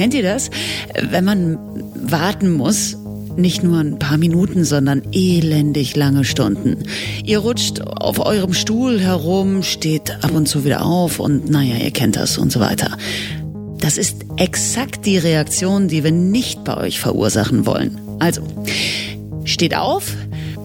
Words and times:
Kennt 0.00 0.14
ihr 0.14 0.22
das? 0.22 0.48
Wenn 0.98 1.26
man 1.26 1.58
warten 1.94 2.54
muss, 2.54 2.96
nicht 3.36 3.62
nur 3.62 3.80
ein 3.80 3.98
paar 3.98 4.16
Minuten, 4.16 4.64
sondern 4.64 5.02
elendig 5.12 5.94
lange 5.94 6.24
Stunden. 6.24 6.84
Ihr 7.22 7.40
rutscht 7.40 7.82
auf 7.82 8.18
eurem 8.18 8.54
Stuhl 8.54 8.98
herum, 8.98 9.62
steht 9.62 10.24
ab 10.24 10.30
und 10.32 10.46
zu 10.46 10.64
wieder 10.64 10.86
auf 10.86 11.20
und 11.20 11.50
naja, 11.50 11.76
ihr 11.76 11.90
kennt 11.90 12.16
das 12.16 12.38
und 12.38 12.50
so 12.50 12.60
weiter. 12.60 12.96
Das 13.76 13.98
ist 13.98 14.24
exakt 14.38 15.04
die 15.04 15.18
Reaktion, 15.18 15.88
die 15.88 16.02
wir 16.02 16.12
nicht 16.12 16.64
bei 16.64 16.78
euch 16.78 16.98
verursachen 16.98 17.66
wollen. 17.66 18.00
Also, 18.20 18.40
steht 19.44 19.76
auf, 19.76 20.14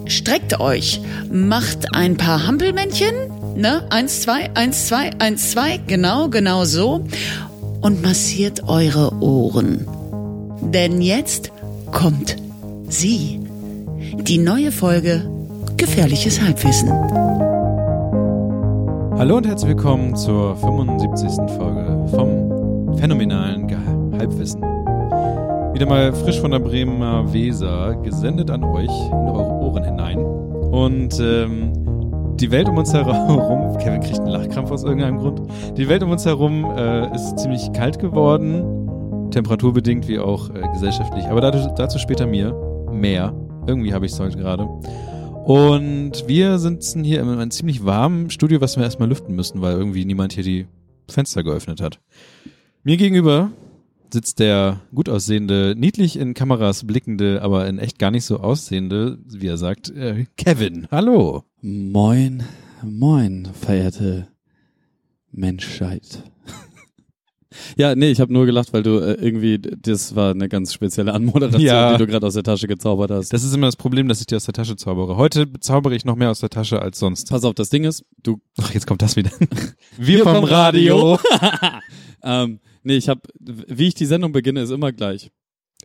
streckt 0.06 0.62
euch, 0.62 1.02
macht 1.30 1.94
ein 1.94 2.16
paar 2.16 2.48
Hampelmännchen, 2.48 3.14
ne? 3.58 3.86
Eins, 3.90 4.22
zwei, 4.22 4.50
eins, 4.56 4.88
zwei, 4.88 5.12
eins, 5.20 5.52
zwei, 5.52 5.82
genau, 5.88 6.30
genau 6.30 6.64
so. 6.64 7.04
Und 7.82 8.02
massiert 8.02 8.68
eure 8.68 9.14
Ohren. 9.22 9.88
Denn 10.62 11.02
jetzt 11.02 11.52
kommt 11.92 12.36
sie. 12.88 13.40
Die 14.22 14.38
neue 14.38 14.72
Folge 14.72 15.30
Gefährliches 15.78 16.42
Halbwissen. 16.42 16.90
Hallo 19.18 19.38
und 19.38 19.46
herzlich 19.48 19.70
willkommen 19.70 20.16
zur 20.16 20.56
75. 20.58 21.30
Folge 21.58 22.08
vom 22.12 22.98
phänomenalen 22.98 23.70
Halbwissen. 24.18 24.62
Wieder 25.74 25.86
mal 25.86 26.14
frisch 26.14 26.40
von 26.40 26.52
der 26.52 26.60
Bremer 26.60 27.32
Weser, 27.34 27.96
gesendet 28.04 28.50
an 28.50 28.64
euch 28.64 28.90
in 28.90 29.14
eure 29.14 29.52
Ohren 29.52 29.84
hinein. 29.84 30.18
Und 30.20 31.20
ähm, 31.20 31.74
die 32.40 32.52
Welt 32.52 32.68
um 32.68 32.78
uns 32.78 32.94
herum, 32.94 33.78
Kevin 33.80 34.02
kriegt 34.02 34.20
einen 34.20 34.30
Lachkrampf 34.30 34.72
aus 34.72 34.84
irgendeinem 34.84 35.18
Grund. 35.18 35.42
Die 35.78 35.88
Welt 35.88 36.04
um 36.04 36.12
uns 36.12 36.26
herum 36.26 36.66
äh, 36.76 37.14
ist 37.16 37.40
ziemlich 37.40 37.72
kalt 37.74 38.00
geworden, 38.00 39.30
temperaturbedingt 39.32 40.08
wie 40.08 40.20
auch 40.20 40.50
äh, 40.50 40.62
gesellschaftlich. 40.74 41.26
Aber 41.26 41.42
dazu, 41.42 41.70
dazu 41.76 41.98
später 41.98 42.26
mir 42.28 42.54
mehr. 42.92 43.34
Irgendwie 43.68 43.94
habe 43.94 44.06
ich 44.06 44.12
es 44.12 44.20
heute 44.20 44.38
gerade. 44.38 44.68
Und 45.46 46.28
wir 46.28 46.58
sitzen 46.60 47.04
hier 47.04 47.22
in 47.22 47.30
einem 47.30 47.52
ziemlich 47.52 47.86
warmen 47.86 48.30
Studio, 48.30 48.62
was 48.62 48.78
wir 48.78 48.84
erstmal 48.84 49.10
lüften 49.10 49.36
müssen, 49.36 49.62
weil 49.62 49.74
irgendwie 49.78 50.04
niemand 50.04 50.34
hier 50.34 50.44
die 50.44 50.66
Fenster 51.10 51.44
geöffnet 51.44 51.82
hat. 51.82 52.00
Mir 52.84 52.98
gegenüber 52.98 53.52
sitzt 54.14 54.40
der 54.40 54.82
gut 54.94 55.10
aussehende, 55.10 55.76
niedlich 55.78 56.18
in 56.18 56.34
Kameras 56.34 56.86
blickende, 56.86 57.42
aber 57.42 57.68
in 57.68 57.80
echt 57.80 58.00
gar 58.00 58.12
nicht 58.12 58.26
so 58.26 58.40
aussehende, 58.40 59.18
wie 59.28 59.48
er 59.48 59.58
sagt, 59.58 59.90
äh, 59.90 60.26
Kevin. 60.38 60.88
Hallo. 60.92 61.44
Moin, 61.62 62.44
moin, 62.84 63.48
verehrte 63.60 64.28
Menschheit. 65.32 66.24
ja, 67.78 67.96
nee, 67.96 68.10
ich 68.12 68.22
habe 68.22 68.32
nur 68.32 68.46
gelacht, 68.46 68.72
weil 68.74 68.84
du 68.84 69.00
äh, 69.00 69.14
irgendwie, 69.14 69.60
das 69.60 70.16
war 70.16 70.32
eine 70.32 70.48
ganz 70.48 70.74
spezielle 70.74 71.14
Anmoderation, 71.14 71.62
Ja. 71.62 71.92
die 71.94 71.98
du 71.98 72.08
gerade 72.08 72.26
aus 72.28 72.36
der 72.36 72.44
Tasche 72.44 72.68
gezaubert 72.68 73.12
hast. 73.12 73.34
Das 73.34 73.44
ist 73.44 73.54
immer 73.54 73.68
das 73.68 73.76
Problem, 73.76 74.08
dass 74.08 74.22
ich 74.22 74.28
dir 74.28 74.38
aus 74.38 74.46
der 74.46 74.54
Tasche 74.54 74.76
zaubere. 74.78 75.18
Heute 75.18 75.52
zaubere 75.60 75.96
ich 75.96 76.06
noch 76.06 76.16
mehr 76.16 76.32
aus 76.32 76.40
der 76.40 76.50
Tasche 76.50 76.82
als 76.82 77.00
sonst. 77.00 77.30
Pass 77.30 77.44
auf, 77.44 77.54
das 77.56 77.70
Ding 77.70 77.84
ist, 77.84 78.06
du 78.24 78.40
Ach, 78.62 78.74
jetzt 78.74 78.88
kommt 78.88 79.02
das 79.02 79.16
wieder. 79.16 79.32
Wir 79.98 80.24
vom 80.24 80.44
Radio. 80.44 81.20
ähm, 82.24 82.60
nee, 82.86 82.98
ich 82.98 83.10
habe, 83.10 83.22
wie 83.40 83.88
ich 83.88 83.96
die 83.96 84.06
Sendung 84.06 84.32
beginne, 84.32 84.62
ist 84.62 84.72
immer 84.72 84.92
gleich. 84.92 85.32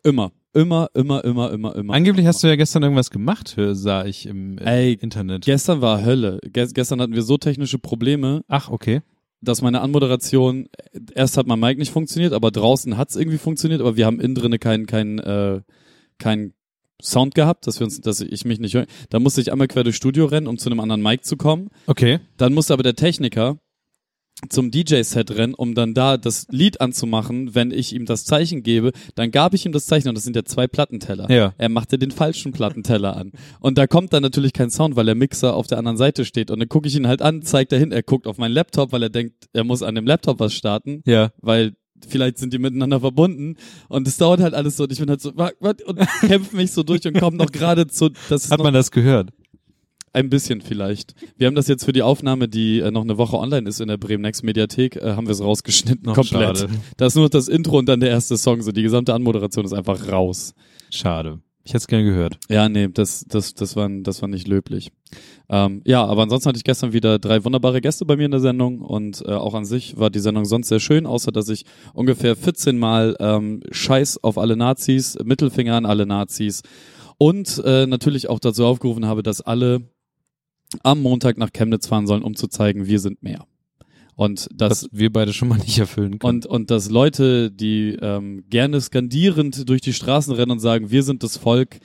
Immer. 0.03 0.33
Immer, 0.53 0.91
immer, 0.95 1.25
immer, 1.25 1.53
immer, 1.53 1.77
immer. 1.77 1.95
Angeblich 1.95 2.27
hast 2.27 2.43
du 2.43 2.49
ja 2.49 2.57
gestern 2.57 2.83
irgendwas 2.83 3.11
gemacht, 3.11 3.57
sah 3.57 4.05
ich 4.05 4.27
im, 4.27 4.59
im 4.59 4.67
Ey, 4.67 4.95
Internet. 4.95 5.45
Gestern 5.45 5.81
war 5.81 6.05
Hölle. 6.05 6.41
Ges 6.53 6.75
gestern 6.75 7.01
hatten 7.01 7.15
wir 7.15 7.23
so 7.23 7.39
technische 7.39 7.79
Probleme, 7.79 8.43
Ach, 8.49 8.69
okay. 8.69 9.03
dass 9.41 9.63
meine 9.63 9.81
Anmoderation, 9.81 10.69
erst 11.15 11.37
hat 11.37 11.47
mein 11.47 11.61
Mic 11.61 11.79
nicht 11.79 11.93
funktioniert, 11.93 12.33
aber 12.33 12.51
draußen 12.51 12.97
hat's 12.97 13.15
irgendwie 13.15 13.39
funktioniert, 13.39 13.81
aber 13.81 13.97
wir 13.97 14.07
haben 14.07 14.19
innen 14.19 14.35
drinne 14.35 14.59
keinen, 14.59 14.87
keinen, 14.87 15.21
äh, 15.21 15.61
keinen 16.19 16.55
Sound 17.01 17.37
gehabt, 17.37 17.69
dass 17.69 17.79
wir 17.79 17.85
uns, 17.85 18.01
dass 18.01 18.21
ich 18.21 18.45
mich 18.45 18.59
nicht 18.59 18.75
höre. 18.75 18.87
Da 19.09 19.21
musste 19.21 19.41
ich 19.41 19.53
einmal 19.53 19.69
quer 19.69 19.85
durchs 19.85 19.99
Studio 19.99 20.27
rennen, 20.27 20.49
um 20.49 20.59
zu 20.59 20.69
einem 20.69 20.81
anderen 20.81 21.03
Mic 21.03 21.23
zu 21.23 21.37
kommen. 21.37 21.69
Okay. 21.87 22.19
Dann 22.37 22.55
musste 22.55 22.73
aber 22.73 22.83
der 22.83 22.97
Techniker 22.97 23.59
zum 24.49 24.71
DJ-Set 24.71 25.31
rennen, 25.33 25.55
um 25.55 25.75
dann 25.75 25.95
da 25.95 26.17
das 26.17 26.47
Lied 26.51 26.81
anzumachen, 26.81 27.55
wenn 27.55 27.71
ich 27.71 27.95
ihm 27.95 28.07
das 28.07 28.25
Zeichen 28.25 28.63
gebe. 28.63 28.93
Dann 29.15 29.31
gab 29.31 29.55
ich 29.55 29.67
ihm 29.67 29.73
das 29.73 29.87
Zeichen 29.87 30.09
und 30.09 30.15
das 30.15 30.25
sind 30.25 30.35
ja 30.37 30.45
zwei 30.45 30.67
Plattenteller. 30.67 31.31
Ja. 31.31 31.53
Er 31.59 31.69
machte 31.69 31.99
den 31.99 32.11
falschen 32.11 32.53
Plattenteller 32.53 33.17
an. 33.17 33.33
Und 33.61 33.77
da 33.79 33.87
kommt 33.87 34.13
dann 34.13 34.23
natürlich 34.23 34.53
kein 34.53 34.71
Sound, 34.71 34.97
weil 34.97 35.07
der 35.07 35.15
Mixer 35.15 35.55
auf 35.55 35.67
der 35.67 35.79
anderen 35.79 35.97
Seite 35.99 36.25
steht. 36.25 36.51
Und 36.51 36.59
dann 36.61 36.69
gucke 36.69 36.89
ich 36.89 36.97
ihn 36.97 37.07
halt 37.07 37.23
an, 37.23 37.43
zeigt 37.43 37.73
er 37.73 37.79
hin, 37.79 37.93
er 37.93 38.03
guckt 38.03 38.27
auf 38.27 38.39
meinen 38.39 38.53
Laptop, 38.53 38.93
weil 38.93 39.03
er 39.03 39.11
denkt, 39.11 39.35
er 39.53 39.65
muss 39.65 39.83
an 39.83 39.95
dem 39.95 40.07
Laptop 40.07 40.41
was 40.41 40.55
starten, 40.55 41.03
Ja. 41.07 41.31
weil 41.41 41.75
vielleicht 42.09 42.39
sind 42.39 42.53
die 42.55 42.59
miteinander 42.59 43.01
verbunden. 43.01 43.57
Und 43.89 44.09
es 44.09 44.17
dauert 44.17 44.41
halt 44.41 44.55
alles 44.55 44.77
so. 44.77 44.85
Und 44.85 44.93
ich 44.93 44.99
bin 44.99 45.11
halt 45.11 45.21
so, 45.21 45.33
und 45.33 45.99
kämpfe 46.27 46.57
mich 46.57 46.73
so 46.73 46.83
durch 46.83 47.07
und 47.07 47.19
komme 47.19 47.37
noch 47.37 47.53
gerade 47.53 47.87
zu, 47.89 48.09
das 48.31 48.51
Hat 48.51 48.61
man 48.63 48.73
das 48.73 48.91
gehört? 48.91 49.31
Ein 50.13 50.31
bisschen 50.31 50.61
vielleicht. 50.61 51.15
Wir 51.37 51.47
haben 51.47 51.55
das 51.55 51.69
jetzt 51.69 51.85
für 51.85 51.93
die 51.93 52.03
Aufnahme, 52.03 52.49
die 52.49 52.81
äh, 52.81 52.91
noch 52.91 53.03
eine 53.03 53.19
Woche 53.19 53.39
online 53.39 53.69
ist 53.69 53.81
in 53.81 53.89
der 53.89 53.97
Bremen 53.97 54.23
Next 54.23 54.43
Mediathek, 54.43 54.97
äh, 54.97 55.13
haben 55.13 55.27
wir 55.27 55.33
es 55.33 55.43
rausgeschnitten 55.43 56.09
Ach, 56.09 56.15
komplett. 56.15 56.59
schade. 56.59 56.73
Da 56.97 57.07
ist 57.07 57.17
nur 57.17 57.29
das 57.29 57.49
Intro 57.49 57.79
und 57.79 57.89
dann 57.89 58.01
der 58.01 58.11
erste 58.11 58.37
Song. 58.37 58.63
So 58.63 58.73
die 58.73 58.83
gesamte 58.83 59.15
Anmoderation 59.15 59.65
ist 59.65 59.73
einfach 59.73 60.11
raus. 60.11 60.55
Schade. 60.91 61.41
Ich 61.63 61.75
hätte 61.75 61.83
es 61.83 61.89
gerne 61.89 62.05
gehört. 62.05 62.39
Ja, 62.49 62.69
nee, 62.69 62.89
das, 62.89 63.25
das, 63.29 63.55
das 63.55 63.77
war, 63.77 63.89
das 63.89 64.23
war 64.23 64.29
nicht 64.29 64.49
löblich. 64.49 64.91
Ähm, 65.49 65.83
ja, 65.85 66.05
aber 66.05 66.23
ansonsten 66.23 66.49
hatte 66.49 66.57
ich 66.57 66.65
gestern 66.65 66.93
wieder 66.93 67.19
drei 67.19 67.45
wunderbare 67.45 67.81
Gäste 67.81 68.07
bei 68.07 68.17
mir 68.17 68.25
in 68.25 68.31
der 68.31 68.41
Sendung 68.41 68.81
und 68.81 69.23
äh, 69.27 69.33
auch 69.33 69.55
an 69.55 69.67
sich 69.67 69.99
war 69.99 70.11
die 70.11 70.21
Sendung 70.21 70.47
sonst 70.47 70.69
sehr 70.69 70.81
schön, 70.81 71.07
außer 71.07 71.33
dass 71.33 71.49
ich 71.49 71.67
ungefähr 71.93 72.35
14 72.35 72.79
Mal 72.79 73.15
ähm, 73.21 73.63
Scheiß 73.71 74.25
auf 74.25 74.39
alle 74.39 74.57
Nazis, 74.57 75.19
Mittelfinger 75.23 75.75
an 75.77 75.87
alle 75.87 76.07
Nazis 76.07 76.63
und 77.19 77.63
äh, 77.65 77.87
natürlich 77.87 78.31
auch 78.31 78.41
dazu 78.41 78.65
aufgerufen 78.65 79.05
habe, 79.07 79.23
dass 79.23 79.43
alle 79.43 79.83
am 80.83 81.03
Montag 81.03 81.39
nach 81.39 81.53
Chemnitz 81.53 81.87
fahren 81.87 82.07
sollen, 82.07 82.23
um 82.23 82.37
zu 82.37 82.49
zeigen, 82.49 82.87
wir 82.87 83.01
sind 83.01 83.23
mehr. 83.23 83.47
Und 84.17 84.49
das 84.55 84.83
Das 84.83 84.89
wir 84.93 85.11
beide 85.11 85.33
schon 85.33 85.49
mal 85.49 85.59
nicht 85.59 85.79
erfüllen 85.79 86.19
können. 86.19 86.37
und, 86.37 86.47
und 86.47 86.71
dass 86.71 86.91
Leute, 86.91 87.51
die 87.51 87.97
ähm, 88.01 88.45
gerne 88.51 88.81
skandierend 88.81 89.69
durch 89.69 89.81
die 89.81 89.95
Straßen 89.95 90.35
rennen 90.35 90.53
und 90.53 90.61
sagen, 90.61 90.91
wir 90.91 91.03
sind 91.03 91.23
das 91.23 91.39
Volk, 91.39 91.81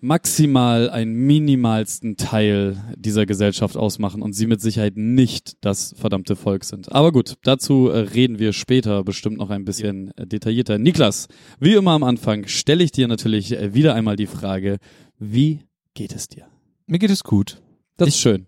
maximal 0.00 0.90
einen 0.90 1.12
minimalsten 1.14 2.16
Teil 2.16 2.82
dieser 2.96 3.26
Gesellschaft 3.26 3.76
ausmachen 3.76 4.22
und 4.22 4.32
sie 4.32 4.46
mit 4.46 4.60
Sicherheit 4.60 4.96
nicht 4.96 5.56
das 5.60 5.94
verdammte 5.98 6.36
Volk 6.36 6.64
sind. 6.64 6.92
Aber 6.92 7.12
gut, 7.12 7.34
dazu 7.42 7.88
äh, 7.88 7.98
reden 7.98 8.38
wir 8.38 8.52
später 8.52 9.02
bestimmt 9.04 9.38
noch 9.38 9.50
ein 9.50 9.64
bisschen 9.64 10.12
äh, 10.16 10.26
detaillierter. 10.26 10.78
Niklas, 10.78 11.28
wie 11.58 11.74
immer 11.74 11.92
am 11.92 12.04
Anfang 12.04 12.46
stelle 12.46 12.84
ich 12.84 12.92
dir 12.92 13.08
natürlich 13.08 13.52
äh, 13.52 13.74
wieder 13.74 13.94
einmal 13.94 14.16
die 14.16 14.26
Frage, 14.26 14.78
wie 15.18 15.60
geht 15.94 16.14
es 16.14 16.28
dir? 16.28 16.46
Mir 16.88 16.98
geht 16.98 17.10
es 17.10 17.22
gut. 17.22 17.60
Das 17.98 18.08
ist 18.08 18.18
schön. 18.18 18.46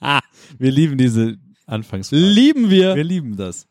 Wir 0.58 0.70
lieben 0.70 0.98
diese 0.98 1.38
Anfangsphase. 1.64 2.22
Lieben 2.22 2.68
wir. 2.68 2.94
Wir 2.94 3.04
lieben 3.04 3.36
das. 3.36 3.66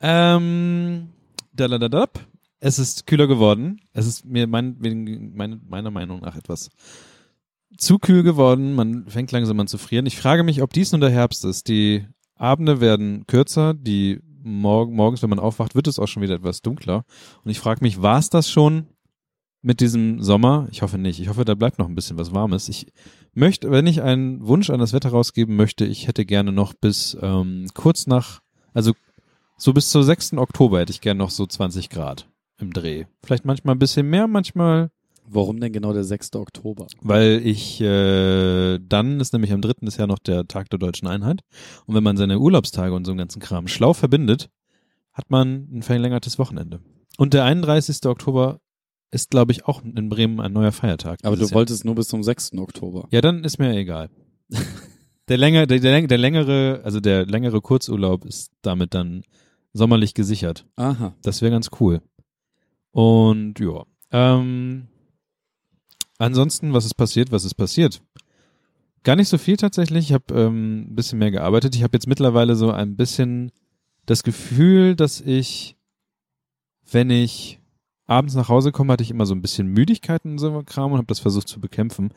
Ähm, 0.00 1.08
daladadab. 1.54 2.20
Es 2.60 2.78
ist 2.78 3.06
kühler 3.06 3.26
geworden. 3.26 3.80
Es 3.92 4.06
ist 4.06 4.26
mir 4.26 4.46
mein, 4.46 4.76
meine, 5.34 5.58
meiner 5.66 5.90
Meinung 5.90 6.20
nach 6.20 6.36
etwas 6.36 6.68
zu 7.78 7.98
kühl 7.98 8.22
geworden. 8.22 8.74
Man 8.74 9.06
fängt 9.08 9.32
langsam 9.32 9.58
an 9.58 9.68
zu 9.68 9.78
frieren. 9.78 10.06
Ich 10.06 10.18
frage 10.18 10.42
mich, 10.42 10.62
ob 10.62 10.72
dies 10.72 10.92
nun 10.92 11.00
der 11.00 11.10
Herbst 11.10 11.46
ist. 11.46 11.68
Die 11.68 12.06
Abende 12.36 12.80
werden 12.80 13.26
kürzer. 13.26 13.72
Die 13.72 14.20
morgen, 14.42 14.94
morgens, 14.94 15.22
wenn 15.22 15.30
man 15.30 15.38
aufwacht, 15.38 15.74
wird 15.74 15.88
es 15.88 15.98
auch 15.98 16.08
schon 16.08 16.22
wieder 16.22 16.34
etwas 16.34 16.60
dunkler. 16.60 17.04
Und 17.42 17.50
ich 17.50 17.58
frage 17.58 17.82
mich, 17.82 18.02
war 18.02 18.18
es 18.18 18.28
das 18.28 18.50
schon 18.50 18.86
mit 19.62 19.80
diesem 19.80 20.20
Sommer? 20.20 20.68
Ich 20.70 20.82
hoffe 20.82 20.98
nicht. 20.98 21.20
Ich 21.20 21.28
hoffe, 21.28 21.44
da 21.44 21.54
bleibt 21.54 21.78
noch 21.78 21.88
ein 21.88 21.94
bisschen 21.94 22.18
was 22.18 22.34
Warmes. 22.34 22.68
Ich 22.68 22.86
möchte, 23.32 23.70
wenn 23.70 23.86
ich 23.86 24.02
einen 24.02 24.46
Wunsch 24.46 24.70
an 24.70 24.80
das 24.80 24.92
Wetter 24.92 25.10
rausgeben 25.10 25.56
möchte, 25.56 25.84
ich 25.84 26.08
hätte 26.08 26.26
gerne 26.26 26.52
noch 26.52 26.74
bis 26.74 27.16
ähm, 27.20 27.66
kurz 27.74 28.06
nach, 28.06 28.40
also 28.74 28.92
so 29.56 29.72
bis 29.72 29.90
zur 29.90 30.02
6. 30.02 30.34
Oktober 30.34 30.80
hätte 30.80 30.92
ich 30.92 31.00
gerne 31.00 31.18
noch 31.18 31.30
so 31.30 31.46
20 31.46 31.88
Grad 31.88 32.28
im 32.58 32.72
Dreh. 32.72 33.04
Vielleicht 33.22 33.44
manchmal 33.44 33.76
ein 33.76 33.78
bisschen 33.78 34.10
mehr, 34.10 34.26
manchmal, 34.26 34.90
Warum 35.24 35.60
denn 35.60 35.72
genau 35.72 35.92
der 35.92 36.04
6. 36.04 36.34
Oktober? 36.34 36.86
weil 37.00 37.40
ich, 37.44 37.80
äh, 37.80 38.78
dann 38.80 39.20
ist 39.20 39.32
nämlich 39.32 39.52
am 39.52 39.62
3. 39.62 39.86
ist 39.86 39.96
ja 39.98 40.06
noch 40.06 40.18
der 40.18 40.48
Tag 40.48 40.68
der 40.70 40.78
deutschen 40.78 41.06
Einheit. 41.06 41.42
Und 41.86 41.94
wenn 41.94 42.02
man 42.02 42.16
seine 42.16 42.38
Urlaubstage 42.40 42.92
und 42.92 43.04
so 43.04 43.12
einen 43.12 43.18
ganzen 43.18 43.40
Kram 43.40 43.68
schlau 43.68 43.92
verbindet, 43.92 44.50
hat 45.12 45.30
man 45.30 45.68
ein 45.72 45.82
verlängertes 45.82 46.38
Wochenende. 46.38 46.80
Und 47.18 47.34
der 47.34 47.44
31. 47.44 48.04
Oktober 48.06 48.60
ist, 49.12 49.30
glaube 49.30 49.52
ich, 49.52 49.66
auch 49.66 49.82
in 49.84 50.08
Bremen 50.08 50.40
ein 50.40 50.52
neuer 50.52 50.72
Feiertag. 50.72 51.20
Aber 51.22 51.36
du 51.36 51.42
Jahr. 51.42 51.52
wolltest 51.52 51.84
nur 51.84 51.94
bis 51.94 52.08
zum 52.08 52.22
6. 52.22 52.54
Oktober. 52.58 53.06
Ja, 53.10 53.20
dann 53.20 53.44
ist 53.44 53.58
mir 53.58 53.72
egal. 53.76 54.10
der 55.28 55.38
länger, 55.38 55.66
der, 55.66 55.78
der, 55.78 56.06
der 56.06 56.18
längere, 56.18 56.80
also 56.82 56.98
der 56.98 57.26
längere 57.26 57.60
Kurzurlaub 57.60 58.24
ist 58.24 58.50
damit 58.62 58.94
dann 58.94 59.22
sommerlich 59.72 60.14
gesichert. 60.14 60.66
Aha. 60.76 61.14
Das 61.22 61.42
wäre 61.42 61.52
ganz 61.52 61.70
cool. 61.78 62.02
Und 62.90 63.60
ja, 63.60 63.84
ähm, 64.10 64.88
ansonsten, 66.18 66.72
was 66.72 66.84
ist 66.84 66.94
passiert? 66.94 67.32
Was 67.32 67.44
ist 67.44 67.54
passiert? 67.54 68.02
Gar 69.04 69.16
nicht 69.16 69.28
so 69.28 69.38
viel 69.38 69.56
tatsächlich. 69.56 70.06
Ich 70.06 70.12
habe 70.12 70.34
ähm, 70.34 70.82
ein 70.82 70.94
bisschen 70.94 71.18
mehr 71.18 71.30
gearbeitet. 71.30 71.74
Ich 71.74 71.82
habe 71.82 71.96
jetzt 71.96 72.06
mittlerweile 72.06 72.56
so 72.56 72.70
ein 72.70 72.96
bisschen 72.96 73.52
das 74.06 74.22
Gefühl, 74.22 74.96
dass 74.96 75.20
ich 75.20 75.76
wenn 76.90 77.10
ich 77.10 77.58
abends 78.12 78.34
nach 78.34 78.48
Hause 78.48 78.72
komme, 78.72 78.92
hatte 78.92 79.02
ich 79.02 79.10
immer 79.10 79.26
so 79.26 79.34
ein 79.34 79.42
bisschen 79.42 79.68
Müdigkeiten 79.68 80.32
und 80.32 80.38
so 80.38 80.62
Kram 80.64 80.92
und 80.92 80.98
habe 80.98 81.06
das 81.06 81.20
versucht 81.20 81.48
zu 81.48 81.60
bekämpfen. 81.60 82.12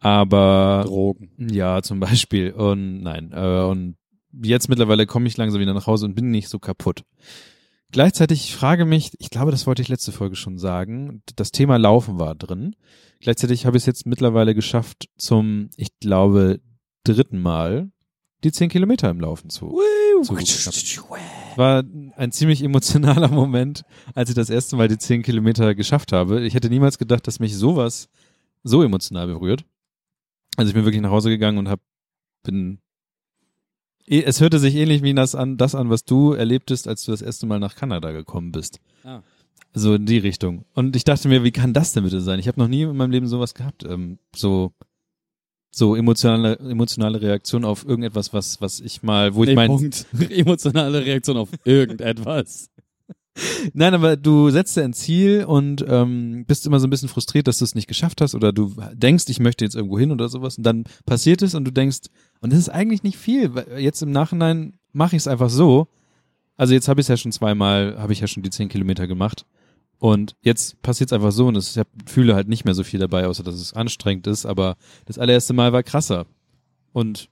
Aber 0.00 0.84
Drogen. 0.86 1.30
ja, 1.38 1.82
zum 1.82 2.00
Beispiel. 2.00 2.52
Und 2.52 3.02
nein. 3.02 3.32
Äh, 3.32 3.62
und 3.62 3.96
jetzt 4.32 4.68
mittlerweile 4.68 5.06
komme 5.06 5.26
ich 5.26 5.36
langsam 5.36 5.60
wieder 5.60 5.74
nach 5.74 5.86
Hause 5.86 6.06
und 6.06 6.14
bin 6.14 6.30
nicht 6.30 6.48
so 6.48 6.58
kaputt. 6.58 7.04
Gleichzeitig 7.90 8.44
ich 8.44 8.54
frage 8.54 8.84
mich, 8.84 9.12
ich 9.18 9.30
glaube, 9.30 9.50
das 9.50 9.66
wollte 9.66 9.80
ich 9.80 9.88
letzte 9.88 10.12
Folge 10.12 10.36
schon 10.36 10.58
sagen, 10.58 11.22
das 11.36 11.52
Thema 11.52 11.78
Laufen 11.78 12.18
war 12.18 12.34
drin. 12.34 12.76
Gleichzeitig 13.20 13.64
habe 13.64 13.76
ich 13.76 13.82
es 13.82 13.86
jetzt 13.86 14.06
mittlerweile 14.06 14.54
geschafft, 14.54 15.08
zum, 15.16 15.70
ich 15.76 15.98
glaube, 15.98 16.60
dritten 17.04 17.40
Mal 17.40 17.90
die 18.44 18.52
zehn 18.52 18.68
Kilometer 18.68 19.10
im 19.10 19.20
Laufen 19.20 19.50
zu. 19.50 19.66
zu 20.24 20.34
war 21.56 21.82
ein 22.16 22.32
ziemlich 22.32 22.62
emotionaler 22.62 23.28
Moment, 23.32 23.84
als 24.14 24.28
ich 24.30 24.36
das 24.36 24.50
erste 24.50 24.76
Mal 24.76 24.88
die 24.88 24.98
zehn 24.98 25.22
Kilometer 25.22 25.74
geschafft 25.74 26.12
habe. 26.12 26.44
Ich 26.46 26.54
hätte 26.54 26.70
niemals 26.70 26.98
gedacht, 26.98 27.26
dass 27.26 27.40
mich 27.40 27.56
sowas 27.56 28.08
so 28.62 28.82
emotional 28.82 29.26
berührt. 29.26 29.64
Also 30.56 30.68
ich 30.70 30.74
bin 30.74 30.84
wirklich 30.84 31.02
nach 31.02 31.10
Hause 31.10 31.30
gegangen 31.30 31.58
und 31.58 31.68
hab, 31.68 31.80
bin 32.42 32.80
Eh, 34.08 34.22
Es 34.22 34.40
hörte 34.40 34.58
sich 34.58 34.74
ähnlich 34.74 35.02
wie 35.02 35.14
das 35.14 35.34
an, 35.34 35.56
das 35.56 35.74
an, 35.74 35.90
was 35.90 36.04
du 36.04 36.32
erlebtest, 36.32 36.88
als 36.88 37.04
du 37.04 37.10
das 37.12 37.22
erste 37.22 37.46
Mal 37.46 37.60
nach 37.60 37.76
Kanada 37.76 38.10
gekommen 38.10 38.52
bist. 38.52 38.80
Ah. 39.04 39.20
So 39.74 39.94
in 39.94 40.06
die 40.06 40.18
Richtung. 40.18 40.64
Und 40.74 40.96
ich 40.96 41.04
dachte 41.04 41.28
mir, 41.28 41.44
wie 41.44 41.52
kann 41.52 41.74
das 41.74 41.92
denn 41.92 42.04
bitte 42.04 42.20
sein? 42.20 42.38
Ich 42.40 42.48
habe 42.48 42.58
noch 42.58 42.68
nie 42.68 42.82
in 42.82 42.96
meinem 42.96 43.10
Leben 43.10 43.28
sowas 43.28 43.54
gehabt. 43.54 43.84
Ähm, 43.84 44.18
so 44.34 44.72
so 45.78 45.96
emotionale 45.96 46.58
emotionale 46.58 47.20
Reaktion 47.20 47.64
auf 47.64 47.86
irgendetwas, 47.86 48.32
was 48.32 48.60
was 48.60 48.80
ich 48.80 49.02
mal, 49.02 49.34
wo 49.34 49.44
ich 49.44 49.50
Nee, 49.50 49.54
mein 49.54 49.68
Punkt. 49.68 50.06
Emotionale 50.30 51.04
Reaktion 51.04 51.36
auf 51.36 51.48
irgendetwas. 51.64 52.70
Nein, 53.72 53.94
aber 53.94 54.16
du 54.16 54.50
setzt 54.50 54.76
dir 54.76 54.82
ein 54.82 54.92
Ziel 54.92 55.44
und 55.44 55.84
ähm, 55.88 56.44
bist 56.46 56.66
immer 56.66 56.80
so 56.80 56.86
ein 56.86 56.90
bisschen 56.90 57.08
frustriert, 57.08 57.46
dass 57.46 57.58
du 57.58 57.64
es 57.64 57.74
nicht 57.74 57.86
geschafft 57.86 58.20
hast 58.20 58.34
oder 58.34 58.52
du 58.52 58.74
denkst, 58.92 59.24
ich 59.28 59.38
möchte 59.38 59.64
jetzt 59.64 59.76
irgendwo 59.76 59.98
hin 59.98 60.10
oder 60.10 60.28
sowas 60.28 60.58
und 60.58 60.64
dann 60.64 60.84
passiert 61.06 61.42
es 61.42 61.54
und 61.54 61.64
du 61.64 61.70
denkst, 61.70 62.08
und 62.40 62.52
das 62.52 62.58
ist 62.58 62.68
eigentlich 62.68 63.04
nicht 63.04 63.16
viel, 63.16 63.54
weil 63.54 63.78
jetzt 63.78 64.02
im 64.02 64.10
Nachhinein 64.10 64.74
mache 64.92 65.16
ich 65.16 65.22
es 65.22 65.28
einfach 65.28 65.50
so. 65.50 65.88
Also 66.56 66.74
jetzt 66.74 66.88
habe 66.88 67.00
ich 67.00 67.04
es 67.04 67.08
ja 67.08 67.16
schon 67.16 67.30
zweimal, 67.30 67.96
habe 67.98 68.12
ich 68.12 68.20
ja 68.20 68.26
schon 68.26 68.42
die 68.42 68.50
zehn 68.50 68.68
Kilometer 68.68 69.06
gemacht 69.06 69.46
und 69.98 70.36
jetzt 70.42 70.80
passiert 70.82 71.10
es 71.10 71.12
einfach 71.12 71.32
so 71.32 71.46
und 71.46 71.56
ich 71.56 71.78
hab, 71.78 71.88
fühle 72.06 72.34
halt 72.34 72.48
nicht 72.48 72.64
mehr 72.64 72.74
so 72.74 72.84
viel 72.84 73.00
dabei, 73.00 73.26
außer 73.26 73.42
dass 73.42 73.54
es 73.54 73.72
anstrengend 73.72 74.26
ist, 74.26 74.46
aber 74.46 74.76
das 75.06 75.18
allererste 75.18 75.52
Mal 75.52 75.72
war 75.72 75.82
krasser 75.82 76.26
und 76.92 77.28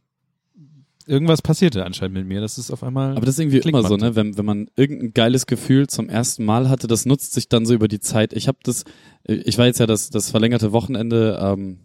irgendwas 1.07 1.43
passierte 1.43 1.85
anscheinend 1.85 2.17
mit 2.17 2.27
mir, 2.27 2.41
das 2.41 2.59
ist 2.59 2.71
auf 2.71 2.83
einmal 2.83 3.13
Aber 3.13 3.27
das 3.27 3.37
ist 3.37 3.39
irgendwie 3.39 3.61
Klick 3.61 3.75
immer 3.75 3.87
so, 3.87 3.97
ne? 3.97 4.17
Wenn, 4.17 4.37
wenn 4.37 4.45
man 4.45 4.69
irgendein 4.77 5.15
geiles 5.15 5.47
Gefühl 5.47 5.87
zum 5.87 6.09
ersten 6.09 6.45
Mal 6.45 6.69
hatte, 6.69 6.89
das 6.89 7.07
nutzt 7.07 7.33
sich 7.33 7.49
dann 7.49 7.65
so 7.65 7.75
über 7.75 7.89
die 7.89 8.01
Zeit. 8.01 8.33
Ich 8.33 8.49
habe 8.49 8.59
das, 8.65 8.85
ich 9.25 9.57
war 9.59 9.67
jetzt 9.67 9.79
ja 9.79 9.87
das, 9.87 10.11
das 10.11 10.31
verlängerte 10.31 10.73
Wochenende 10.73 11.39
ähm, 11.41 11.79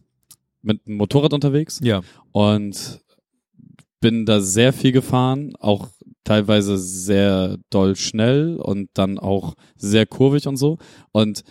mit 0.64 0.86
dem 0.86 0.96
Motorrad 0.96 1.34
unterwegs 1.34 1.80
ja, 1.84 2.02
und 2.32 3.02
bin 4.00 4.26
da 4.26 4.42
sehr 4.42 4.74
viel 4.74 4.92
gefahren, 4.92 5.54
auch 5.60 5.90
teilweise 6.24 6.78
sehr 6.78 7.58
doll 7.70 7.96
schnell 7.96 8.58
und 8.58 8.90
dann 8.94 9.18
auch 9.20 9.56
sehr 9.76 10.06
kurvig 10.06 10.48
und 10.48 10.58
so. 10.58 10.78
Und 11.12 11.44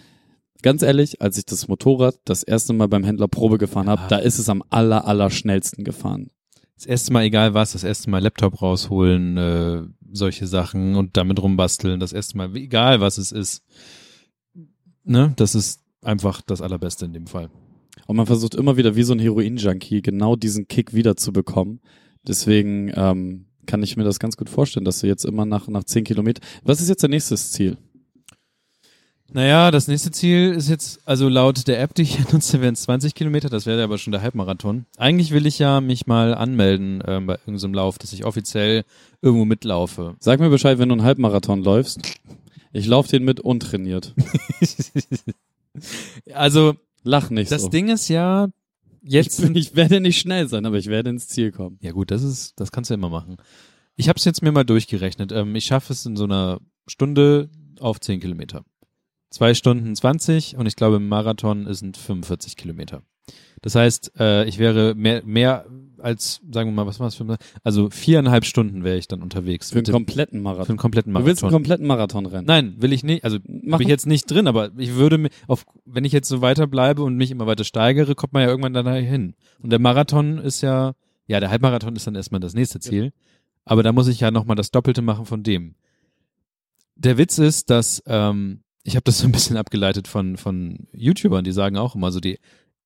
ganz 0.63 0.83
ehrlich, 0.83 1.21
als 1.23 1.39
ich 1.39 1.45
das 1.47 1.69
Motorrad 1.69 2.17
das 2.25 2.43
erste 2.43 2.73
Mal 2.73 2.89
beim 2.89 3.05
Händler 3.05 3.29
Probe 3.29 3.59
gefahren 3.59 3.89
habe, 3.89 4.03
Ja. 4.03 4.09
da 4.09 4.19
ist 4.19 4.39
es 4.39 4.49
am 4.49 4.63
aller, 4.71 5.07
aller 5.07 5.31
schnellsten 5.31 5.85
gefahren. 5.85 6.31
das 6.77 6.87
erste 6.87 7.13
Mal 7.13 7.25
egal 7.25 7.53
was, 7.53 7.73
das 7.73 7.85
erste 7.85 8.09
Mal 8.09 8.23
Laptop 8.23 8.63
rausholen, 8.63 9.37
äh, 9.37 9.83
solche 10.13 10.47
Sachen 10.47 10.97
und 10.97 11.15
damit 11.19 11.43
rumbasteln, 11.43 12.01
das 12.01 12.15
erste 12.15 12.39
Mal, 12.39 12.57
egal 12.57 13.03
was 13.03 13.19
es 13.19 13.33
ist. 13.33 13.63
Ne, 15.05 15.33
das 15.37 15.55
ist 15.55 15.83
einfach 16.03 16.41
das 16.41 16.63
Allerbeste 16.63 17.05
in 17.05 17.13
dem 17.13 17.27
Fall. 17.27 17.51
Und 18.07 18.17
man 18.17 18.25
versucht 18.27 18.55
immer 18.55 18.77
wieder 18.79 18.97
wie 18.97 19.03
so 19.03 19.13
ein 19.13 19.19
Heroin-Junkie 19.19 20.01
genau 20.03 20.37
diesen 20.37 20.69
Kick 20.69 20.95
wiederzubekommen. 20.95 21.81
Deswegen 22.27 22.91
ähm, 22.95 23.47
kann 23.67 23.83
ich 23.83 23.97
mir 23.97 24.05
das 24.05 24.19
ganz 24.19 24.37
gut 24.37 24.49
vorstellen, 24.49 24.85
dass 24.85 25.01
du 25.01 25.07
jetzt 25.07 25.25
immer 25.25 25.45
nach, 25.45 25.69
nach 25.69 25.85
zehn 25.85 26.05
Kilometern. 26.05 26.45
Was 26.63 26.81
ist 26.81 26.89
jetzt 26.89 27.03
dein 27.03 27.11
nächstes 27.11 27.53
Ziel? 27.53 27.77
Naja, 29.33 29.71
das 29.71 29.87
nächste 29.87 30.11
Ziel 30.11 30.51
ist 30.51 30.69
jetzt, 30.69 31.01
also 31.05 31.29
laut 31.29 31.69
der 31.69 31.81
App, 31.81 31.95
die 31.95 32.03
ich 32.03 32.17
hier 32.17 32.27
nutze, 32.33 32.61
wären 32.61 32.75
es 32.75 32.83
20 32.83 33.15
Kilometer, 33.15 33.49
das 33.49 33.65
wäre 33.65 33.83
aber 33.83 33.99
schon 33.99 34.11
der 34.13 34.23
Halbmarathon. 34.23 34.87
Eigentlich 34.97 35.31
will 35.31 35.47
ich 35.47 35.59
ja 35.59 35.81
mich 35.81 36.07
mal 36.07 36.35
anmelden 36.35 37.03
ähm, 37.07 37.27
bei 37.27 37.35
irgendeinem 37.47 37.75
Lauf, 37.75 37.99
dass 37.99 38.13
ich 38.13 38.25
offiziell 38.25 38.85
irgendwo 39.23 39.45
mitlaufe. 39.45 40.17
Sag 40.19 40.41
mir 40.41 40.51
Bescheid, 40.51 40.79
wenn 40.79 40.89
du 40.89 40.95
einen 40.95 41.05
Halbmarathon 41.05 41.63
läufst. 41.63 42.01
Ich 42.73 42.87
laufe 42.87 43.09
den 43.09 43.25
mit 43.25 43.41
untrainiert. 43.41 44.15
Also, 46.35 46.75
Lach 47.03 47.31
nicht 47.31 47.51
das 47.51 47.63
so. 47.63 47.69
Ding 47.69 47.89
ist 47.89 48.09
ja, 48.09 48.49
jetzt 49.03 49.41
bin, 49.41 49.55
ich 49.55 49.75
werde 49.75 50.01
nicht 50.01 50.19
schnell 50.19 50.49
sein, 50.49 50.67
aber 50.67 50.79
ich 50.79 50.87
werde 50.87 51.11
ins 51.11 51.29
Ziel 51.29 51.53
kommen. 51.53 51.79
Ja 51.81 51.93
gut, 51.93 52.11
das 52.11 52.23
ist, 52.23 52.59
das 52.61 52.73
kannst 52.73 52.91
du 52.91 52.95
immer 52.95 53.09
machen. 53.09 53.37
Ich 53.97 54.09
habe 54.09 54.17
es 54.17 54.25
jetzt 54.25 54.43
mir 54.43 54.53
mal 54.53 54.65
durchgerechnet. 54.65 55.33
Ähm, 55.33 55.55
ich 55.55 55.65
schaffe 55.65 55.93
es 55.93 56.07
in 56.07 56.17
so 56.17 56.25
einer 56.25 56.61
Stunde 56.87 57.51
auf 57.81 58.01
10 58.01 58.21
Kilometer. 58.21 58.65
Zwei 59.31 59.55
Stunden 59.55 59.95
20 59.95 60.57
und 60.57 60.67
ich 60.67 60.77
glaube 60.77 60.97
im 60.97 61.09
Marathon 61.09 61.67
ist 61.67 61.83
es 61.83 61.99
45 61.99 62.57
Kilometer. 62.57 63.03
Das 63.63 63.75
heißt, 63.75 64.13
äh, 64.19 64.45
ich 64.47 64.59
wäre 64.59 64.95
mehr, 64.95 65.23
mehr 65.25 65.67
als, 66.01 66.41
sagen 66.53 66.71
wir 66.71 66.75
mal, 66.75 66.87
was 66.87 67.01
war 67.01 67.07
das 67.07 67.15
für 67.15 67.39
Also 67.63 67.91
viereinhalb 67.91 68.45
Stunden 68.45 68.85
wäre 68.85 68.97
ich 68.97 69.09
dann 69.09 69.23
unterwegs. 69.23 69.71
Für 69.71 69.79
einen 69.79 69.87
kompletten 69.93 70.39
für 70.41 70.43
Marathon. 70.43 70.69
einen 70.71 70.79
kompletten 70.79 71.15
Du 71.15 71.25
willst 71.25 71.43
einen 71.43 71.51
Marathon. 71.51 71.63
kompletten 71.63 71.87
Marathon 71.87 72.27
rennen. 72.27 72.47
Nein, 72.47 72.75
will 72.79 72.93
ich 72.93 73.05
nicht. 73.05 73.25
Also 73.25 73.39
Mach 73.47 73.75
habe 73.75 73.83
ich 73.85 73.89
jetzt 73.89 74.07
nicht 74.07 74.31
drin, 74.31 74.47
aber 74.47 74.71
ich 74.77 74.95
würde 74.95 75.19
mir 75.19 75.31
auf, 75.47 75.65
wenn 75.85 76.05
ich 76.05 76.13
jetzt 76.13 76.29
so 76.29 76.41
weiterbleibe 76.41 77.03
und 77.03 77.17
mich 77.17 77.31
immer 77.31 77.47
weiter 77.47 77.65
steigere, 77.65 78.15
kommt 78.15 78.33
man 78.33 78.43
ja 78.43 78.49
irgendwann 78.49 78.73
da 78.75 78.95
hin. 78.95 79.35
Und 79.63 79.71
der 79.71 79.79
Marathon 79.79 80.39
ist 80.39 80.61
ja, 80.61 80.95
ja, 81.27 81.41
der 81.41 81.51
Halbmarathon 81.51 81.95
ist 81.97 82.07
dann 82.07 82.15
erstmal 82.15 82.41
das 82.41 82.55
nächste 82.55 82.81
Ziel. 82.81 83.13
Aber 83.65 83.83
da 83.83 83.93
muss 83.93 84.09
ich 84.09 84.21
ja 84.21 84.31
nochmal 84.31 84.57
das 84.57 84.71
Doppelte 84.71 85.03
machen 85.03 85.27
von 85.27 85.43
dem. 85.43 85.75
Der 86.97 87.19
Witz 87.19 87.39
ist, 87.39 87.71
dass 87.71 88.03
ähm, 88.07 88.61
ich 88.83 88.97
habe 88.97 89.05
das 89.05 89.19
so 89.19 89.27
ein 89.27 89.33
bisschen 89.33 89.57
abgeleitet 89.57 90.09
von 90.09 90.37
von 90.37 90.87
YouTubern, 90.93 91.45
die 91.45 91.53
sagen 91.53 91.77
auch 91.77 91.95
immer 91.95 92.13
so 92.13 92.21
die 92.21 92.39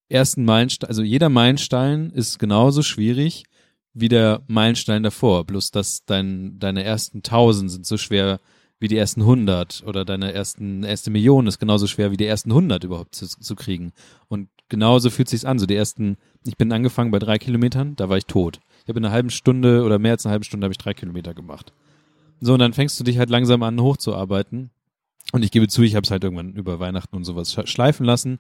ersten 0.08 0.44
Meilensteine, 0.44 0.88
also 0.88 1.02
jeder 1.02 1.28
Meilenstein 1.28 2.10
ist 2.10 2.38
genauso 2.38 2.82
schwierig 2.82 3.44
wie 3.92 4.08
der 4.08 4.42
Meilenstein 4.48 5.02
davor, 5.02 5.44
bloß 5.44 5.70
dass 5.70 6.04
dein, 6.04 6.58
deine 6.58 6.82
ersten 6.82 7.22
tausend 7.22 7.70
sind 7.70 7.86
so 7.86 7.96
schwer 7.96 8.40
wie 8.80 8.88
die 8.88 8.96
ersten 8.96 9.20
100 9.22 9.84
oder 9.86 10.04
deine 10.04 10.32
ersten 10.32 10.82
erste 10.82 11.10
Million 11.10 11.46
ist 11.46 11.58
genauso 11.58 11.87
schwer 11.87 12.11
wie 12.11 12.16
die 12.16 12.26
ersten 12.26 12.50
100 12.50 12.84
überhaupt 12.84 13.14
zu, 13.14 13.26
zu 13.26 13.54
kriegen. 13.54 13.92
Und 14.28 14.49
genauso 14.68 15.11
fühlt 15.11 15.28
sich's 15.28 15.44
an. 15.44 15.58
So 15.58 15.66
die 15.66 15.76
ersten, 15.76 16.16
ich 16.44 16.56
bin 16.56 16.73
angefangen 16.73 17.11
bei 17.12 17.20
drei 17.20 17.38
Kilometern, 17.38 17.94
da 17.96 18.08
war 18.08 18.18
ich 18.18 18.26
tot. 18.26 18.58
Ich 18.82 18.88
habe 18.88 18.99
in 18.99 19.04
einer 19.04 19.14
halben 19.14 19.30
Stunde 19.30 19.84
oder 19.84 19.99
mehr 19.99 20.12
als 20.12 20.26
einer 20.26 20.32
halben 20.32 20.44
Stunde 20.44 20.64
habe 20.66 20.73
ich 20.73 20.78
drei 20.78 20.92
Kilometer 20.92 21.32
gemacht. 21.34 21.73
So, 22.40 22.52
und 22.54 22.58
dann 22.58 22.73
fängst 22.75 22.99
du 22.99 23.04
dich 23.04 23.16
halt 23.16 23.30
langsam 23.30 23.62
an 23.62 23.80
hochzuarbeiten. 23.80 24.70
Und 25.32 25.44
ich 25.44 25.52
gebe 25.52 25.68
zu, 25.68 25.82
ich 25.82 25.94
habe 25.94 26.04
es 26.04 26.11
halt 26.11 26.25
irgendwann 26.25 26.52
über 26.54 26.80
Weihnachten 26.80 27.16
und 27.16 27.25
sowas 27.25 27.56
sch- 27.56 27.66
schleifen 27.68 28.04
lassen. 28.04 28.38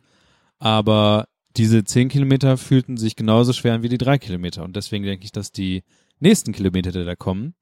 Aber 0.58 1.26
diese 1.56 1.84
zehn 1.84 2.08
Kilometer 2.08 2.56
fühlten 2.56 2.96
sich 2.96 3.16
genauso 3.16 3.52
schwer 3.52 3.74
an 3.74 3.82
wie 3.82 3.88
die 3.88 3.98
drei 3.98 4.18
Kilometer. 4.18 4.64
Und 4.64 4.76
deswegen 4.76 5.04
denke 5.04 5.24
ich, 5.24 5.32
dass 5.32 5.52
die 5.52 5.84
nächsten 6.18 6.52
Kilometer, 6.52 6.90
die 6.90 7.04
da 7.04 7.14
kommen, 7.14 7.54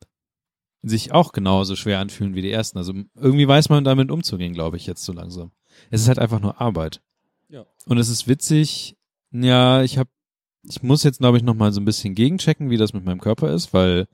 sich 0.83 1.13
auch 1.13 1.33
genauso 1.33 1.77
schwer 1.77 2.01
anfühlen 2.01 2.35
wie 2.35 2.43
die 2.43 2.51
ersten. 2.51 2.79
Also 2.79 2.93
irgendwie 3.15 3.47
weiß 3.47 3.69
man 3.69 3.85
damit 3.85 4.11
umzugehen, 4.11 4.53
glaube 4.53 4.77
ich, 4.77 4.87
jetzt 4.87 5.05
so 5.05 5.13
langsam. 5.13 5.53
Es 5.91 6.03
ist 6.03 6.09
halt 6.09 6.19
einfach 6.19 6.41
nur 6.41 6.61
Arbeit. 6.61 7.01
Ja. 7.49 7.67
Und 7.87 7.99
es 7.99 8.09
ist 8.09 8.29
witzig, 8.29 8.97
ja, 9.31 9.83
ich 9.83 9.99
habe, 9.99 10.11
ich 10.69 10.83
muss 10.83 11.03
jetzt, 11.03 11.19
glaube 11.19 11.37
ich, 11.37 11.43
noch 11.43 11.55
mal 11.55 11.73
so 11.73 11.81
ein 11.81 11.85
bisschen 11.85 12.15
gegenchecken, 12.15 12.71
wie 12.71 12.77
das 12.77 12.93
mit 12.93 13.05
meinem 13.05 13.21
Körper 13.21 13.53
ist, 13.53 13.73
weil 13.73 14.07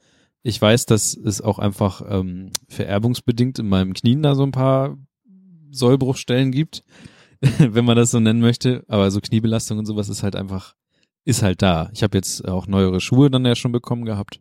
ich 0.42 0.60
weiß, 0.60 0.86
dass 0.86 1.16
es 1.16 1.40
auch 1.40 1.58
einfach 1.58 2.02
ähm, 2.08 2.50
vererbungsbedingt 2.68 3.58
in 3.58 3.68
meinem 3.68 3.92
Knien 3.92 4.22
da 4.22 4.34
so 4.34 4.44
ein 4.44 4.52
paar 4.52 4.96
Sollbruchstellen 5.70 6.52
gibt, 6.52 6.84
wenn 7.58 7.84
man 7.84 7.96
das 7.96 8.10
so 8.10 8.20
nennen 8.20 8.40
möchte. 8.40 8.84
Aber 8.88 9.10
so 9.10 9.20
Kniebelastung 9.20 9.78
und 9.78 9.86
sowas 9.86 10.08
ist 10.08 10.22
halt 10.22 10.36
einfach, 10.36 10.74
ist 11.24 11.42
halt 11.42 11.62
da. 11.62 11.90
Ich 11.92 12.02
habe 12.02 12.16
jetzt 12.16 12.46
auch 12.46 12.66
neuere 12.66 13.00
Schuhe 13.00 13.30
dann 13.30 13.44
ja 13.44 13.54
schon 13.54 13.72
bekommen 13.72 14.04
gehabt 14.04 14.40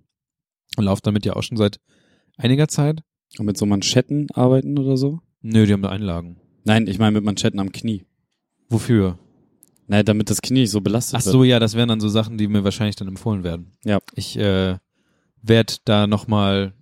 und 0.78 0.86
laufe 0.86 1.02
damit 1.04 1.26
ja 1.26 1.36
auch 1.36 1.44
schon 1.44 1.58
seit 1.58 1.80
einiger 2.38 2.68
Zeit. 2.68 3.02
Und 3.38 3.46
mit 3.46 3.58
so 3.58 3.66
Manschetten 3.66 4.28
arbeiten 4.34 4.80
oder 4.80 4.98
so? 4.98 5.20
Nö, 5.42 5.66
die 5.66 5.74
haben 5.74 5.82
da 5.82 5.90
Einlagen. 5.90 6.40
Nein, 6.64 6.88
ich 6.88 6.98
meine 6.98 7.12
mit 7.12 7.24
Manschetten 7.24 7.60
am 7.60 7.72
Knie. 7.72 8.06
Wofür? 8.70 9.20
Nein, 9.88 10.06
damit 10.06 10.30
das 10.30 10.42
Knie 10.42 10.62
nicht 10.62 10.72
so 10.72 10.82
belastet 10.82 11.20
Ach 11.20 11.26
wird. 11.26 11.34
so, 11.34 11.44
ja, 11.44 11.60
das 11.60 11.76
wären 11.76 11.90
dann 11.90 12.00
so 12.00 12.10
Sachen, 12.10 12.38
die 12.38 12.48
mir 12.48 12.64
wahrscheinlich 12.64 12.96
dann 12.96 13.08
empfohlen 13.08 13.44
werden. 13.44 13.78
Ja. 13.86 14.00
Ich 14.14 14.38
äh, 14.38 14.78
werde 15.42 15.74
da 15.86 16.08
nochmal 16.08 16.74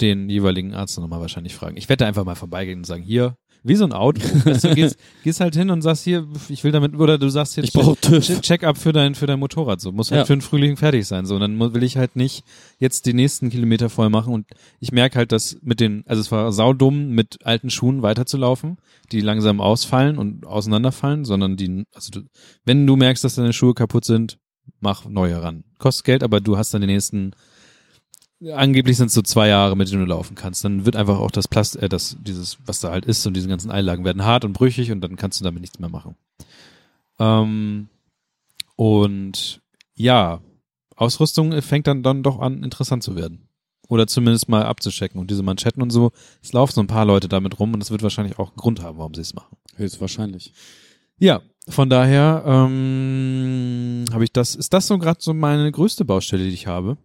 den 0.00 0.28
jeweiligen 0.30 0.74
Arzt 0.74 0.98
nochmal 0.98 1.20
wahrscheinlich 1.20 1.54
fragen. 1.54 1.76
Ich 1.76 1.88
werde 1.88 2.04
da 2.04 2.08
einfach 2.08 2.24
mal 2.24 2.34
vorbeigehen 2.34 2.80
und 2.80 2.84
sagen, 2.84 3.02
hier, 3.02 3.36
wie 3.64 3.74
so 3.76 3.84
ein 3.84 3.92
Auto. 3.92 4.20
weißt 4.44 4.64
du 4.64 4.74
gehst, 4.74 4.96
gehst 5.24 5.40
halt 5.40 5.54
hin 5.54 5.70
und 5.70 5.82
sagst 5.82 6.04
hier, 6.04 6.26
ich 6.48 6.64
will 6.64 6.72
damit, 6.72 6.94
oder 6.96 7.18
du 7.18 7.28
sagst 7.28 7.54
hier, 7.54 7.64
Ich 7.64 7.72
brauch 7.72 7.96
TÜV. 7.96 8.24
Check- 8.24 8.40
Check-up 8.42 8.76
für 8.78 8.92
dein, 8.92 9.14
für 9.14 9.26
dein 9.26 9.38
Motorrad, 9.38 9.80
so. 9.80 9.92
Muss 9.92 10.10
halt 10.10 10.20
Ja. 10.20 10.24
für 10.24 10.34
den 10.36 10.40
Frühling 10.42 10.76
fertig 10.76 11.06
sein, 11.06 11.26
so. 11.26 11.34
Und 11.36 11.40
dann 11.42 11.58
will 11.74 11.82
ich 11.82 11.96
halt 11.96 12.16
nicht 12.16 12.44
jetzt 12.78 13.06
die 13.06 13.14
nächsten 13.14 13.50
Kilometer 13.50 13.88
voll 13.88 14.10
machen 14.10 14.32
und 14.34 14.46
ich 14.80 14.92
merke 14.92 15.16
halt, 15.18 15.32
dass 15.32 15.56
mit 15.62 15.80
den, 15.80 16.02
also 16.06 16.20
es 16.20 16.30
war 16.32 16.52
saudumm, 16.52 17.10
mit 17.10 17.38
alten 17.44 17.70
Schuhen 17.70 18.02
weiterzulaufen, 18.02 18.78
die 19.12 19.20
langsam 19.20 19.60
ausfallen 19.60 20.18
und 20.18 20.46
auseinanderfallen, 20.46 21.24
sondern 21.24 21.56
die, 21.56 21.84
also 21.94 22.10
du, 22.10 22.20
wenn 22.64 22.86
du 22.86 22.96
merkst, 22.96 23.22
dass 23.24 23.36
deine 23.36 23.52
Schuhe 23.52 23.74
kaputt 23.74 24.04
sind, 24.04 24.38
mach 24.80 25.04
neue 25.08 25.42
ran. 25.42 25.64
Kostet 25.78 26.04
Geld, 26.04 26.22
aber 26.22 26.40
du 26.40 26.56
hast 26.56 26.72
dann 26.74 26.80
die 26.80 26.86
nächsten 26.86 27.32
angeblich 28.50 28.96
sind 28.96 29.06
es 29.06 29.14
so 29.14 29.22
zwei 29.22 29.48
Jahre, 29.48 29.76
mit 29.76 29.90
denen 29.90 30.00
du 30.00 30.06
laufen 30.06 30.34
kannst. 30.34 30.64
Dann 30.64 30.84
wird 30.84 30.96
einfach 30.96 31.18
auch 31.18 31.30
das 31.30 31.48
Plast, 31.48 31.76
äh, 31.76 31.88
das, 31.88 32.16
dieses, 32.20 32.58
was 32.66 32.80
da 32.80 32.90
halt 32.90 33.04
ist 33.04 33.26
und 33.26 33.34
diese 33.34 33.48
ganzen 33.48 33.70
Einlagen 33.70 34.04
werden 34.04 34.24
hart 34.24 34.44
und 34.44 34.52
brüchig 34.52 34.90
und 34.90 35.00
dann 35.00 35.16
kannst 35.16 35.40
du 35.40 35.44
damit 35.44 35.60
nichts 35.60 35.78
mehr 35.78 35.90
machen. 35.90 36.16
Ähm, 37.18 37.88
und 38.76 39.60
ja, 39.94 40.40
Ausrüstung 40.96 41.60
fängt 41.62 41.86
dann, 41.86 42.02
dann 42.02 42.22
doch 42.22 42.40
an, 42.40 42.62
interessant 42.62 43.02
zu 43.02 43.16
werden. 43.16 43.48
Oder 43.88 44.06
zumindest 44.06 44.48
mal 44.48 44.64
abzuchecken. 44.64 45.20
Und 45.20 45.30
diese 45.30 45.42
Manschetten 45.42 45.82
und 45.82 45.90
so, 45.90 46.12
es 46.42 46.52
laufen 46.52 46.72
so 46.72 46.80
ein 46.80 46.86
paar 46.86 47.04
Leute 47.04 47.28
damit 47.28 47.58
rum 47.58 47.74
und 47.74 47.80
das 47.80 47.90
wird 47.90 48.02
wahrscheinlich 48.02 48.38
auch 48.38 48.48
einen 48.48 48.56
Grund 48.56 48.82
haben, 48.82 48.98
warum 48.98 49.14
sie 49.14 49.20
es 49.20 49.34
machen. 49.34 49.56
Höchstwahrscheinlich. 49.76 50.52
Ja, 51.18 51.42
von 51.68 51.90
daher 51.90 52.42
ähm, 52.46 54.04
habe 54.12 54.24
ich 54.24 54.32
das, 54.32 54.54
ist 54.54 54.72
das 54.72 54.86
so 54.86 54.98
gerade 54.98 55.20
so 55.20 55.34
meine 55.34 55.70
größte 55.70 56.04
Baustelle, 56.04 56.44
die 56.44 56.50
ich 56.50 56.66
habe. 56.66 56.96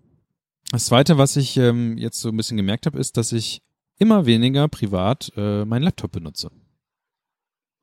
Das 0.71 0.85
zweite, 0.85 1.17
was 1.17 1.35
ich 1.37 1.57
ähm, 1.57 1.97
jetzt 1.97 2.19
so 2.19 2.29
ein 2.29 2.37
bisschen 2.37 2.57
gemerkt 2.57 2.85
habe, 2.85 2.99
ist, 2.99 3.17
dass 3.17 3.31
ich 3.31 3.61
immer 3.97 4.25
weniger 4.25 4.67
privat 4.67 5.31
äh, 5.35 5.65
meinen 5.65 5.83
Laptop 5.83 6.11
benutze. 6.11 6.51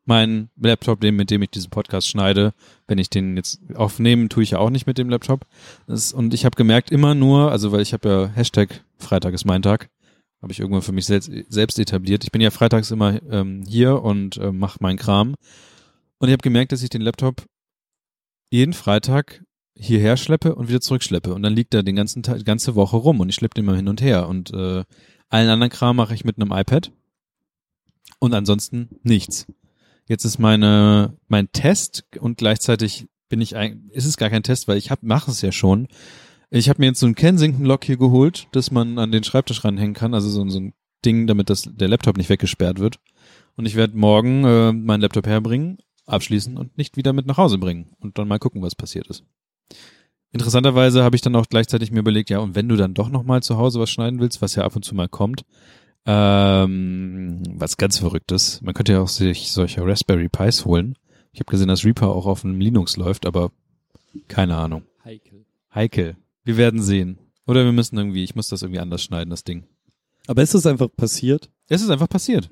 Mein 0.06 0.50
Laptop, 0.56 1.00
den, 1.00 1.16
mit 1.16 1.30
dem 1.30 1.40
ich 1.40 1.50
diesen 1.50 1.70
Podcast 1.70 2.08
schneide, 2.08 2.52
wenn 2.86 2.98
ich 2.98 3.08
den 3.08 3.36
jetzt 3.38 3.58
aufnehme, 3.74 4.28
tue 4.28 4.42
ich 4.42 4.50
ja 4.50 4.58
auch 4.58 4.68
nicht 4.68 4.86
mit 4.86 4.98
dem 4.98 5.08
Laptop. 5.08 5.46
Das, 5.86 6.12
und 6.12 6.34
ich 6.34 6.44
habe 6.44 6.56
gemerkt, 6.56 6.90
immer 6.90 7.14
nur, 7.14 7.50
also 7.50 7.72
weil 7.72 7.80
ich 7.80 7.94
habe 7.94 8.08
ja 8.08 8.26
Hashtag 8.26 8.84
Freitag 8.98 9.32
ist 9.32 9.46
mein 9.46 9.62
Tag, 9.62 9.88
habe 10.42 10.52
ich 10.52 10.60
irgendwann 10.60 10.82
für 10.82 10.92
mich 10.92 11.06
selbst, 11.06 11.30
selbst 11.48 11.78
etabliert. 11.78 12.22
Ich 12.22 12.32
bin 12.32 12.42
ja 12.42 12.50
freitags 12.50 12.90
immer 12.90 13.18
ähm, 13.30 13.64
hier 13.66 14.02
und 14.02 14.36
äh, 14.36 14.52
mache 14.52 14.78
meinen 14.80 14.98
Kram. 14.98 15.36
Und 16.18 16.28
ich 16.28 16.32
habe 16.32 16.42
gemerkt, 16.42 16.72
dass 16.72 16.82
ich 16.82 16.90
den 16.90 17.00
Laptop 17.00 17.46
jeden 18.50 18.74
Freitag 18.74 19.42
hierher 19.76 20.16
schleppe 20.16 20.54
und 20.54 20.68
wieder 20.68 20.80
zurückschleppe. 20.80 21.34
Und 21.34 21.42
dann 21.42 21.54
liegt 21.54 21.74
er 21.74 21.82
den 21.82 21.96
ganzen 21.96 22.22
Tag, 22.22 22.44
ganze 22.44 22.74
Woche 22.74 22.96
rum 22.96 23.20
und 23.20 23.28
ich 23.28 23.34
schleppe 23.34 23.54
den 23.54 23.64
mal 23.64 23.76
hin 23.76 23.88
und 23.88 24.00
her. 24.00 24.28
Und 24.28 24.52
äh, 24.52 24.84
allen 25.28 25.50
anderen 25.50 25.70
Kram 25.70 25.96
mache 25.96 26.14
ich 26.14 26.24
mit 26.24 26.38
einem 26.38 26.52
iPad. 26.52 26.92
Und 28.18 28.34
ansonsten 28.34 28.88
nichts. 29.02 29.46
Jetzt 30.06 30.24
ist 30.24 30.38
meine 30.38 31.16
mein 31.28 31.50
Test 31.52 32.04
und 32.20 32.38
gleichzeitig 32.38 33.08
bin 33.28 33.40
ich 33.40 33.56
eigentlich, 33.56 33.96
ist 33.96 34.04
es 34.04 34.16
gar 34.16 34.30
kein 34.30 34.42
Test, 34.42 34.68
weil 34.68 34.76
ich 34.76 34.90
hab, 34.90 35.02
mache 35.02 35.30
es 35.30 35.40
ja 35.40 35.50
schon. 35.50 35.88
Ich 36.50 36.68
habe 36.68 36.80
mir 36.80 36.86
jetzt 36.86 37.00
so 37.00 37.06
ein 37.06 37.14
Kensington-Lock 37.14 37.84
hier 37.84 37.96
geholt, 37.96 38.46
das 38.52 38.70
man 38.70 38.98
an 38.98 39.10
den 39.10 39.24
Schreibtisch 39.24 39.64
ranhängen 39.64 39.94
kann, 39.94 40.14
also 40.14 40.28
so, 40.28 40.48
so 40.48 40.60
ein 40.60 40.74
Ding, 41.04 41.26
damit 41.26 41.50
das, 41.50 41.68
der 41.68 41.88
Laptop 41.88 42.16
nicht 42.16 42.28
weggesperrt 42.28 42.78
wird. 42.78 43.00
Und 43.56 43.66
ich 43.66 43.74
werde 43.74 43.96
morgen 43.96 44.44
äh, 44.44 44.72
meinen 44.72 45.00
Laptop 45.00 45.26
herbringen, 45.26 45.78
abschließen 46.06 46.56
und 46.56 46.76
nicht 46.78 46.96
wieder 46.96 47.12
mit 47.12 47.26
nach 47.26 47.38
Hause 47.38 47.58
bringen 47.58 47.90
und 47.98 48.18
dann 48.18 48.28
mal 48.28 48.38
gucken, 48.38 48.62
was 48.62 48.74
passiert 48.74 49.08
ist. 49.08 49.24
Interessanterweise 50.30 51.04
habe 51.04 51.14
ich 51.14 51.22
dann 51.22 51.36
auch 51.36 51.46
gleichzeitig 51.48 51.92
mir 51.92 52.00
überlegt, 52.00 52.28
ja, 52.28 52.40
und 52.40 52.56
wenn 52.56 52.68
du 52.68 52.76
dann 52.76 52.94
doch 52.94 53.08
noch 53.08 53.22
mal 53.22 53.42
zu 53.42 53.56
Hause 53.56 53.78
was 53.78 53.90
schneiden 53.90 54.18
willst, 54.18 54.42
was 54.42 54.56
ja 54.56 54.64
ab 54.64 54.74
und 54.74 54.84
zu 54.84 54.94
mal 54.94 55.08
kommt, 55.08 55.44
ähm, 56.06 57.42
was 57.50 57.76
ganz 57.76 57.98
Verrücktes, 57.98 58.60
man 58.60 58.74
könnte 58.74 58.92
ja 58.92 59.00
auch 59.00 59.08
sich 59.08 59.52
solche 59.52 59.86
Raspberry 59.86 60.28
Pis 60.28 60.64
holen. 60.64 60.96
Ich 61.32 61.40
habe 61.40 61.50
gesehen, 61.50 61.68
dass 61.68 61.84
Reaper 61.84 62.08
auch 62.08 62.26
auf 62.26 62.44
einem 62.44 62.60
Linux 62.60 62.96
läuft, 62.96 63.26
aber 63.26 63.52
keine 64.28 64.56
Ahnung. 64.56 64.82
Heikel. 65.04 65.44
Heikel. 65.72 66.16
Wir 66.44 66.56
werden 66.56 66.82
sehen. 66.82 67.18
Oder 67.46 67.64
wir 67.64 67.72
müssen 67.72 67.96
irgendwie, 67.96 68.24
ich 68.24 68.34
muss 68.34 68.48
das 68.48 68.62
irgendwie 68.62 68.80
anders 68.80 69.02
schneiden, 69.02 69.30
das 69.30 69.44
Ding. 69.44 69.64
Aber 70.26 70.42
ist 70.42 70.54
es 70.54 70.66
einfach 70.66 70.88
passiert? 70.96 71.50
Es 71.68 71.82
ist 71.82 71.90
einfach 71.90 72.08
passiert. 72.08 72.50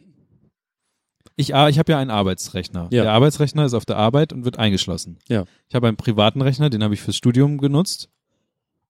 Ich, 1.37 1.55
ah, 1.55 1.69
ich 1.69 1.79
habe 1.79 1.93
ja 1.93 1.99
einen 1.99 2.11
Arbeitsrechner. 2.11 2.89
Ja. 2.91 3.05
Der 3.05 3.13
Arbeitsrechner 3.13 3.65
ist 3.65 3.75
auf 3.75 3.85
der 3.85 3.97
Arbeit 3.97 4.33
und 4.33 4.45
wird 4.45 4.59
eingeschlossen. 4.59 5.19
Ja. 5.29 5.45
Ich 5.69 5.75
habe 5.75 5.89
einen 5.89 5.97
privaten 5.97 6.43
Rechner, 6.43 6.71
den 6.71 6.83
habe 6.83 6.95
ich 6.95 7.01
fürs 7.01 7.17
Studium 7.17 7.59
genutzt 7.59 8.09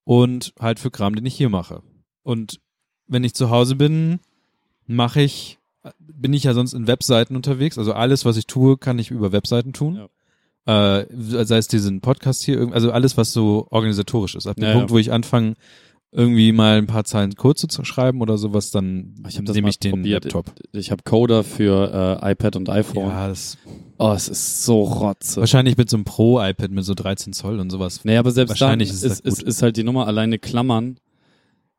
und 0.05 0.53
halt 0.59 0.81
für 0.81 0.91
Kram, 0.91 1.15
den 1.15 1.27
ich 1.27 1.35
hier 1.35 1.49
mache. 1.49 1.83
Und 2.23 2.61
wenn 3.07 3.25
ich 3.25 3.35
zu 3.35 3.51
Hause 3.51 3.77
bin, 3.77 4.21
mache 4.87 5.23
ich, 5.23 5.59
bin 5.99 6.33
ich 6.33 6.45
ja 6.45 6.55
sonst 6.55 6.73
in 6.73 6.87
Webseiten 6.87 7.37
unterwegs. 7.37 7.79
Also 7.79 7.93
alles, 7.93 8.25
was 8.25 8.37
ich 8.37 8.47
tue, 8.47 8.77
kann 8.79 8.99
ich 8.99 9.11
über 9.11 9.33
Webseiten 9.33 9.73
tun. 9.73 10.09
Äh, 10.65 11.07
sei 11.11 11.57
es 11.57 11.67
diesen 11.67 12.01
Podcast 12.01 12.43
hier, 12.43 12.71
also 12.73 12.93
alles, 12.93 13.17
was 13.17 13.33
so 13.33 13.67
organisatorisch 13.71 14.37
ist. 14.37 14.47
Ab 14.47 14.57
dem 14.57 14.65
Ja, 14.65 14.73
Punkt, 14.75 14.91
ja. 14.91 14.95
wo 14.95 14.99
ich 14.99 15.11
anfange, 15.13 15.55
irgendwie 16.13 16.53
mal 16.53 16.77
ein 16.79 16.87
paar 16.87 17.05
Zeilen 17.05 17.35
Kurze 17.35 17.69
zu 17.69 17.85
schreiben 17.85 18.21
oder 18.21 18.37
sowas, 18.37 18.71
dann 18.71 19.15
Ich 19.29 19.37
habe 19.37 19.47
das 19.47 19.57
nehme 19.57 19.71
ich 19.71 19.79
den 19.79 19.93
probiert. 19.93 20.25
Laptop. 20.25 20.53
Ich 20.73 20.91
habe 20.91 21.03
Coder 21.03 21.43
für 21.43 22.21
äh, 22.23 22.33
iPad 22.33 22.57
und 22.57 22.69
iPhone. 22.69 23.09
Ja, 23.09 23.29
das 23.29 23.57
Oh, 23.99 24.13
es 24.13 24.29
ist 24.29 24.65
so 24.65 24.83
rotze. 24.83 25.41
wahrscheinlich 25.41 25.77
mit 25.77 25.89
so 25.89 25.97
einem 25.97 26.05
Pro-iPad 26.05 26.73
mit 26.73 26.85
so 26.85 26.95
13 26.95 27.33
Zoll 27.33 27.61
und 27.61 27.71
sowas. 27.71 28.01
Nee, 28.05 28.17
aber 28.17 28.33
selbst 28.33 28.51
Wahrscheinlich 28.51 28.89
dann 28.89 28.97
ist 28.97 29.05
ist, 29.05 29.13
es 29.27 29.39
ist, 29.39 29.43
ist, 29.43 29.63
halt 29.63 29.77
die 29.77 29.85
Nummer 29.85 30.07
alleine 30.09 30.39
Klammern. 30.41 30.97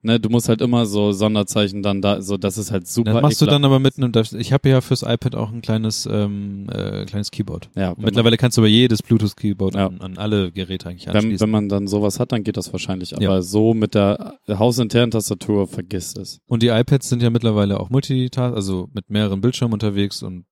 Ne, 0.05 0.19
du 0.19 0.27
musst 0.29 0.49
halt 0.49 0.59
immer 0.59 0.85
so 0.85 1.13
Sonderzeichen 1.13 1.81
dann 1.81 2.01
da, 2.01 2.21
so 2.21 2.35
das 2.35 2.57
ist 2.57 2.71
halt 2.71 2.87
super. 2.87 3.13
Das 3.13 3.21
machst 3.21 3.39
du 3.39 3.45
ekelhaft. 3.45 3.55
dann 3.55 3.63
aber 3.65 3.79
mit 3.79 3.97
einem, 3.97 4.11
ich 4.37 4.51
habe 4.51 4.67
ja 4.67 4.81
fürs 4.81 5.01
iPad 5.01 5.33
auch 5.35 5.49
ein 5.49 5.61
kleines, 5.61 6.05
ähm, 6.11 6.67
äh, 6.69 7.05
kleines 7.05 7.31
Keyboard. 7.31 7.69
Ja, 7.75 7.93
mittlerweile 7.97 8.35
kannst 8.35 8.57
du 8.57 8.61
aber 8.61 8.67
jedes 8.67 9.01
Bluetooth-Keyboard 9.01 9.75
Ja. 9.75 9.87
an, 9.87 10.01
an 10.01 10.17
alle 10.17 10.51
Geräte 10.51 10.89
eigentlich 10.89 11.07
wenn, 11.07 11.15
anschließen. 11.15 11.39
wenn 11.39 11.49
man 11.49 11.69
dann 11.69 11.87
sowas 11.87 12.19
hat, 12.19 12.33
dann 12.33 12.43
geht 12.43 12.57
das 12.57 12.73
wahrscheinlich. 12.73 13.15
Aber 13.15 13.23
Ja. 13.23 13.41
so 13.41 13.73
mit 13.73 13.95
der 13.95 14.39
hausinternen 14.49 15.11
Tastatur 15.11 15.67
vergiss 15.67 16.17
es. 16.17 16.41
Und 16.47 16.63
die 16.63 16.67
iPads 16.67 17.07
sind 17.07 17.23
ja 17.23 17.29
mittlerweile 17.29 17.79
auch 17.79 17.89
Multitask, 17.89 18.53
also 18.53 18.89
mit 18.93 19.09
mehreren 19.09 19.39
Bildschirmen 19.39 19.71
unterwegs 19.73 20.21
und 20.21 20.43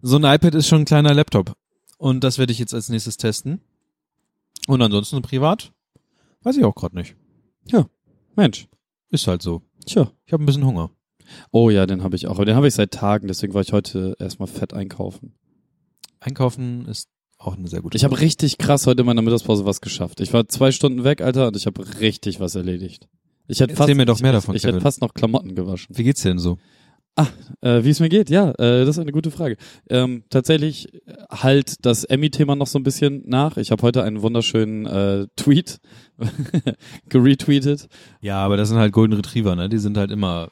so 0.00 0.16
ein 0.16 0.24
iPad 0.24 0.54
ist 0.54 0.68
schon 0.68 0.80
ein 0.80 0.84
kleiner 0.86 1.12
Laptop. 1.12 1.52
Und 1.98 2.24
das 2.24 2.38
werde 2.38 2.52
ich 2.54 2.58
jetzt 2.58 2.72
als 2.72 2.88
nächstes 2.88 3.18
testen. 3.18 3.60
Und 4.68 4.80
ansonsten 4.80 5.20
privat? 5.20 5.72
Weiß 6.44 6.56
ich 6.56 6.64
auch 6.64 6.74
gerade 6.74 6.96
nicht. 6.96 7.14
Mensch. 8.40 8.68
Ist 9.10 9.26
halt 9.26 9.42
so. 9.42 9.62
Tja. 9.86 10.10
Ich 10.24 10.32
habe 10.32 10.42
ein 10.42 10.46
bisschen 10.46 10.64
Hunger. 10.64 10.90
Oh 11.52 11.70
ja, 11.70 11.86
den 11.86 12.02
habe 12.02 12.16
ich 12.16 12.26
auch. 12.26 12.36
Aber 12.36 12.44
den 12.44 12.56
habe 12.56 12.68
ich 12.68 12.74
seit 12.74 12.90
Tagen, 12.92 13.28
deswegen 13.28 13.54
war 13.54 13.62
ich 13.62 13.72
heute 13.72 14.16
erstmal 14.18 14.48
fett 14.48 14.72
einkaufen. 14.74 15.34
Einkaufen 16.20 16.86
ist 16.86 17.08
auch 17.38 17.56
eine 17.56 17.68
sehr 17.68 17.80
gute 17.80 17.96
Ich 17.96 18.04
habe 18.04 18.20
richtig 18.20 18.58
krass 18.58 18.86
heute 18.86 19.00
in 19.00 19.06
meiner 19.06 19.22
Mittagspause 19.22 19.64
was 19.64 19.80
geschafft. 19.80 20.20
Ich 20.20 20.32
war 20.32 20.48
zwei 20.48 20.72
Stunden 20.72 21.04
weg, 21.04 21.22
Alter, 21.22 21.48
und 21.48 21.56
ich 21.56 21.66
habe 21.66 22.00
richtig 22.00 22.40
was 22.40 22.54
erledigt. 22.54 23.08
Ich 23.48 23.60
hätte 23.60 23.74
fast, 23.74 23.92
mir 23.94 24.06
doch 24.06 24.16
ich, 24.16 24.22
mehr 24.22 24.32
ich, 24.32 24.36
davon, 24.36 24.54
Ich 24.54 24.62
hätte 24.62 24.72
Kevin. 24.72 24.82
fast 24.82 25.00
noch 25.00 25.14
Klamotten 25.14 25.54
gewaschen. 25.54 25.96
Wie 25.96 26.04
geht's 26.04 26.22
dir 26.22 26.28
denn 26.28 26.38
so? 26.38 26.58
Äh, 27.62 27.84
wie 27.84 27.90
es 27.90 28.00
mir 28.00 28.08
geht, 28.08 28.30
ja, 28.30 28.50
äh, 28.52 28.86
das 28.86 28.90
ist 28.96 28.98
eine 28.98 29.12
gute 29.12 29.30
Frage. 29.30 29.56
Ähm, 29.90 30.24
tatsächlich 30.30 30.88
halt 31.30 31.84
das 31.84 32.04
Emmy-Thema 32.04 32.56
noch 32.56 32.66
so 32.66 32.78
ein 32.78 32.82
bisschen 32.82 33.22
nach. 33.26 33.58
Ich 33.58 33.70
habe 33.70 33.82
heute 33.82 34.02
einen 34.02 34.22
wunderschönen 34.22 34.86
äh, 34.86 35.26
Tweet 35.36 35.78
geretweetet. 37.08 37.88
Ja, 38.20 38.38
aber 38.38 38.56
das 38.56 38.68
sind 38.68 38.78
halt 38.78 38.92
Golden 38.92 39.14
Retriever, 39.14 39.56
ne? 39.56 39.68
Die 39.68 39.78
sind 39.78 39.96
halt 39.98 40.10
immer, 40.10 40.50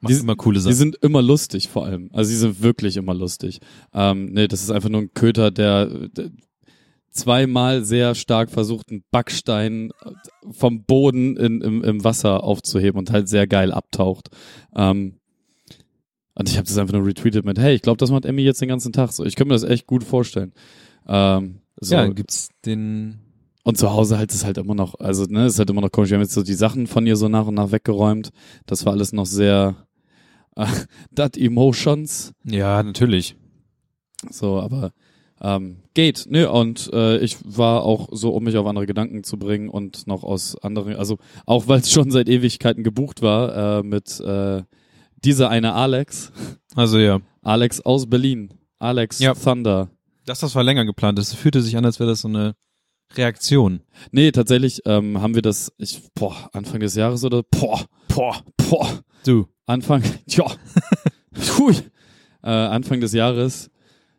machen 0.00 0.14
Die- 0.14 0.20
immer 0.22 0.36
coole 0.36 0.56
Die 0.58 0.62
Sachen. 0.62 0.74
sind 0.76 0.96
immer 1.02 1.22
lustig 1.22 1.68
vor 1.68 1.84
allem. 1.84 2.08
Also 2.12 2.30
die 2.30 2.36
sind 2.36 2.62
wirklich 2.62 2.96
immer 2.96 3.14
lustig. 3.14 3.60
Ähm, 3.92 4.26
nee, 4.32 4.48
das 4.48 4.62
ist 4.62 4.70
einfach 4.70 4.88
nur 4.88 5.02
ein 5.02 5.12
Köter, 5.14 5.50
der, 5.50 5.86
der 6.08 6.30
zweimal 7.10 7.84
sehr 7.84 8.14
stark 8.14 8.50
versucht, 8.50 8.90
einen 8.90 9.02
Backstein 9.10 9.90
vom 10.50 10.84
Boden 10.84 11.36
in, 11.36 11.60
im, 11.60 11.82
im 11.84 12.04
Wasser 12.04 12.44
aufzuheben 12.44 12.98
und 12.98 13.10
halt 13.10 13.28
sehr 13.28 13.46
geil 13.46 13.72
abtaucht. 13.72 14.28
Ähm, 14.76 15.16
und 16.38 16.48
ich 16.48 16.56
habe 16.56 16.68
das 16.68 16.78
einfach 16.78 16.94
nur 16.94 17.04
retweetet 17.04 17.44
mit, 17.44 17.58
hey, 17.58 17.74
ich 17.74 17.82
glaube, 17.82 17.96
das 17.96 18.12
macht 18.12 18.24
Emmy 18.24 18.42
jetzt 18.42 18.60
den 18.60 18.68
ganzen 18.68 18.92
Tag 18.92 19.10
so. 19.10 19.24
Ich 19.24 19.34
könnte 19.34 19.48
mir 19.48 19.60
das 19.60 19.68
echt 19.68 19.88
gut 19.88 20.04
vorstellen. 20.04 20.52
Ähm, 21.08 21.62
so. 21.80 21.96
Ja, 21.96 22.06
gibt's 22.06 22.50
den, 22.64 23.18
Und 23.64 23.76
zu 23.76 23.90
Hause 23.90 24.18
halt 24.18 24.32
ist 24.32 24.44
halt 24.44 24.56
immer 24.56 24.76
noch, 24.76 24.94
also 25.00 25.24
ne, 25.24 25.46
ist 25.46 25.58
halt 25.58 25.68
immer 25.68 25.80
noch 25.80 25.90
komisch. 25.90 26.10
Wir 26.10 26.16
haben 26.16 26.22
jetzt 26.22 26.34
so 26.34 26.44
die 26.44 26.54
Sachen 26.54 26.86
von 26.86 27.06
ihr 27.08 27.16
so 27.16 27.28
nach 27.28 27.48
und 27.48 27.54
nach 27.54 27.72
weggeräumt. 27.72 28.30
Das 28.66 28.86
war 28.86 28.92
alles 28.92 29.12
noch 29.12 29.26
sehr 29.26 29.88
äh, 30.56 30.66
dat 31.10 31.36
Emotions. 31.36 32.32
ja, 32.44 32.84
natürlich. 32.84 33.36
So, 34.30 34.60
aber 34.60 34.92
ähm, 35.40 35.78
geht. 35.94 36.26
Nö, 36.28 36.48
und 36.48 36.88
äh, 36.92 37.18
ich 37.18 37.36
war 37.44 37.82
auch 37.82 38.08
so, 38.12 38.30
um 38.30 38.44
mich 38.44 38.56
auf 38.56 38.66
andere 38.66 38.86
Gedanken 38.86 39.24
zu 39.24 39.38
bringen 39.38 39.68
und 39.68 40.06
noch 40.06 40.22
aus 40.22 40.56
anderen, 40.56 40.94
also 40.94 41.18
auch 41.46 41.66
weil 41.66 41.80
es 41.80 41.90
schon 41.92 42.12
seit 42.12 42.28
Ewigkeiten 42.28 42.84
gebucht 42.84 43.22
war, 43.22 43.80
äh, 43.80 43.82
mit 43.82 44.20
äh, 44.20 44.62
dieser 45.24 45.50
eine 45.50 45.74
Alex. 45.74 46.32
Also 46.74 46.98
ja. 46.98 47.20
Alex 47.42 47.80
aus 47.80 48.08
Berlin. 48.08 48.54
Alex 48.78 49.18
Ja. 49.18 49.34
Thunder. 49.34 49.90
Das, 50.26 50.40
das 50.40 50.54
war 50.54 50.62
länger 50.62 50.84
geplant. 50.84 51.18
Das 51.18 51.34
fühlte 51.34 51.62
sich 51.62 51.76
an, 51.76 51.84
als 51.84 51.98
wäre 52.00 52.10
das 52.10 52.20
so 52.20 52.28
eine 52.28 52.54
Reaktion. 53.16 53.80
Nee, 54.10 54.30
tatsächlich 54.32 54.82
ähm, 54.84 55.20
haben 55.20 55.34
wir 55.34 55.42
das, 55.42 55.72
ich, 55.78 56.02
boah, 56.14 56.50
Anfang 56.52 56.80
des 56.80 56.94
Jahres 56.94 57.24
oder, 57.24 57.42
boah, 57.42 57.84
boah, 58.08 58.42
boah, 58.68 59.00
Du. 59.24 59.48
Anfang, 59.66 60.02
ja, 60.28 60.44
Hui. 61.58 61.74
äh, 62.42 62.50
Anfang 62.50 63.00
des 63.00 63.12
Jahres. 63.12 63.70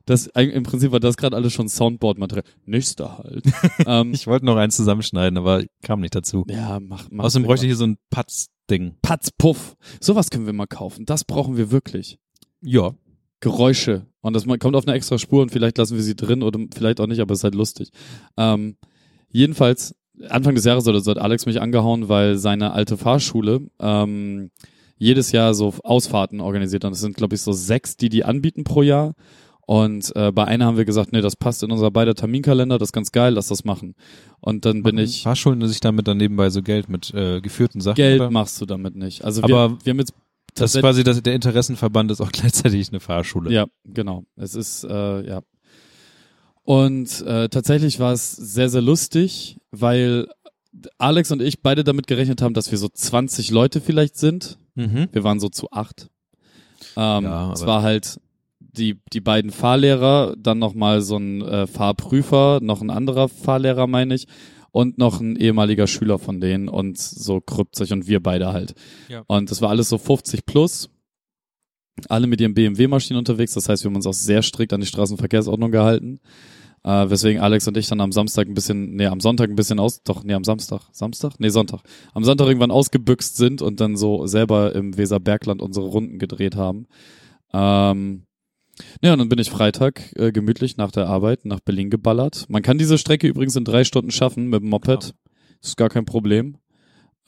Das, 0.09 0.25
im 0.25 0.63
Prinzip 0.63 0.91
war 0.91 0.99
das 0.99 1.17
gerade 1.17 1.35
alles 1.35 1.53
schon 1.53 1.69
Soundboard-Material. 1.69 2.43
Nächster 2.65 3.19
halt. 3.19 3.43
ähm, 3.85 4.11
Ich 4.11 4.25
wollte 4.25 4.43
noch 4.43 4.55
eins 4.57 4.75
zusammenschneiden, 4.75 5.37
aber 5.37 5.63
kam 5.83 6.01
nicht 6.01 6.15
dazu. 6.15 6.45
ja, 6.49 6.79
mach, 6.79 7.05
mach. 7.11 7.25
Außerdem 7.25 7.45
bräuchte 7.45 7.67
ich 7.67 7.69
hier 7.69 7.75
so 7.75 7.85
ein 7.85 7.97
Patz-Ding. 8.09 8.95
Patz, 9.03 9.29
Puff. 9.37 9.75
Sowas 10.01 10.31
können 10.31 10.47
wir 10.47 10.53
mal 10.53 10.65
kaufen. 10.65 11.05
Das 11.05 11.25
brauchen 11.25 11.57
wir 11.57 11.69
wirklich. 11.69 12.17
Ja. 12.61 12.95
Geräusche. 13.39 14.07
Und 14.21 14.33
das 14.33 14.47
kommt 14.47 14.75
auf 14.75 14.87
eine 14.87 14.95
extra 14.95 15.19
Spur 15.19 15.43
und 15.43 15.51
vielleicht 15.51 15.77
lassen 15.77 15.95
wir 15.95 16.03
sie 16.03 16.15
drin 16.15 16.41
oder 16.41 16.59
vielleicht 16.73 16.99
auch 16.99 17.07
nicht, 17.07 17.19
aber 17.19 17.33
es 17.33 17.41
ist 17.41 17.43
halt 17.43 17.55
lustig. 17.55 17.91
Ähm, 18.35 18.77
jedenfalls, 19.29 19.95
Anfang 20.27 20.55
des 20.55 20.65
Jahres 20.65 20.87
oder 20.87 21.01
so 21.01 21.11
hat 21.11 21.19
Alex 21.19 21.45
mich 21.45 21.61
angehauen, 21.61 22.09
weil 22.09 22.37
seine 22.37 22.71
alte 22.73 22.97
Fahrschule 22.97 23.61
ähm, 23.79 24.49
jedes 24.97 25.31
Jahr 25.31 25.53
so 25.53 25.73
Ausfahrten 25.83 26.41
organisiert. 26.41 26.83
Und 26.83 26.93
es 26.93 26.99
sind, 26.99 27.15
glaube 27.15 27.35
ich, 27.35 27.41
so 27.41 27.51
sechs, 27.51 27.95
die 27.95 28.09
die 28.09 28.25
anbieten 28.25 28.63
pro 28.63 28.81
Jahr. 28.81 29.13
Und 29.69 30.15
äh, 30.15 30.31
bei 30.31 30.45
einer 30.45 30.65
haben 30.65 30.77
wir 30.77 30.85
gesagt, 30.85 31.11
nee, 31.11 31.21
das 31.21 31.35
passt 31.35 31.61
in 31.61 31.71
unser 31.71 31.91
beider 31.91 32.15
Terminkalender, 32.15 32.79
das 32.79 32.87
ist 32.87 32.91
ganz 32.91 33.11
geil, 33.11 33.35
lass 33.35 33.49
das 33.49 33.65
machen. 33.65 33.93
Und 34.39 34.65
dann 34.65 34.81
bin 34.81 34.97
ich, 34.97 35.21
Fahrschulen 35.21 35.63
sich 35.67 35.79
damit 35.79 36.07
dann 36.07 36.17
nebenbei 36.17 36.49
so 36.49 36.63
Geld 36.63 36.89
mit 36.89 37.13
äh, 37.13 37.39
geführten 37.39 37.79
Sachen. 37.79 37.97
Geld 37.97 38.19
oder? 38.19 38.31
machst 38.31 38.59
du 38.59 38.65
damit 38.65 38.95
nicht. 38.95 39.23
Also 39.23 39.43
Aber 39.43 39.69
wir, 39.69 39.77
wir 39.83 39.91
haben 39.91 39.99
jetzt 39.99 40.15
Das 40.55 40.73
ist 40.73 40.81
quasi 40.81 41.03
das, 41.03 41.21
der 41.21 41.35
Interessenverband 41.35 42.09
ist 42.09 42.19
auch 42.19 42.31
gleichzeitig 42.31 42.89
eine 42.89 42.99
Fahrschule. 42.99 43.51
Ja, 43.53 43.67
genau. 43.85 44.23
Es 44.37 44.55
ist, 44.55 44.85
äh, 44.85 45.27
ja. 45.27 45.41
Und 46.63 47.21
äh, 47.27 47.49
tatsächlich 47.49 47.99
war 47.99 48.13
es 48.13 48.31
sehr, 48.31 48.69
sehr 48.69 48.81
lustig, 48.81 49.59
weil 49.69 50.29
Alex 50.97 51.29
und 51.29 51.43
ich 51.43 51.61
beide 51.61 51.83
damit 51.83 52.07
gerechnet 52.07 52.41
haben, 52.41 52.55
dass 52.55 52.71
wir 52.71 52.79
so 52.79 52.89
20 52.89 53.51
Leute 53.51 53.81
vielleicht 53.81 54.17
sind. 54.17 54.57
Mhm. 54.73 55.09
Wir 55.11 55.23
waren 55.23 55.39
so 55.39 55.47
zu 55.47 55.69
acht. 55.69 56.09
Ähm, 56.97 57.25
Ja, 57.25 57.53
es 57.53 57.67
war 57.67 57.83
halt 57.83 58.19
die, 58.71 58.99
die 59.13 59.21
beiden 59.21 59.51
Fahrlehrer, 59.51 60.35
dann 60.37 60.59
nochmal 60.59 61.01
so 61.01 61.17
ein 61.17 61.41
äh, 61.41 61.67
Fahrprüfer, 61.67 62.59
noch 62.61 62.81
ein 62.81 62.89
anderer 62.89 63.29
Fahrlehrer, 63.29 63.87
meine 63.87 64.15
ich, 64.15 64.27
und 64.71 64.97
noch 64.97 65.19
ein 65.19 65.35
ehemaliger 65.35 65.87
Schüler 65.87 66.19
von 66.19 66.39
denen 66.39 66.69
und 66.69 66.97
so 66.97 67.41
Krypzig 67.41 67.91
und 67.91 68.07
wir 68.07 68.21
beide 68.21 68.53
halt. 68.53 68.75
Ja. 69.07 69.23
Und 69.27 69.51
das 69.51 69.61
war 69.61 69.69
alles 69.69 69.89
so 69.89 69.97
50 69.97 70.45
plus. 70.45 70.89
Alle 72.07 72.27
mit 72.27 72.39
ihren 72.39 72.53
BMW-Maschinen 72.53 73.19
unterwegs, 73.19 73.53
das 73.53 73.67
heißt, 73.67 73.83
wir 73.83 73.89
haben 73.89 73.95
uns 73.95 74.07
auch 74.07 74.13
sehr 74.13 74.41
strikt 74.41 74.71
an 74.71 74.79
die 74.79 74.87
Straßenverkehrsordnung 74.87 75.71
gehalten. 75.71 76.19
Äh, 76.83 77.09
weswegen 77.09 77.41
Alex 77.41 77.67
und 77.67 77.75
ich 77.75 77.87
dann 77.87 77.99
am 77.99 78.13
Samstag 78.13 78.47
ein 78.47 78.53
bisschen, 78.53 78.95
nee, 78.95 79.07
am 79.07 79.19
Sonntag 79.19 79.49
ein 79.49 79.55
bisschen 79.57 79.79
aus, 79.79 80.01
doch, 80.03 80.23
nee, 80.23 80.33
am 80.33 80.45
Samstag, 80.45 80.83
Samstag? 80.93 81.33
Nee, 81.39 81.49
Sonntag. 81.49 81.81
Am 82.13 82.23
Sonntag 82.23 82.47
irgendwann 82.47 82.71
ausgebüxt 82.71 83.35
sind 83.35 83.61
und 83.61 83.81
dann 83.81 83.97
so 83.97 84.27
selber 84.27 84.73
im 84.73 84.95
Weserbergland 84.95 85.61
unsere 85.61 85.87
Runden 85.87 86.19
gedreht 86.19 86.55
haben. 86.55 86.87
Ähm, 87.51 88.23
ja, 89.01 89.13
und 89.13 89.19
dann 89.19 89.29
bin 89.29 89.39
ich 89.39 89.49
Freitag 89.49 90.13
äh, 90.15 90.31
gemütlich 90.31 90.77
nach 90.77 90.91
der 90.91 91.07
Arbeit 91.07 91.45
nach 91.45 91.59
Berlin 91.59 91.89
geballert. 91.89 92.45
Man 92.49 92.61
kann 92.61 92.77
diese 92.77 92.97
Strecke 92.97 93.27
übrigens 93.27 93.55
in 93.55 93.65
drei 93.65 93.83
Stunden 93.83 94.11
schaffen 94.11 94.47
mit 94.49 94.61
dem 94.61 94.69
Moped. 94.69 95.13
Das 95.61 95.69
ist 95.71 95.77
gar 95.77 95.89
kein 95.89 96.05
Problem. 96.05 96.57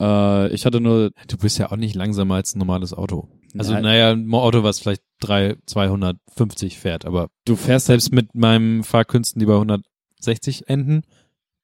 Äh, 0.00 0.52
ich 0.54 0.66
hatte 0.66 0.80
nur, 0.80 1.10
Du 1.28 1.36
bist 1.36 1.58
ja 1.58 1.70
auch 1.70 1.76
nicht 1.76 1.94
langsamer 1.94 2.36
als 2.36 2.54
ein 2.54 2.58
normales 2.58 2.92
Auto. 2.92 3.28
Also, 3.56 3.74
Nein. 3.74 3.82
naja, 3.82 4.12
ein 4.12 4.32
Auto, 4.32 4.62
was 4.62 4.78
vielleicht 4.78 5.02
drei, 5.20 5.56
250 5.66 6.78
fährt, 6.78 7.04
aber 7.04 7.28
du 7.44 7.54
fährst 7.54 7.88
halt, 7.88 8.00
selbst 8.00 8.12
mit 8.14 8.34
meinem 8.34 8.82
Fahrkünsten, 8.82 9.40
die 9.40 9.46
bei 9.46 9.54
160 9.54 10.68
enden, 10.68 11.02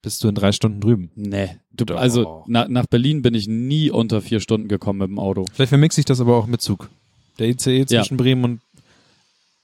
bist 0.03 0.23
du 0.23 0.29
in 0.29 0.35
drei 0.35 0.53
Stunden 0.53 0.81
drüben. 0.81 1.11
nee. 1.17 1.57
Du, 1.71 1.85
Doch. 1.85 1.97
also 1.97 2.43
na, 2.49 2.67
nach 2.69 2.87
Berlin 2.87 3.23
bin 3.23 3.35
ich 3.35 3.47
nie 3.47 3.91
unter 3.91 4.21
vier 4.21 4.41
Stunden 4.41 4.67
gekommen 4.67 4.99
mit 4.99 5.09
dem 5.09 5.19
Auto. 5.21 5.45
Vielleicht 5.53 5.69
vermixe 5.69 6.01
ich 6.01 6.05
das 6.05 6.21
aber 6.21 6.37
auch 6.37 6.47
mit 6.47 6.61
Zug. 6.61 6.91
Der 7.39 7.49
ICE 7.49 7.87
zwischen 7.87 8.17
Bremen 8.17 8.45
und 8.45 8.61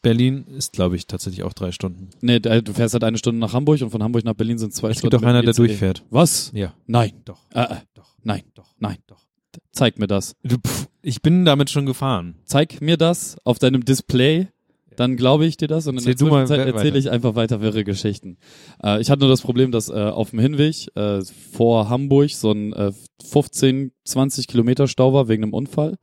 Berlin 0.05 0.45
ist, 0.57 0.73
glaube 0.73 0.95
ich, 0.95 1.07
tatsächlich 1.09 1.43
auch 1.43 1.53
drei 1.53 1.73
Stunden. 1.73 2.11
Nee, 2.21 2.39
da- 2.39 2.61
du 2.61 2.73
fährst 2.73 2.95
halt 2.95 3.03
eine 3.03 3.19
Stunde 3.19 3.41
nach 3.41 3.53
Hamburg 3.53 3.83
und 3.83 3.91
von 3.91 4.03
Hamburg 4.03 4.25
nach 4.25 4.35
Berlin 4.35 4.59
sind 4.59 4.73
zwei 4.73 4.91
Es 4.91 4.99
Stunden. 4.99 5.11
gibt 5.17 5.23
doch 5.25 5.29
einer, 5.29 5.43
der 5.43 5.51
ICE. 5.51 5.57
durchfährt. 5.67 6.05
Was? 6.11 6.53
Ja, 6.55 6.73
Nein. 6.87 7.13
doch. 7.25 7.41
Äh, 7.53 7.63
äh, 7.63 7.77
Doch. 7.95 8.15
nein. 8.23 8.43
Doch. 8.55 8.69
Nein. 8.79 8.99
Doch. 9.09 9.25
Zeig 9.73 9.99
mir 9.99 10.07
das. 10.07 10.35
Pff, 10.47 10.89
ich 11.03 11.21
bin 11.23 11.45
damit 11.45 11.71
schon 11.71 11.87
gefahren. 11.87 12.37
Zeig 12.45 12.81
mir 12.81 12.97
das 12.97 13.37
auf 13.45 13.59
deinem 13.59 13.85
Display, 13.85 14.49
dann 14.97 15.17
glaube 15.17 15.47
ich 15.47 15.57
dir 15.57 15.69
das 15.69 15.87
und 15.87 15.95
in 15.95 15.99
Erzähl 15.99 16.15
der 16.15 16.47
Zwischenzeit 16.47 16.67
erzähle 16.67 16.99
ich 16.99 17.11
einfach 17.11 17.35
weiter 17.35 17.61
wirre 17.61 17.85
Geschichten. 17.85 18.39
Äh, 18.83 19.01
ich 19.01 19.11
hatte 19.11 19.21
nur 19.21 19.29
das 19.29 19.43
Problem, 19.43 19.71
dass 19.71 19.89
äh, 19.89 19.93
auf 19.93 20.31
dem 20.31 20.39
Hinweg 20.39 20.89
äh, 20.95 21.21
vor 21.53 21.89
Hamburg 21.89 22.31
so 22.31 22.53
ein 22.53 22.73
äh, 22.73 22.93
15, 23.23 23.93
20 24.05 24.47
Kilometer 24.47 24.87
Stau 24.89 25.13
war 25.13 25.29
wegen 25.29 25.45
einem 25.45 25.55
Unfall. 25.55 25.97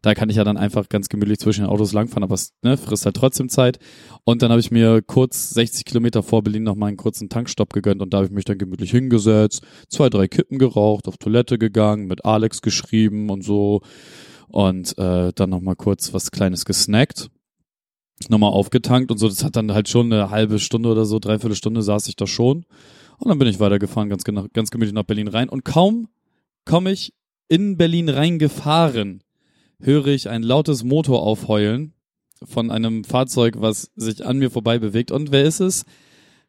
Da 0.00 0.14
kann 0.14 0.30
ich 0.30 0.36
ja 0.36 0.44
dann 0.44 0.56
einfach 0.56 0.88
ganz 0.88 1.08
gemütlich 1.08 1.38
zwischen 1.38 1.62
den 1.62 1.70
Autos 1.70 1.92
langfahren, 1.92 2.22
aber 2.22 2.34
es 2.34 2.52
ne, 2.62 2.76
frisst 2.76 3.04
halt 3.04 3.16
trotzdem 3.16 3.48
Zeit. 3.48 3.78
Und 4.24 4.42
dann 4.42 4.50
habe 4.50 4.60
ich 4.60 4.70
mir 4.70 5.02
kurz 5.02 5.50
60 5.50 5.84
Kilometer 5.84 6.22
vor 6.22 6.42
Berlin 6.42 6.62
noch 6.62 6.76
mal 6.76 6.86
einen 6.86 6.96
kurzen 6.96 7.28
Tankstopp 7.28 7.72
gegönnt 7.72 8.00
und 8.00 8.12
da 8.12 8.18
habe 8.18 8.26
ich 8.26 8.32
mich 8.32 8.44
dann 8.44 8.58
gemütlich 8.58 8.90
hingesetzt, 8.90 9.62
zwei, 9.88 10.08
drei 10.08 10.28
Kippen 10.28 10.58
geraucht, 10.58 11.08
auf 11.08 11.18
Toilette 11.18 11.58
gegangen, 11.58 12.06
mit 12.06 12.24
Alex 12.24 12.62
geschrieben 12.62 13.30
und 13.30 13.42
so 13.42 13.82
und 14.48 14.96
äh, 14.98 15.32
dann 15.34 15.50
noch 15.50 15.60
mal 15.60 15.74
kurz 15.74 16.12
was 16.12 16.30
Kleines 16.30 16.64
gesnackt 16.64 17.30
nochmal 18.30 18.50
aufgetankt 18.50 19.10
und 19.10 19.18
so. 19.18 19.28
Das 19.28 19.44
hat 19.44 19.56
dann 19.56 19.72
halt 19.72 19.88
schon 19.88 20.12
eine 20.12 20.30
halbe 20.30 20.58
Stunde 20.58 20.88
oder 20.88 21.04
so, 21.04 21.18
dreiviertel 21.18 21.56
Stunde 21.56 21.82
saß 21.82 22.08
ich 22.08 22.16
da 22.16 22.26
schon. 22.26 22.64
Und 23.18 23.28
dann 23.28 23.38
bin 23.38 23.48
ich 23.48 23.60
weitergefahren, 23.60 24.08
ganz, 24.08 24.24
ganz 24.24 24.70
gemütlich 24.70 24.94
nach 24.94 25.04
Berlin 25.04 25.28
rein. 25.28 25.48
Und 25.48 25.64
kaum 25.64 26.08
komme 26.64 26.90
ich 26.90 27.12
in 27.48 27.76
Berlin 27.76 28.08
reingefahren, 28.08 29.22
höre 29.80 30.08
ich 30.08 30.28
ein 30.28 30.42
lautes 30.42 30.84
Motoraufheulen 30.84 31.92
von 32.44 32.70
einem 32.70 33.04
Fahrzeug, 33.04 33.56
was 33.58 33.90
sich 33.94 34.24
an 34.24 34.38
mir 34.38 34.50
vorbei 34.50 34.78
bewegt. 34.78 35.10
Und 35.10 35.32
wer 35.32 35.44
ist 35.44 35.60
es? 35.60 35.84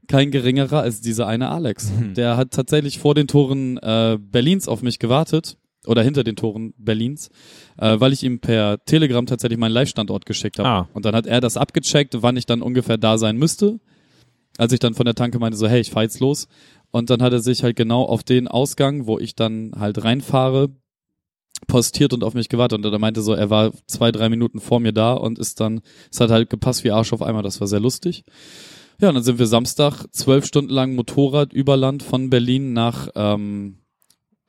Kein 0.08 0.32
geringerer 0.32 0.82
als 0.82 1.02
dieser 1.02 1.28
eine 1.28 1.50
Alex. 1.50 1.92
Mhm. 1.92 2.14
Der 2.16 2.36
hat 2.36 2.52
tatsächlich 2.52 3.00
vor 3.00 3.16
den 3.16 3.28
Toren 3.28 3.78
äh, 3.78 4.18
Berlins 4.20 4.68
auf 4.68 4.82
mich 4.82 5.00
gewartet. 5.00 5.58
Oder 5.86 6.02
hinter 6.02 6.24
den 6.24 6.36
Toren 6.36 6.74
Berlins, 6.78 7.30
äh, 7.78 8.00
weil 8.00 8.14
ich 8.14 8.24
ihm 8.24 8.40
per 8.40 8.84
Telegram 8.86 9.26
tatsächlich 9.26 9.60
meinen 9.60 9.74
Live-Standort 9.74 10.26
geschickt 10.26 10.60
habe. 10.60 10.70
Ah. 10.70 10.90
Und 10.94 11.06
dann 11.06 11.16
hat 11.16 11.28
er 11.28 11.42
das 11.42 11.58
abgecheckt, 11.58 12.22
wann 12.22 12.38
ich 12.38 12.46
dann 12.46 12.62
ungefähr 12.62 12.98
da 12.98 13.18
sein 13.18 13.38
müsste. 13.38 13.80
Als 14.58 14.72
ich 14.72 14.80
dann 14.80 14.94
von 14.94 15.06
der 15.06 15.16
Tanke 15.16 15.40
meinte, 15.40 15.58
so, 15.58 15.68
hey, 15.68 15.82
ich 15.82 15.92
fahr 15.92 16.04
jetzt 16.04 16.20
los. 16.20 16.48
Und 16.92 17.10
dann 17.10 17.22
hat 17.22 17.34
er 17.34 17.40
sich 17.40 17.64
halt 17.64 17.76
genau 17.76 18.04
auf 18.04 18.24
den 18.24 18.48
Ausgang, 18.48 19.08
wo 19.08 19.18
ich 19.18 19.36
dann 19.36 19.72
halt 19.78 20.04
reinfahre, 20.04 20.70
postiert 21.68 22.14
und 22.14 22.24
auf 22.24 22.34
mich 22.34 22.50
gewartet. 22.50 22.78
Und 22.78 22.92
er 22.92 23.00
meinte 23.00 23.22
so, 23.22 23.34
er 23.34 23.50
war 23.50 23.72
zwei, 23.88 24.12
drei 24.12 24.30
Minuten 24.30 24.60
vor 24.60 24.80
mir 24.80 24.94
da 24.94 25.14
und 25.14 25.40
ist 25.40 25.60
dann, 25.60 25.82
es 26.12 26.20
hat 26.20 26.30
halt 26.30 26.50
gepasst 26.50 26.84
wie 26.84 26.92
Arsch 26.92 27.12
auf 27.12 27.22
einmal. 27.22 27.44
Das 27.44 27.60
war 27.60 27.68
sehr 27.68 27.80
lustig. 27.80 28.24
Ja, 29.02 29.10
und 29.10 29.16
dann 29.16 29.24
sind 29.24 29.40
wir 29.40 29.48
Samstag 29.48 30.06
zwölf 30.12 30.46
Stunden 30.46 30.72
lang 30.72 30.96
Motorrad 30.96 31.52
über 31.52 31.76
Land 31.76 32.04
von 32.04 32.30
Berlin 32.30 32.74
nach 32.74 33.10
ähm, 33.16 33.80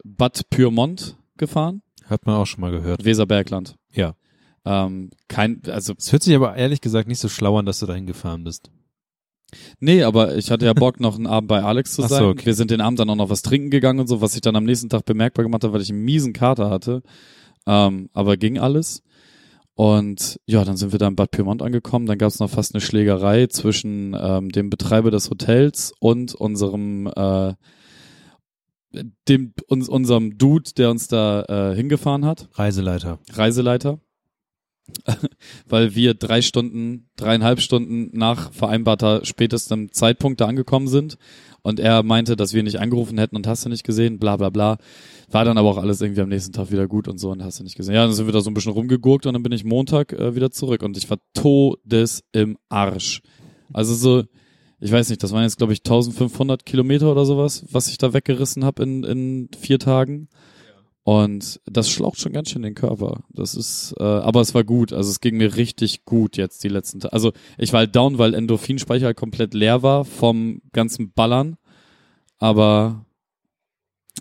Bad 0.04 0.50
Pyrmont 0.50 1.16
gefahren. 1.38 1.82
Hat 2.06 2.26
man 2.26 2.36
auch 2.36 2.46
schon 2.46 2.60
mal 2.60 2.70
gehört. 2.70 3.04
Weserbergland. 3.04 3.76
Ja. 3.92 4.14
Ähm, 4.64 5.10
kein, 5.28 5.60
also 5.66 5.94
Es 5.96 6.12
hört 6.12 6.22
sich 6.22 6.34
aber 6.34 6.56
ehrlich 6.56 6.80
gesagt 6.80 7.08
nicht 7.08 7.18
so 7.18 7.28
schlau 7.28 7.58
an, 7.58 7.66
dass 7.66 7.80
du 7.80 7.86
dahin 7.86 8.06
gefahren 8.06 8.44
bist. 8.44 8.70
Nee, 9.78 10.02
aber 10.02 10.36
ich 10.36 10.50
hatte 10.50 10.64
ja 10.66 10.72
Bock, 10.72 11.00
noch 11.00 11.16
einen 11.16 11.26
Abend 11.26 11.48
bei 11.48 11.62
Alex 11.62 11.94
zu 11.94 12.02
Ach 12.02 12.08
so, 12.08 12.14
sein. 12.14 12.24
okay. 12.24 12.46
Wir 12.46 12.54
sind 12.54 12.70
den 12.70 12.80
Abend 12.80 12.98
dann 12.98 13.10
auch 13.10 13.14
noch 13.16 13.30
was 13.30 13.42
trinken 13.42 13.70
gegangen 13.70 14.00
und 14.00 14.08
so, 14.08 14.20
was 14.20 14.34
ich 14.34 14.40
dann 14.40 14.56
am 14.56 14.64
nächsten 14.64 14.88
Tag 14.88 15.04
bemerkbar 15.04 15.44
gemacht 15.44 15.62
habe, 15.64 15.74
weil 15.74 15.82
ich 15.82 15.90
einen 15.90 16.04
miesen 16.04 16.32
Kater 16.32 16.70
hatte. 16.70 17.02
Ähm, 17.66 18.08
aber 18.12 18.36
ging 18.36 18.58
alles. 18.58 19.02
Und 19.74 20.40
ja, 20.46 20.64
dann 20.64 20.76
sind 20.76 20.92
wir 20.92 20.98
da 20.98 21.08
in 21.08 21.16
Bad 21.16 21.30
Pyrmont 21.30 21.62
angekommen. 21.62 22.06
Dann 22.06 22.18
gab 22.18 22.28
es 22.28 22.38
noch 22.40 22.50
fast 22.50 22.74
eine 22.74 22.80
Schlägerei 22.80 23.46
zwischen 23.48 24.16
ähm, 24.18 24.50
dem 24.50 24.70
Betreiber 24.70 25.10
des 25.10 25.30
Hotels 25.30 25.92
und 25.98 26.34
unserem 26.34 27.06
äh, 27.08 27.54
dem 29.28 29.54
uns, 29.68 29.88
unserem 29.88 30.38
Dude, 30.38 30.70
der 30.76 30.90
uns 30.90 31.08
da 31.08 31.42
äh, 31.72 31.76
hingefahren 31.76 32.24
hat. 32.24 32.48
Reiseleiter. 32.54 33.18
Reiseleiter, 33.32 33.98
weil 35.68 35.94
wir 35.94 36.14
drei 36.14 36.42
Stunden, 36.42 37.08
dreieinhalb 37.16 37.60
Stunden 37.60 38.10
nach 38.16 38.52
vereinbarter 38.52 39.24
spätestem 39.24 39.92
Zeitpunkt 39.92 40.40
da 40.40 40.46
angekommen 40.46 40.88
sind 40.88 41.18
und 41.62 41.80
er 41.80 42.02
meinte, 42.02 42.36
dass 42.36 42.52
wir 42.52 42.62
nicht 42.62 42.78
angerufen 42.78 43.18
hätten 43.18 43.36
und 43.36 43.46
hast 43.46 43.64
du 43.64 43.70
nicht 43.70 43.84
gesehen, 43.84 44.18
bla 44.18 44.36
bla 44.36 44.50
bla. 44.50 44.76
War 45.30 45.46
dann 45.46 45.56
aber 45.56 45.70
auch 45.70 45.78
alles 45.78 46.02
irgendwie 46.02 46.20
am 46.20 46.28
nächsten 46.28 46.52
Tag 46.52 46.70
wieder 46.70 46.86
gut 46.86 47.08
und 47.08 47.18
so 47.18 47.30
und 47.30 47.42
hast 47.42 47.58
du 47.58 47.64
nicht 47.64 47.76
gesehen. 47.76 47.94
Ja, 47.94 48.04
dann 48.04 48.12
sind 48.12 48.26
wir 48.26 48.32
da 48.32 48.42
so 48.42 48.50
ein 48.50 48.54
bisschen 48.54 48.72
rumgegurkt 48.72 49.26
und 49.26 49.32
dann 49.32 49.42
bin 49.42 49.52
ich 49.52 49.64
Montag 49.64 50.12
äh, 50.12 50.34
wieder 50.34 50.50
zurück 50.50 50.82
und 50.82 50.96
ich 50.98 51.08
war 51.08 51.18
todes 51.32 52.22
im 52.32 52.58
Arsch. 52.68 53.22
Also 53.72 53.94
so, 53.94 54.24
ich 54.84 54.92
weiß 54.92 55.08
nicht, 55.08 55.22
das 55.22 55.32
waren 55.32 55.44
jetzt 55.44 55.56
glaube 55.56 55.72
ich 55.72 55.80
1500 55.80 56.66
Kilometer 56.66 57.10
oder 57.10 57.24
sowas, 57.24 57.64
was 57.70 57.88
ich 57.88 57.96
da 57.96 58.12
weggerissen 58.12 58.66
habe 58.66 58.82
in, 58.82 59.02
in 59.02 59.48
vier 59.58 59.78
Tagen. 59.78 60.28
Und 61.04 61.60
das 61.64 61.88
schlaucht 61.88 62.20
schon 62.20 62.34
ganz 62.34 62.50
schön 62.50 62.60
den 62.60 62.74
Körper. 62.74 63.24
Das 63.30 63.54
ist, 63.54 63.94
äh, 63.98 64.02
aber 64.02 64.42
es 64.42 64.54
war 64.54 64.62
gut. 64.62 64.92
Also 64.92 65.10
es 65.10 65.20
ging 65.20 65.38
mir 65.38 65.56
richtig 65.56 66.04
gut 66.04 66.36
jetzt 66.36 66.64
die 66.64 66.68
letzten 66.68 67.00
Tage. 67.00 67.14
Also 67.14 67.32
ich 67.56 67.72
war 67.72 67.80
halt 67.80 67.96
down, 67.96 68.18
weil 68.18 68.34
Endorphinspeicher 68.34 69.06
halt 69.06 69.16
komplett 69.16 69.54
leer 69.54 69.82
war 69.82 70.04
vom 70.04 70.60
ganzen 70.72 71.12
Ballern. 71.12 71.56
Aber 72.38 73.06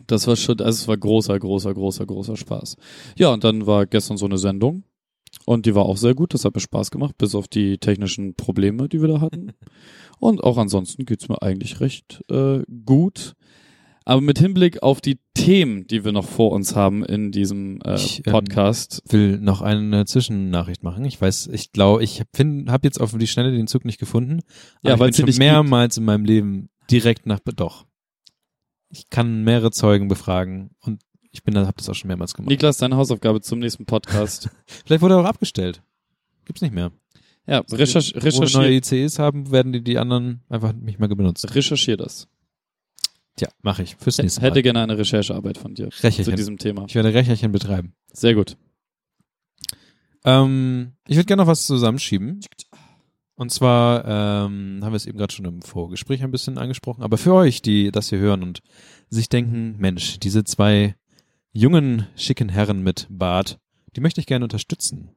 das 0.07 0.27
war 0.27 0.37
schon, 0.37 0.61
also 0.61 0.81
es 0.83 0.87
war 0.87 0.97
großer, 0.97 1.37
großer, 1.37 1.73
großer, 1.73 2.05
großer 2.05 2.37
Spaß. 2.37 2.77
Ja, 3.17 3.33
und 3.33 3.43
dann 3.43 3.67
war 3.67 3.85
gestern 3.85 4.15
so 4.15 4.25
eine 4.25 4.37
Sendung. 4.37 4.83
Und 5.45 5.65
die 5.65 5.75
war 5.75 5.85
auch 5.85 5.97
sehr 5.97 6.13
gut, 6.13 6.33
das 6.33 6.45
hat 6.45 6.55
mir 6.55 6.61
Spaß 6.61 6.91
gemacht, 6.91 7.17
bis 7.17 7.35
auf 7.35 7.47
die 7.47 7.77
technischen 7.77 8.35
Probleme, 8.35 8.87
die 8.87 9.01
wir 9.01 9.09
da 9.09 9.19
hatten. 9.21 9.51
Und 10.23 10.41
auch 10.41 10.57
ansonsten 10.57 11.03
geht's 11.03 11.27
mir 11.27 11.41
eigentlich 11.41 11.81
recht 11.81 12.23
äh, 12.31 12.61
gut. 12.85 13.33
Aber 14.05 14.21
mit 14.21 14.39
Hinblick 14.39 14.81
auf 14.81 15.01
die 15.01 15.19
Themen, 15.33 15.85
die 15.85 16.05
wir 16.05 16.13
noch 16.13 16.23
vor 16.23 16.53
uns 16.53 16.77
haben 16.77 17.03
in 17.03 17.33
diesem 17.33 17.81
äh, 17.81 17.95
Ich, 17.95 18.25
ähm, 18.25 18.31
Podcast, 18.31 19.03
will 19.09 19.37
noch 19.39 19.61
eine 19.61 20.05
Zwischennachricht 20.05 20.81
machen. 20.81 21.03
Ich 21.03 21.19
weiß, 21.19 21.47
ich 21.47 21.73
glaube, 21.73 22.05
ich 22.05 22.21
habe 22.21 22.71
hab 22.71 22.85
jetzt 22.85 23.01
auf 23.01 23.17
die 23.17 23.27
Schnelle 23.27 23.51
den 23.51 23.67
Zug 23.67 23.83
nicht 23.83 23.99
gefunden. 23.99 24.39
Ja, 24.81 24.93
aber 24.93 25.01
weil 25.01 25.09
ich 25.09 25.17
bin 25.17 25.27
schon 25.27 25.39
mehrmals 25.39 25.97
in 25.97 26.05
meinem 26.05 26.23
Leben 26.23 26.69
direkt 26.89 27.25
nach 27.25 27.41
doch. 27.41 27.85
Ich 28.87 29.09
kann 29.09 29.43
mehrere 29.43 29.71
Zeugen 29.71 30.07
befragen 30.07 30.69
und 30.79 31.01
ich 31.33 31.43
bin 31.43 31.53
da, 31.53 31.65
habe 31.65 31.75
das 31.75 31.89
auch 31.89 31.95
schon 31.95 32.07
mehrmals 32.07 32.33
gemacht. 32.33 32.49
Niklas, 32.49 32.77
deine 32.77 32.95
Hausaufgabe 32.95 33.41
zum 33.41 33.59
nächsten 33.59 33.85
Podcast. 33.85 34.49
Vielleicht 34.85 35.01
wurde 35.01 35.15
er 35.15 35.19
auch 35.19 35.25
abgestellt. 35.25 35.83
Gibt's 36.45 36.61
nicht 36.61 36.73
mehr. 36.73 36.93
Ja, 37.47 37.59
recherch 37.71 38.13
Wo 38.15 38.41
wir 38.41 38.57
neue 38.57 38.73
ICEs 38.75 39.19
haben, 39.19 39.51
werden 39.51 39.73
die 39.73 39.83
die 39.83 39.97
anderen 39.97 40.41
einfach 40.49 40.73
nicht 40.73 40.99
mehr 40.99 41.09
benutzt. 41.09 41.53
recherchier 41.55 41.97
das. 41.97 42.27
Tja, 43.35 43.49
mache 43.61 43.83
ich 43.83 43.95
fürs 43.95 44.19
nächste 44.19 44.41
Mal. 44.41 44.47
Hätte 44.47 44.61
gerne 44.61 44.81
eine 44.81 44.97
Recherchearbeit 44.97 45.57
von 45.57 45.73
dir 45.73 45.89
zu 45.89 46.03
Recherchen. 46.03 46.35
diesem 46.35 46.57
Thema. 46.57 46.85
Ich 46.87 46.95
werde 46.95 47.13
Recherchen 47.13 47.51
betreiben. 47.51 47.93
Sehr 48.11 48.35
gut. 48.35 48.57
Ähm, 50.23 50.93
ich 51.07 51.15
würde 51.15 51.25
gerne 51.25 51.41
noch 51.43 51.47
was 51.47 51.65
zusammenschieben. 51.65 52.41
Und 53.35 53.51
zwar 53.51 54.05
ähm, 54.05 54.79
haben 54.83 54.91
wir 54.91 54.95
es 54.95 55.07
eben 55.07 55.17
gerade 55.17 55.33
schon 55.33 55.45
im 55.45 55.63
Vorgespräch 55.63 56.23
ein 56.23 56.29
bisschen 56.31 56.59
angesprochen, 56.59 57.01
aber 57.01 57.17
für 57.17 57.33
euch, 57.33 57.63
die 57.63 57.91
das 57.91 58.09
hier 58.09 58.19
hören 58.19 58.43
und 58.43 58.61
sich 59.09 59.27
denken, 59.27 59.75
Mensch, 59.79 60.19
diese 60.19 60.43
zwei 60.43 60.95
jungen, 61.51 62.05
schicken 62.15 62.49
Herren 62.49 62.83
mit 62.83 63.07
Bart, 63.09 63.59
die 63.95 64.01
möchte 64.01 64.21
ich 64.21 64.27
gerne 64.27 64.45
unterstützen. 64.45 65.09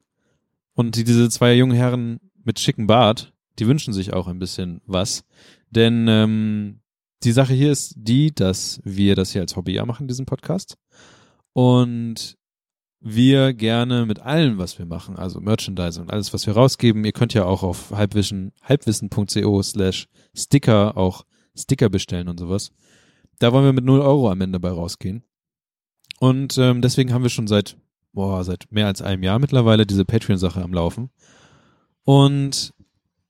Und 0.76 0.94
die, 0.94 1.04
diese 1.04 1.28
zwei 1.30 1.54
jungen 1.54 1.76
Herren 1.76 2.20
mit 2.44 2.60
schicken 2.60 2.86
Bart, 2.86 3.32
die 3.58 3.66
wünschen 3.66 3.92
sich 3.92 4.12
auch 4.12 4.28
ein 4.28 4.38
bisschen 4.38 4.80
was. 4.86 5.24
Denn 5.70 6.06
ähm, 6.08 6.80
die 7.24 7.32
Sache 7.32 7.54
hier 7.54 7.72
ist 7.72 7.94
die, 7.96 8.32
dass 8.32 8.80
wir 8.84 9.16
das 9.16 9.32
hier 9.32 9.40
als 9.40 9.56
Hobby 9.56 9.72
ja 9.72 9.86
machen, 9.86 10.06
diesen 10.06 10.26
Podcast. 10.26 10.76
Und 11.52 12.36
wir 13.00 13.54
gerne 13.54 14.04
mit 14.04 14.20
allem, 14.20 14.58
was 14.58 14.78
wir 14.78 14.86
machen, 14.86 15.16
also 15.16 15.40
Merchandise 15.40 16.00
und 16.00 16.10
alles, 16.10 16.34
was 16.34 16.46
wir 16.46 16.54
rausgeben, 16.54 17.04
ihr 17.04 17.12
könnt 17.12 17.34
ja 17.34 17.44
auch 17.44 17.62
auf 17.62 17.90
halbwissen, 17.92 18.52
halbwissen.co 18.62 19.62
slash 19.62 20.08
Sticker 20.34 20.96
auch 20.96 21.24
Sticker 21.56 21.88
bestellen 21.88 22.28
und 22.28 22.38
sowas. 22.38 22.70
Da 23.38 23.52
wollen 23.52 23.64
wir 23.64 23.72
mit 23.72 23.84
0 23.84 24.00
Euro 24.00 24.30
am 24.30 24.40
Ende 24.40 24.60
bei 24.60 24.70
rausgehen. 24.70 25.24
Und 26.20 26.58
ähm, 26.58 26.82
deswegen 26.82 27.12
haben 27.12 27.22
wir 27.22 27.30
schon 27.30 27.46
seit, 27.46 27.76
boah, 28.16 28.42
seit 28.44 28.72
mehr 28.72 28.86
als 28.86 29.02
einem 29.02 29.22
Jahr 29.22 29.38
mittlerweile 29.38 29.86
diese 29.86 30.06
Patreon-Sache 30.06 30.62
am 30.62 30.72
Laufen. 30.72 31.10
Und 32.02 32.72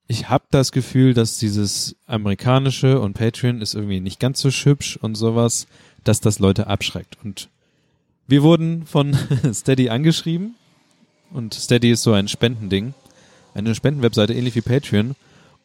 ich 0.07 0.29
habe 0.29 0.45
das 0.49 0.71
Gefühl, 0.71 1.13
dass 1.13 1.37
dieses 1.37 1.97
amerikanische 2.05 3.01
und 3.01 3.13
Patreon 3.13 3.61
ist 3.61 3.75
irgendwie 3.75 3.99
nicht 3.99 4.19
ganz 4.19 4.39
so 4.39 4.49
hübsch 4.49 4.95
und 4.95 5.15
sowas, 5.15 5.67
dass 6.05 6.21
das 6.21 6.39
Leute 6.39 6.67
abschreckt. 6.67 7.17
Und 7.21 7.49
wir 8.27 8.43
wurden 8.43 8.85
von 8.85 9.13
Steady 9.53 9.89
angeschrieben 9.89 10.55
und 11.31 11.53
Steady 11.53 11.91
ist 11.91 12.03
so 12.03 12.13
ein 12.13 12.29
Spendending, 12.29 12.93
eine 13.53 13.75
Spendenwebseite 13.75 14.33
ähnlich 14.33 14.55
wie 14.55 14.61
Patreon 14.61 15.15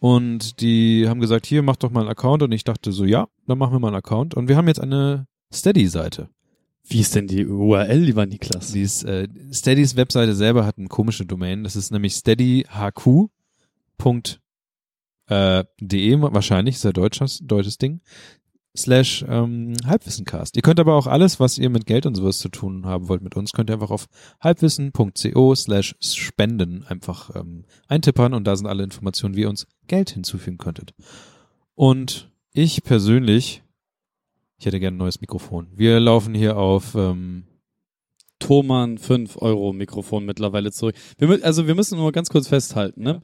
und 0.01 0.61
die 0.61 1.09
haben 1.09 1.21
gesagt, 1.21 1.47
hier 1.47 1.63
mach 1.63 1.77
doch 1.77 1.93
mal 1.93 2.01
einen 2.01 2.11
Account 2.11 2.43
und 2.43 2.51
ich 2.51 2.65
dachte 2.65 2.91
so, 2.91 3.05
ja, 3.05 3.29
dann 3.47 3.59
machen 3.59 3.73
wir 3.73 3.79
mal 3.79 3.89
einen 3.89 3.99
Account 3.99 4.35
und 4.35 4.49
wir 4.49 4.57
haben 4.57 4.67
jetzt 4.67 4.81
eine 4.81 5.29
Steady-Seite. 5.53 6.29
Wie 6.89 7.01
ist 7.01 7.15
denn 7.15 7.27
die 7.27 7.47
URL, 7.47 7.99
lieber 7.99 8.27
Niklas? 8.27 8.73
Die 8.73 8.83
ist, 8.83 9.05
äh, 9.05 9.29
Steadys 9.53 9.97
Webseite 9.97 10.35
selber 10.35 10.67
hat 10.67 10.79
eine 10.79 10.89
komische 10.89 11.25
Domain, 11.25 11.65
das 11.65 11.77
ist 11.77 11.91
nämlich 11.91 12.15
steadyhq.de 12.15 13.29
äh, 15.29 15.65
wahrscheinlich, 16.21 16.77
ist 16.77 16.85
ja 16.85 16.93
deutsches, 16.93 17.41
deutsches 17.43 17.79
Ding, 17.79 18.01
slash 18.77 19.25
ähm, 19.29 19.75
Halbwissencast. 19.85 20.57
Ihr 20.57 20.63
könnt 20.63 20.81
aber 20.81 20.95
auch 20.95 21.07
alles, 21.07 21.41
was 21.41 21.59
ihr 21.59 21.71
mit 21.71 21.87
Geld 21.87 22.07
und 22.07 22.15
sowas 22.15 22.39
zu 22.39 22.49
tun 22.49 22.87
haben 22.87 23.09
wollt 23.09 23.23
mit 23.23 23.37
uns, 23.37 23.53
könnt 23.53 23.71
ihr 23.71 23.75
einfach 23.75 23.91
auf 23.91 24.07
halbwissen.co 24.41 25.55
slash 25.55 25.95
spenden 26.01 26.85
einfach 26.85 27.35
ähm, 27.37 27.65
eintippern 27.89 28.35
und 28.35 28.45
da 28.45 28.57
sind 28.57 28.67
alle 28.67 28.83
Informationen, 28.83 29.37
wie 29.37 29.43
ihr 29.43 29.51
uns 29.51 29.67
Geld 29.87 30.11
hinzufügen 30.11 30.59
könntet. 30.59 30.95
Und 31.75 32.31
ich 32.53 32.83
persönlich, 32.83 33.63
ich 34.63 34.67
hätte 34.67 34.79
gerne 34.79 34.95
ein 34.95 34.99
neues 34.99 35.21
Mikrofon. 35.21 35.67
Wir 35.75 35.99
laufen 35.99 36.35
hier 36.35 36.57
auf 36.57 36.95
ähm, 36.95 37.43
Thomann 38.39 38.97
5 38.97 39.43
Euro 39.43 39.73
Mikrofon 39.73 40.25
mittlerweile 40.25 40.71
zurück. 40.71 40.95
Wir, 41.19 41.45
also 41.45 41.67
wir 41.67 41.75
müssen 41.75 41.99
nur 41.99 42.13
ganz 42.13 42.31
kurz 42.31 42.47
festhalten, 42.47 43.03
ne? 43.03 43.23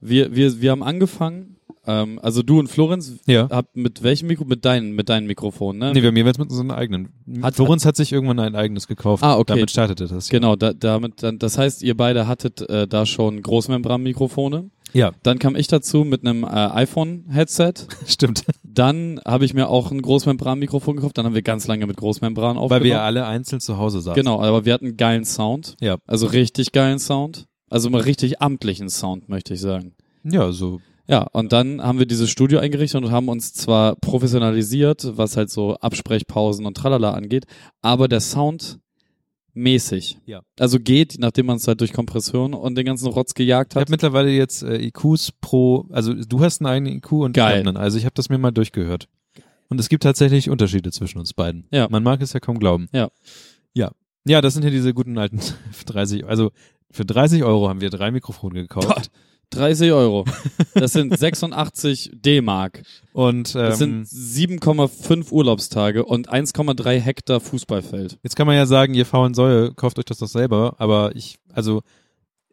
Wir, 0.00 0.34
wir, 0.34 0.62
wir 0.62 0.70
haben 0.70 0.82
angefangen, 0.82 1.58
ähm, 1.86 2.18
also 2.22 2.42
du 2.42 2.58
und 2.58 2.68
Florenz, 2.68 3.18
ja. 3.26 3.50
habt 3.50 3.76
mit 3.76 4.02
welchem 4.02 4.28
Mikro? 4.28 4.46
Mit 4.46 4.64
deinen, 4.64 4.92
mit 4.92 5.10
deinen 5.10 5.26
Mikrofonen, 5.26 5.78
ne? 5.78 5.92
Nee, 5.92 6.00
wir 6.00 6.08
haben 6.08 6.16
jeweils 6.16 6.38
mit 6.38 6.48
unseren 6.48 6.70
eigenen. 6.70 7.10
Hat- 7.42 7.56
Florenz 7.56 7.84
hat 7.84 7.96
sich 7.96 8.10
irgendwann 8.10 8.38
ein 8.38 8.54
eigenes 8.54 8.88
gekauft. 8.88 9.22
Ah, 9.22 9.36
okay. 9.36 9.56
Damit 9.56 9.70
startete 9.70 10.06
das. 10.06 10.30
Genau, 10.30 10.56
da, 10.56 10.72
damit, 10.72 11.22
dann, 11.22 11.38
das 11.38 11.58
heißt, 11.58 11.82
ihr 11.82 11.98
beide 11.98 12.26
hattet 12.26 12.62
äh, 12.62 12.88
da 12.88 13.04
schon 13.04 13.42
Großmembran-Mikrofone. 13.42 14.70
Ja, 14.94 15.12
Dann 15.22 15.38
kam 15.38 15.54
ich 15.54 15.68
dazu 15.68 16.04
mit 16.04 16.26
einem 16.26 16.44
äh, 16.44 16.46
iPhone-Headset. 16.46 17.74
stimmt. 18.06 18.44
Dann 18.78 19.20
habe 19.26 19.44
ich 19.44 19.54
mir 19.54 19.68
auch 19.68 19.90
ein 19.90 20.00
Großmembran-Mikrofon 20.00 20.96
gekauft. 20.96 21.18
Dann 21.18 21.26
haben 21.26 21.34
wir 21.34 21.42
ganz 21.42 21.66
lange 21.66 21.86
mit 21.86 21.96
Großmembran 21.96 22.56
Weil 22.56 22.62
aufgenommen. 22.62 22.84
wir 22.84 22.90
ja 22.92 23.04
alle 23.04 23.26
einzeln 23.26 23.60
zu 23.60 23.76
Hause 23.76 24.00
saßen. 24.00 24.14
Genau, 24.14 24.40
aber 24.40 24.64
wir 24.64 24.72
hatten 24.72 24.96
geilen 24.96 25.24
Sound. 25.24 25.74
Ja. 25.80 25.96
Also 26.06 26.26
richtig 26.26 26.70
geilen 26.70 27.00
Sound. 27.00 27.46
Also 27.68 27.90
mal 27.90 28.02
richtig 28.02 28.40
amtlichen 28.40 28.88
Sound, 28.88 29.28
möchte 29.28 29.54
ich 29.54 29.60
sagen. 29.60 29.94
Ja, 30.22 30.52
so. 30.52 30.80
Ja, 31.08 31.26
und 31.32 31.52
dann 31.52 31.82
haben 31.82 31.98
wir 31.98 32.06
dieses 32.06 32.30
Studio 32.30 32.60
eingerichtet 32.60 33.02
und 33.02 33.10
haben 33.10 33.28
uns 33.28 33.52
zwar 33.52 33.96
professionalisiert, 33.96 35.16
was 35.16 35.36
halt 35.36 35.50
so 35.50 35.74
Absprechpausen 35.76 36.64
und 36.66 36.76
tralala 36.76 37.12
angeht, 37.12 37.46
aber 37.82 38.08
der 38.08 38.20
Sound 38.20 38.78
mäßig. 39.58 40.18
Ja. 40.26 40.42
Also 40.58 40.78
geht, 40.80 41.16
nachdem 41.18 41.46
man 41.46 41.56
es 41.56 41.66
halt 41.68 41.80
durch 41.80 41.92
Kompression 41.92 42.54
und 42.54 42.76
den 42.76 42.86
ganzen 42.86 43.08
Rotz 43.08 43.34
gejagt 43.34 43.72
Ich 43.72 43.76
hat. 43.76 43.82
habe 43.82 43.90
mittlerweile 43.90 44.30
jetzt 44.30 44.62
äh, 44.62 44.78
IQs 44.86 45.32
pro, 45.40 45.86
also 45.90 46.14
du 46.14 46.40
hast 46.40 46.60
einen 46.60 46.66
eigenen 46.68 46.96
IQ 46.98 47.12
und 47.12 47.32
Geil. 47.32 47.60
ich 47.60 47.66
hab 47.66 47.68
einen. 47.68 47.76
Also 47.76 47.98
ich 47.98 48.04
habe 48.04 48.14
das 48.14 48.28
mir 48.28 48.38
mal 48.38 48.50
durchgehört. 48.52 49.08
Und 49.68 49.78
es 49.80 49.88
gibt 49.88 50.02
tatsächlich 50.04 50.48
Unterschiede 50.48 50.90
zwischen 50.92 51.18
uns 51.18 51.34
beiden. 51.34 51.66
Ja. 51.70 51.88
Man 51.90 52.02
mag 52.02 52.22
es 52.22 52.32
ja 52.32 52.40
kaum 52.40 52.58
glauben. 52.58 52.88
Ja. 52.92 53.10
Ja. 53.74 53.90
Ja, 54.26 54.40
das 54.40 54.54
sind 54.54 54.62
ja 54.64 54.70
diese 54.70 54.94
guten 54.94 55.18
alten 55.18 55.40
30, 55.86 56.24
also 56.26 56.50
für 56.90 57.04
30 57.04 57.44
Euro 57.44 57.68
haben 57.68 57.80
wir 57.80 57.90
drei 57.90 58.10
Mikrofone 58.10 58.54
gekauft. 58.62 58.88
Gott. 58.88 59.10
30 59.50 59.92
Euro. 59.92 60.24
Das 60.74 60.92
sind 60.92 61.16
86 61.18 62.12
D-Mark. 62.14 62.82
Und 63.12 63.54
ähm, 63.54 63.62
Das 63.62 63.78
sind 63.78 64.06
7,5 64.06 65.30
Urlaubstage 65.32 66.04
und 66.04 66.32
1,3 66.32 66.98
Hektar 66.98 67.40
Fußballfeld. 67.40 68.18
Jetzt 68.22 68.36
kann 68.36 68.46
man 68.46 68.56
ja 68.56 68.66
sagen, 68.66 68.94
ihr 68.94 69.06
faulen 69.06 69.34
Säue, 69.34 69.72
kauft 69.74 69.98
euch 69.98 70.04
das 70.04 70.18
doch 70.18 70.28
selber, 70.28 70.74
aber 70.78 71.16
ich, 71.16 71.38
also 71.52 71.82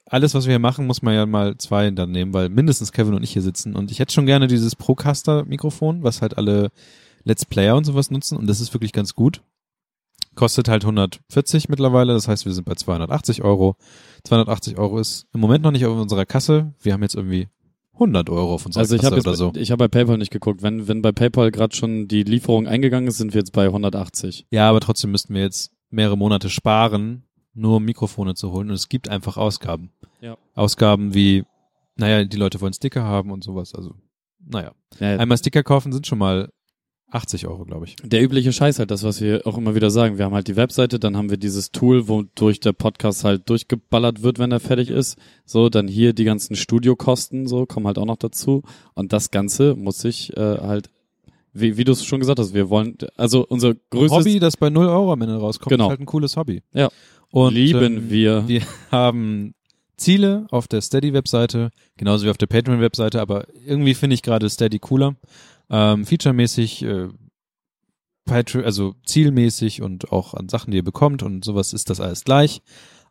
alles, 0.08 0.34
was 0.34 0.46
wir 0.46 0.52
hier 0.52 0.60
machen, 0.60 0.86
muss 0.88 1.02
man 1.02 1.14
ja 1.16 1.26
mal 1.26 1.58
zwei 1.58 1.90
dann 1.92 2.12
nehmen, 2.12 2.34
weil 2.34 2.50
mindestens 2.50 2.92
Kevin 2.92 3.16
und 3.16 3.24
ich 3.24 3.32
hier 3.34 3.42
sitzen 3.42 3.76
und 3.76 3.92
ich 3.92 4.00
hätte 4.00 4.14
schon 4.14 4.26
gerne 4.26 4.48
dieses 4.48 4.76
Procaster-Mikrofon, 4.76 6.04
was 6.04 6.22
halt 6.22 6.38
alle 6.38 6.70
Let's 7.24 7.46
Player 7.46 7.76
und 7.76 7.86
sowas 7.86 8.12
nutzen 8.12 8.38
und 8.38 8.48
das 8.48 8.62
ist 8.62 8.74
wirklich 8.74 8.92
ganz 8.92 9.16
gut. 9.16 9.42
Kostet 10.36 10.68
halt 10.68 10.84
140 10.84 11.70
mittlerweile, 11.70 12.14
das 12.14 12.28
heißt, 12.28 12.46
wir 12.46 12.54
sind 12.54 12.66
bei 12.66 12.76
280 12.76 13.44
Euro. 13.44 13.76
280 14.26 14.78
Euro 14.78 15.00
ist 15.00 15.28
im 15.34 15.40
Moment 15.40 15.64
noch 15.64 15.72
nicht 15.72 15.86
auf 15.86 15.98
unserer 15.98 16.26
Kasse. 16.26 16.74
Wir 16.82 16.94
haben 16.94 17.02
jetzt 17.04 17.16
irgendwie 17.16 17.48
100 17.94 18.30
Euro 18.30 18.56
auf 18.56 18.66
unserer 18.66 18.82
Also 18.82 18.96
ich 18.96 19.02
Kasse 19.02 19.12
habe 19.12 19.18
jetzt, 19.18 19.28
oder 19.28 19.38
so. 19.38 19.54
ich 19.56 19.72
habe 19.72 19.78
bei 19.80 19.88
PayPal 19.88 20.18
nicht 20.18 20.32
geguckt. 20.32 20.62
Wenn 20.62 20.88
wenn 20.88 21.02
bei 21.02 21.14
PayPal 21.14 21.52
gerade 21.52 21.76
schon 21.76 22.08
die 22.08 22.24
Lieferung 22.24 22.68
eingegangen 22.68 23.08
ist, 23.08 23.18
sind 23.18 23.34
wir 23.34 23.40
jetzt 23.40 23.54
bei 23.54 23.66
180. 23.66 24.48
Ja, 24.52 24.70
aber 24.70 24.82
trotzdem 24.82 25.12
müssten 25.12 25.34
wir 25.34 25.42
jetzt 25.42 25.72
mehrere 25.90 26.18
Monate 26.18 26.50
sparen, 26.50 27.24
nur 27.54 27.78
um 27.78 27.86
Mikrofone 27.86 28.36
zu 28.36 28.52
holen. 28.52 28.70
Und 28.70 28.76
es 28.76 28.90
gibt 28.90 29.08
einfach 29.08 29.38
Ausgaben. 29.38 29.92
Ja. 30.20 30.36
Ausgaben 30.54 31.14
wie, 31.14 31.46
naja, 31.96 32.26
die 32.26 32.38
Leute 32.38 32.60
wollen 32.60 32.74
Sticker 32.74 33.04
haben 33.04 33.32
und 33.32 33.44
sowas. 33.44 33.74
Also, 33.74 33.96
naja. 34.46 34.74
Ja, 35.00 35.18
Einmal 35.18 35.38
Sticker 35.38 35.64
kaufen 35.64 35.94
sind 35.94 36.06
schon 36.06 36.18
mal 36.20 36.50
80 37.12 37.48
Euro, 37.48 37.64
glaube 37.66 37.86
ich. 37.86 37.96
der 38.04 38.22
übliche 38.24 38.52
Scheiß 38.52 38.80
halt, 38.80 38.92
das, 38.92 39.04
was 39.04 39.22
wir 39.22 39.46
auch 39.48 39.58
immer 39.58 39.76
wieder 39.76 39.90
sagen. 39.90 40.18
Wir 40.18 40.26
haben 40.26 40.34
halt 40.34 40.48
die 40.48 40.56
Webseite, 40.56 41.00
dann 41.00 41.16
haben 41.16 41.30
wir 41.30 41.38
dieses 41.38 41.72
Tool, 41.72 42.08
wodurch 42.08 42.60
der 42.60 42.74
Podcast 42.74 43.24
halt 43.24 43.50
durchgeballert 43.50 44.22
wird, 44.24 44.40
wenn 44.40 44.52
er 44.52 44.60
fertig 44.60 44.90
ist. 44.90 45.18
So, 45.46 45.70
dann 45.70 45.88
hier 45.88 46.14
die 46.14 46.24
ganzen 46.26 46.56
Studiokosten, 46.56 47.48
so, 47.48 47.66
kommen 47.66 47.88
halt 47.88 47.98
auch 47.98 48.06
noch 48.06 48.18
dazu. 48.18 48.64
Und 48.96 49.14
das 49.14 49.32
Ganze 49.32 49.76
muss 49.76 50.00
sich 50.00 50.36
äh, 50.36 50.40
halt, 50.42 50.90
wie, 51.54 51.78
wie 51.78 51.84
du 51.86 51.94
es 51.94 52.04
schon 52.04 52.20
gesagt 52.20 52.40
hast, 52.40 52.54
wir 52.54 52.70
wollen, 52.70 52.98
also 53.16 53.46
unser 53.48 53.76
größtes 53.92 54.20
Hobby, 54.20 54.40
das 54.40 54.58
bei 54.58 54.70
0 54.70 54.88
Euro 54.88 55.14
am 55.14 55.22
Ende 55.22 55.38
rauskommt, 55.38 55.70
Genau. 55.70 55.86
ist 55.86 55.90
halt 55.92 56.00
ein 56.02 56.06
cooles 56.06 56.36
Hobby. 56.36 56.64
Ja. 56.74 56.90
Und, 57.32 57.54
lieben 57.54 57.98
ähm, 57.98 58.10
wir. 58.10 58.44
Wir 58.48 58.62
haben 58.92 59.54
Ziele 59.98 60.48
auf 60.52 60.68
der 60.68 60.82
Steady-Webseite, 60.82 61.70
genauso 61.96 62.26
wie 62.26 62.30
auf 62.30 62.38
der 62.38 62.48
Patreon-Webseite, 62.48 63.22
aber 63.22 63.46
irgendwie 63.66 63.94
finde 63.94 64.16
ich 64.16 64.22
gerade 64.22 64.50
Steady 64.50 64.80
cooler. 64.80 65.16
Ähm, 65.70 66.06
Featuremäßig, 66.06 66.84
äh, 66.84 67.08
also 68.28 68.96
zielmäßig 69.06 69.82
und 69.82 70.12
auch 70.12 70.34
an 70.34 70.50
Sachen, 70.50 70.72
die 70.72 70.78
ihr 70.78 70.84
bekommt 70.84 71.24
und 71.24 71.46
sowas 71.46 71.74
ist 71.74 71.90
das 71.90 72.00
alles 72.00 72.24
gleich. 72.24 72.62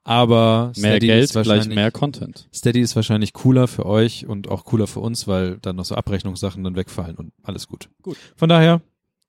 Aber 0.02 0.72
Mehr 0.76 0.92
Steady 0.92 1.06
Geld 1.06 1.24
ist 1.24 1.32
gleich 1.32 1.46
wahrscheinlich, 1.46 1.74
mehr 1.74 1.90
Content. 1.90 2.48
Steady 2.52 2.80
ist 2.80 2.94
wahrscheinlich 2.94 3.32
cooler 3.32 3.66
für 3.66 3.86
euch 3.86 4.26
und 4.26 4.48
auch 4.48 4.64
cooler 4.64 4.86
für 4.86 5.00
uns, 5.00 5.26
weil 5.26 5.58
dann 5.62 5.76
noch 5.76 5.86
so 5.86 5.94
Abrechnungssachen 5.94 6.62
dann 6.62 6.76
wegfallen 6.76 7.16
und 7.16 7.32
alles 7.42 7.68
gut. 7.68 7.88
Gut. 8.02 8.18
Von 8.36 8.50
daher, 8.50 8.82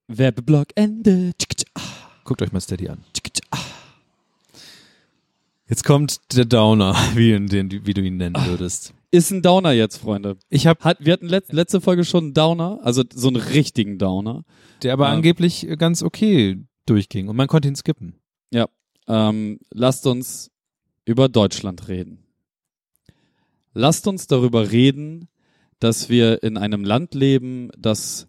Werbeblock 0.08 0.68
Ende. 0.76 1.32
guckt 2.26 2.42
euch 2.42 2.52
mal 2.52 2.60
Steady 2.60 2.90
an. 2.90 3.06
Jetzt 5.68 5.84
kommt 5.84 6.20
der 6.36 6.46
Downer, 6.46 6.94
wie, 7.16 7.32
den, 7.48 7.72
wie 7.72 7.94
du 7.94 8.02
ihn 8.02 8.18
nennen 8.18 8.36
würdest. 8.46 8.94
Ist 9.12 9.32
ein 9.32 9.42
Downer 9.42 9.72
jetzt, 9.72 9.98
Freunde. 9.98 10.38
Ich 10.50 10.68
habe, 10.68 10.84
Hat, 10.84 10.98
wir 11.06 11.14
hatten 11.14 11.28
letz, 11.30 11.52
letzte 11.52 11.80
Folge 11.82 12.04
schon 12.04 12.26
einen 12.26 12.34
Downer, 12.34 12.80
also 12.84 13.04
so 13.14 13.28
einen 13.30 13.38
richtigen 13.38 13.98
Downer. 13.98 14.44
der 14.84 14.94
aber 14.94 15.06
Ja. 15.06 15.14
angeblich 15.14 15.68
ganz 15.78 16.04
okay 16.04 16.58
durchging 16.86 17.30
und 17.30 17.36
man 17.36 17.48
konnte 17.48 17.68
ihn 17.68 17.76
skippen. 17.76 18.16
Ähm, 19.08 19.60
lasst 19.72 20.08
uns 20.08 20.50
über 21.06 21.30
Deutschland 21.30 21.88
reden. 21.90 22.26
Lasst 23.76 24.08
uns 24.08 24.26
darüber 24.26 24.72
reden, 24.72 25.28
dass 25.80 26.10
wir 26.10 26.42
in 26.42 26.58
einem 26.58 26.84
Land 26.84 27.14
leben, 27.14 27.70
das 27.78 28.28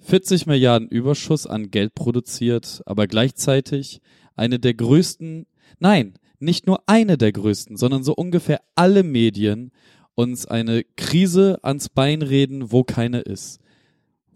40 0.00 0.46
Milliarden 0.46 0.88
Überschuss 0.88 1.46
an 1.46 1.70
Geld 1.70 1.94
produziert, 1.94 2.82
aber 2.84 3.06
gleichzeitig 3.06 4.02
eine 4.36 4.58
der 4.58 4.74
größten, 4.74 5.46
nein, 5.78 6.12
nicht 6.40 6.66
nur 6.66 6.82
eine 6.86 7.16
der 7.16 7.32
größten, 7.32 7.76
sondern 7.78 8.04
so 8.04 8.14
ungefähr 8.14 8.60
alle 8.74 9.02
Medien 9.04 9.72
uns 10.18 10.46
eine 10.46 10.82
Krise 10.96 11.60
ans 11.62 11.88
Bein 11.88 12.22
reden, 12.22 12.72
wo 12.72 12.82
keine 12.82 13.20
ist. 13.20 13.60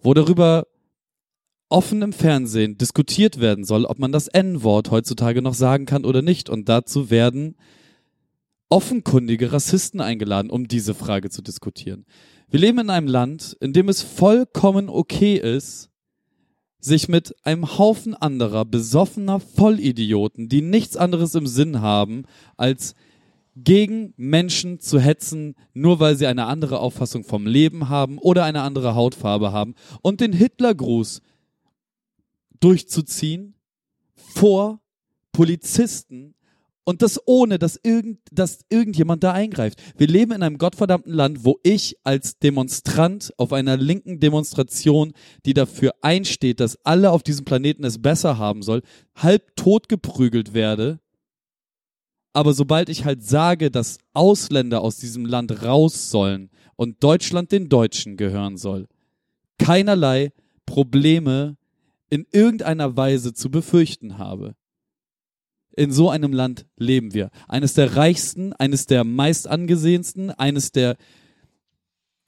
Wo 0.00 0.14
darüber 0.14 0.68
offen 1.68 2.02
im 2.02 2.12
Fernsehen 2.12 2.78
diskutiert 2.78 3.40
werden 3.40 3.64
soll, 3.64 3.84
ob 3.84 3.98
man 3.98 4.12
das 4.12 4.28
N-Wort 4.28 4.92
heutzutage 4.92 5.42
noch 5.42 5.54
sagen 5.54 5.84
kann 5.84 6.04
oder 6.04 6.22
nicht. 6.22 6.48
Und 6.48 6.68
dazu 6.68 7.10
werden 7.10 7.56
offenkundige 8.68 9.52
Rassisten 9.52 10.00
eingeladen, 10.00 10.50
um 10.50 10.68
diese 10.68 10.94
Frage 10.94 11.30
zu 11.30 11.42
diskutieren. 11.42 12.06
Wir 12.48 12.60
leben 12.60 12.78
in 12.78 12.90
einem 12.90 13.08
Land, 13.08 13.56
in 13.60 13.72
dem 13.72 13.88
es 13.88 14.02
vollkommen 14.02 14.88
okay 14.88 15.34
ist, 15.36 15.90
sich 16.78 17.08
mit 17.08 17.34
einem 17.44 17.76
Haufen 17.76 18.14
anderer 18.14 18.64
besoffener 18.64 19.40
Vollidioten, 19.40 20.48
die 20.48 20.62
nichts 20.62 20.96
anderes 20.96 21.34
im 21.34 21.48
Sinn 21.48 21.80
haben, 21.80 22.22
als 22.56 22.94
gegen 23.54 24.14
Menschen 24.16 24.80
zu 24.80 24.98
hetzen, 24.98 25.54
nur 25.74 26.00
weil 26.00 26.16
sie 26.16 26.26
eine 26.26 26.46
andere 26.46 26.80
Auffassung 26.80 27.24
vom 27.24 27.46
Leben 27.46 27.88
haben 27.88 28.18
oder 28.18 28.44
eine 28.44 28.62
andere 28.62 28.94
Hautfarbe 28.94 29.52
haben 29.52 29.74
und 30.00 30.20
den 30.20 30.32
Hitlergruß 30.32 31.20
durchzuziehen 32.60 33.54
vor 34.14 34.80
Polizisten 35.32 36.34
und 36.84 37.02
das 37.02 37.20
ohne, 37.26 37.58
dass, 37.58 37.78
irgend, 37.82 38.18
dass 38.32 38.60
irgendjemand 38.68 39.22
da 39.22 39.32
eingreift. 39.32 39.80
Wir 39.96 40.08
leben 40.08 40.32
in 40.32 40.42
einem 40.42 40.58
gottverdammten 40.58 41.12
Land, 41.12 41.44
wo 41.44 41.58
ich 41.62 41.96
als 42.02 42.38
Demonstrant 42.38 43.32
auf 43.36 43.52
einer 43.52 43.76
linken 43.76 44.18
Demonstration, 44.18 45.12
die 45.46 45.54
dafür 45.54 45.94
einsteht, 46.02 46.60
dass 46.60 46.84
alle 46.84 47.12
auf 47.12 47.22
diesem 47.22 47.44
Planeten 47.44 47.84
es 47.84 48.02
besser 48.02 48.38
haben 48.38 48.62
soll, 48.62 48.82
halb 49.14 49.54
tot 49.56 49.88
geprügelt 49.88 50.54
werde. 50.54 50.98
Aber 52.32 52.54
sobald 52.54 52.88
ich 52.88 53.04
halt 53.04 53.22
sage, 53.22 53.70
dass 53.70 53.98
Ausländer 54.14 54.80
aus 54.80 54.96
diesem 54.96 55.26
Land 55.26 55.62
raus 55.62 56.10
sollen 56.10 56.50
und 56.76 57.02
Deutschland 57.04 57.52
den 57.52 57.68
Deutschen 57.68 58.16
gehören 58.16 58.56
soll, 58.56 58.88
keinerlei 59.58 60.32
Probleme 60.64 61.56
in 62.08 62.26
irgendeiner 62.30 62.96
Weise 62.96 63.34
zu 63.34 63.50
befürchten 63.50 64.18
habe. 64.18 64.54
In 65.74 65.92
so 65.92 66.10
einem 66.10 66.32
Land 66.32 66.66
leben 66.76 67.14
wir. 67.14 67.30
Eines 67.48 67.74
der 67.74 67.96
reichsten, 67.96 68.52
eines 68.52 68.86
der 68.86 69.04
meist 69.04 69.48
angesehensten, 69.48 70.30
eines 70.30 70.72
der 70.72 70.96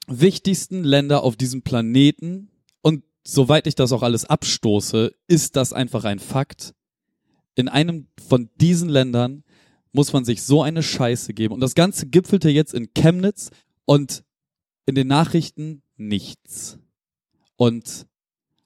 wichtigsten 0.07 0.85
Länder 0.85 1.23
auf 1.23 1.37
diesem 1.37 1.63
Planeten. 1.63 2.51
Und 2.81 3.05
soweit 3.27 3.67
ich 3.67 3.75
das 3.75 3.93
auch 3.93 4.03
alles 4.03 4.25
abstoße, 4.25 5.13
ist 5.29 5.57
das 5.57 5.73
einfach 5.73 6.05
ein 6.05 6.19
Fakt. 6.19 6.75
In 7.55 7.69
einem 7.69 8.09
von 8.27 8.49
diesen 8.57 8.89
Ländern 8.89 9.44
muss 9.95 10.13
man 10.13 10.25
sich 10.25 10.43
so 10.43 10.63
eine 10.63 10.83
Scheiße 10.83 11.33
geben. 11.33 11.55
Und 11.55 11.61
das 11.61 11.75
Ganze 11.75 12.07
gipfelte 12.07 12.51
jetzt 12.51 12.75
in 12.75 12.93
Chemnitz 12.95 13.51
und 13.87 14.25
in 14.87 14.95
den 14.95 15.07
Nachrichten 15.07 15.83
nichts. 15.97 16.79
Und 17.57 18.07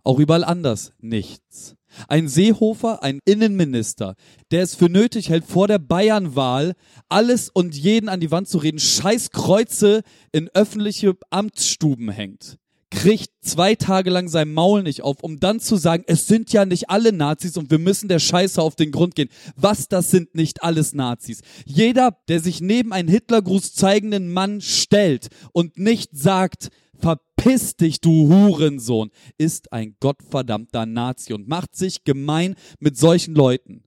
auch 0.03 0.19
überall 0.19 0.43
anders 0.43 0.93
nichts. 0.99 1.77
Ein 2.09 2.29
Seehofer, 2.29 3.03
ein 3.03 3.21
Innenminister, 3.27 4.15
der 4.51 4.63
es 4.63 4.75
für 4.75 4.89
nötig 4.89 5.29
hält, 5.29 5.45
vor 5.45 5.69
der 5.69 5.79
Bayernwahl 5.79 6.75
alles 7.11 7.51
und 7.51 7.75
jeden 7.75 8.09
an 8.09 8.21
die 8.21 8.31
Wand 8.31 8.49
zu 8.49 8.59
reden, 8.59 8.79
scheiß 8.79 9.31
Kreuze 9.31 10.03
in 10.33 10.49
öffentliche 10.55 11.15
Amtsstuben 11.29 12.09
hängt, 12.09 12.59
kriegt 12.91 13.31
zwei 13.43 13.75
Tage 13.75 14.11
lang 14.11 14.29
sein 14.29 14.53
Maul 14.53 14.83
nicht 14.83 15.03
auf, 15.03 15.23
um 15.23 15.41
dann 15.41 15.61
zu 15.61 15.77
sagen, 15.77 16.05
es 16.07 16.27
sind 16.27 16.53
ja 16.53 16.65
nicht 16.65 16.91
alle 16.91 17.13
Nazis 17.13 17.57
und 17.57 17.71
wir 17.71 17.79
müssen 17.79 18.09
der 18.09 18.19
Scheiße 18.19 18.61
auf 18.61 18.77
den 18.77 18.93
Grund 18.93 19.15
gehen. 19.15 19.29
Was, 19.57 19.89
das 19.89 20.11
sind 20.11 20.35
nicht 20.35 20.63
alles 20.63 20.95
Nazis. 20.95 21.43
Jeder, 21.65 22.17
der 22.29 22.41
sich 22.41 22.61
neben 22.61 22.93
einen 22.93 23.09
Hitlergruß 23.09 23.75
zeigenden 23.75 24.33
Mann 24.33 24.61
stellt 24.61 25.29
und 25.53 25.79
nicht 25.79 26.17
sagt, 26.17 26.71
Verpiss 27.01 27.77
dich, 27.77 28.01
du 28.01 28.29
Hurensohn, 28.29 29.11
ist 29.37 29.73
ein 29.73 29.95
gottverdammter 30.01 30.85
Nazi 30.85 31.33
und 31.33 31.47
macht 31.47 31.77
sich 31.77 32.03
gemein 32.03 32.57
mit 32.81 32.99
solchen 32.99 33.37
Leuten. 33.37 33.85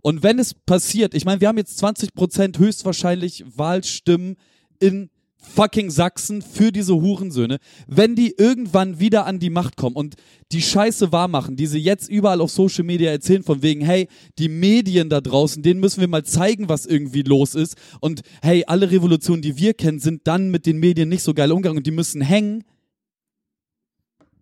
Und 0.00 0.22
wenn 0.22 0.38
es 0.38 0.54
passiert, 0.54 1.14
ich 1.14 1.26
meine, 1.26 1.42
wir 1.42 1.48
haben 1.48 1.58
jetzt 1.58 1.76
20 1.76 2.14
Prozent 2.14 2.58
höchstwahrscheinlich 2.58 3.44
Wahlstimmen 3.46 4.36
in 4.80 5.10
fucking 5.44 5.90
Sachsen 5.90 6.42
für 6.42 6.72
diese 6.72 6.94
Hurensöhne, 6.94 7.58
wenn 7.86 8.16
die 8.16 8.34
irgendwann 8.36 8.98
wieder 8.98 9.26
an 9.26 9.38
die 9.38 9.50
Macht 9.50 9.76
kommen 9.76 9.96
und 9.96 10.16
die 10.52 10.62
Scheiße 10.62 11.12
wahrmachen, 11.12 11.56
die 11.56 11.66
sie 11.66 11.78
jetzt 11.78 12.08
überall 12.08 12.40
auf 12.40 12.50
Social 12.50 12.84
Media 12.84 13.10
erzählen, 13.10 13.42
von 13.42 13.62
wegen, 13.62 13.82
hey, 13.82 14.08
die 14.38 14.48
Medien 14.48 15.08
da 15.08 15.20
draußen, 15.20 15.62
denen 15.62 15.80
müssen 15.80 16.00
wir 16.00 16.08
mal 16.08 16.24
zeigen, 16.24 16.68
was 16.68 16.86
irgendwie 16.86 17.22
los 17.22 17.54
ist. 17.54 17.76
Und 18.00 18.22
hey, 18.42 18.64
alle 18.66 18.90
Revolutionen, 18.90 19.42
die 19.42 19.56
wir 19.56 19.74
kennen, 19.74 20.00
sind 20.00 20.26
dann 20.26 20.50
mit 20.50 20.66
den 20.66 20.78
Medien 20.78 21.08
nicht 21.08 21.22
so 21.22 21.34
geil 21.34 21.52
umgegangen 21.52 21.78
und 21.78 21.86
die 21.86 21.92
müssen 21.92 22.20
hängen. 22.20 22.64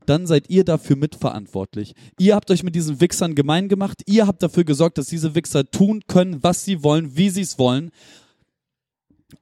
Dann 0.07 0.27
seid 0.27 0.51
ihr 0.51 0.65
dafür 0.65 0.97
mitverantwortlich. 0.97 1.95
Ihr 2.19 2.35
habt 2.35 2.51
euch 2.51 2.63
mit 2.63 2.75
diesen 2.75 3.01
Wichsern 3.01 3.35
gemein 3.35 3.69
gemacht. 3.69 4.03
Ihr 4.07 4.27
habt 4.27 4.43
dafür 4.43 4.65
gesorgt, 4.65 4.99
dass 4.99 5.07
diese 5.07 5.35
Wichser 5.35 5.71
tun 5.71 6.03
können, 6.07 6.43
was 6.43 6.65
sie 6.65 6.83
wollen, 6.83 7.17
wie 7.17 7.31
sie 7.31 7.43
es 7.43 7.59
wollen. 7.59 7.91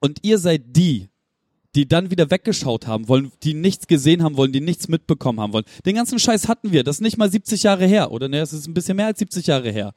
Und 0.00 0.18
ihr 0.22 0.38
seid 0.38 0.76
die, 0.76 1.09
die 1.74 1.86
dann 1.86 2.10
wieder 2.10 2.30
weggeschaut 2.30 2.86
haben 2.86 3.08
wollen, 3.08 3.30
die 3.42 3.54
nichts 3.54 3.86
gesehen 3.86 4.22
haben 4.22 4.36
wollen, 4.36 4.52
die 4.52 4.60
nichts 4.60 4.88
mitbekommen 4.88 5.40
haben 5.40 5.52
wollen. 5.52 5.64
Den 5.86 5.94
ganzen 5.94 6.18
Scheiß 6.18 6.48
hatten 6.48 6.72
wir. 6.72 6.82
Das 6.82 6.96
ist 6.96 7.00
nicht 7.00 7.16
mal 7.16 7.30
70 7.30 7.62
Jahre 7.62 7.86
her. 7.86 8.10
Oder 8.10 8.28
ne, 8.28 8.40
es 8.40 8.52
ist 8.52 8.66
ein 8.66 8.74
bisschen 8.74 8.96
mehr 8.96 9.06
als 9.06 9.20
70 9.20 9.46
Jahre 9.46 9.70
her. 9.70 9.92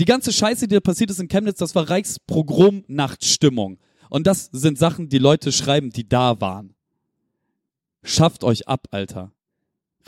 Die 0.00 0.06
ganze 0.06 0.32
Scheiße, 0.32 0.66
die 0.66 0.74
da 0.74 0.80
passiert 0.80 1.10
ist 1.10 1.20
in 1.20 1.28
Chemnitz, 1.28 1.58
das 1.58 1.74
war 1.74 1.88
Reichspogrom-Nachtstimmung. 1.88 3.78
Und 4.08 4.26
das 4.26 4.48
sind 4.52 4.78
Sachen, 4.78 5.08
die 5.08 5.18
Leute 5.18 5.52
schreiben, 5.52 5.90
die 5.90 6.08
da 6.08 6.40
waren. 6.40 6.74
Schafft 8.02 8.44
euch 8.44 8.66
ab, 8.68 8.88
Alter. 8.90 9.32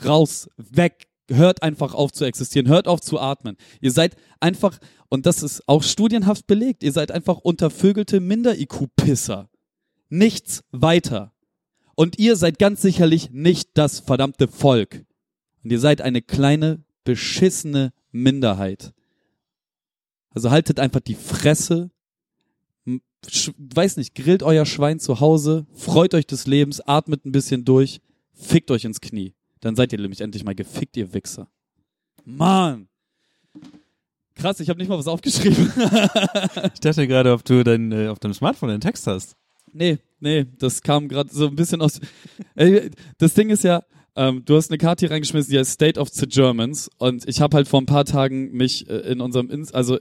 Raus, 0.03 0.49
weg, 0.57 1.07
hört 1.29 1.63
einfach 1.63 1.93
auf 1.93 2.11
zu 2.11 2.25
existieren, 2.25 2.67
hört 2.67 2.87
auf 2.87 3.01
zu 3.01 3.19
atmen. 3.19 3.57
Ihr 3.81 3.91
seid 3.91 4.15
einfach, 4.39 4.77
und 5.09 5.25
das 5.25 5.41
ist 5.41 5.67
auch 5.67 5.83
studienhaft 5.83 6.47
belegt, 6.47 6.83
ihr 6.83 6.91
seid 6.91 7.11
einfach 7.11 7.39
untervögelte 7.39 8.19
Minder-IQ-Pisser. 8.19 9.49
Nichts 10.09 10.63
weiter. 10.71 11.33
Und 11.95 12.19
ihr 12.19 12.35
seid 12.35 12.59
ganz 12.59 12.81
sicherlich 12.81 13.31
nicht 13.31 13.71
das 13.73 13.99
verdammte 13.99 14.47
Volk. 14.47 15.05
Und 15.63 15.71
ihr 15.71 15.79
seid 15.79 16.01
eine 16.01 16.21
kleine, 16.21 16.83
beschissene 17.03 17.91
Minderheit. 18.11 18.93
Also 20.29 20.51
haltet 20.51 20.79
einfach 20.79 20.99
die 20.99 21.15
Fresse, 21.15 21.89
weiß 23.57 23.97
nicht, 23.97 24.15
grillt 24.15 24.43
euer 24.43 24.65
Schwein 24.65 24.99
zu 24.99 25.19
Hause, 25.19 25.65
freut 25.73 26.13
euch 26.13 26.27
des 26.27 26.45
Lebens, 26.45 26.81
atmet 26.81 27.25
ein 27.25 27.31
bisschen 27.31 27.65
durch, 27.65 28.01
fickt 28.33 28.71
euch 28.71 28.85
ins 28.85 29.01
Knie. 29.01 29.33
Dann 29.61 29.75
seid 29.75 29.91
ihr 29.91 29.99
nämlich 29.99 30.21
endlich 30.21 30.43
mal 30.43 30.55
gefickt, 30.55 30.95
ihr 30.97 31.13
Wichser. 31.13 31.49
Mann! 32.23 32.87
Krass, 34.35 34.59
ich 34.59 34.69
habe 34.69 34.77
nicht 34.77 34.89
mal 34.89 34.99
was 34.99 35.07
aufgeschrieben. 35.07 35.71
Ich 36.73 36.79
dachte 36.79 37.07
gerade, 37.07 37.33
ob 37.33 37.43
du 37.43 37.63
dein, 37.63 37.91
äh, 37.91 38.07
auf 38.07 38.19
deinem 38.19 38.33
Smartphone 38.33 38.69
einen 38.69 38.81
Text 38.81 39.07
hast. 39.07 39.35
Nee, 39.73 39.99
nee, 40.19 40.45
das 40.57 40.81
kam 40.81 41.07
gerade 41.07 41.29
so 41.33 41.47
ein 41.47 41.55
bisschen 41.55 41.81
aus. 41.81 41.99
Ey, 42.55 42.89
das 43.17 43.33
Ding 43.33 43.49
ist 43.49 43.63
ja, 43.63 43.83
ähm, 44.15 44.43
du 44.45 44.55
hast 44.55 44.71
eine 44.71 44.77
Karte 44.77 45.05
hier 45.05 45.11
reingeschmissen, 45.11 45.51
die 45.51 45.59
heißt 45.59 45.71
State 45.71 45.99
of 45.99 46.09
the 46.09 46.25
Germans 46.27 46.89
und 46.97 47.27
ich 47.27 47.41
habe 47.41 47.55
halt 47.55 47.67
vor 47.67 47.81
ein 47.81 47.85
paar 47.85 48.05
Tagen 48.05 48.51
mich 48.51 48.89
äh, 48.89 49.11
in 49.11 49.21
unserem, 49.21 49.49
also 49.73 49.99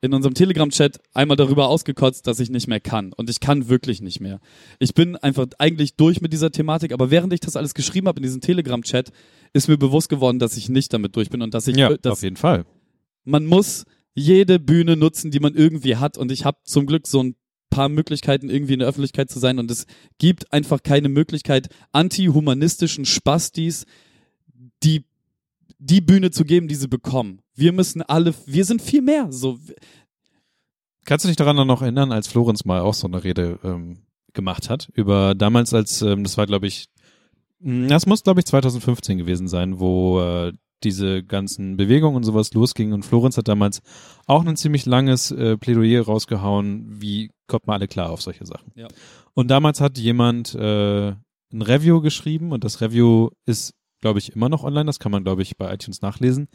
in 0.00 0.14
unserem 0.14 0.34
Telegram-Chat 0.34 1.00
einmal 1.12 1.36
darüber 1.36 1.68
ausgekotzt, 1.68 2.26
dass 2.26 2.40
ich 2.40 2.50
nicht 2.50 2.68
mehr 2.68 2.80
kann 2.80 3.12
und 3.12 3.28
ich 3.30 3.40
kann 3.40 3.68
wirklich 3.68 4.00
nicht 4.00 4.20
mehr. 4.20 4.40
Ich 4.78 4.94
bin 4.94 5.16
einfach 5.16 5.46
eigentlich 5.58 5.96
durch 5.96 6.20
mit 6.20 6.32
dieser 6.32 6.50
Thematik, 6.50 6.92
aber 6.92 7.10
während 7.10 7.32
ich 7.32 7.40
das 7.40 7.56
alles 7.56 7.74
geschrieben 7.74 8.08
habe 8.08 8.18
in 8.18 8.22
diesem 8.22 8.40
Telegram-Chat, 8.40 9.10
ist 9.52 9.68
mir 9.68 9.76
bewusst 9.76 10.08
geworden, 10.08 10.38
dass 10.38 10.56
ich 10.56 10.68
nicht 10.68 10.92
damit 10.92 11.16
durch 11.16 11.30
bin 11.30 11.42
und 11.42 11.54
dass 11.54 11.66
ich, 11.66 11.76
äh, 11.76 11.98
dass 12.00 12.22
jeden 12.22 12.36
Fall. 12.36 12.64
man 13.24 13.46
muss 13.46 13.84
jede 14.18 14.58
Bühne 14.58 14.96
nutzen, 14.96 15.30
die 15.30 15.40
man 15.40 15.54
irgendwie 15.54 15.96
hat. 15.96 16.18
Und 16.18 16.32
ich 16.32 16.44
habe 16.44 16.58
zum 16.64 16.86
Glück 16.86 17.06
so 17.06 17.22
ein 17.22 17.36
paar 17.70 17.88
Möglichkeiten, 17.88 18.50
irgendwie 18.50 18.74
in 18.74 18.78
der 18.80 18.88
Öffentlichkeit 18.88 19.30
zu 19.30 19.38
sein. 19.38 19.58
Und 19.58 19.70
es 19.70 19.86
gibt 20.18 20.52
einfach 20.52 20.82
keine 20.82 21.08
Möglichkeit, 21.08 21.68
antihumanistischen 21.92 23.04
Spastis 23.04 23.86
die, 24.82 25.04
die 25.78 26.00
Bühne 26.00 26.30
zu 26.30 26.44
geben, 26.44 26.68
die 26.68 26.74
sie 26.74 26.88
bekommen. 26.88 27.40
Wir 27.54 27.72
müssen 27.72 28.02
alle, 28.02 28.34
wir 28.46 28.64
sind 28.64 28.82
viel 28.82 29.02
mehr. 29.02 29.28
So, 29.30 29.58
Kannst 31.08 31.24
du 31.24 31.28
dich 31.28 31.36
daran 31.36 31.66
noch 31.66 31.80
erinnern, 31.80 32.12
als 32.12 32.28
Florenz 32.28 32.66
mal 32.66 32.80
auch 32.80 32.92
so 32.92 33.06
eine 33.06 33.24
Rede 33.24 33.58
ähm, 33.64 34.02
gemacht 34.34 34.68
hat? 34.68 34.90
Über 34.92 35.34
damals, 35.34 35.72
als, 35.72 36.02
ähm, 36.02 36.22
das 36.22 36.36
war 36.36 36.46
glaube 36.46 36.66
ich, 36.66 36.90
das 37.60 38.04
muss 38.04 38.22
glaube 38.24 38.40
ich 38.40 38.46
2015 38.46 39.16
gewesen 39.16 39.48
sein, 39.48 39.80
wo 39.80 40.20
äh, 40.20 40.52
diese 40.84 41.22
ganzen 41.22 41.76
Bewegungen 41.76 42.16
und 42.16 42.24
sowas 42.24 42.52
losgingen 42.52 42.94
und 42.94 43.04
Florenz 43.04 43.36
hat 43.36 43.48
damals 43.48 43.82
auch 44.26 44.44
ein 44.44 44.56
ziemlich 44.56 44.86
langes 44.86 45.30
äh, 45.30 45.56
Plädoyer 45.56 46.04
rausgehauen, 46.04 47.00
wie 47.00 47.30
kommt 47.46 47.66
man 47.66 47.74
alle 47.74 47.88
klar 47.88 48.10
auf 48.10 48.22
solche 48.22 48.46
Sachen. 48.46 48.72
Ja. 48.74 48.88
Und 49.34 49.50
damals 49.50 49.80
hat 49.80 49.98
jemand 49.98 50.54
äh, 50.54 51.08
ein 51.08 51.62
Review 51.62 52.00
geschrieben 52.00 52.52
und 52.52 52.64
das 52.64 52.80
Review 52.80 53.30
ist, 53.46 53.74
glaube 54.00 54.18
ich, 54.18 54.34
immer 54.34 54.48
noch 54.48 54.64
online, 54.64 54.86
das 54.86 54.98
kann 54.98 55.12
man, 55.12 55.24
glaube 55.24 55.42
ich, 55.42 55.56
bei 55.56 55.72
iTunes 55.72 56.02
nachlesen, 56.02 56.48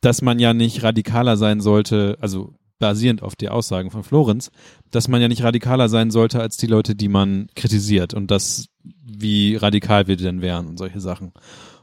dass 0.00 0.22
man 0.22 0.38
ja 0.38 0.54
nicht 0.54 0.82
radikaler 0.82 1.36
sein 1.36 1.60
sollte, 1.60 2.16
also 2.20 2.54
basierend 2.78 3.22
auf 3.22 3.36
die 3.36 3.48
Aussagen 3.48 3.90
von 3.90 4.04
Florenz, 4.04 4.50
dass 4.90 5.08
man 5.08 5.20
ja 5.20 5.28
nicht 5.28 5.42
radikaler 5.42 5.88
sein 5.88 6.10
sollte 6.10 6.40
als 6.40 6.56
die 6.56 6.66
Leute, 6.66 6.94
die 6.94 7.08
man 7.08 7.48
kritisiert 7.54 8.14
und 8.14 8.30
das, 8.30 8.66
wie 8.82 9.56
radikal 9.56 10.06
wir 10.06 10.16
denn 10.16 10.42
wären 10.42 10.66
und 10.66 10.78
solche 10.78 11.00
Sachen. 11.00 11.32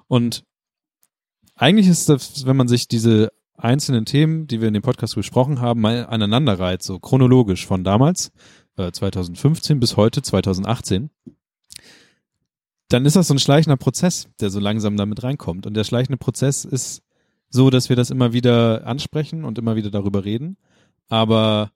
Und 0.08 0.44
eigentlich 1.56 1.88
ist 1.88 2.10
das, 2.10 2.46
wenn 2.46 2.58
man 2.58 2.68
sich 2.68 2.88
diese 2.88 3.32
einzelnen 3.56 4.06
Themen, 4.06 4.48
die 4.48 4.62
wir 4.62 4.68
in 4.68 4.74
dem 4.74 4.84
Podcast 4.84 5.16
besprochen 5.16 5.62
haben, 5.62 5.82
mal 5.82 6.06
aneinander 6.08 6.60
reiht, 6.60 6.84
so 6.84 7.00
chronologisch 7.00 7.66
von 7.66 7.84
damals, 7.84 8.32
äh, 8.78 8.92
2015 8.92 9.80
bis 9.80 9.96
heute, 9.96 10.22
2018, 10.22 11.10
dann 12.90 13.06
ist 13.06 13.16
das 13.16 13.28
so 13.28 13.34
ein 13.34 13.40
schleichender 13.40 13.78
Prozess, 13.78 14.28
der 14.40 14.50
so 14.50 14.60
langsam 14.60 14.98
damit 14.98 15.24
reinkommt. 15.24 15.66
Und 15.66 15.76
der 15.76 15.84
schleichende 15.84 16.18
Prozess 16.18 16.66
ist 16.66 17.02
so, 17.50 17.70
dass 17.70 17.90
wir 17.90 17.96
das 17.96 18.10
immer 18.10 18.34
wieder 18.34 18.86
ansprechen 18.86 19.46
und 19.46 19.58
immer 19.58 19.76
wieder 19.76 19.92
darüber 19.92 20.26
reden, 20.26 20.58
aber 21.08 21.72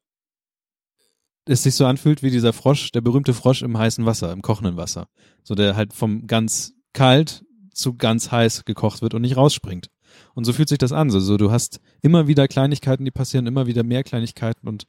es 1.46 1.64
sich 1.64 1.76
so 1.76 1.86
anfühlt 1.86 2.24
wie 2.24 2.32
dieser 2.32 2.52
Frosch, 2.52 2.92
der 2.92 3.02
berühmte 3.02 3.34
Frosch 3.34 3.62
im 3.62 3.78
heißen 3.78 4.06
Wasser, 4.06 4.32
im 4.34 4.42
kochenden 4.42 4.76
Wasser. 4.76 5.08
So 5.44 5.56
der 5.56 5.76
halt 5.76 5.94
vom 5.94 6.28
ganz 6.28 6.74
kalt 6.94 7.46
zu 7.78 7.96
ganz 7.96 8.32
heiß 8.32 8.66
gekocht 8.66 9.02
wird 9.02 9.14
und 9.14 9.22
nicht 9.22 9.38
rausspringt. 9.38 9.90
Und 10.34 10.46
so 10.46 10.54
fühlt 10.54 10.70
sich 10.70 10.78
das 10.78 10.92
an. 10.92 11.10
So, 11.10 11.20
so 11.20 11.38
du 11.38 11.52
hast 11.52 11.80
immer 12.02 12.28
wieder 12.28 12.48
Kleinigkeiten, 12.48 13.06
die 13.06 13.12
passieren, 13.12 13.48
immer 13.48 13.68
wieder 13.68 13.84
mehr 13.84 14.04
Kleinigkeiten 14.04 14.68
und 14.68 14.86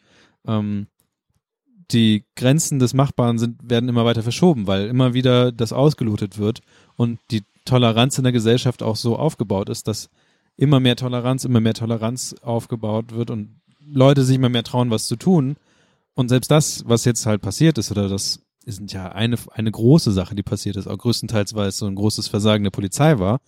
ähm, 0.46 0.87
die 1.90 2.24
Grenzen 2.37 2.79
des 2.79 2.92
Machbaren 2.92 3.38
sind, 3.38 3.70
werden 3.70 3.88
immer 3.88 4.05
weiter 4.05 4.22
verschoben, 4.22 4.66
weil 4.66 4.88
immer 4.88 5.14
wieder 5.14 5.53
das 5.53 5.72
ausgelotet 5.72 6.38
wird 6.38 6.61
und 6.96 7.18
die 7.31 7.42
Toleranz 7.64 8.18
in 8.18 8.24
der 8.24 8.33
Gesellschaft 8.33 8.83
auch 8.83 8.96
so 8.96 9.16
aufgebaut 9.16 9.68
ist, 9.68 9.88
dass 9.88 10.11
immer 10.57 10.81
mehr 10.81 10.96
Toleranz, 10.96 11.44
immer 11.44 11.61
mehr 11.61 11.74
Toleranz 11.74 12.35
aufgebaut 12.42 13.14
wird 13.14 13.31
und 13.31 13.61
Leute 13.87 14.24
sich 14.24 14.37
immer 14.37 14.48
mehr 14.48 14.64
trauen, 14.64 14.90
was 14.90 15.07
zu 15.07 15.16
tun. 15.16 15.57
Und 16.14 16.29
selbst 16.29 16.51
das, 16.51 16.85
was 16.87 17.05
jetzt 17.05 17.24
halt 17.27 17.40
passiert 17.40 17.79
ist, 17.79 17.90
oder 17.90 18.09
das 18.09 18.40
ist 18.68 18.92
ja 18.92 19.11
eine, 19.11 19.37
eine 19.52 19.70
große 19.70 20.12
Sache, 20.12 20.35
die 20.35 20.42
passiert 20.42 20.76
ist, 20.76 20.87
auch 20.87 20.98
größtenteils, 20.98 21.54
weil 21.54 21.68
es 21.68 21.78
so 21.78 21.87
ein 21.87 21.94
großes 21.94 22.28
Versagen 22.28 22.64
der 22.64 22.70
Polizei 22.70 23.18
war, 23.18 23.40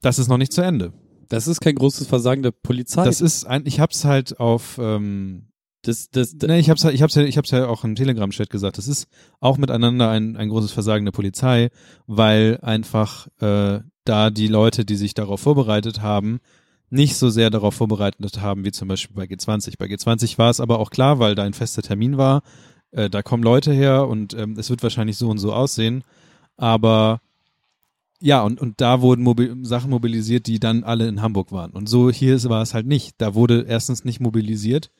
das 0.00 0.18
ist 0.18 0.28
noch 0.28 0.38
nicht 0.38 0.52
zu 0.52 0.62
Ende. 0.62 0.92
das 1.28 1.48
ist 1.48 1.60
kein 1.60 1.74
großes 1.74 2.06
Versagen 2.06 2.42
der 2.42 2.52
Polizei. 2.52 3.04
Das 3.04 3.20
ist 3.20 3.46
ein, 3.46 3.66
ich 3.66 3.80
hab's 3.80 4.04
halt 4.04 4.38
auf, 4.38 4.78
ähm, 4.80 5.48
das, 5.82 6.10
das, 6.10 6.36
das, 6.36 6.48
Nee, 6.48 6.58
ich 6.58 6.70
hab's, 6.70 6.84
ich 6.84 7.02
hab's 7.02 7.14
ja, 7.14 7.22
ich 7.22 7.36
hab's 7.36 7.50
ja 7.50 7.66
auch 7.66 7.84
im 7.84 7.94
Telegram-Chat 7.94 8.50
gesagt. 8.50 8.78
Das 8.78 8.86
ist 8.86 9.08
auch 9.40 9.58
miteinander 9.58 10.10
ein, 10.10 10.36
ein 10.36 10.48
großes 10.48 10.72
Versagen 10.72 11.04
der 11.04 11.12
Polizei, 11.12 11.70
weil 12.06 12.58
einfach 12.62 13.26
äh, 13.40 13.80
da 14.04 14.30
die 14.30 14.48
Leute, 14.48 14.84
die 14.84 14.96
sich 14.96 15.14
darauf 15.14 15.40
vorbereitet 15.40 16.02
haben, 16.02 16.40
nicht 16.90 17.16
so 17.16 17.30
sehr 17.30 17.48
darauf 17.48 17.74
vorbereitet 17.74 18.42
haben, 18.42 18.64
wie 18.64 18.70
zum 18.70 18.86
Beispiel 18.88 19.16
bei 19.16 19.24
G20. 19.24 19.78
Bei 19.78 19.86
G20 19.86 20.36
war 20.36 20.50
es 20.50 20.60
aber 20.60 20.78
auch 20.78 20.90
klar, 20.90 21.18
weil 21.18 21.34
da 21.34 21.42
ein 21.42 21.54
fester 21.54 21.80
Termin 21.80 22.18
war, 22.18 22.42
äh, 22.92 23.10
da 23.10 23.22
kommen 23.22 23.42
Leute 23.42 23.72
her 23.72 24.08
und 24.08 24.34
ähm, 24.34 24.56
es 24.58 24.70
wird 24.70 24.82
wahrscheinlich 24.82 25.16
so 25.16 25.28
und 25.28 25.38
so 25.38 25.52
aussehen. 25.52 26.04
Aber 26.56 27.20
ja, 28.20 28.42
und, 28.42 28.60
und 28.60 28.80
da 28.80 29.00
wurden 29.00 29.22
mobil 29.22 29.56
Sachen 29.64 29.90
mobilisiert, 29.90 30.46
die 30.46 30.60
dann 30.60 30.84
alle 30.84 31.08
in 31.08 31.22
Hamburg 31.22 31.50
waren. 31.50 31.72
Und 31.72 31.88
so 31.88 32.10
hier 32.10 32.40
war 32.44 32.62
es 32.62 32.72
halt 32.72 32.86
nicht. 32.86 33.14
Da 33.18 33.34
wurde 33.34 33.64
erstens 33.68 34.04
nicht 34.04 34.20
mobilisiert. 34.20 34.90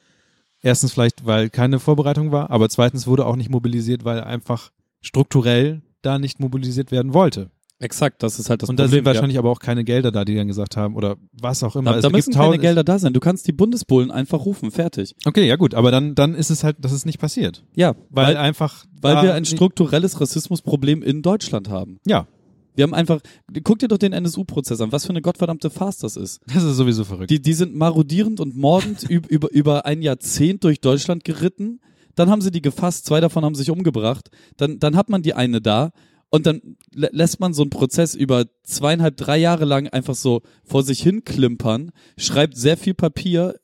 Erstens 0.60 0.92
vielleicht, 0.92 1.26
weil 1.26 1.50
keine 1.50 1.78
Vorbereitung 1.78 2.32
war, 2.32 2.50
aber 2.50 2.68
zweitens 2.68 3.06
wurde 3.06 3.26
auch 3.26 3.36
nicht 3.36 3.50
mobilisiert, 3.50 4.04
weil 4.04 4.22
einfach 4.22 4.70
strukturell 5.00 5.82
da 6.02 6.18
nicht 6.18 6.40
mobilisiert 6.40 6.92
werden 6.92 7.14
wollte. 7.14 7.50
Exakt, 7.82 8.22
das 8.22 8.38
ist 8.38 8.48
halt 8.50 8.62
das 8.62 8.70
und 8.70 8.78
da 8.78 8.84
Problem. 8.84 8.98
sind 8.98 9.04
wahrscheinlich 9.06 9.38
aber 9.38 9.50
auch 9.50 9.58
keine 9.58 9.84
Gelder 9.84 10.10
da, 10.10 10.24
die 10.24 10.34
dann 10.34 10.46
gesagt 10.46 10.76
haben, 10.76 10.96
oder 10.96 11.16
was 11.32 11.62
auch 11.62 11.76
immer. 11.76 11.90
ja. 11.90 11.92
da, 11.92 11.98
Es 11.98 12.02
da 12.02 12.08
gibt 12.08 12.16
müssen 12.16 12.32
keine 12.32 12.58
Gelder 12.58 12.84
da 12.84 12.98
sein. 12.98 13.12
Du 13.12 13.20
kannst 13.20 13.46
die 13.46 13.52
Bundesbullen 13.52 14.10
einfach 14.10 14.44
rufen, 14.44 14.70
fertig. 14.70 15.14
Okay, 15.24 15.46
ja 15.46 15.56
gut, 15.56 15.74
aber 15.74 15.90
dann, 15.90 16.14
dann 16.14 16.34
ist 16.34 16.50
es 16.50 16.64
halt, 16.64 16.76
das 16.80 16.92
ist 16.92 17.04
nicht 17.06 17.18
passiert. 17.18 17.64
Ja, 17.74 17.94
Weil, 18.10 18.26
weil, 18.28 18.36
einfach. 18.36 18.84
weil 19.00 19.14
da 19.16 19.22
wir 19.22 19.34
ein 19.34 19.44
strukturelles 19.44 20.20
Rassismusproblem 20.20 21.02
in 21.02 21.22
Deutschland 21.22 21.68
haben. 21.68 21.98
Ja, 22.06 22.26
Wir 22.74 22.84
haben 22.84 22.94
einfach, 22.94 23.20
guck 23.64 23.78
dir 23.80 23.88
doch 23.88 23.98
den 23.98 24.12
NSU-Prozess 24.14 24.80
an, 24.80 24.92
was 24.92 25.04
für 25.04 25.10
eine 25.10 25.20
gottverdammte 25.20 25.68
Farce 25.70 25.98
das 25.98 26.16
ist. 26.16 26.40
das 26.46 26.62
ist 26.62 26.76
sowieso 26.76 27.04
verrückt. 27.04 27.30
Die, 27.30 27.42
die 27.42 27.52
sind 27.54 27.74
marodierend 27.74 28.40
und 28.40 28.56
mordend 28.56 29.02
üb, 29.10 29.26
über, 29.26 29.50
über 29.52 29.84
ein 29.86 30.00
Jahrzehnt 30.02 30.64
durch 30.64 30.80
Deutschland 30.80 31.24
geritten. 31.24 31.80
Dann 32.14 32.28
haben 32.30 32.40
sie 32.42 32.50
die 32.50 32.60
gefasst, 32.62 33.06
zwei 33.06 33.20
davon 33.20 33.44
haben 33.44 33.54
sich 33.54 33.70
umgebracht. 33.70 34.30
Dann, 34.58 34.78
dann 34.78 34.96
hat 34.96 35.08
man 35.08 35.22
die 35.22 35.32
eine 35.34 35.60
da 35.62 35.92
und 36.32 36.46
dann 36.46 36.76
lä- 36.94 37.10
lässt 37.12 37.38
man 37.38 37.52
so 37.54 37.62
einen 37.62 37.70
Prozess 37.70 38.14
über 38.14 38.46
zweieinhalb, 38.64 39.16
drei 39.16 39.38
Jahre 39.38 39.66
lang 39.66 39.86
einfach 39.88 40.14
so 40.14 40.40
vor 40.64 40.82
sich 40.82 41.00
hin 41.02 41.24
klimpern, 41.24 41.92
schreibt 42.16 42.56
sehr 42.56 42.76
viel 42.76 42.94
Papier. 42.94 43.54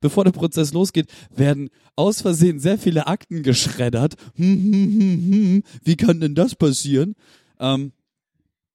Bevor 0.00 0.22
der 0.24 0.30
Prozess 0.30 0.72
losgeht, 0.72 1.08
werden 1.34 1.70
aus 1.96 2.20
Versehen 2.22 2.60
sehr 2.60 2.78
viele 2.78 3.08
Akten 3.08 3.42
geschreddert. 3.42 4.14
Hm, 4.36 4.46
hm, 4.46 5.00
hm, 5.00 5.32
hm. 5.32 5.62
Wie 5.82 5.96
kann 5.96 6.20
denn 6.20 6.36
das 6.36 6.54
passieren? 6.54 7.14
Ähm, 7.58 7.92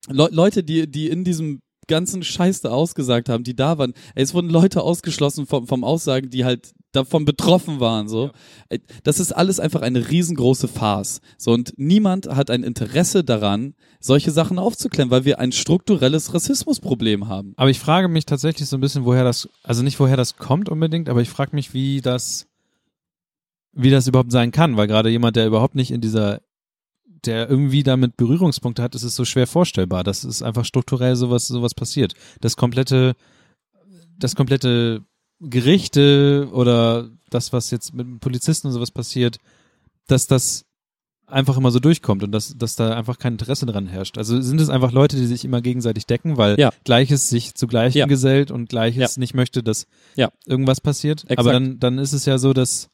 Le 0.10 0.28
Leute, 0.32 0.64
die, 0.64 0.90
die 0.90 1.08
in 1.10 1.24
diesem 1.24 1.62
ganzen 1.88 2.24
Scheiß 2.24 2.62
da 2.62 2.70
ausgesagt 2.70 3.30
haben, 3.30 3.44
die 3.44 3.56
da 3.56 3.78
waren. 3.78 3.94
Ey, 4.16 4.24
es 4.24 4.34
wurden 4.34 4.50
Leute 4.50 4.82
ausgeschlossen 4.82 5.46
vom, 5.46 5.68
vom 5.68 5.84
Aussagen, 5.84 6.30
die 6.30 6.44
halt 6.44 6.74
davon 6.92 7.26
betroffen 7.26 7.80
waren, 7.80 8.08
so. 8.08 8.32
Ey, 8.70 8.82
Das 9.04 9.20
ist 9.20 9.32
alles 9.32 9.60
einfach 9.60 9.82
eine 9.82 10.10
riesengroße 10.10 10.68
Farce. 10.68 11.22
So, 11.38 11.52
und 11.52 11.74
niemand 11.78 12.28
hat 12.28 12.50
ein 12.50 12.64
Interesse 12.64 13.24
daran, 13.24 13.76
solche 14.00 14.32
Sachen 14.32 14.60
aufzuklären, 14.60 15.12
weil 15.12 15.26
wir 15.26 15.40
ein 15.40 15.52
strukturelles 15.52 16.34
Rassismusproblem 16.34 17.28
haben. 17.28 17.54
Aber 17.58 17.70
ich 17.70 17.80
frage 17.80 18.08
mich 18.08 18.26
tatsächlich 18.26 18.70
so 18.70 18.78
ein 18.78 18.82
bisschen, 18.82 19.06
woher 19.06 19.24
das, 19.24 19.50
also 19.64 19.84
nicht 19.84 20.00
woher 20.00 20.18
das 20.18 20.38
kommt 20.38 20.70
unbedingt, 20.70 21.10
aber 21.10 21.22
ich 21.22 21.30
frage 21.30 21.56
mich, 21.56 21.74
wie 21.74 22.02
das, 22.02 22.48
wie 23.74 23.92
das 23.92 24.08
überhaupt 24.08 24.32
sein 24.32 24.52
kann, 24.52 24.78
weil 24.78 24.88
gerade 24.88 25.10
jemand, 25.10 25.36
der 25.36 25.48
überhaupt 25.48 25.76
nicht 25.76 25.92
in 25.92 26.02
dieser, 26.02 26.42
der 27.26 27.50
irgendwie 27.50 27.84
damit 27.84 28.16
Berührungspunkte 28.18 28.82
hat, 28.82 28.96
ist 28.96 29.04
es 29.04 29.16
so 29.16 29.26
schwer 29.26 29.48
vorstellbar, 29.48 30.04
dass 30.04 30.24
es 30.24 30.42
einfach 30.42 30.66
strukturell 30.66 31.16
sowas, 31.16 31.48
sowas 31.48 31.76
passiert. 31.76 32.14
Das 32.42 32.56
komplette, 32.56 33.16
das 34.18 34.36
komplette 34.36 35.04
Gerichte 35.40 36.50
oder 36.52 37.10
das, 37.30 37.54
was 37.54 37.70
jetzt 37.72 37.94
mit 37.94 38.20
Polizisten 38.20 38.68
und 38.68 38.74
sowas 38.74 38.92
passiert, 38.92 39.38
dass 40.08 40.28
das 40.28 40.66
einfach 41.28 41.58
immer 41.58 41.72
so 41.72 41.80
durchkommt 41.80 42.24
und 42.24 42.32
dass, 42.32 42.58
dass 42.58 42.76
da 42.76 42.96
einfach 42.96 43.20
kein 43.20 43.34
Interesse 43.34 43.66
dran 43.66 43.86
herrscht. 43.88 44.18
Also 44.18 44.40
sind 44.42 44.62
es 44.62 44.70
einfach 44.70 44.94
Leute, 44.94 45.18
die 45.18 45.26
sich 45.26 45.44
immer 45.44 45.62
gegenseitig 45.62 46.06
decken, 46.06 46.38
weil 46.38 46.58
Ja. 46.58 46.72
Gleiches 46.86 47.28
sich 47.30 47.54
zu 47.54 47.68
Gleichem 47.68 48.00
Ja. 48.00 48.06
gesellt 48.06 48.50
und 48.50 48.70
Gleiches 48.70 49.16
Ja. 49.16 49.20
nicht 49.20 49.34
möchte, 49.34 49.62
dass 49.62 49.88
Ja. 50.16 50.32
irgendwas 50.46 50.80
passiert. 50.80 51.24
Exakt. 51.24 51.40
Aber 51.40 51.52
dann, 51.52 51.80
dann 51.80 51.98
ist 51.98 52.14
es 52.14 52.26
ja 52.26 52.38
so, 52.38 52.54
dass 52.54 52.90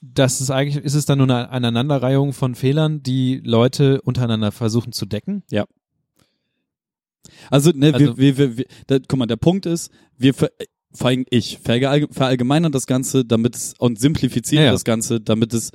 das 0.00 0.40
ist 0.40 0.50
eigentlich, 0.50 0.84
ist 0.84 0.94
es 0.94 1.06
dann 1.06 1.18
nur 1.18 1.28
eine 1.28 1.48
Aneinanderreihung 1.48 2.32
von 2.34 2.54
Fehlern, 2.54 3.02
die 3.02 3.40
Leute 3.42 4.00
untereinander 4.02 4.52
versuchen 4.52 4.92
zu 4.92 5.06
decken. 5.06 5.42
Also, 7.50 7.70
ne, 7.74 7.92
Also- 7.94 8.16
wir, 8.16 8.36
wir, 8.36 8.38
wir, 8.38 8.56
wir 8.58 8.64
da, 8.86 8.98
guck 8.98 9.18
mal, 9.18 9.26
der 9.26 9.36
Punkt 9.36 9.66
ist, 9.66 9.90
wir, 10.16 10.34
ver, 10.34 10.50
vor 10.92 11.08
allem 11.08 11.24
ich, 11.30 11.58
verallge- 11.64 12.12
verallgemeinern 12.12 12.72
das 12.72 12.86
Ganze, 12.86 13.24
damit 13.24 13.56
es, 13.56 13.74
und 13.78 13.98
simplifizieren 13.98 14.62
Ja, 14.62 14.66
ja. 14.66 14.72
das 14.72 14.84
Ganze, 14.84 15.20
damit 15.20 15.52
es 15.54 15.70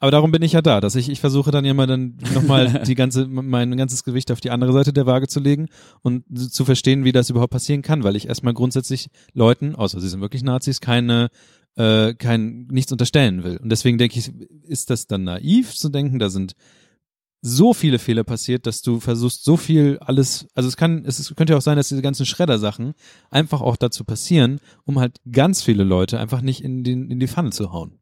Aber 0.00 0.10
darum 0.12 0.30
bin 0.30 0.42
ich 0.42 0.52
ja 0.52 0.62
da, 0.62 0.80
dass 0.80 0.94
ich, 0.94 1.08
ich 1.08 1.20
versuche 1.20 1.50
dann 1.50 1.64
ja 1.64 1.74
mal 1.74 1.86
dann 1.88 2.16
nochmal 2.32 2.82
die 2.86 2.94
ganze, 2.94 3.26
mein 3.26 3.76
ganzes 3.76 4.04
Gewicht 4.04 4.30
auf 4.30 4.40
die 4.40 4.50
andere 4.50 4.72
Seite 4.72 4.92
der 4.92 5.06
Waage 5.06 5.26
zu 5.28 5.40
legen 5.40 5.66
und 6.02 6.24
zu 6.52 6.64
verstehen, 6.64 7.04
wie 7.04 7.12
das 7.12 7.30
überhaupt 7.30 7.52
passieren 7.52 7.82
kann, 7.82 8.04
weil 8.04 8.14
ich 8.16 8.28
erstmal 8.28 8.54
grundsätzlich 8.54 9.08
Leuten, 9.34 9.74
außer 9.74 10.00
sie 10.00 10.08
sind 10.08 10.20
wirklich 10.20 10.44
Nazis, 10.44 10.80
keine, 10.80 11.28
äh, 11.76 12.14
kein, 12.14 12.68
nichts 12.70 12.92
unterstellen 12.92 13.42
will. 13.44 13.56
Und 13.58 13.70
deswegen 13.70 13.98
denke 13.98 14.18
ich, 14.18 14.30
ist 14.62 14.88
das 14.90 15.08
dann 15.08 15.24
naiv 15.24 15.74
zu 15.74 15.88
denken, 15.88 16.18
da 16.20 16.30
sind 16.30 16.52
so 17.40 17.72
viele 17.72 17.98
Fehler 17.98 18.24
passiert, 18.24 18.66
dass 18.66 18.82
du 18.82 18.98
versuchst 19.00 19.44
so 19.44 19.56
viel 19.56 19.98
alles, 20.00 20.46
also 20.54 20.68
es 20.68 20.76
kann, 20.76 21.04
es 21.04 21.32
könnte 21.36 21.52
ja 21.52 21.56
auch 21.58 21.62
sein, 21.62 21.76
dass 21.76 21.88
diese 21.88 22.02
ganzen 22.02 22.26
Schredder-Sachen 22.26 22.94
einfach 23.30 23.60
auch 23.60 23.76
dazu 23.76 24.04
passieren, 24.04 24.58
um 24.84 24.98
halt 24.98 25.18
ganz 25.30 25.62
viele 25.62 25.84
Leute 25.84 26.18
einfach 26.18 26.40
nicht 26.42 26.62
in, 26.64 26.82
den, 26.84 27.10
in 27.10 27.20
die 27.20 27.28
Pfanne 27.28 27.50
zu 27.50 27.72
hauen. 27.72 28.00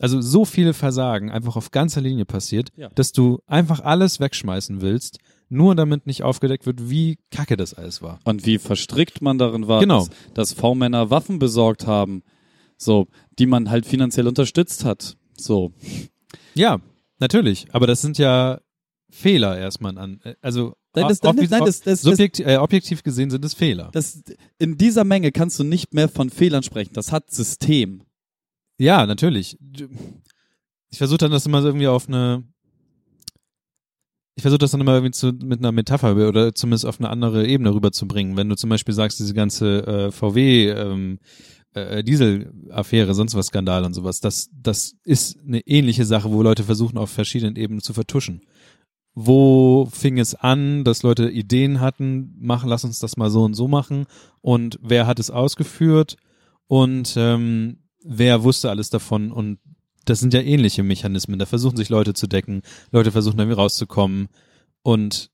Also 0.00 0.20
so 0.20 0.44
viele 0.44 0.74
Versagen 0.74 1.30
einfach 1.30 1.56
auf 1.56 1.70
ganzer 1.70 2.00
Linie 2.02 2.24
passiert, 2.26 2.70
Ja. 2.76 2.88
dass 2.90 3.12
du 3.12 3.38
einfach 3.46 3.80
alles 3.80 4.20
wegschmeißen 4.20 4.80
willst, 4.82 5.18
nur 5.48 5.74
damit 5.74 6.06
nicht 6.06 6.22
aufgedeckt 6.24 6.66
wird, 6.66 6.90
wie 6.90 7.18
kacke 7.30 7.56
das 7.56 7.72
alles 7.72 8.02
war. 8.02 8.18
Und 8.24 8.44
wie 8.44 8.58
verstrickt 8.58 9.22
man 9.22 9.38
darin 9.38 9.68
war, 9.68 9.80
Genau. 9.80 10.00
dass, 10.00 10.10
dass 10.34 10.52
V-Männer 10.54 11.08
Waffen 11.10 11.38
besorgt 11.38 11.86
haben, 11.86 12.22
so, 12.76 13.06
die 13.38 13.46
man 13.46 13.70
halt 13.70 13.86
finanziell 13.86 14.26
unterstützt 14.28 14.84
hat. 14.84 15.16
So. 15.38 15.72
Ja, 16.54 16.80
natürlich. 17.18 17.66
Aber 17.72 17.86
das 17.86 18.02
sind 18.02 18.18
ja 18.18 18.60
Fehler 19.10 19.58
erstmal 19.58 19.96
an. 19.98 20.20
äh, 20.24 20.34
Also 20.40 20.74
Nein, 20.94 21.08
das- 21.08 21.22
nein, 21.22 21.36
nein, 21.50 21.64
das- 21.64 21.80
das- 21.82 22.00
subjektiv, 22.02 22.46
äh, 22.46 22.56
objektiv 22.56 23.02
gesehen 23.02 23.30
sind 23.30 23.44
es 23.44 23.54
Fehler. 23.54 23.90
Das, 23.92 24.22
in 24.58 24.78
dieser 24.78 25.04
Menge 25.04 25.30
kannst 25.30 25.58
du 25.58 25.64
nicht 25.64 25.92
mehr 25.94 26.08
von 26.08 26.30
Fehlern 26.30 26.62
sprechen. 26.62 26.94
Das 26.94 27.12
hat 27.12 27.30
System. 27.30 28.02
Ja, 28.78 29.06
natürlich. 29.06 29.58
Ich 30.90 30.98
versuche 30.98 31.18
dann 31.18 31.30
das 31.30 31.46
immer 31.46 31.62
irgendwie 31.62 31.86
auf 31.88 32.08
eine. 32.08 32.44
Ich 34.38 34.42
versuche 34.42 34.58
das 34.58 34.70
dann 34.70 34.82
immer 34.82 34.94
irgendwie 34.94 35.12
zu, 35.12 35.32
mit 35.32 35.60
einer 35.60 35.72
Metapher 35.72 36.14
oder 36.28 36.54
zumindest 36.54 36.84
auf 36.84 36.98
eine 37.00 37.08
andere 37.08 37.46
Ebene 37.46 37.72
rüberzubringen. 37.74 38.36
Wenn 38.36 38.48
du 38.50 38.56
zum 38.56 38.68
Beispiel 38.68 38.92
sagst, 38.94 39.18
diese 39.18 39.32
ganze 39.32 39.86
äh, 39.86 40.12
VW 40.12 40.68
ähm, 40.70 41.18
äh, 41.76 42.02
Diesel-Affäre, 42.02 43.14
sonst 43.14 43.34
was 43.34 43.46
Skandal 43.48 43.84
und 43.84 43.94
sowas, 43.94 44.20
das, 44.20 44.48
das 44.52 44.96
ist 45.04 45.38
eine 45.46 45.60
ähnliche 45.66 46.04
Sache, 46.04 46.32
wo 46.32 46.42
Leute 46.42 46.64
versuchen, 46.64 46.98
auf 46.98 47.10
verschiedenen 47.10 47.56
Ebenen 47.56 47.82
zu 47.82 47.92
vertuschen. 47.92 48.40
Wo 49.14 49.86
fing 49.90 50.18
es 50.18 50.34
an, 50.34 50.84
dass 50.84 51.02
Leute 51.02 51.30
Ideen 51.30 51.80
hatten, 51.80 52.34
machen, 52.38 52.68
lass 52.68 52.84
uns 52.84 52.98
das 52.98 53.16
mal 53.16 53.30
so 53.30 53.44
und 53.44 53.54
so 53.54 53.68
machen 53.68 54.06
und 54.40 54.78
wer 54.82 55.06
hat 55.06 55.18
es 55.18 55.30
ausgeführt 55.30 56.16
und 56.66 57.14
ähm, 57.16 57.78
wer 58.02 58.42
wusste 58.42 58.70
alles 58.70 58.90
davon 58.90 59.30
und 59.30 59.58
das 60.04 60.20
sind 60.20 60.34
ja 60.34 60.40
ähnliche 60.40 60.82
Mechanismen. 60.82 61.38
Da 61.38 61.46
versuchen 61.46 61.76
sich 61.76 61.88
Leute 61.88 62.14
zu 62.14 62.26
decken, 62.26 62.62
Leute 62.90 63.12
versuchen 63.12 63.38
irgendwie 63.38 63.56
rauszukommen 63.56 64.28
und 64.82 65.30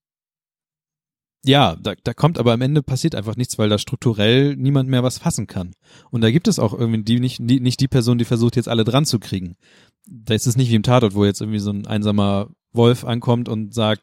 ja, 1.45 1.77
da, 1.77 1.95
da 2.03 2.15
kommt 2.15 2.39
aber 2.39 2.53
am 2.53 2.61
Ende 2.61 2.83
passiert 2.83 3.15
einfach 3.15 3.37
nichts, 3.37 3.59
weil 3.59 3.69
da 3.69 3.79
strukturell 3.79 4.55
niemand 4.57 4.89
mehr 4.89 5.03
was 5.03 5.19
fassen 5.19 5.47
kann. 5.47 5.75
Und 6.11 6.21
da 6.21 6.31
gibt 6.31 6.47
es 6.47 6.59
auch 6.59 6.73
irgendwie 6.73 7.03
die 7.03 7.21
nicht, 7.21 7.39
die, 7.41 7.61
nicht 7.61 7.81
die 7.81 7.89
Person, 7.89 8.19
die 8.19 8.25
versucht 8.25 8.57
jetzt 8.57 8.69
alle 8.69 8.85
dran 8.85 9.05
zu 9.05 9.19
kriegen. 9.19 9.57
Da 10.07 10.35
ist 10.35 10.47
es 10.47 10.57
nicht 10.57 10.71
wie 10.71 10.77
im 10.77 10.85
Tatort, 10.85 11.15
wo 11.15 11.25
jetzt 11.25 11.41
irgendwie 11.41 11.59
so 11.59 11.71
ein 11.71 11.87
einsamer 11.87 12.51
Wolf 12.73 13.05
ankommt 13.05 13.49
und 13.49 13.75
sagt, 13.75 14.03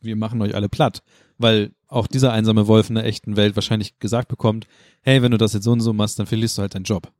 wir 0.00 0.16
machen 0.16 0.40
euch 0.42 0.54
alle 0.54 0.68
platt. 0.68 1.02
Weil 1.38 1.72
auch 1.88 2.06
dieser 2.06 2.32
einsame 2.32 2.66
Wolf 2.66 2.88
in 2.88 2.94
der 2.94 3.04
echten 3.04 3.36
Welt 3.36 3.56
wahrscheinlich 3.56 3.98
gesagt 3.98 4.28
bekommt, 4.28 4.66
hey, 5.02 5.22
wenn 5.22 5.32
du 5.32 5.38
das 5.38 5.52
jetzt 5.52 5.64
so 5.64 5.72
und 5.72 5.80
so 5.80 5.92
machst, 5.92 6.18
dann 6.18 6.26
verlierst 6.26 6.56
du 6.56 6.62
halt 6.62 6.74
deinen 6.74 6.84
Job. 6.84 7.12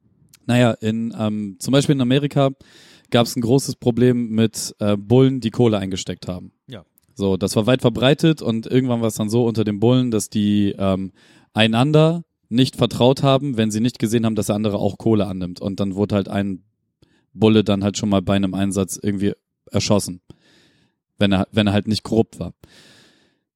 Naja, 0.47 0.73
in, 0.73 1.15
ähm, 1.19 1.57
zum 1.59 1.73
Beispiel 1.73 1.95
in 1.95 2.01
Amerika 2.01 2.51
gab 3.11 3.27
es 3.27 3.37
ein 3.37 3.41
großes 3.41 3.77
Problem 3.77 4.31
mit 4.31 4.75
äh, 4.79 4.97
Bullen, 4.97 5.41
die 5.41 5.51
Kohle 5.51 5.79
eingesteckt 5.79 6.29
haben. 6.29 6.53
Ja. 6.69 6.85
So, 7.19 7.39
das 7.39 7.57
war 7.57 7.67
weit 7.67 7.81
verbreitet 7.81 8.43
und 8.43 8.67
irgendwann 8.67 9.01
war 9.01 9.09
es 9.09 9.15
dann 9.15 9.31
so 9.31 9.47
unter 9.47 9.65
den 9.65 9.81
Bullen, 9.81 10.11
dass 10.11 10.29
die 10.29 10.75
ähm, 10.79 11.13
einander 11.55 12.25
nicht 12.51 12.77
vertraut 12.77 13.23
haben, 13.23 13.57
wenn 13.57 13.71
sie 13.71 13.81
nicht 13.81 13.99
gesehen 13.99 14.27
haben, 14.27 14.35
dass 14.35 14.47
der 14.47 14.55
andere 14.55 14.77
auch 14.77 14.99
Kohle 14.99 15.27
annimmt. 15.27 15.59
Und 15.59 15.81
dann 15.81 15.95
wurde 15.95 16.15
halt 16.15 16.29
ein 16.29 16.63
Bulle 17.33 17.65
dann 17.65 17.83
halt 17.83 17.97
schon 17.97 18.11
mal 18.11 18.21
bei 18.21 18.37
einem 18.37 18.53
Einsatz 18.53 19.01
irgendwie 19.03 19.33
erschossen, 19.71 20.21
wenn 21.19 21.33
er, 21.33 21.49
wenn 21.53 21.67
er 21.67 21.73
halt 21.73 21.89
nicht 21.89 22.03
korrupt 22.03 22.39
war. 22.39 22.53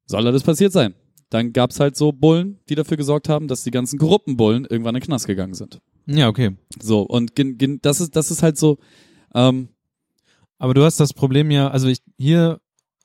Soll 0.07 0.27
alles 0.27 0.43
passiert 0.43 0.73
sein? 0.73 0.95
Dann 1.29 1.53
gab's 1.53 1.79
halt 1.81 1.97
so 1.97 2.13
Bullen, 2.13 2.59
die 2.71 2.75
dafür 2.75 2.97
gesorgt 2.97 3.29
haben, 3.29 3.47
dass 3.47 3.63
die 3.63 3.71
ganzen 3.71 3.99
korrupten 3.99 4.39
Bullen 4.39 4.65
irgendwann 4.65 4.97
in 4.97 5.01
den 5.01 5.07
Knast 5.07 5.27
gegangen 5.27 5.55
sind. 5.55 5.81
Ja, 6.07 6.29
okay. 6.29 6.57
So, 6.83 7.03
und 7.03 7.37
gen, 7.37 7.59
gen, 7.59 7.79
das 7.83 8.01
ist, 8.01 8.17
das 8.17 8.31
ist 8.31 8.43
halt 8.43 8.57
so, 8.57 8.79
ähm, 9.35 9.69
Aber 10.59 10.75
du 10.75 10.83
hast 10.83 10.99
das 10.99 11.13
Problem 11.13 11.51
ja, 11.51 11.69
also 11.69 11.89
ich, 11.89 12.01
hier 12.19 12.61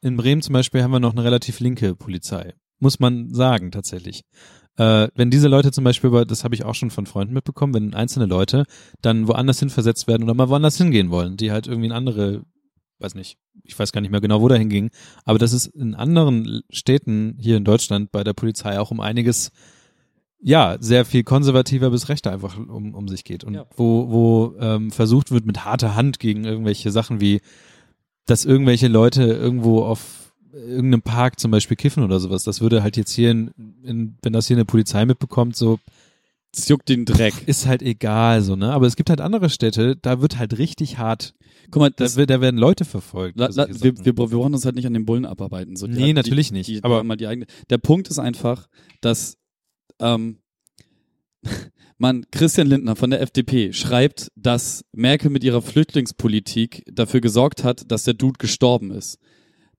in 0.05 0.17
Bremen 0.17 0.41
zum 0.41 0.53
Beispiel 0.53 0.83
haben 0.83 0.91
wir 0.91 0.99
noch 0.99 1.13
eine 1.13 1.23
relativ 1.23 1.59
linke 1.59 1.95
Polizei. 1.95 2.53
Muss 2.79 2.99
man 2.99 3.33
sagen, 3.33 3.71
tatsächlich. 3.71 4.21
Äh, 4.77 5.07
wenn 5.15 5.31
diese 5.31 5.47
Leute 5.47 5.71
zum 5.71 5.83
Beispiel, 5.83 6.25
das 6.25 6.43
habe 6.43 6.53
ich 6.53 6.63
auch 6.63 6.75
schon 6.75 6.91
von 6.91 7.05
Freunden 7.05 7.33
mitbekommen, 7.33 7.73
wenn 7.73 7.93
einzelne 7.93 8.25
Leute 8.25 8.65
dann 9.01 9.27
woanders 9.27 9.59
hin 9.59 9.69
versetzt 9.69 10.07
werden 10.07 10.23
oder 10.23 10.33
mal 10.33 10.49
woanders 10.49 10.77
hingehen 10.77 11.09
wollen, 11.09 11.37
die 11.37 11.51
halt 11.51 11.65
irgendwie 11.65 11.87
in 11.87 11.93
andere, 11.93 12.43
weiß 12.99 13.15
nicht, 13.15 13.37
ich 13.63 13.77
weiß 13.79 13.91
gar 13.93 14.01
nicht 14.01 14.11
mehr 14.11 14.21
genau, 14.21 14.41
wo 14.41 14.47
dahin 14.47 14.69
ging, 14.69 14.91
aber 15.23 15.39
das 15.39 15.53
ist 15.53 15.67
in 15.67 15.95
anderen 15.95 16.61
Städten 16.69 17.37
hier 17.39 17.57
in 17.57 17.63
Deutschland 17.63 18.11
bei 18.11 18.23
der 18.23 18.33
Polizei 18.33 18.77
auch 18.79 18.91
um 18.91 18.99
einiges 18.99 19.51
ja, 20.39 20.77
sehr 20.79 21.05
viel 21.05 21.23
konservativer 21.23 21.89
bis 21.89 22.09
rechter 22.09 22.31
einfach 22.31 22.57
um, 22.57 22.93
um 22.93 23.07
sich 23.07 23.23
geht. 23.23 23.43
Und 23.43 23.55
Ja. 23.55 23.65
wo, 23.75 24.11
wo 24.11 24.55
ähm, 24.59 24.91
versucht 24.91 25.31
wird, 25.31 25.45
mit 25.47 25.65
harter 25.65 25.95
Hand 25.95 26.19
gegen 26.19 26.43
irgendwelche 26.43 26.91
Sachen 26.91 27.19
wie, 27.19 27.41
dass 28.25 28.45
irgendwelche 28.45 28.87
Leute 28.87 29.23
irgendwo 29.23 29.83
auf 29.83 30.33
irgendeinem 30.53 31.01
Park 31.01 31.39
zum 31.39 31.51
Beispiel 31.51 31.77
kiffen 31.77 32.03
oder 32.03 32.19
sowas, 32.19 32.43
das 32.43 32.61
würde 32.61 32.81
halt 32.81 32.97
jetzt 32.97 33.11
hier, 33.11 33.31
in, 33.31 33.51
in, 33.83 34.17
wenn 34.21 34.33
das 34.33 34.47
hier 34.47 34.55
eine 34.57 34.65
Polizei 34.65 35.05
mitbekommt, 35.05 35.55
so 35.55 35.79
es 36.57 36.69
juckt 36.69 36.87
den 36.87 37.03
Dreck. 37.03 37.33
ist 37.47 37.65
halt 37.67 37.81
egal, 37.81 38.41
so, 38.41 38.55
ne? 38.55 38.71
Aber 38.71 38.87
es 38.87 38.95
gibt 38.95 39.09
halt 39.09 39.19
andere 39.19 39.49
Städte, 39.49 39.97
da 40.01 40.21
wird 40.21 40.39
halt 40.39 40.57
richtig 40.57 40.97
hart, 40.97 41.33
Guck 41.69 41.81
mal, 41.81 41.89
da, 41.89 42.05
das, 42.05 42.15
wird, 42.15 42.29
da 42.29 42.39
werden 42.39 42.57
Leute 42.57 42.85
verfolgt. 42.85 43.37
la, 43.37 43.47
la, 43.51 43.67
wir, 43.67 43.97
wir, 43.97 44.05
wir 44.05 44.13
brauchen 44.13 44.53
uns 44.53 44.63
halt 44.63 44.75
nicht 44.75 44.85
an 44.87 44.93
den 44.93 45.05
Bullen 45.05 45.25
abarbeiten. 45.25 45.75
So, 45.75 45.85
die 45.87 45.93
Nee, 45.95 46.09
hat- 46.09 46.15
natürlich 46.15 46.47
die, 46.49 46.53
nicht, 46.53 46.69
Die, 46.69 46.83
aber- 46.83 46.95
aber 46.95 47.03
mal 47.03 47.17
die 47.17 47.27
eigene. 47.27 47.47
Der 47.69 47.77
Punkt 47.79 48.07
ist 48.07 48.19
einfach, 48.19 48.69
dass 49.01 49.37
ähm, 49.99 50.37
man 52.05 52.25
Christian 52.31 52.67
Lindner 52.67 52.95
von 52.95 53.09
der 53.09 53.21
FDP 53.21 53.73
schreibt, 53.73 54.31
dass 54.35 54.85
Merkel 54.91 55.31
mit 55.31 55.43
ihrer 55.43 55.63
Flüchtlingspolitik 55.63 56.83
dafür 56.91 57.19
gesorgt 57.19 57.63
hat, 57.63 57.91
dass 57.91 58.03
der 58.03 58.13
Dude 58.13 58.37
gestorben 58.37 58.91
ist. 58.91 59.17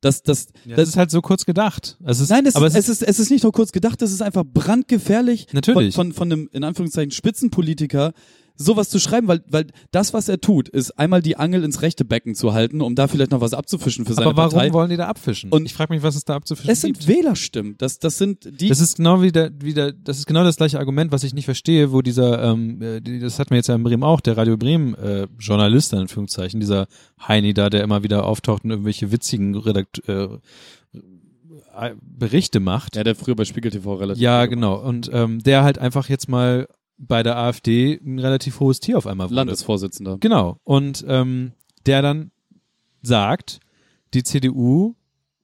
Das, 0.00 0.22
das, 0.22 0.48
ja, 0.64 0.76
das 0.76 0.88
ist 0.88 0.96
halt 0.96 1.10
so 1.10 1.20
kurz 1.20 1.46
gedacht. 1.46 1.96
Es 2.04 2.20
ist, 2.20 2.30
Nein, 2.30 2.44
es, 2.46 2.56
aber 2.56 2.66
ist, 2.66 2.74
es, 2.74 2.88
ist, 2.88 3.02
es 3.02 3.18
ist 3.20 3.30
nicht 3.30 3.44
nur 3.44 3.52
kurz 3.52 3.70
gedacht, 3.70 4.02
es 4.02 4.12
ist 4.12 4.22
einfach 4.22 4.44
brandgefährlich 4.44 5.46
Natürlich. 5.52 5.94
von, 5.94 6.12
von, 6.12 6.30
von 6.30 6.32
einem, 6.32 6.50
in 6.52 6.64
Anführungszeichen, 6.64 7.12
Spitzenpolitiker 7.12 8.12
sowas 8.56 8.88
zu 8.88 8.98
schreiben, 8.98 9.28
weil, 9.28 9.42
weil 9.48 9.66
das, 9.90 10.14
was 10.14 10.28
er 10.28 10.40
tut, 10.40 10.68
ist 10.68 10.92
einmal 10.98 11.22
die 11.22 11.36
Angel 11.36 11.62
ins 11.64 11.82
rechte 11.82 12.04
Becken 12.04 12.34
zu 12.34 12.52
halten, 12.52 12.80
um 12.80 12.94
da 12.94 13.08
vielleicht 13.08 13.30
noch 13.30 13.40
was 13.40 13.54
abzufischen 13.54 14.04
für 14.04 14.14
seine 14.14 14.28
aber 14.28 14.36
warum 14.36 14.52
Partei. 14.52 14.72
wollen 14.72 14.90
die 14.90 14.96
da 14.96 15.06
abfischen? 15.06 15.50
Und 15.50 15.66
ich 15.66 15.74
frage 15.74 15.92
mich, 15.92 16.02
was 16.02 16.16
es 16.16 16.24
da 16.24 16.36
abzufischen 16.36 16.70
es 16.70 16.80
sind 16.80 16.98
gibt. 16.98 17.08
Wählerstimmen. 17.08 17.74
Das, 17.78 17.98
das 17.98 18.18
sind 18.18 18.60
die. 18.60 18.68
Das 18.68 18.80
ist 18.80 18.96
genau 18.96 19.22
wie 19.22 19.32
der, 19.32 19.50
wie 19.60 19.74
der, 19.74 19.92
das 19.92 20.18
ist 20.18 20.26
genau 20.26 20.44
das 20.44 20.56
gleiche 20.56 20.78
Argument, 20.78 21.12
was 21.12 21.22
ich 21.24 21.34
nicht 21.34 21.44
verstehe, 21.44 21.92
wo 21.92 22.02
dieser, 22.02 22.42
ähm, 22.42 22.80
äh, 22.82 23.00
das 23.20 23.38
hatten 23.38 23.50
wir 23.50 23.56
jetzt 23.58 23.68
ja 23.68 23.74
in 23.74 23.82
Bremen 23.82 24.02
auch, 24.02 24.20
der 24.20 24.36
Radio 24.36 24.56
Bremen 24.56 24.94
äh, 24.94 25.26
Journalist 25.38 25.92
in 25.92 26.00
Anführungszeichen, 26.00 26.60
dieser 26.60 26.86
Heini 27.26 27.54
da, 27.54 27.70
der 27.70 27.82
immer 27.82 28.02
wieder 28.02 28.24
auftaucht 28.24 28.64
und 28.64 28.70
irgendwelche 28.70 29.12
witzigen 29.12 29.54
Redakt 29.56 30.08
äh, 30.08 30.28
Berichte 32.00 32.60
macht. 32.60 32.96
ja, 32.96 33.04
der 33.04 33.14
früher 33.14 33.36
bei 33.36 33.44
Spiegel 33.44 33.70
TV 33.70 33.94
relativ. 33.94 34.22
Ja, 34.22 34.46
genau. 34.46 34.76
Und 34.76 35.10
ähm, 35.12 35.42
der 35.42 35.62
halt 35.62 35.78
einfach 35.78 36.08
jetzt 36.08 36.28
mal 36.28 36.68
bei 36.98 37.22
der 37.22 37.36
AfD 37.36 38.00
ein 38.02 38.18
relativ 38.18 38.60
hohes 38.60 38.80
Tier 38.80 38.98
auf 38.98 39.06
einmal 39.06 39.26
wurde. 39.26 39.36
Landesvorsitzender. 39.36 40.18
Genau. 40.18 40.58
Und 40.64 41.04
ähm, 41.08 41.52
der 41.84 42.02
dann 42.02 42.30
sagt, 43.02 43.60
die 44.14 44.22
CDU 44.22 44.94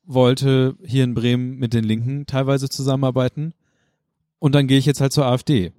wollte 0.04 0.76
hier 0.84 1.04
in 1.04 1.14
Bremen 1.14 1.56
mit 1.56 1.74
den 1.74 1.84
Linken 1.84 2.26
teilweise 2.26 2.68
zusammenarbeiten 2.68 3.54
und 4.38 4.54
dann 4.54 4.66
gehe 4.66 4.78
ich 4.78 4.86
jetzt 4.86 5.00
halt 5.00 5.12
zur 5.12 5.26
AfD. 5.26 5.72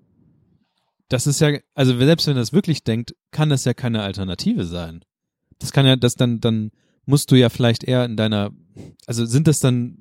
Das 1.10 1.28
ist 1.28 1.42
ja, 1.42 1.58
also 1.76 1.98
selbst 1.98 2.28
wenn 2.28 2.38
er 2.38 2.42
das 2.42 2.54
wirklich 2.54 2.84
denkt, 2.84 3.16
kann 3.32 3.50
das 3.50 3.66
ja 3.66 3.74
keine 3.74 4.02
Alternative 4.02 4.66
sein. 4.66 5.04
Das 5.60 5.72
kann 5.72 5.86
ja, 5.86 5.96
das 5.96 6.16
dann, 6.16 6.40
dann 6.40 6.72
musst 7.06 7.30
du 7.32 7.36
ja 7.36 7.50
vielleicht 7.50 7.84
eher 7.84 8.06
in 8.06 8.16
deiner, 8.16 8.52
also 9.06 9.26
sind 9.26 9.48
das 9.48 9.60
dann, 9.60 9.98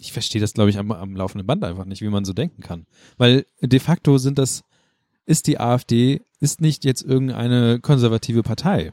ich 0.00 0.12
verstehe 0.12 0.40
das 0.40 0.54
glaube 0.54 0.70
ich 0.70 0.78
am, 0.78 0.90
am 0.90 1.14
laufenden 1.14 1.46
Band 1.46 1.64
einfach 1.64 1.84
nicht, 1.84 2.00
wie 2.00 2.08
man 2.08 2.24
so 2.24 2.32
denken 2.32 2.62
kann. 2.62 2.86
Weil 3.18 3.46
de 3.60 3.78
facto 3.78 4.16
sind 4.18 4.38
das, 4.38 4.64
ist 5.28 5.46
die 5.46 5.60
AfD, 5.60 6.22
ist 6.40 6.60
nicht 6.60 6.84
jetzt 6.84 7.02
irgendeine 7.02 7.80
konservative 7.80 8.42
Partei. 8.42 8.92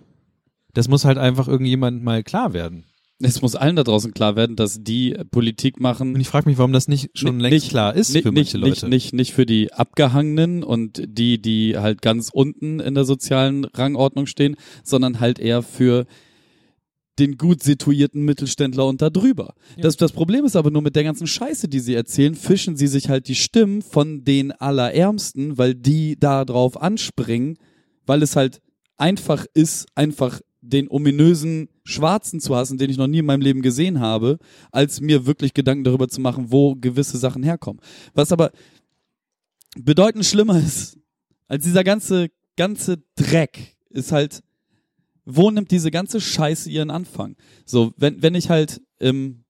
Das 0.74 0.90
muss 0.90 1.06
halt 1.06 1.18
einfach 1.18 1.48
irgendjemand 1.48 2.04
mal 2.04 2.24
klar 2.24 2.52
werden. 2.54 2.84
Es 3.22 3.42
muss 3.42 3.56
allen 3.56 3.78
da 3.78 3.84
draußen 3.86 4.14
klar 4.14 4.36
werden, 4.36 4.58
dass 4.58 4.84
die 4.84 5.16
Politik 5.32 5.80
machen. 5.80 6.14
Und 6.14 6.20
ich 6.20 6.28
frage 6.28 6.50
mich, 6.50 6.58
warum 6.58 6.74
das 6.74 6.90
nicht 6.90 7.12
schon 7.18 7.38
Nicht- 7.38 7.50
längst 7.50 7.70
klar 7.70 7.96
ist 7.96 8.14
nicht, 8.14 8.24
für 8.24 8.34
manche 8.34 8.58
nicht, 8.58 8.66
Leute. 8.68 8.90
Nicht, 8.90 9.06
nicht, 9.06 9.14
nicht 9.14 9.34
für 9.34 9.46
die 9.46 9.72
Abgehangenen 9.72 10.64
und 10.64 11.02
die, 11.08 11.42
die 11.42 11.78
halt 11.78 12.02
ganz 12.02 12.30
unten 12.34 12.82
in 12.82 12.94
der 12.94 13.06
sozialen 13.06 13.64
Rangordnung 13.64 14.26
stehen, 14.26 14.58
sondern 14.84 15.22
halt 15.22 15.40
eher 15.40 15.62
für 15.64 16.06
den 17.20 17.38
gut 17.38 17.64
situierten 17.64 18.24
Mittelständler 18.24 18.86
und 18.86 19.02
da 19.02 19.10
drüber. 19.10 19.54
Ja. 19.76 19.84
Das, 19.84 19.98
das 19.98 20.12
Problem 20.12 20.46
ist 20.46 20.56
aber 20.56 20.72
nur 20.72 20.82
mit 20.82 20.96
der 20.96 21.04
ganzen 21.04 21.28
Scheiße, 21.28 21.68
die 21.68 21.80
sie 21.80 21.94
erzählen, 21.94 22.36
fischen 22.36 22.76
sie 22.76 22.88
sich 22.88 23.10
halt 23.10 23.28
die 23.28 23.36
Stimmen 23.36 23.82
von 23.82 24.24
den 24.24 24.52
Allerärmsten, 24.52 25.58
weil 25.58 25.76
die 25.76 26.18
da 26.20 26.44
drauf 26.46 26.82
anspringen, 26.82 27.58
weil 28.06 28.22
es 28.22 28.36
halt 28.36 28.62
einfach 28.98 29.46
ist, 29.54 29.88
einfach 29.96 30.42
den 30.62 30.90
ominösen 30.90 31.70
Schwarzen 31.84 32.40
zu 32.40 32.56
hassen, 32.56 32.78
den 32.78 32.90
ich 32.90 32.98
noch 32.98 33.08
nie 33.08 33.20
in 33.20 33.26
meinem 33.26 33.42
Leben 33.42 33.62
gesehen 33.62 34.00
habe, 34.00 34.40
als 34.72 35.00
mir 35.00 35.26
wirklich 35.26 35.54
Gedanken 35.54 35.84
darüber 35.84 36.08
zu 36.08 36.20
machen, 36.22 36.52
wo 36.52 36.76
gewisse 36.76 37.18
Sachen 37.18 37.44
herkommen. 37.44 37.82
Was 38.14 38.32
aber 38.32 38.52
bedeutend 39.78 40.26
schlimmer 40.26 40.58
ist, 40.66 40.98
als 41.48 41.64
dieser 41.64 41.84
ganze, 41.84 42.30
ganze 42.58 42.98
Dreck, 43.16 43.76
ist 43.90 44.12
halt, 44.12 44.42
wo 45.26 45.52
nimmt 45.52 45.72
diese 45.72 45.92
ganze 45.92 46.22
Scheiße 46.22 46.70
ihren 46.70 46.92
Anfang? 46.92 47.36
So, 47.66 47.94
wenn, 47.98 48.22
wenn 48.22 48.36
ich 48.36 48.50
halt, 48.50 48.82
ähm, 49.00 49.44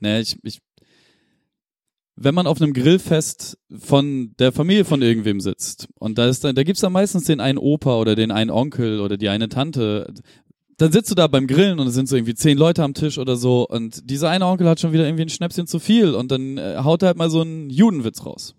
ne, 0.00 0.20
ich, 0.20 0.38
ich, 0.42 0.60
wenn 2.16 2.34
man 2.34 2.46
auf 2.46 2.60
einem 2.60 2.72
Grillfest 2.72 3.58
von 3.78 4.34
der 4.38 4.52
Familie 4.52 4.84
von 4.84 5.00
irgendwem 5.00 5.40
sitzt 5.40 5.88
und 5.98 6.18
da 6.18 6.28
ist 6.28 6.44
dann, 6.44 6.54
da 6.54 6.62
gibt's 6.64 6.80
dann 6.80 6.92
meistens 6.92 7.24
den 7.24 7.40
einen 7.40 7.58
Opa 7.58 7.96
oder 7.96 8.14
den 8.14 8.30
einen 8.30 8.50
Onkel 8.50 9.00
oder 9.00 9.16
die 9.16 9.28
eine 9.28 9.48
Tante, 9.48 10.12
dann 10.76 10.92
sitzt 10.92 11.10
du 11.10 11.14
da 11.14 11.26
beim 11.26 11.46
Grillen 11.46 11.78
und 11.78 11.86
es 11.86 11.94
sind 11.94 12.08
so 12.08 12.16
irgendwie 12.16 12.34
zehn 12.34 12.56
Leute 12.56 12.82
am 12.82 12.94
Tisch 12.94 13.18
oder 13.18 13.36
so 13.36 13.66
und 13.66 14.08
dieser 14.10 14.30
eine 14.30 14.46
Onkel 14.46 14.68
hat 14.68 14.80
schon 14.80 14.92
wieder 14.92 15.04
irgendwie 15.04 15.24
ein 15.24 15.30
Schnäpschen 15.30 15.66
zu 15.66 15.78
viel 15.78 16.14
und 16.14 16.30
dann 16.30 16.58
äh, 16.58 16.78
haut 16.82 17.02
er 17.02 17.08
halt 17.08 17.18
mal 17.18 17.30
so 17.30 17.42
einen 17.42 17.70
Judenwitz 17.70 18.24
raus. 18.24 18.54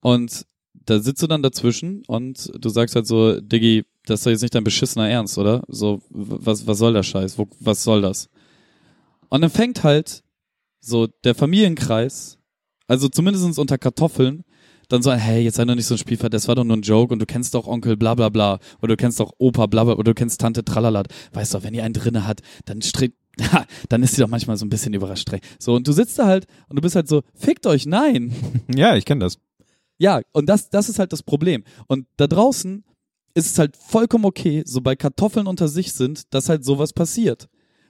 Und 0.00 0.46
da 0.72 1.00
sitzt 1.00 1.22
du 1.22 1.26
dann 1.26 1.42
dazwischen 1.42 2.02
und 2.06 2.50
du 2.58 2.68
sagst 2.68 2.96
halt 2.96 3.06
so, 3.06 3.40
Diggi, 3.40 3.84
das 4.06 4.20
ist 4.20 4.26
doch 4.26 4.30
jetzt 4.30 4.42
nicht 4.42 4.54
dein 4.54 4.64
beschissener 4.64 5.08
Ernst, 5.08 5.38
oder? 5.38 5.62
So, 5.68 6.00
was, 6.10 6.66
was 6.66 6.78
soll 6.78 6.92
der 6.92 7.02
Scheiß? 7.02 7.38
Wo, 7.38 7.48
was 7.60 7.82
soll 7.82 8.02
das? 8.02 8.28
Und 9.28 9.42
dann 9.42 9.50
fängt 9.50 9.84
halt 9.84 10.22
so 10.80 11.06
der 11.24 11.34
Familienkreis, 11.34 12.38
also 12.86 13.08
zumindest 13.08 13.58
unter 13.58 13.78
Kartoffeln, 13.78 14.44
dann 14.88 15.02
so, 15.02 15.12
hey, 15.12 15.42
jetzt 15.42 15.56
sei 15.56 15.64
doch 15.64 15.74
nicht 15.74 15.86
so 15.86 15.94
ein 15.94 15.98
Spielfeld, 15.98 16.34
das 16.34 16.48
war 16.48 16.56
doch 16.56 16.64
nur 16.64 16.76
ein 16.76 16.82
Joke 16.82 17.12
und 17.12 17.20
du 17.20 17.26
kennst 17.26 17.54
doch 17.54 17.66
Onkel 17.66 17.96
bla 17.96 18.14
bla 18.14 18.28
bla 18.28 18.58
oder 18.82 18.94
du 18.94 18.96
kennst 18.96 19.20
doch 19.20 19.32
Opa 19.38 19.66
bla 19.66 19.84
bla 19.84 19.94
oder 19.94 20.12
du 20.12 20.14
kennst 20.14 20.40
Tante 20.40 20.64
tralala. 20.64 21.04
Weißt 21.32 21.54
doch, 21.54 21.62
wenn 21.62 21.74
ihr 21.74 21.84
einen 21.84 21.94
drinne 21.94 22.26
hat, 22.26 22.40
dann 22.64 22.82
strebt, 22.82 23.16
dann 23.88 24.02
ist 24.02 24.16
sie 24.16 24.22
doch 24.22 24.28
manchmal 24.28 24.56
so 24.56 24.66
ein 24.66 24.70
bisschen 24.70 24.92
überrascht. 24.92 25.30
So, 25.58 25.74
und 25.74 25.86
du 25.86 25.92
sitzt 25.92 26.18
da 26.18 26.26
halt 26.26 26.46
und 26.68 26.76
du 26.76 26.82
bist 26.82 26.96
halt 26.96 27.08
so, 27.08 27.22
fickt 27.34 27.66
euch, 27.66 27.86
nein. 27.86 28.34
Ja, 28.74 28.96
ich 28.96 29.04
kenne 29.04 29.20
das. 29.20 29.38
Ja, 29.98 30.22
und 30.32 30.48
das, 30.48 30.70
das 30.70 30.88
ist 30.88 30.98
halt 30.98 31.12
das 31.12 31.22
Problem. 31.22 31.62
Und 31.86 32.06
da 32.16 32.26
draußen 32.26 32.84
ist 33.34 33.52
es 33.52 33.58
halt 33.58 33.76
vollkommen 33.76 34.24
okay, 34.24 34.62
sobald 34.66 34.98
Kartoffeln 34.98 35.46
unter 35.46 35.68
sich 35.68 35.92
sind, 35.92 36.32
dass 36.34 36.48
halt 36.48 36.64
sowas 36.64 36.92
passiert. 36.92 37.48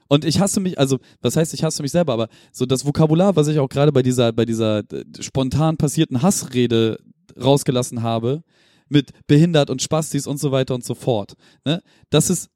Und 0.09 0.25
ich 0.25 0.41
hasse 0.41 0.59
mich, 0.59 0.79
also, 0.79 0.99
was 1.21 1.37
heißt, 1.37 1.55
ich 1.55 1.63
hasse 1.63 1.83
mich 1.83 1.93
selber, 1.93 2.13
aber 2.13 2.29
so 2.53 2.67
das 2.67 2.85
Vokabular, 2.85 3.37
was 3.37 3.47
ich 3.47 3.59
auch 3.61 3.69
gerade 3.69 3.93
bei 3.93 4.03
dieser, 4.03 4.33
bei 4.33 4.45
dieser 4.45 4.81
äh, 4.93 5.05
spontan 5.21 5.77
passierten 5.77 6.21
Hassrede 6.21 6.99
rausgelassen 7.41 8.03
habe, 8.03 8.43
mit 8.89 9.13
behindert 9.29 9.71
und 9.71 9.81
Spastis 9.81 10.27
und 10.27 10.39
so 10.39 10.51
weiter 10.51 10.75
und 10.75 10.85
so 10.85 10.95
fort, 10.95 11.35
ne? 11.65 11.81
Das 12.11 12.29
ist 12.29 12.51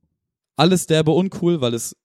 alles 0.56 0.86
derbe 0.86 1.12
uncool, 1.12 1.60
weil 1.60 1.74
es 1.74 1.96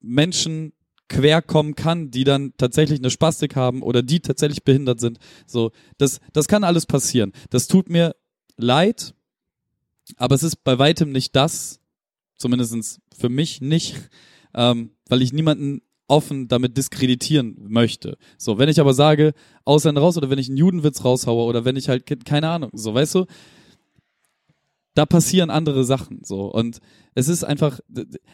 Menschen 0.00 0.72
quer 1.08 1.42
kommen 1.42 1.74
kann, 1.74 2.10
die 2.10 2.24
dann 2.24 2.52
tatsächlich 2.56 3.00
eine 3.00 3.10
Spastik 3.10 3.56
haben 3.56 3.82
oder 3.82 4.02
die 4.02 4.20
tatsächlich 4.20 4.62
behindert 4.62 5.00
sind. 5.00 5.18
So, 5.46 5.72
das, 5.96 6.20
das 6.32 6.48
kann 6.48 6.64
alles 6.64 6.86
passieren. 6.86 7.32
Das 7.50 7.66
tut 7.66 7.88
mir 7.88 8.14
leid, 8.56 9.14
aber 10.16 10.34
es 10.34 10.42
ist 10.42 10.64
bei 10.64 10.78
weitem 10.78 11.12
nicht 11.12 11.36
das, 11.36 11.80
zumindestens 12.36 13.00
für 13.16 13.28
mich 13.28 13.60
nicht, 13.60 13.96
ähm, 14.54 14.90
weil 15.08 15.22
ich 15.22 15.32
niemanden 15.32 15.82
offen 16.06 16.48
damit 16.48 16.76
diskreditieren 16.76 17.56
möchte. 17.58 18.16
So, 18.38 18.58
wenn 18.58 18.68
ich 18.68 18.80
aber 18.80 18.94
sage, 18.94 19.34
Ausländer 19.64 20.00
raus 20.00 20.16
oder 20.16 20.30
wenn 20.30 20.38
ich 20.38 20.48
einen 20.48 20.56
Judenwitz 20.56 21.04
raushaue 21.04 21.44
oder 21.44 21.64
wenn 21.64 21.76
ich 21.76 21.88
halt, 21.88 22.06
keine 22.24 22.48
Ahnung, 22.48 22.70
so, 22.72 22.94
weißt 22.94 23.16
du, 23.16 23.26
da 24.94 25.06
passieren 25.06 25.50
andere 25.50 25.84
Sachen, 25.84 26.20
so. 26.24 26.52
Und 26.52 26.78
es 27.14 27.28
ist 27.28 27.44
einfach, 27.44 27.80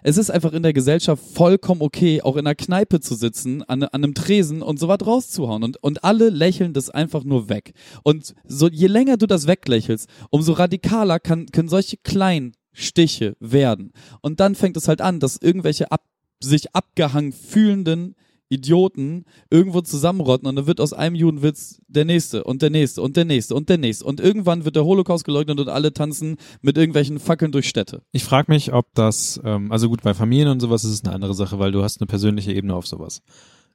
es 0.03 0.17
ist 0.17 0.31
einfach 0.31 0.53
in 0.53 0.63
der 0.63 0.73
Gesellschaft 0.73 1.23
vollkommen 1.35 1.83
okay, 1.83 2.23
auch 2.23 2.37
in 2.37 2.47
einer 2.47 2.55
Kneipe 2.55 3.01
zu 3.01 3.15
sitzen, 3.15 3.63
an, 3.63 3.83
an 3.83 4.05
einem 4.05 4.15
Tresen 4.15 4.63
und 4.63 4.79
so 4.79 4.89
was 4.89 5.07
rauszuhauen. 5.07 5.63
Und, 5.63 5.83
und 5.83 6.05
alle 6.05 6.31
lächeln 6.31 6.73
das 6.73 6.91
einfach 6.91 7.25
nur 7.25 7.49
weg. 7.49 7.73
Und 8.03 8.35
so, 8.47 8.69
je 8.69 8.87
länger 8.87 9.17
du 9.17 9.27
das 9.27 9.47
weglächelst, 9.47 10.09
umso 10.31 10.53
radikaler 10.53 11.21
kann, 11.21 11.47
können 11.47 11.69
solche 11.69 11.97
kleinen 11.99 12.53
Stiche 12.73 13.37
werden. 13.41 13.93
Und 14.21 14.41
dann 14.41 14.55
fängt 14.55 14.77
es 14.77 14.89
halt 14.89 15.01
an, 15.01 15.21
dass 15.21 15.37
irgendwelche 15.37 15.91
ab, 15.91 16.05
sich 16.41 16.75
abgehangen 16.75 17.33
fühlenden 17.33 18.17
Idioten 18.49 19.25
irgendwo 19.51 19.81
zusammenrotten 19.81 20.47
und 20.47 20.57
dann 20.57 20.67
wird 20.67 20.81
aus 20.81 20.93
einem 20.93 21.17
Judenwitz 21.17 21.81
der 21.89 22.05
nächste 22.05 22.45
und 22.45 22.63
der 22.63 22.71
nächste 22.71 23.03
und 23.03 23.17
der 23.17 23.25
nächste 23.25 23.55
und 23.55 23.69
der 23.69 23.79
nächste 23.79 24.05
und 24.05 24.21
irgendwann 24.21 24.65
wird 24.65 24.77
der 24.77 24.85
Holocaust 24.85 25.25
geleugnet 25.25 25.61
und 25.61 25.69
alle 25.69 25.93
tanzen 25.93 26.37
mit 26.63 26.77
irgendwelchen 26.77 27.19
Fackeln 27.19 27.53
durch 27.53 27.69
Städte. 27.69 28.03
Ich 28.13 28.25
frage 28.25 28.53
mich, 28.53 28.73
ob 28.73 28.87
das, 28.95 29.41
ähm, 29.45 29.73
also 29.73 29.89
gut, 29.89 30.03
bei 30.03 30.15
Familien 30.15 30.49
und 30.49 30.61
sowas 30.61 30.85
ist 30.85 30.91
es 30.91 31.05
eine 31.05 31.15
andere 31.15 31.35
Sache, 31.35 31.59
weil 31.59 31.73
du 31.73 31.83
hast 31.83 32.01
eine 32.01 32.07
persönliche 32.07 32.53
Ebene 32.53 32.75
auf 32.75 32.87
sowas. 32.87 33.23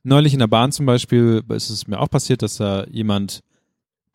Neulich 0.03 0.33
in 0.33 0.39
der 0.39 0.47
Bahn 0.47 0.71
zum 0.71 0.85
Beispiel 0.85 1.43
ist 1.49 1.69
es 1.69 1.87
mir 1.87 1.99
auch 1.99 2.09
passiert, 2.09 2.41
dass 2.41 2.57
da 2.57 2.85
jemand 2.85 3.41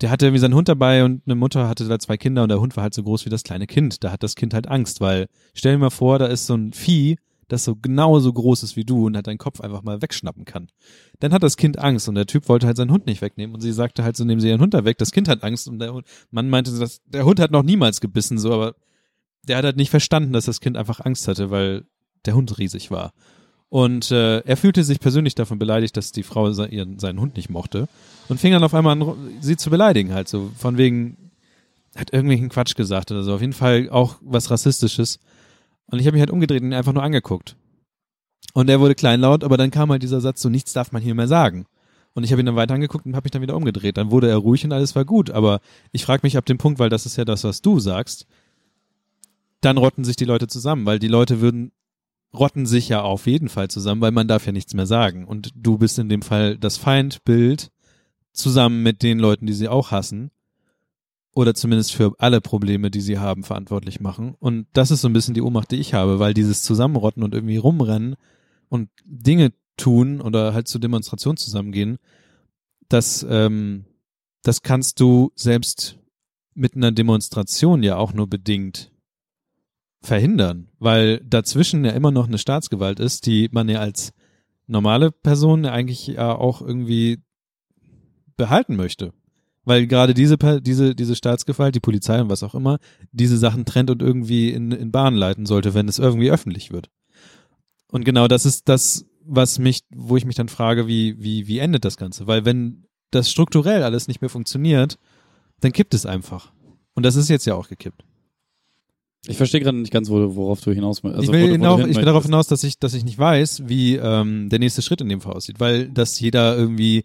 der 0.00 0.10
hatte 0.10 0.26
irgendwie 0.26 0.40
seinen 0.40 0.54
Hund 0.54 0.68
dabei 0.68 1.04
und 1.04 1.22
eine 1.24 1.34
Mutter 1.34 1.68
hatte 1.68 1.86
da 1.86 1.98
zwei 1.98 2.16
Kinder 2.16 2.42
und 2.42 2.48
der 2.48 2.60
Hund 2.60 2.76
war 2.76 2.82
halt 2.82 2.94
so 2.94 3.02
groß 3.02 3.24
wie 3.24 3.30
das 3.30 3.42
kleine 3.44 3.66
Kind. 3.66 4.02
Da 4.02 4.10
hat 4.10 4.22
das 4.22 4.34
Kind 4.34 4.52
halt 4.52 4.68
Angst, 4.68 5.00
weil 5.00 5.28
stell 5.54 5.72
dir 5.72 5.78
mal 5.78 5.90
vor, 5.90 6.18
da 6.18 6.26
ist 6.26 6.46
so 6.46 6.54
ein 6.54 6.72
Vieh, 6.72 7.16
das 7.54 7.64
so 7.64 7.76
genau 7.76 8.20
so 8.20 8.32
groß 8.32 8.62
ist 8.62 8.76
wie 8.76 8.84
du 8.84 9.06
und 9.06 9.16
hat 9.16 9.26
deinen 9.26 9.38
Kopf 9.38 9.60
einfach 9.60 9.82
mal 9.82 10.02
wegschnappen 10.02 10.44
kann. 10.44 10.68
Dann 11.20 11.32
hat 11.32 11.42
das 11.42 11.56
Kind 11.56 11.78
Angst 11.78 12.08
und 12.08 12.14
der 12.14 12.26
Typ 12.26 12.48
wollte 12.48 12.66
halt 12.66 12.76
seinen 12.76 12.90
Hund 12.90 13.06
nicht 13.06 13.22
wegnehmen 13.22 13.54
und 13.54 13.60
sie 13.60 13.72
sagte 13.72 14.04
halt 14.04 14.16
so, 14.16 14.24
nehmen 14.24 14.40
Sie 14.40 14.48
Ihren 14.48 14.60
Hund 14.60 14.74
da 14.74 14.84
weg. 14.84 14.98
Das 14.98 15.12
Kind 15.12 15.28
hat 15.28 15.42
Angst 15.42 15.68
und 15.68 15.78
der 15.78 15.92
Hund, 15.92 16.06
Mann 16.30 16.50
meinte, 16.50 16.76
dass 16.78 17.02
der 17.06 17.24
Hund 17.24 17.40
hat 17.40 17.50
noch 17.50 17.62
niemals 17.62 18.00
gebissen, 18.00 18.38
so, 18.38 18.52
aber 18.52 18.74
der 19.46 19.56
hat 19.56 19.64
halt 19.64 19.76
nicht 19.76 19.90
verstanden, 19.90 20.32
dass 20.32 20.46
das 20.46 20.60
Kind 20.60 20.76
einfach 20.76 21.00
Angst 21.00 21.28
hatte, 21.28 21.50
weil 21.50 21.84
der 22.26 22.34
Hund 22.34 22.58
riesig 22.58 22.90
war. 22.90 23.12
Und 23.68 24.10
äh, 24.10 24.38
er 24.40 24.56
fühlte 24.56 24.84
sich 24.84 25.00
persönlich 25.00 25.34
davon 25.34 25.58
beleidigt, 25.58 25.96
dass 25.96 26.12
die 26.12 26.22
Frau 26.22 26.48
ihren, 26.48 26.98
seinen 26.98 27.20
Hund 27.20 27.36
nicht 27.36 27.50
mochte 27.50 27.88
und 28.28 28.38
fing 28.38 28.52
dann 28.52 28.62
auf 28.62 28.74
einmal 28.74 28.92
an, 28.92 29.16
sie 29.40 29.56
zu 29.56 29.70
beleidigen, 29.70 30.14
halt 30.14 30.28
so 30.28 30.50
von 30.56 30.78
wegen, 30.78 31.30
hat 31.96 32.12
irgendwelchen 32.12 32.50
Quatsch 32.50 32.76
gesagt 32.76 33.10
oder 33.10 33.22
so. 33.22 33.34
Auf 33.34 33.40
jeden 33.40 33.52
Fall 33.52 33.88
auch 33.90 34.16
was 34.20 34.50
Rassistisches. 34.50 35.18
Und 35.86 35.98
ich 35.98 36.06
habe 36.06 36.14
mich 36.14 36.20
halt 36.20 36.30
umgedreht 36.30 36.62
und 36.62 36.68
ihn 36.68 36.74
einfach 36.74 36.92
nur 36.92 37.02
angeguckt. 37.02 37.56
Und 38.52 38.70
er 38.70 38.80
wurde 38.80 38.94
kleinlaut, 38.94 39.44
aber 39.44 39.56
dann 39.56 39.70
kam 39.70 39.90
halt 39.90 40.02
dieser 40.02 40.20
Satz, 40.20 40.40
so 40.40 40.48
nichts 40.48 40.72
darf 40.72 40.92
man 40.92 41.02
hier 41.02 41.14
mehr 41.14 41.28
sagen. 41.28 41.66
Und 42.14 42.22
ich 42.22 42.30
habe 42.30 42.40
ihn 42.40 42.46
dann 42.46 42.56
weiter 42.56 42.74
angeguckt 42.74 43.06
und 43.06 43.16
habe 43.16 43.24
mich 43.24 43.32
dann 43.32 43.42
wieder 43.42 43.56
umgedreht. 43.56 43.96
Dann 43.96 44.10
wurde 44.10 44.28
er 44.28 44.36
ruhig 44.36 44.64
und 44.64 44.72
alles 44.72 44.94
war 44.94 45.04
gut. 45.04 45.30
Aber 45.30 45.60
ich 45.90 46.04
frage 46.04 46.20
mich 46.22 46.36
ab 46.36 46.46
dem 46.46 46.58
Punkt, 46.58 46.78
weil 46.78 46.88
das 46.88 47.06
ist 47.06 47.16
ja 47.16 47.24
das, 47.24 47.42
was 47.42 47.60
du 47.60 47.80
sagst, 47.80 48.26
dann 49.60 49.78
rotten 49.78 50.04
sich 50.04 50.16
die 50.16 50.24
Leute 50.24 50.46
zusammen, 50.46 50.86
weil 50.86 50.98
die 50.98 51.08
Leute 51.08 51.40
würden 51.40 51.72
rotten 52.32 52.66
sich 52.66 52.88
ja 52.88 53.02
auf 53.02 53.26
jeden 53.26 53.48
Fall 53.48 53.68
zusammen, 53.68 54.00
weil 54.00 54.10
man 54.10 54.28
darf 54.28 54.46
ja 54.46 54.52
nichts 54.52 54.74
mehr 54.74 54.86
sagen. 54.86 55.24
Und 55.24 55.50
du 55.54 55.78
bist 55.78 55.98
in 55.98 56.08
dem 56.08 56.22
Fall 56.22 56.58
das 56.58 56.76
Feindbild 56.76 57.70
zusammen 58.32 58.82
mit 58.82 59.02
den 59.02 59.18
Leuten, 59.18 59.46
die 59.46 59.52
sie 59.52 59.68
auch 59.68 59.90
hassen. 59.90 60.30
Oder 61.34 61.54
zumindest 61.54 61.92
für 61.92 62.14
alle 62.18 62.40
Probleme, 62.40 62.90
die 62.90 63.00
sie 63.00 63.18
haben, 63.18 63.42
verantwortlich 63.42 64.00
machen. 64.00 64.34
Und 64.38 64.66
das 64.72 64.90
ist 64.90 65.00
so 65.00 65.08
ein 65.08 65.12
bisschen 65.12 65.34
die 65.34 65.42
Ohnmacht, 65.42 65.70
die 65.72 65.76
ich 65.76 65.92
habe, 65.92 66.18
weil 66.20 66.32
dieses 66.32 66.62
Zusammenrotten 66.62 67.22
und 67.22 67.34
irgendwie 67.34 67.56
rumrennen 67.56 68.16
und 68.68 68.88
Dinge 69.04 69.52
tun 69.76 70.20
oder 70.20 70.54
halt 70.54 70.68
zur 70.68 70.80
Demonstration 70.80 71.36
zusammengehen, 71.36 71.98
das, 72.88 73.26
ähm, 73.28 73.84
das 74.42 74.62
kannst 74.62 75.00
du 75.00 75.32
selbst 75.34 75.98
mit 76.54 76.76
einer 76.76 76.92
Demonstration 76.92 77.82
ja 77.82 77.96
auch 77.96 78.12
nur 78.12 78.28
bedingt 78.28 78.92
verhindern, 80.02 80.68
weil 80.78 81.20
dazwischen 81.20 81.84
ja 81.84 81.92
immer 81.92 82.10
noch 82.10 82.28
eine 82.28 82.38
Staatsgewalt 82.38 83.00
ist, 83.00 83.26
die 83.26 83.48
man 83.50 83.68
ja 83.68 83.80
als 83.80 84.12
normale 84.66 85.10
Person 85.10 85.66
eigentlich 85.66 86.06
ja 86.06 86.34
auch 86.34 86.60
irgendwie 86.60 87.22
behalten 88.36 88.76
möchte. 88.76 89.12
Weil 89.64 89.86
gerade 89.86 90.12
diese, 90.12 90.36
diese, 90.60 90.94
diese 90.94 91.16
Staatsgewalt, 91.16 91.74
die 91.74 91.80
Polizei 91.80 92.20
und 92.20 92.28
was 92.28 92.42
auch 92.42 92.54
immer, 92.54 92.78
diese 93.12 93.38
Sachen 93.38 93.64
trennt 93.64 93.90
und 93.90 94.02
irgendwie 94.02 94.50
in, 94.50 94.72
in 94.72 94.90
Bahn 94.90 95.14
leiten 95.14 95.46
sollte, 95.46 95.74
wenn 95.74 95.88
es 95.88 95.98
irgendwie 95.98 96.30
öffentlich 96.30 96.70
wird. 96.70 96.90
Und 97.90 98.04
genau 98.04 98.28
das 98.28 98.44
ist 98.44 98.68
das, 98.68 99.06
was 99.24 99.58
mich, 99.58 99.80
wo 99.94 100.16
ich 100.16 100.26
mich 100.26 100.36
dann 100.36 100.48
frage, 100.48 100.86
wie, 100.86 101.22
wie, 101.22 101.46
wie 101.46 101.58
endet 101.58 101.84
das 101.84 101.96
Ganze? 101.96 102.26
Weil 102.26 102.44
wenn 102.44 102.84
das 103.10 103.30
strukturell 103.30 103.82
alles 103.82 104.08
nicht 104.08 104.20
mehr 104.20 104.28
funktioniert, 104.28 104.98
dann 105.60 105.72
kippt 105.72 105.94
es 105.94 106.04
einfach. 106.04 106.52
Und 106.94 107.04
das 107.04 107.16
ist 107.16 107.30
jetzt 107.30 107.46
ja 107.46 107.54
auch 107.54 107.68
gekippt. 107.68 108.04
Ich 109.26 109.38
verstehe 109.38 109.60
gerade 109.60 109.78
nicht 109.78 109.92
ganz, 109.92 110.10
worauf 110.10 110.60
du 110.60 110.72
hinaus 110.72 111.02
also 111.02 111.22
Ich 111.22 111.32
will, 111.32 111.50
hinauf, 111.52 111.80
ich 111.86 111.96
will 111.96 112.04
darauf 112.04 112.24
hinaus, 112.24 112.46
dass 112.46 112.62
ich, 112.62 112.78
dass 112.78 112.92
ich 112.92 113.04
nicht 113.04 113.18
weiß, 113.18 113.62
wie 113.66 113.96
ähm, 113.96 114.50
der 114.50 114.58
nächste 114.58 114.82
Schritt 114.82 115.00
in 115.00 115.08
dem 115.08 115.22
Fall 115.22 115.32
aussieht, 115.32 115.60
weil 115.60 115.88
dass 115.88 116.20
jeder 116.20 116.56
irgendwie 116.56 117.04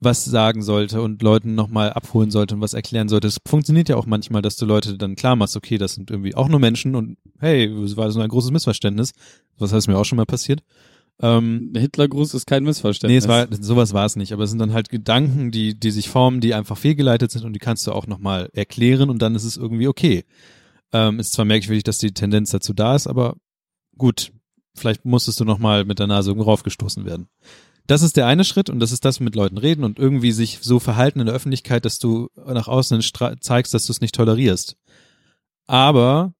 was 0.00 0.24
sagen 0.24 0.62
sollte 0.62 1.02
und 1.02 1.22
Leuten 1.22 1.54
nochmal 1.54 1.92
abholen 1.92 2.30
sollte 2.30 2.54
und 2.54 2.60
was 2.62 2.72
erklären 2.72 3.08
sollte. 3.08 3.28
Es 3.28 3.38
funktioniert 3.46 3.90
ja 3.90 3.96
auch 3.96 4.06
manchmal, 4.06 4.40
dass 4.40 4.56
du 4.56 4.64
Leute 4.64 4.96
dann 4.96 5.14
klar 5.14 5.36
machst, 5.36 5.56
okay, 5.56 5.76
das 5.76 5.94
sind 5.94 6.10
irgendwie 6.10 6.34
auch 6.34 6.48
nur 6.48 6.58
Menschen 6.58 6.94
und 6.94 7.18
hey, 7.38 7.66
es 7.84 7.96
war 7.96 8.10
so 8.10 8.20
ein 8.20 8.28
großes 8.28 8.50
Missverständnis. 8.50 9.12
Was 9.58 9.72
heißt 9.72 9.88
mir 9.88 9.98
auch 9.98 10.04
schon 10.04 10.16
mal 10.16 10.26
passiert. 10.26 10.62
Ähm, 11.22 11.72
der 11.74 11.82
Hitlergruß 11.82 12.32
ist 12.32 12.46
kein 12.46 12.64
Missverständnis. 12.64 13.26
Nee, 13.26 13.32
es 13.32 13.50
war, 13.50 13.62
sowas 13.62 13.92
war 13.92 14.06
es 14.06 14.16
nicht, 14.16 14.32
aber 14.32 14.44
es 14.44 14.50
sind 14.50 14.58
dann 14.58 14.72
halt 14.72 14.88
Gedanken, 14.88 15.50
die, 15.50 15.78
die 15.78 15.90
sich 15.90 16.08
formen, 16.08 16.40
die 16.40 16.54
einfach 16.54 16.78
fehlgeleitet 16.78 17.30
sind 17.30 17.44
und 17.44 17.52
die 17.52 17.58
kannst 17.58 17.86
du 17.86 17.92
auch 17.92 18.06
nochmal 18.06 18.48
erklären 18.54 19.10
und 19.10 19.20
dann 19.20 19.34
ist 19.34 19.44
es 19.44 19.58
irgendwie 19.58 19.88
okay. 19.88 20.24
Ähm, 20.92 21.20
ist 21.20 21.32
zwar 21.32 21.44
merkwürdig, 21.44 21.82
dass 21.82 21.98
die 21.98 22.12
Tendenz 22.12 22.50
dazu 22.50 22.72
da 22.72 22.96
ist, 22.96 23.06
aber 23.06 23.36
gut, 23.98 24.32
vielleicht 24.74 25.04
musstest 25.04 25.40
du 25.40 25.44
nochmal 25.44 25.84
mit 25.84 25.98
der 25.98 26.06
Nase 26.06 26.30
irgendwo 26.30 26.48
raufgestoßen 26.48 27.04
werden. 27.04 27.28
Das 27.90 28.02
ist 28.02 28.16
der 28.16 28.28
eine 28.28 28.44
Schritt 28.44 28.70
und 28.70 28.78
das 28.78 28.92
ist 28.92 29.04
das 29.04 29.18
mit 29.18 29.34
Leuten 29.34 29.58
reden 29.58 29.82
und 29.82 29.98
irgendwie 29.98 30.30
sich 30.30 30.60
so 30.62 30.78
verhalten 30.78 31.18
in 31.18 31.26
der 31.26 31.34
Öffentlichkeit, 31.34 31.84
dass 31.84 31.98
du 31.98 32.28
nach 32.36 32.68
außen 32.68 33.02
zeigst, 33.40 33.74
dass 33.74 33.86
du 33.86 33.92
es 33.92 34.00
nicht 34.00 34.14
tolerierst. 34.14 34.76
Aber 35.66 36.32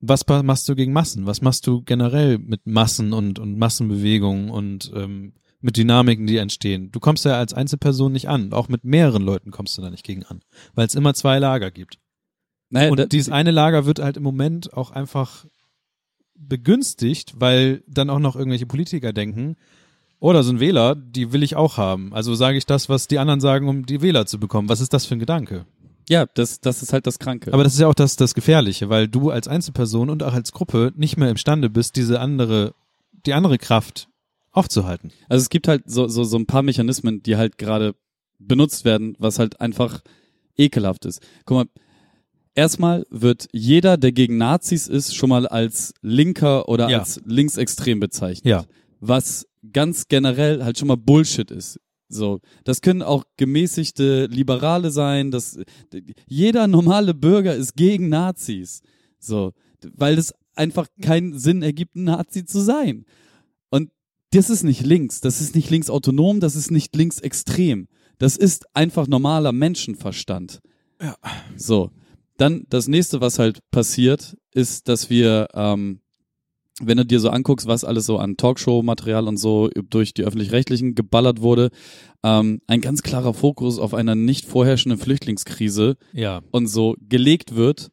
was 0.00 0.26
machst 0.26 0.68
du 0.68 0.74
gegen 0.74 0.92
Massen? 0.92 1.26
Was 1.26 1.42
machst 1.42 1.68
du 1.68 1.82
generell 1.82 2.38
mit 2.38 2.66
Massen 2.66 3.12
und, 3.12 3.38
und 3.38 3.56
Massenbewegungen 3.56 4.50
und 4.50 4.90
ähm, 4.92 5.34
mit 5.60 5.76
Dynamiken, 5.76 6.26
die 6.26 6.38
entstehen? 6.38 6.90
Du 6.90 6.98
kommst 6.98 7.24
ja 7.24 7.38
als 7.38 7.54
Einzelperson 7.54 8.10
nicht 8.10 8.28
an. 8.28 8.52
Auch 8.52 8.66
mit 8.66 8.82
mehreren 8.82 9.22
Leuten 9.22 9.52
kommst 9.52 9.78
du 9.78 9.82
da 9.82 9.90
nicht 9.90 10.02
gegen 10.02 10.24
an, 10.24 10.40
weil 10.74 10.88
es 10.88 10.96
immer 10.96 11.14
zwei 11.14 11.38
Lager 11.38 11.70
gibt. 11.70 12.00
Naja, 12.68 12.90
und 12.90 13.12
dieses 13.12 13.32
eine 13.32 13.52
Lager 13.52 13.86
wird 13.86 14.00
halt 14.00 14.16
im 14.16 14.24
Moment 14.24 14.72
auch 14.72 14.90
einfach 14.90 15.46
begünstigt, 16.34 17.34
weil 17.36 17.84
dann 17.86 18.10
auch 18.10 18.18
noch 18.18 18.34
irgendwelche 18.34 18.66
Politiker 18.66 19.12
denken, 19.12 19.56
oder 20.20 20.42
so 20.42 20.52
ein 20.52 20.60
Wähler, 20.60 20.94
die 20.94 21.32
will 21.32 21.42
ich 21.42 21.56
auch 21.56 21.78
haben. 21.78 22.12
Also 22.12 22.34
sage 22.34 22.58
ich 22.58 22.66
das, 22.66 22.88
was 22.88 23.08
die 23.08 23.18
anderen 23.18 23.40
sagen, 23.40 23.68
um 23.68 23.86
die 23.86 24.02
Wähler 24.02 24.26
zu 24.26 24.38
bekommen. 24.38 24.68
Was 24.68 24.80
ist 24.80 24.92
das 24.92 25.06
für 25.06 25.16
ein 25.16 25.18
Gedanke? 25.20 25.66
Ja, 26.08 26.26
das, 26.34 26.60
das 26.60 26.82
ist 26.82 26.92
halt 26.92 27.06
das 27.06 27.18
Kranke. 27.18 27.52
Aber 27.54 27.64
das 27.64 27.74
ist 27.74 27.80
ja 27.80 27.86
auch 27.86 27.94
das, 27.94 28.16
das 28.16 28.34
Gefährliche, 28.34 28.88
weil 28.88 29.08
du 29.08 29.30
als 29.30 29.48
Einzelperson 29.48 30.10
und 30.10 30.22
auch 30.22 30.34
als 30.34 30.52
Gruppe 30.52 30.92
nicht 30.96 31.16
mehr 31.16 31.30
imstande 31.30 31.70
bist, 31.70 31.96
diese 31.96 32.20
andere, 32.20 32.74
die 33.26 33.32
andere 33.32 33.58
Kraft 33.58 34.08
aufzuhalten. 34.52 35.12
Also 35.28 35.42
es 35.42 35.48
gibt 35.48 35.68
halt 35.68 35.84
so, 35.86 36.08
so, 36.08 36.24
so 36.24 36.36
ein 36.36 36.46
paar 36.46 36.62
Mechanismen, 36.62 37.22
die 37.22 37.36
halt 37.36 37.58
gerade 37.58 37.94
benutzt 38.38 38.84
werden, 38.84 39.14
was 39.18 39.38
halt 39.38 39.60
einfach 39.60 40.02
ekelhaft 40.56 41.04
ist. 41.04 41.22
Guck 41.44 41.56
mal, 41.56 41.66
erstmal 42.54 43.06
wird 43.10 43.48
jeder, 43.52 43.96
der 43.96 44.12
gegen 44.12 44.36
Nazis 44.36 44.88
ist, 44.88 45.14
schon 45.14 45.30
mal 45.30 45.46
als 45.46 45.94
Linker 46.02 46.68
oder 46.68 46.88
ja. 46.88 46.98
als 46.98 47.20
linksextrem 47.24 48.00
bezeichnet. 48.00 48.46
Ja. 48.46 48.64
Was 49.00 49.46
ganz 49.72 50.08
generell 50.08 50.62
halt 50.62 50.78
schon 50.78 50.88
mal 50.88 50.96
Bullshit 50.96 51.50
ist. 51.50 51.80
So, 52.08 52.40
das 52.64 52.80
können 52.80 53.02
auch 53.02 53.24
gemäßigte 53.36 54.26
Liberale 54.26 54.90
sein, 54.90 55.30
das 55.30 55.58
jeder 56.26 56.66
normale 56.66 57.14
Bürger 57.14 57.54
ist 57.54 57.76
gegen 57.76 58.08
Nazis. 58.08 58.82
So, 59.20 59.52
weil 59.94 60.18
es 60.18 60.34
einfach 60.54 60.88
keinen 61.00 61.38
Sinn 61.38 61.62
ergibt, 61.62 61.94
ein 61.94 62.04
Nazi 62.04 62.44
zu 62.44 62.60
sein. 62.60 63.04
Und 63.70 63.90
das 64.32 64.50
ist 64.50 64.64
nicht 64.64 64.84
links, 64.84 65.20
das 65.20 65.40
ist 65.40 65.54
nicht 65.54 65.70
linksautonom, 65.70 66.40
das 66.40 66.56
ist 66.56 66.70
nicht 66.70 66.94
linksextrem. 66.96 67.86
Das 68.18 68.36
ist 68.36 68.64
einfach 68.74 69.06
normaler 69.06 69.52
Menschenverstand. 69.52 70.60
Ja. 71.00 71.16
So. 71.56 71.90
Dann 72.36 72.64
das 72.68 72.88
nächste, 72.88 73.20
was 73.20 73.38
halt 73.38 73.60
passiert, 73.70 74.36
ist, 74.52 74.88
dass 74.88 75.10
wir 75.10 75.48
ähm, 75.54 76.00
wenn 76.80 76.96
du 76.96 77.04
dir 77.04 77.20
so 77.20 77.30
anguckst, 77.30 77.66
was 77.66 77.84
alles 77.84 78.06
so 78.06 78.18
an 78.18 78.36
Talkshow-Material 78.36 79.28
und 79.28 79.36
so 79.36 79.68
durch 79.88 80.14
die 80.14 80.24
öffentlich-rechtlichen 80.24 80.94
geballert 80.94 81.40
wurde, 81.42 81.70
ähm, 82.24 82.60
ein 82.66 82.80
ganz 82.80 83.02
klarer 83.02 83.34
Fokus 83.34 83.78
auf 83.78 83.94
einer 83.94 84.14
nicht 84.14 84.46
vorherrschenden 84.46 84.98
Flüchtlingskrise 84.98 85.96
ja. 86.12 86.40
und 86.50 86.66
so 86.66 86.96
gelegt 87.08 87.54
wird. 87.54 87.90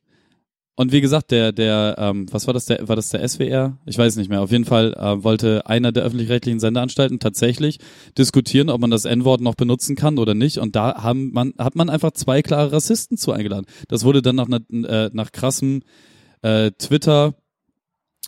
Und 0.79 0.91
wie 0.91 1.01
gesagt, 1.01 1.31
der, 1.31 1.51
der, 1.51 1.95
ähm, 1.97 2.27
was 2.31 2.45
war 2.45 2.53
das, 2.53 2.65
der, 2.65 2.87
war 2.87 2.95
das 2.95 3.09
der 3.09 3.27
SWR? 3.27 3.79
Ich 3.87 3.97
weiß 3.97 4.15
nicht 4.15 4.29
mehr. 4.29 4.41
Auf 4.41 4.51
jeden 4.51 4.65
Fall 4.65 4.93
äh, 4.93 5.23
wollte 5.23 5.65
einer 5.65 5.91
der 5.91 6.03
öffentlich-rechtlichen 6.03 6.59
Sendeanstalten 6.59 7.17
tatsächlich 7.19 7.79
diskutieren, 8.15 8.69
ob 8.69 8.79
man 8.79 8.91
das 8.91 9.05
N-Wort 9.05 9.41
noch 9.41 9.55
benutzen 9.55 9.95
kann 9.95 10.19
oder 10.19 10.35
nicht. 10.35 10.59
Und 10.59 10.75
da 10.75 11.01
haben 11.01 11.31
man, 11.33 11.53
hat 11.57 11.75
man 11.75 11.89
einfach 11.89 12.11
zwei 12.11 12.43
klare 12.43 12.73
Rassisten 12.73 13.17
zu 13.17 13.31
eingeladen. 13.31 13.65
Das 13.87 14.05
wurde 14.05 14.21
dann 14.21 14.35
nach, 14.35 14.47
äh, 14.49 15.09
nach 15.13 15.31
krassem 15.31 15.81
äh, 16.43 16.69
Twitter 16.77 17.33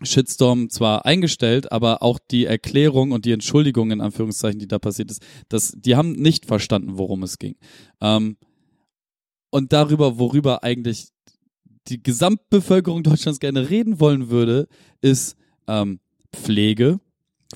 Shitstorm 0.02 0.70
zwar 0.70 1.06
eingestellt, 1.06 1.72
aber 1.72 2.02
auch 2.02 2.20
die 2.20 2.46
Erklärung 2.46 3.12
und 3.12 3.26
die 3.26 3.32
Entschuldigung 3.32 3.92
in 3.92 4.02
Anführungszeichen, 4.02 4.60
die 4.60 4.68
da 4.68 4.80
passiert 4.80 5.12
ist, 5.12 5.22
das, 5.50 5.74
die 5.76 5.96
haben 5.96 6.14
nicht 6.14 6.46
verstanden, 6.46 6.98
worum 6.98 7.24
es 7.24 7.38
ging. 7.38 7.56
Ähm, 8.02 8.38
und 9.50 9.74
darüber, 9.74 10.20
worüber 10.20 10.64
eigentlich 10.64 11.10
die 11.88 12.02
Gesamtbevölkerung 12.02 13.04
Deutschlands 13.04 13.40
gerne 13.40 13.70
reden 13.70 14.00
wollen 14.00 14.30
würde, 14.30 14.68
ist 15.02 15.36
ähm, 15.68 16.00
Pflege, 16.34 17.00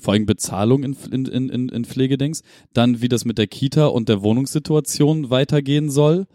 vor 0.00 0.12
allem 0.12 0.26
Bezahlung 0.26 0.82
in, 0.82 0.96
in, 1.12 1.48
in, 1.48 1.68
in 1.68 1.84
Pflegedings, 1.84 2.42
dann 2.72 3.00
wie 3.00 3.08
das 3.08 3.24
mit 3.24 3.38
der 3.38 3.46
Kita 3.46 3.86
und 3.86 4.08
der 4.08 4.22
Wohnungssituation 4.22 5.30
weitergehen 5.30 5.88
soll 5.88 6.26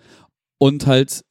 und 0.58 0.88
halt 0.88 1.26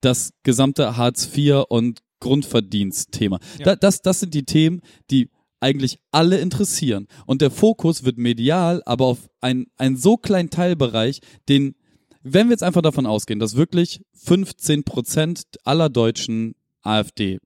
das 0.00 0.32
gesamte 0.44 0.96
Hartz 0.96 1.28
IV 1.36 1.64
und 1.68 2.00
Grundverdienstthema. 2.26 3.38
Ja. 3.58 3.64
Da, 3.64 3.76
das, 3.76 4.02
das 4.02 4.20
sind 4.20 4.34
die 4.34 4.44
Themen, 4.44 4.80
die 5.10 5.30
eigentlich 5.60 5.98
alle 6.10 6.38
interessieren. 6.38 7.06
Und 7.24 7.40
der 7.40 7.50
Fokus 7.50 8.04
wird 8.04 8.18
medial, 8.18 8.82
aber 8.84 9.06
auf 9.06 9.30
einen, 9.40 9.66
einen 9.76 9.96
so 9.96 10.16
kleinen 10.16 10.50
Teilbereich, 10.50 11.20
den, 11.48 11.76
wenn 12.22 12.48
wir 12.48 12.52
jetzt 12.52 12.62
einfach 12.62 12.82
davon 12.82 13.06
ausgehen, 13.06 13.38
dass 13.38 13.56
wirklich 13.56 14.00
15 14.14 14.84
Prozent 14.84 15.42
aller 15.64 15.88
Deutschen 15.88 16.54
AfD 16.82 17.38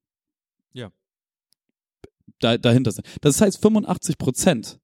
ja. 0.72 0.90
da, 2.40 2.58
dahinter 2.58 2.92
sind. 2.92 3.06
Das 3.20 3.40
heißt, 3.40 3.60
85 3.60 4.18
Prozent 4.18 4.80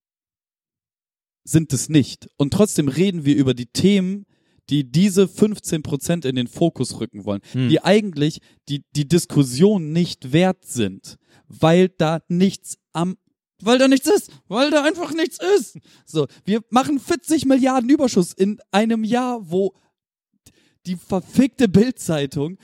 sind 1.45 1.73
es 1.73 1.89
nicht. 1.89 2.29
Und 2.37 2.53
trotzdem 2.53 2.89
reden 2.89 3.25
wir 3.25 3.37
über 3.37 3.55
die 3.55 3.67
Themen, 3.67 4.27
die 4.71 4.91
diese 4.91 5.29
15 5.29 5.83
Prozent 5.83 6.25
in 6.25 6.37
den 6.37 6.49
Fokus 6.49 7.01
rücken 7.01 7.25
wollen, 7.25 7.41
hm. 7.53 7.69
die 7.69 7.83
eigentlich 7.83 8.41
die, 8.69 8.85
die 8.95 9.07
Diskussion 9.09 9.93
nicht 9.93 10.33
wert 10.33 10.65
sind, 10.65 11.17
weil 11.49 11.89
da 11.89 12.21
nichts 12.29 12.79
am 12.93 13.17
weil 13.63 13.79
da 13.79 13.89
nichts 13.89 14.07
ist, 14.07 14.31
weil 14.49 14.71
da 14.71 14.85
einfach 14.85 15.15
nichts 15.15 15.39
ist. 15.57 15.79
So, 16.05 16.27
wir 16.45 16.61
machen 16.69 17.01
40 17.01 17.47
Milliarden 17.47 17.89
Überschuss 17.89 18.35
in 18.35 18.59
einem 18.71 19.03
Jahr, 19.03 19.51
wo 19.51 19.75
die 20.85 20.97
verfickte 20.97 21.67
Bildzeitung 21.67 22.59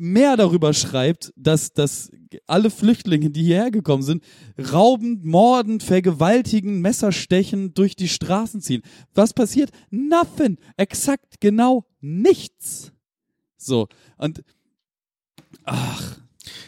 mehr 0.00 0.36
darüber 0.36 0.72
schreibt, 0.72 1.32
dass, 1.36 1.72
dass 1.72 2.10
alle 2.46 2.70
Flüchtlinge, 2.70 3.30
die 3.30 3.42
hierher 3.42 3.70
gekommen 3.70 4.02
sind, 4.02 4.24
raubend, 4.72 5.24
mordend, 5.24 5.82
vergewaltigen, 5.82 6.80
Messerstechen 6.80 7.74
durch 7.74 7.96
die 7.96 8.08
Straßen 8.08 8.60
ziehen. 8.60 8.82
Was 9.14 9.34
passiert? 9.34 9.70
Nothing. 9.90 10.58
Exakt 10.76 11.40
genau 11.40 11.84
nichts. 12.00 12.92
So. 13.56 13.88
Und 14.16 14.42
ach. 15.64 16.18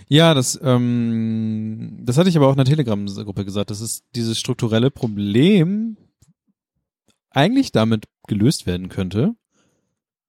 Ja, 0.09 0.35
das, 0.35 0.61
ähm, 0.63 2.01
das 2.03 2.19
hatte 2.19 2.29
ich 2.29 2.37
aber 2.37 2.47
auch 2.49 2.53
in 2.53 2.59
der 2.59 2.67
Telegram-Gruppe 2.67 3.47
gesagt. 3.47 3.71
Das 3.71 3.81
ist 3.81 4.05
dieses 4.15 4.39
strukturelle 4.39 4.91
Problem 4.91 5.97
eigentlich 7.31 7.73
damit 7.73 8.05
gelöst 8.27 8.67
werden 8.67 8.91
könnte, 8.91 9.35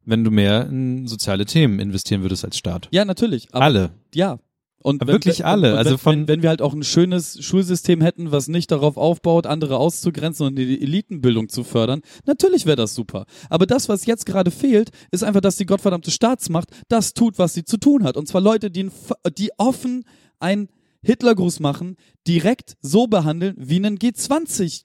wenn 0.05 0.23
du 0.23 0.31
mehr 0.31 0.67
in 0.67 1.07
soziale 1.07 1.45
Themen 1.45 1.79
investieren 1.79 2.21
würdest 2.21 2.45
als 2.45 2.57
Staat. 2.57 2.87
Ja, 2.91 3.05
natürlich. 3.05 3.53
alle. 3.53 3.91
Ja. 4.13 4.39
Und 4.83 4.99
wenn, 5.01 5.07
wirklich 5.07 5.45
alle. 5.45 5.71
Und 5.71 5.77
also 5.77 5.91
wenn, 5.91 5.97
von 5.97 6.15
wenn, 6.15 6.27
wenn 6.27 6.41
wir 6.41 6.49
halt 6.49 6.61
auch 6.61 6.73
ein 6.73 6.83
schönes 6.83 7.43
Schulsystem 7.43 8.01
hätten, 8.01 8.31
was 8.31 8.49
nicht 8.49 8.69
darauf 8.69 8.97
aufbaut, 8.97 9.47
andere 9.47 9.77
auszugrenzen 9.77 10.45
und 10.45 10.55
die 10.57 10.81
Elitenbildung 10.81 11.47
zu 11.47 11.63
fördern, 11.63 12.01
natürlich 12.25 12.65
wäre 12.65 12.75
das 12.75 12.93
super. 12.93 13.25
Aber 13.49 13.65
das, 13.65 13.87
was 13.87 14.05
jetzt 14.05 14.25
gerade 14.25 14.51
fehlt, 14.51 14.89
ist 15.11 15.23
einfach, 15.23 15.39
dass 15.39 15.55
die 15.55 15.65
gottverdammte 15.65 16.11
Staatsmacht 16.11 16.69
das 16.89 17.13
tut, 17.13 17.39
was 17.39 17.53
sie 17.53 17.63
zu 17.63 17.77
tun 17.77 18.03
hat. 18.03 18.17
Und 18.17 18.27
zwar 18.27 18.41
Leute, 18.41 18.69
die, 18.69 18.89
die 19.37 19.51
offen 19.57 20.03
einen 20.39 20.67
Hitlergruß 21.01 21.61
machen, 21.61 21.95
direkt 22.27 22.75
so 22.81 23.07
behandeln 23.07 23.55
wie 23.57 23.77
einen 23.77 23.97
G20 23.97 24.83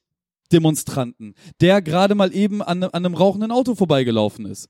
Demonstranten, 0.52 1.34
der 1.60 1.82
gerade 1.82 2.14
mal 2.14 2.34
eben 2.34 2.62
an, 2.62 2.82
an 2.82 2.90
einem 2.92 3.14
rauchenden 3.14 3.50
Auto 3.50 3.74
vorbeigelaufen 3.74 4.46
ist. 4.46 4.68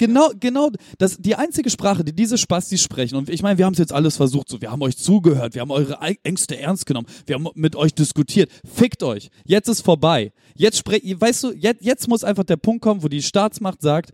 Genau, 0.00 0.30
genau, 0.40 0.70
das, 0.96 1.18
die 1.18 1.34
einzige 1.34 1.68
Sprache, 1.68 2.02
die 2.02 2.14
diese 2.14 2.38
Spastis 2.38 2.80
sprechen, 2.80 3.16
und 3.16 3.28
ich 3.28 3.42
meine, 3.42 3.58
wir 3.58 3.66
haben 3.66 3.74
es 3.74 3.78
jetzt 3.78 3.92
alles 3.92 4.16
versucht, 4.16 4.48
so, 4.48 4.62
wir 4.62 4.70
haben 4.70 4.80
euch 4.80 4.96
zugehört, 4.96 5.52
wir 5.52 5.60
haben 5.60 5.70
eure 5.70 5.98
Ängste 6.22 6.58
ernst 6.58 6.86
genommen, 6.86 7.06
wir 7.26 7.34
haben 7.34 7.48
mit 7.54 7.76
euch 7.76 7.92
diskutiert, 7.92 8.50
fickt 8.64 9.02
euch, 9.02 9.28
jetzt 9.44 9.68
ist 9.68 9.82
vorbei. 9.82 10.32
Jetzt 10.56 10.78
sprech, 10.78 11.02
weißt 11.04 11.44
du, 11.44 11.52
jetzt, 11.52 11.84
jetzt 11.84 12.08
muss 12.08 12.24
einfach 12.24 12.44
der 12.44 12.56
Punkt 12.56 12.80
kommen, 12.80 13.02
wo 13.02 13.08
die 13.08 13.20
Staatsmacht 13.20 13.82
sagt, 13.82 14.12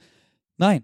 nein, 0.57 0.82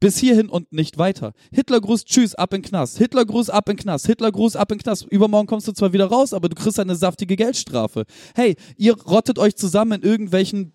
bis 0.00 0.18
hierhin 0.18 0.48
und 0.48 0.72
nicht 0.72 0.98
weiter. 0.98 1.32
Hitlergruß, 1.52 2.04
tschüss, 2.04 2.34
ab 2.34 2.52
in 2.52 2.62
Knast. 2.62 2.98
Hitlergruß, 2.98 3.48
ab 3.48 3.68
in 3.68 3.76
Knast. 3.76 4.06
Hitlergruß, 4.06 4.56
ab 4.56 4.72
in 4.72 4.78
Knast. 4.78 5.06
Übermorgen 5.08 5.46
kommst 5.46 5.68
du 5.68 5.72
zwar 5.72 5.92
wieder 5.92 6.06
raus, 6.06 6.32
aber 6.32 6.48
du 6.48 6.56
kriegst 6.56 6.80
eine 6.80 6.96
saftige 6.96 7.36
Geldstrafe. 7.36 8.06
Hey, 8.34 8.56
ihr 8.76 9.00
rottet 9.00 9.38
euch 9.38 9.54
zusammen 9.54 10.02
in 10.02 10.10
irgendwelchen 10.10 10.72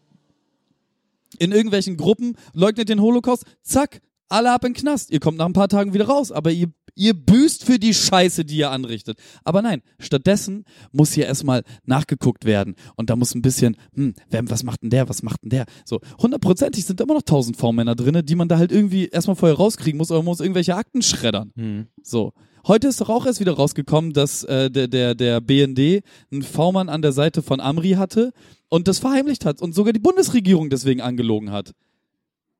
in 1.41 1.51
irgendwelchen 1.51 1.97
Gruppen, 1.97 2.37
leugnet 2.53 2.87
den 2.87 3.01
Holocaust, 3.01 3.45
zack, 3.63 4.01
alle 4.29 4.53
ab 4.53 4.63
in 4.63 4.73
den 4.73 4.79
Knast. 4.79 5.11
Ihr 5.11 5.19
kommt 5.19 5.39
nach 5.39 5.47
ein 5.47 5.53
paar 5.53 5.67
Tagen 5.67 5.93
wieder 5.93 6.05
raus, 6.05 6.31
aber 6.31 6.51
ihr, 6.51 6.71
Ihr 6.93 7.13
büßt 7.13 7.63
für 7.63 7.79
die 7.79 7.93
Scheiße, 7.93 8.43
die 8.43 8.57
ihr 8.57 8.69
anrichtet. 8.69 9.17
Aber 9.43 9.61
nein, 9.61 9.81
stattdessen 9.97 10.65
muss 10.91 11.13
hier 11.13 11.25
erstmal 11.25 11.63
nachgeguckt 11.85 12.45
werden. 12.45 12.75
Und 12.95 13.09
da 13.09 13.15
muss 13.15 13.33
ein 13.33 13.41
bisschen, 13.41 13.77
hm, 13.93 14.13
wer, 14.29 14.49
was 14.49 14.63
macht 14.63 14.83
denn 14.83 14.89
der, 14.89 15.07
was 15.07 15.23
macht 15.23 15.41
denn 15.43 15.49
der? 15.49 15.65
So, 15.85 16.01
hundertprozentig 16.21 16.85
sind 16.85 16.99
immer 16.99 17.13
noch 17.13 17.21
tausend 17.21 17.57
V-Männer 17.57 17.95
drinne, 17.95 18.23
die 18.23 18.35
man 18.35 18.49
da 18.49 18.57
halt 18.57 18.71
irgendwie 18.71 19.07
erstmal 19.07 19.37
vorher 19.37 19.57
rauskriegen 19.57 19.97
muss, 19.97 20.11
oder 20.11 20.19
man 20.19 20.25
muss 20.25 20.41
irgendwelche 20.41 20.75
Akten 20.75 21.01
schreddern. 21.01 21.51
Hm. 21.55 21.87
So. 22.03 22.33
Heute 22.67 22.87
ist 22.87 23.01
doch 23.01 23.09
auch 23.09 23.25
erst 23.25 23.39
wieder 23.39 23.53
rausgekommen, 23.53 24.13
dass 24.13 24.43
äh, 24.43 24.69
der, 24.69 24.87
der, 24.87 25.15
der 25.15 25.41
BND 25.41 26.03
einen 26.31 26.43
V-Mann 26.43 26.89
an 26.89 27.01
der 27.01 27.11
Seite 27.11 27.41
von 27.41 27.59
Amri 27.59 27.91
hatte 27.91 28.33
und 28.69 28.87
das 28.87 28.99
verheimlicht 28.99 29.45
hat 29.45 29.61
und 29.61 29.73
sogar 29.73 29.93
die 29.93 29.99
Bundesregierung 29.99 30.69
deswegen 30.69 31.01
angelogen 31.01 31.51
hat. 31.51 31.73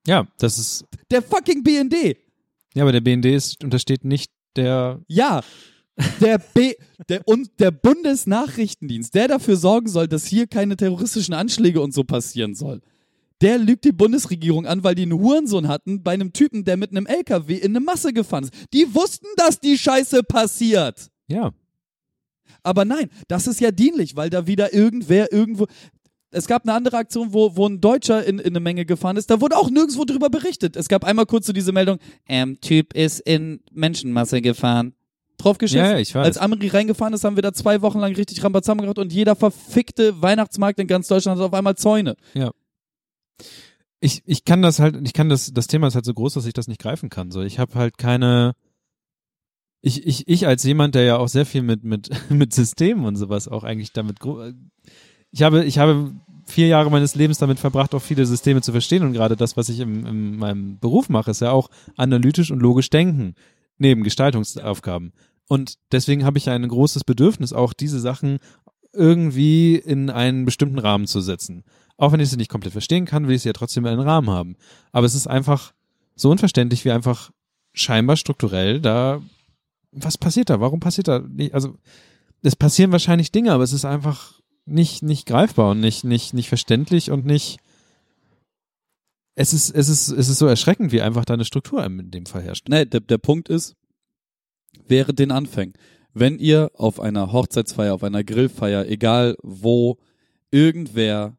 Ja, 0.08 0.28
das 0.40 0.58
ist. 0.58 0.86
Der 1.12 1.22
fucking 1.22 1.64
BND! 1.64 2.18
Ja, 2.74 2.84
aber 2.84 2.92
der 2.92 3.02
BND 3.02 3.26
ist, 3.26 3.64
untersteht 3.64 4.04
nicht 4.04 4.32
der. 4.56 5.00
Ja, 5.08 5.42
der 6.20 6.40
B 6.40 6.74
der 7.10 7.22
und 7.28 7.50
der 7.60 7.72
Bundesnachrichtendienst, 7.72 9.14
der 9.14 9.28
dafür 9.28 9.56
sorgen 9.56 9.88
soll, 9.88 10.08
dass 10.08 10.26
hier 10.26 10.48
keine 10.48 10.78
terroristischen 10.78 11.34
Anschläge 11.34 11.82
und 11.82 11.94
so 11.94 12.04
passieren 12.04 12.56
soll. 12.56 12.82
Der 13.42 13.58
lügt 13.58 13.84
die 13.86 13.92
Bundesregierung 13.92 14.66
an, 14.68 14.84
weil 14.84 14.96
die 14.96 15.02
einen 15.04 15.20
Hurensohn 15.20 15.68
hatten 15.68 16.04
bei 16.04 16.14
einem 16.14 16.32
Typen, 16.32 16.64
der 16.64 16.78
mit 16.78 16.92
einem 16.92 17.08
LKW 17.08 17.56
in 17.56 17.72
eine 17.72 17.80
Masse 17.80 18.14
gefahren 18.14 18.44
ist. 18.44 18.54
Die 18.74 18.94
wussten, 18.94 19.28
dass 19.36 19.60
die 19.60 19.78
Scheiße 19.78 20.24
passiert. 20.24 21.10
Ja. 21.28 21.52
Aber 22.64 22.86
nein, 22.86 23.10
das 23.28 23.48
ist 23.48 23.60
ja 23.60 23.72
dienlich, 23.72 24.16
weil 24.16 24.30
da 24.30 24.46
wieder 24.46 24.74
irgendwer 24.74 25.34
irgendwo. 25.34 25.66
Es 26.30 26.48
gab 26.48 26.64
eine 26.64 26.74
andere 26.74 26.98
Aktion, 26.98 27.34
wo, 27.34 27.56
wo 27.56 27.68
ein 27.68 27.82
Deutscher 27.82 28.24
in, 28.24 28.40
in 28.40 28.48
eine 28.50 28.60
Menge 28.60 28.86
gefahren 28.86 29.18
ist. 29.18 29.30
Da 29.30 29.42
wurde 29.42 29.58
auch 29.58 29.70
nirgendwo 29.70 30.06
drüber 30.06 30.30
berichtet. 30.30 30.78
Es 30.78 30.88
gab 30.88 31.04
einmal 31.04 31.26
kurz 31.26 31.48
so 31.48 31.54
diese 31.54 31.72
Meldung, 31.72 31.98
ähm, 32.30 32.60
Typ 32.62 32.94
ist 32.94 33.20
in 33.22 33.62
Menschenmasse 33.72 34.42
gefahren. 34.42 34.94
Ja, 35.88 35.94
ja, 35.94 36.00
ich 36.00 36.14
weiß. 36.14 36.24
Als 36.24 36.38
Amri 36.38 36.68
reingefahren 36.68 37.16
ist, 37.16 37.24
haben 37.24 37.36
wir 37.36 37.42
da 37.42 37.52
zwei 37.52 37.82
Wochen 37.82 38.00
lang 38.00 38.14
richtig 38.14 38.44
Rambazamba 38.44 38.84
gemacht 38.84 39.00
und 39.00 39.12
jeder 39.12 39.36
verfickte 39.36 40.22
Weihnachtsmarkt 40.22 40.80
in 40.80 40.86
ganz 40.86 41.08
Deutschland 41.08 41.40
hat 41.40 41.48
auf 41.48 41.54
einmal 41.54 41.76
Zäune. 41.76 42.16
Ja. 42.36 42.52
Ich, 44.00 44.24
ich 44.26 44.46
kann 44.46 44.62
das 44.62 44.80
halt, 44.80 45.00
ich 45.06 45.14
kann 45.14 45.30
das, 45.30 45.54
das 45.54 45.68
Thema 45.68 45.88
ist 45.88 45.96
halt 45.96 46.06
so 46.06 46.14
groß, 46.14 46.34
dass 46.34 46.46
ich 46.46 46.54
das 46.54 46.68
nicht 46.68 46.82
greifen 46.82 47.10
kann. 47.10 47.32
So, 47.32 47.42
ich 47.42 47.60
habe 47.60 47.76
halt 47.76 47.98
keine, 47.98 48.54
ich, 49.82 50.06
ich, 50.06 50.28
ich 50.28 50.48
als 50.48 50.64
jemand, 50.64 50.96
der 50.96 51.04
ja 51.04 51.18
auch 51.18 51.28
sehr 51.28 51.46
viel 51.46 51.62
mit, 51.62 51.84
mit, 51.84 52.10
mit 52.30 52.54
Systemen 52.54 53.06
und 53.06 53.16
sowas 53.16 53.48
auch 53.48 53.64
eigentlich 53.64 53.94
damit, 53.94 54.18
ich 55.32 55.44
habe, 55.44 55.64
ich 55.66 55.78
habe 55.78 56.14
vier 56.46 56.68
Jahre 56.68 56.92
meines 56.92 57.16
Lebens 57.16 57.38
damit 57.38 57.60
verbracht, 57.60 57.94
auch 57.94 58.02
viele 58.02 58.26
Systeme 58.26 58.62
zu 58.62 58.72
verstehen 58.72 59.04
und 59.04 59.14
gerade 59.14 59.36
das, 59.36 59.58
was 59.58 59.70
ich 59.70 59.80
im, 59.80 60.06
in 60.06 60.38
meinem 60.38 60.80
Beruf 60.80 61.10
mache, 61.10 61.32
ist 61.32 61.42
ja 61.42 61.52
auch 61.52 61.70
analytisch 61.96 62.52
und 62.52 62.60
logisch 62.60 62.90
denken, 62.90 63.36
neben 63.78 64.04
Gestaltungsaufgaben. 64.04 65.14
Und 65.48 65.76
deswegen 65.92 66.24
habe 66.24 66.38
ich 66.38 66.50
ein 66.50 66.68
großes 66.68 67.04
Bedürfnis, 67.04 67.54
auch 67.54 67.74
diese 67.74 68.00
Sachen 68.00 68.40
irgendwie 68.94 69.76
in 69.76 70.10
einen 70.10 70.46
bestimmten 70.46 70.80
Rahmen 70.80 71.08
zu 71.08 71.22
setzen. 71.22 71.64
Auch 71.98 72.12
wenn 72.12 72.20
ich 72.20 72.30
sie 72.30 72.38
nicht 72.38 72.50
komplett 72.50 72.74
verstehen 72.74 73.06
kann, 73.06 73.28
will 73.28 73.36
ich 73.36 73.44
sie 73.44 73.50
ja 73.50 73.54
trotzdem 73.54 73.86
in 73.86 73.92
einen 73.92 74.02
Rahmen 74.02 74.30
haben. 74.30 74.56
Aber 74.92 75.06
es 75.06 75.16
ist 75.16 75.28
einfach 75.28 75.74
so 76.16 76.30
unverständlich, 76.30 76.84
wie 76.86 76.92
einfach 76.92 77.32
scheinbar 77.74 78.18
strukturell 78.18 78.82
da, 78.82 79.22
was 79.92 80.18
passiert 80.18 80.50
da? 80.50 80.60
Warum 80.60 80.80
passiert 80.80 81.08
da 81.08 81.20
nicht? 81.20 81.54
Also, 81.54 81.78
es 82.42 82.56
passieren 82.56 82.92
wahrscheinlich 82.92 83.32
Dinge, 83.32 83.52
aber 83.52 83.64
es 83.64 83.74
ist 83.74 83.86
einfach 83.86 84.40
nicht, 84.66 85.04
nicht 85.04 85.26
greifbar 85.26 85.72
und 85.72 85.80
nicht, 85.80 86.04
nicht, 86.04 86.34
nicht 86.34 86.50
verständlich 86.50 87.12
und 87.12 87.26
nicht, 87.26 87.60
es 89.36 89.54
ist, 89.54 89.70
es 89.70 89.90
ist, 89.90 90.10
es 90.10 90.30
ist 90.30 90.38
so 90.38 90.48
erschreckend, 90.48 90.92
wie 90.92 91.02
einfach 91.02 91.26
da 91.26 91.34
eine 91.34 91.46
Struktur 91.46 91.84
in 91.86 92.12
dem 92.12 92.26
Fall 92.26 92.44
herrscht. 92.44 92.68
Nee, 92.70 92.86
der, 92.86 93.00
der 93.00 93.18
Punkt 93.18 93.50
ist, 93.50 93.76
während 94.88 95.20
den 95.20 95.32
Anfängen, 95.32 95.74
wenn 96.14 96.40
ihr 96.40 96.72
auf 96.76 97.00
einer 97.00 97.32
Hochzeitsfeier, 97.32 97.94
auf 97.94 98.04
einer 98.04 98.24
Grillfeier, 98.24 98.88
egal 98.88 99.36
wo, 99.42 99.98
irgendwer 100.52 101.38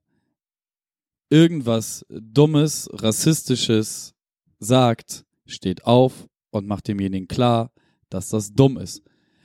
irgendwas 1.28 2.04
Dummes, 2.10 2.90
Rassistisches 2.92 4.14
sagt, 4.58 5.24
steht 5.46 5.86
auf 5.86 6.28
und 6.50 6.66
macht 6.66 6.88
demjenigen 6.88 7.26
klar, 7.26 7.72
dass 8.10 8.28
das 8.28 8.52
dumm 8.52 8.76
ist. 8.76 9.02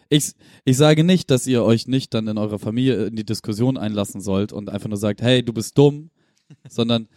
Ich, 0.10 0.34
ich 0.66 0.78
sage 0.78 1.04
nicht, 1.04 1.30
dass 1.32 1.48
ihr 1.48 1.64
euch 1.64 1.88
nicht 1.88 2.14
dann 2.14 2.28
in 2.28 2.38
eurer 2.38 2.60
Familie 2.60 3.06
in 3.06 3.16
die 3.16 3.26
Diskussion 3.26 3.78
einlassen 3.78 4.22
sollt 4.22 4.54
und 4.54 4.70
einfach 4.70 4.90
nur 4.90 4.98
sagt, 4.98 5.22
hey, 5.22 5.44
du 5.44 5.54
bist 5.54 5.78
dumm, 5.78 6.12
sondern 6.70 7.08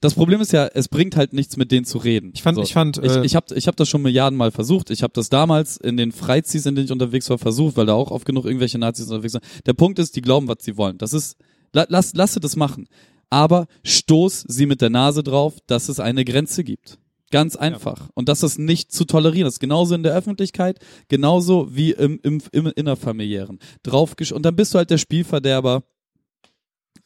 das 0.00 0.14
Problem 0.14 0.40
ist 0.40 0.52
ja, 0.52 0.66
es 0.66 0.88
bringt 0.88 1.16
halt 1.16 1.32
nichts, 1.32 1.56
mit 1.56 1.70
denen 1.72 1.84
zu 1.84 1.98
reden. 1.98 2.30
Ich 2.34 2.42
fand, 2.42 2.56
So. 2.56 2.62
ich 2.62 2.72
fand, 2.72 2.98
Ich, 2.98 3.12
äh, 3.12 3.24
ich 3.24 3.34
habe 3.36 3.54
ich 3.54 3.66
hab 3.66 3.76
das 3.76 3.88
schon 3.88 4.02
Milliarden 4.02 4.36
Mal 4.36 4.50
versucht. 4.50 4.90
Ich 4.90 5.02
habe 5.02 5.12
das 5.12 5.28
damals 5.28 5.76
in 5.76 5.96
den 5.96 6.12
Freizis, 6.12 6.66
in 6.66 6.74
denen 6.74 6.86
ich 6.86 6.92
unterwegs 6.92 7.28
war, 7.30 7.38
versucht, 7.38 7.76
weil 7.76 7.86
da 7.86 7.94
auch 7.94 8.10
oft 8.10 8.24
genug 8.24 8.44
irgendwelche 8.44 8.78
Nazis 8.78 9.08
unterwegs 9.10 9.32
sind. 9.32 9.44
Der 9.66 9.72
Punkt 9.74 9.98
ist, 9.98 10.14
die 10.16 10.20
glauben, 10.22 10.48
was 10.48 10.58
sie 10.60 10.76
wollen. 10.76 10.98
Das 10.98 11.12
ist, 11.12 11.36
la, 11.72 11.86
lass, 11.88 12.12
lass 12.14 12.34
sie 12.34 12.40
das 12.40 12.56
machen. 12.56 12.86
Aber 13.30 13.66
stoß 13.84 14.44
sie 14.48 14.66
mit 14.66 14.80
der 14.80 14.90
Nase 14.90 15.22
drauf, 15.22 15.56
dass 15.66 15.88
es 15.88 16.00
eine 16.00 16.24
Grenze 16.24 16.64
gibt. 16.64 16.98
Ganz 17.30 17.56
einfach. 17.56 18.08
Und 18.14 18.30
dass 18.30 18.40
das 18.40 18.56
nicht 18.56 18.90
zu 18.90 19.04
tolerieren 19.04 19.46
ist. 19.48 19.60
Genauso 19.60 19.94
in 19.94 20.02
der 20.02 20.14
Öffentlichkeit, 20.14 20.78
genauso 21.08 21.68
wie 21.76 21.90
im, 21.90 22.18
im, 22.22 22.40
im 22.52 22.72
innerfamiliären. 22.74 23.58
Draufgesch 23.82 24.32
und 24.32 24.44
dann 24.44 24.56
bist 24.56 24.72
du 24.72 24.78
halt 24.78 24.88
der 24.88 24.96
Spielverderber. 24.96 25.82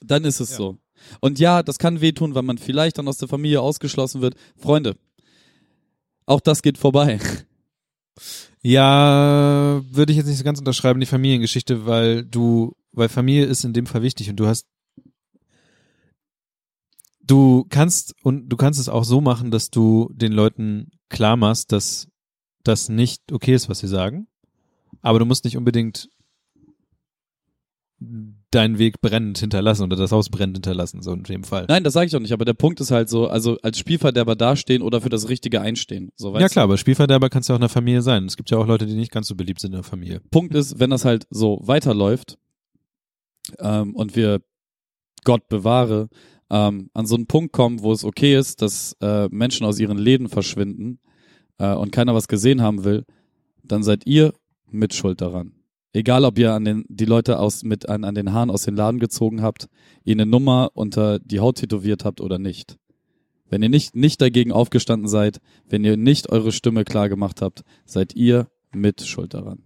Dann 0.00 0.24
ist 0.24 0.38
es 0.38 0.50
Ja. 0.50 0.56
so. 0.58 0.78
Und 1.20 1.38
ja, 1.38 1.62
das 1.62 1.78
kann 1.78 2.00
wehtun, 2.00 2.34
weil 2.34 2.42
man 2.42 2.58
vielleicht 2.58 2.98
dann 2.98 3.08
aus 3.08 3.18
der 3.18 3.28
Familie 3.28 3.60
ausgeschlossen 3.60 4.20
wird. 4.20 4.34
Freunde, 4.56 4.96
auch 6.26 6.40
das 6.40 6.62
geht 6.62 6.78
vorbei. 6.78 7.20
Ja, 8.62 9.82
würde 9.90 10.12
ich 10.12 10.18
jetzt 10.18 10.26
nicht 10.26 10.38
so 10.38 10.44
ganz 10.44 10.58
unterschreiben, 10.58 11.00
die 11.00 11.06
Familiengeschichte, 11.06 11.84
weil 11.84 12.24
du, 12.24 12.76
weil 12.92 13.08
Familie 13.08 13.46
ist 13.46 13.64
in 13.64 13.72
dem 13.72 13.86
Fall 13.86 14.02
wichtig 14.02 14.30
und 14.30 14.36
du 14.36 14.46
hast, 14.46 14.66
du 17.22 17.66
kannst 17.68 18.14
und 18.22 18.48
du 18.48 18.56
kannst 18.56 18.78
es 18.78 18.88
auch 18.88 19.04
so 19.04 19.20
machen, 19.20 19.50
dass 19.50 19.70
du 19.70 20.10
den 20.14 20.32
Leuten 20.32 20.92
klar 21.08 21.36
machst, 21.36 21.72
dass 21.72 22.08
das 22.62 22.88
nicht 22.88 23.32
okay 23.32 23.54
ist, 23.54 23.68
was 23.68 23.80
sie 23.80 23.88
sagen, 23.88 24.28
aber 25.00 25.18
du 25.18 25.24
musst 25.24 25.44
nicht 25.44 25.56
unbedingt 25.56 26.08
deinen 28.54 28.78
Weg 28.78 29.00
brennend 29.00 29.38
hinterlassen 29.38 29.82
oder 29.82 29.96
das 29.96 30.12
Haus 30.12 30.28
brennend 30.28 30.58
hinterlassen, 30.58 31.02
so 31.02 31.12
in 31.12 31.22
dem 31.24 31.44
Fall. 31.44 31.66
Nein, 31.68 31.84
das 31.84 31.94
sage 31.94 32.06
ich 32.06 32.16
auch 32.16 32.20
nicht, 32.20 32.32
aber 32.32 32.44
der 32.44 32.54
Punkt 32.54 32.80
ist 32.80 32.90
halt 32.90 33.08
so, 33.08 33.28
also 33.28 33.58
als 33.62 33.78
Spielverderber 33.78 34.36
dastehen 34.36 34.82
oder 34.82 35.00
für 35.00 35.08
das 35.08 35.28
Richtige 35.28 35.60
einstehen. 35.60 36.10
So, 36.16 36.38
ja 36.38 36.48
klar, 36.48 36.64
aber 36.64 36.76
Spielverderber 36.76 37.30
kannst 37.30 37.48
du 37.48 37.54
auch 37.54 37.56
in 37.56 37.62
der 37.62 37.68
Familie 37.68 38.02
sein. 38.02 38.26
Es 38.26 38.36
gibt 38.36 38.50
ja 38.50 38.58
auch 38.58 38.66
Leute, 38.66 38.86
die 38.86 38.94
nicht 38.94 39.10
ganz 39.10 39.26
so 39.26 39.34
beliebt 39.34 39.60
sind 39.60 39.70
in 39.70 39.76
der 39.76 39.82
Familie. 39.82 40.20
Punkt 40.30 40.54
ist, 40.54 40.78
wenn 40.78 40.90
das 40.90 41.04
halt 41.04 41.26
so 41.30 41.60
weiterläuft 41.62 42.38
ähm, 43.58 43.94
und 43.96 44.16
wir 44.16 44.40
Gott 45.24 45.48
bewahre, 45.48 46.08
ähm, 46.50 46.90
an 46.92 47.06
so 47.06 47.14
einen 47.14 47.26
Punkt 47.26 47.52
kommen, 47.52 47.82
wo 47.82 47.92
es 47.92 48.04
okay 48.04 48.36
ist, 48.36 48.60
dass 48.60 48.96
äh, 49.00 49.28
Menschen 49.30 49.66
aus 49.66 49.78
ihren 49.78 49.98
Läden 49.98 50.28
verschwinden 50.28 51.00
äh, 51.58 51.72
und 51.72 51.92
keiner 51.92 52.14
was 52.14 52.28
gesehen 52.28 52.60
haben 52.60 52.84
will, 52.84 53.04
dann 53.64 53.82
seid 53.82 54.06
ihr 54.06 54.34
mit 54.70 54.94
Schuld 54.94 55.20
daran. 55.20 55.61
Egal, 55.94 56.24
ob 56.24 56.38
ihr 56.38 56.54
an 56.54 56.64
den, 56.64 56.84
die 56.88 57.04
Leute 57.04 57.38
aus, 57.38 57.64
mit 57.64 57.88
an, 57.88 58.04
an 58.04 58.14
den 58.14 58.32
Haaren 58.32 58.50
aus 58.50 58.62
den 58.62 58.76
Laden 58.76 58.98
gezogen 58.98 59.42
habt, 59.42 59.68
ihnen 60.04 60.22
eine 60.22 60.30
Nummer 60.30 60.70
unter 60.74 61.18
die 61.18 61.40
Haut 61.40 61.56
tätowiert 61.56 62.04
habt 62.04 62.20
oder 62.20 62.38
nicht. 62.38 62.78
Wenn 63.50 63.62
ihr 63.62 63.68
nicht, 63.68 63.94
nicht 63.94 64.20
dagegen 64.22 64.52
aufgestanden 64.52 65.08
seid, 65.08 65.40
wenn 65.68 65.84
ihr 65.84 65.98
nicht 65.98 66.30
eure 66.30 66.52
Stimme 66.52 66.84
klar 66.84 67.10
gemacht 67.10 67.42
habt, 67.42 67.62
seid 67.84 68.14
ihr 68.14 68.48
mit 68.74 69.02
Schuld 69.02 69.34
daran. 69.34 69.62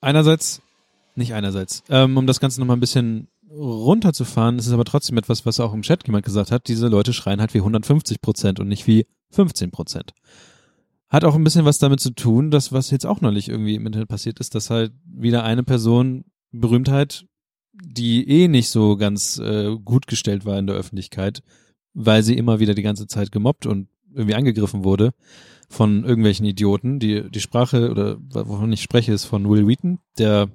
einerseits, 0.00 0.62
nicht 1.16 1.34
einerseits, 1.34 1.82
ähm, 1.88 2.16
um 2.16 2.28
das 2.28 2.38
Ganze 2.38 2.60
nochmal 2.60 2.76
ein 2.76 2.80
bisschen 2.80 3.26
runterzufahren, 3.50 4.58
ist 4.58 4.68
es 4.68 4.72
aber 4.72 4.84
trotzdem 4.84 5.18
etwas, 5.18 5.46
was 5.46 5.58
auch 5.58 5.74
im 5.74 5.82
Chat 5.82 6.06
jemand 6.06 6.24
gesagt 6.24 6.52
hat, 6.52 6.68
diese 6.68 6.86
Leute 6.86 7.12
schreien 7.12 7.40
halt 7.40 7.54
wie 7.54 7.58
150 7.58 8.20
Prozent 8.20 8.60
und 8.60 8.68
nicht 8.68 8.86
wie 8.86 9.06
15 9.30 9.72
Prozent. 9.72 10.12
Hat 11.08 11.24
auch 11.24 11.34
ein 11.34 11.44
bisschen 11.44 11.64
was 11.64 11.78
damit 11.78 12.00
zu 12.00 12.10
tun, 12.10 12.50
dass 12.50 12.72
was 12.72 12.90
jetzt 12.90 13.06
auch 13.06 13.20
neulich 13.20 13.48
irgendwie 13.48 13.74
im 13.74 13.86
Internet 13.86 14.08
passiert 14.08 14.40
ist, 14.40 14.54
dass 14.54 14.70
halt 14.70 14.92
wieder 15.04 15.44
eine 15.44 15.62
Person 15.62 16.24
Berühmtheit, 16.52 17.26
die 17.72 18.28
eh 18.28 18.48
nicht 18.48 18.68
so 18.68 18.96
ganz 18.96 19.38
äh, 19.38 19.76
gut 19.76 20.06
gestellt 20.06 20.44
war 20.44 20.58
in 20.58 20.66
der 20.66 20.76
Öffentlichkeit, 20.76 21.42
weil 21.94 22.22
sie 22.22 22.36
immer 22.36 22.60
wieder 22.60 22.74
die 22.74 22.82
ganze 22.82 23.06
Zeit 23.06 23.32
gemobbt 23.32 23.66
und 23.66 23.88
irgendwie 24.12 24.34
angegriffen 24.34 24.84
wurde 24.84 25.12
von 25.68 26.04
irgendwelchen 26.04 26.46
Idioten. 26.46 26.98
Die, 26.98 27.30
die 27.30 27.40
Sprache 27.40 27.90
oder 27.90 28.18
wovon 28.20 28.72
ich 28.72 28.82
spreche, 28.82 29.12
ist 29.12 29.24
von 29.24 29.48
Will 29.48 29.66
Wheaton, 29.66 29.98
der 30.18 30.48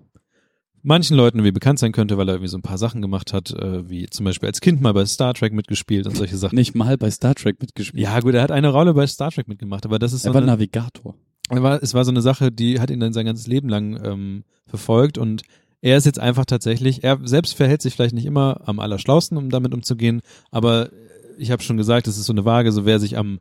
manchen 0.84 1.18
Leuten 1.18 1.40
irgendwie 1.40 1.54
bekannt 1.54 1.80
sein 1.80 1.92
könnte, 1.92 2.18
weil 2.18 2.28
er 2.30 2.36
irgendwie 2.36 2.50
so 2.50 2.58
ein 2.58 2.62
paar 2.62 2.78
Sachen 2.78 3.02
gemacht 3.02 3.34
hat, 3.34 3.52
äh, 3.52 3.90
wie 3.90 4.06
zum 4.08 4.26
Beispiel 4.26 4.48
als 4.48 4.62
Kind 4.62 4.82
mal 4.82 4.94
bei 4.94 5.06
Star 5.06 5.34
Trek 5.34 5.54
mitgespielt 5.54 6.06
und 6.06 6.16
solche 6.16 6.38
Sachen. 6.38 6.56
Nicht 6.56 6.76
mal 6.76 6.98
bei 6.98 7.10
Star 7.10 7.34
Trek 7.34 7.60
mitgespielt. 7.62 8.04
Ja, 8.04 8.20
gut, 8.20 8.36
er 8.36 8.44
hat 8.44 8.52
eine 8.52 8.70
Rolle 8.70 8.94
bei 8.94 9.08
Star 9.08 9.32
Trek 9.32 9.48
mitgemacht, 9.48 9.86
aber 9.86 9.98
das 9.98 10.14
ist 10.14 10.24
so 10.24 10.30
er 10.30 10.34
war 10.34 10.42
eine, 10.42 10.52
Navigator. 10.52 11.16
er 11.50 11.64
war, 11.64 11.82
es 11.82 11.94
war 11.94 12.06
so 12.06 12.12
eine 12.12 12.22
Sache, 12.22 12.52
die 12.52 12.80
hat 12.80 12.92
ihn 12.92 13.00
dann 13.00 13.14
sein 13.14 13.26
ganzes 13.26 13.48
Leben 13.48 13.70
lang 13.70 14.00
ähm, 14.04 14.44
verfolgt 14.68 15.18
und 15.18 15.44
er 15.82 15.98
ist 15.98 16.06
jetzt 16.06 16.20
einfach 16.20 16.46
tatsächlich, 16.46 17.04
er 17.04 17.20
selbst 17.24 17.56
verhält 17.56 17.82
sich 17.82 17.96
vielleicht 17.96 18.14
nicht 18.14 18.26
immer 18.26 18.62
am 18.66 18.80
allerschlausten, 18.80 19.38
um 19.38 19.50
damit 19.50 19.74
umzugehen, 19.74 20.22
aber 20.52 20.90
ich 21.38 21.52
habe 21.52 21.64
schon 21.64 21.78
gesagt, 21.78 22.08
es 22.08 22.18
ist 22.18 22.26
so 22.26 22.34
eine 22.34 22.46
Waage, 22.46 22.72
so 22.72 22.86
wer 22.86 23.00
sich 23.00 23.18
am 23.18 23.40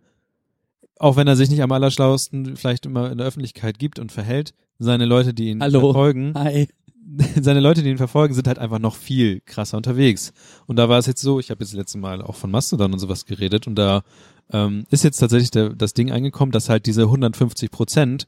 auch 0.99 1.17
wenn 1.17 1.27
er 1.27 1.35
sich 1.35 1.51
nicht 1.51 1.63
am 1.63 1.73
allerschlausten 1.73 2.57
vielleicht 2.57 2.87
immer 2.87 3.11
in 3.11 3.19
der 3.19 3.27
Öffentlichkeit 3.27 3.81
gibt 3.81 3.99
und 3.99 4.13
verhält, 4.13 4.55
seine 4.79 5.05
Leute, 5.05 5.35
die 5.35 5.49
ihn 5.49 5.61
Hallo. 5.61 5.81
verfolgen, 5.81 6.33
Hi. 6.37 6.69
seine 7.41 7.61
Leute, 7.61 7.83
die 7.83 7.91
ihn 7.91 7.99
verfolgen, 7.99 8.35
sind 8.35 8.47
halt 8.47 8.59
einfach 8.59 8.79
noch 8.79 8.97
viel 8.97 9.41
krasser 9.41 9.77
unterwegs. 9.77 10.33
Und 10.67 10.77
da 10.77 10.89
war 10.89 10.99
es 10.99 11.07
jetzt 11.07 11.23
so, 11.23 11.41
ich 11.41 11.51
habe 11.51 11.63
jetzt 11.63 11.73
das 11.73 11.79
letzte 11.79 11.99
Mal 11.99 12.23
auch 12.23 12.37
von 12.37 12.51
Mastodon 12.51 12.93
und 12.93 12.99
sowas 12.99 13.27
geredet 13.27 13.67
und 13.67 13.77
da 13.77 14.03
ähm, 14.51 14.85
ist 14.91 15.05
jetzt 15.05 15.19
tatsächlich 15.19 15.51
der, 15.51 15.71
das 15.71 15.95
Ding 15.95 16.11
eingekommen, 16.11 16.53
dass 16.53 16.69
halt 16.69 16.87
diese 16.87 17.03
150 17.03 17.71
Prozent 17.71 18.27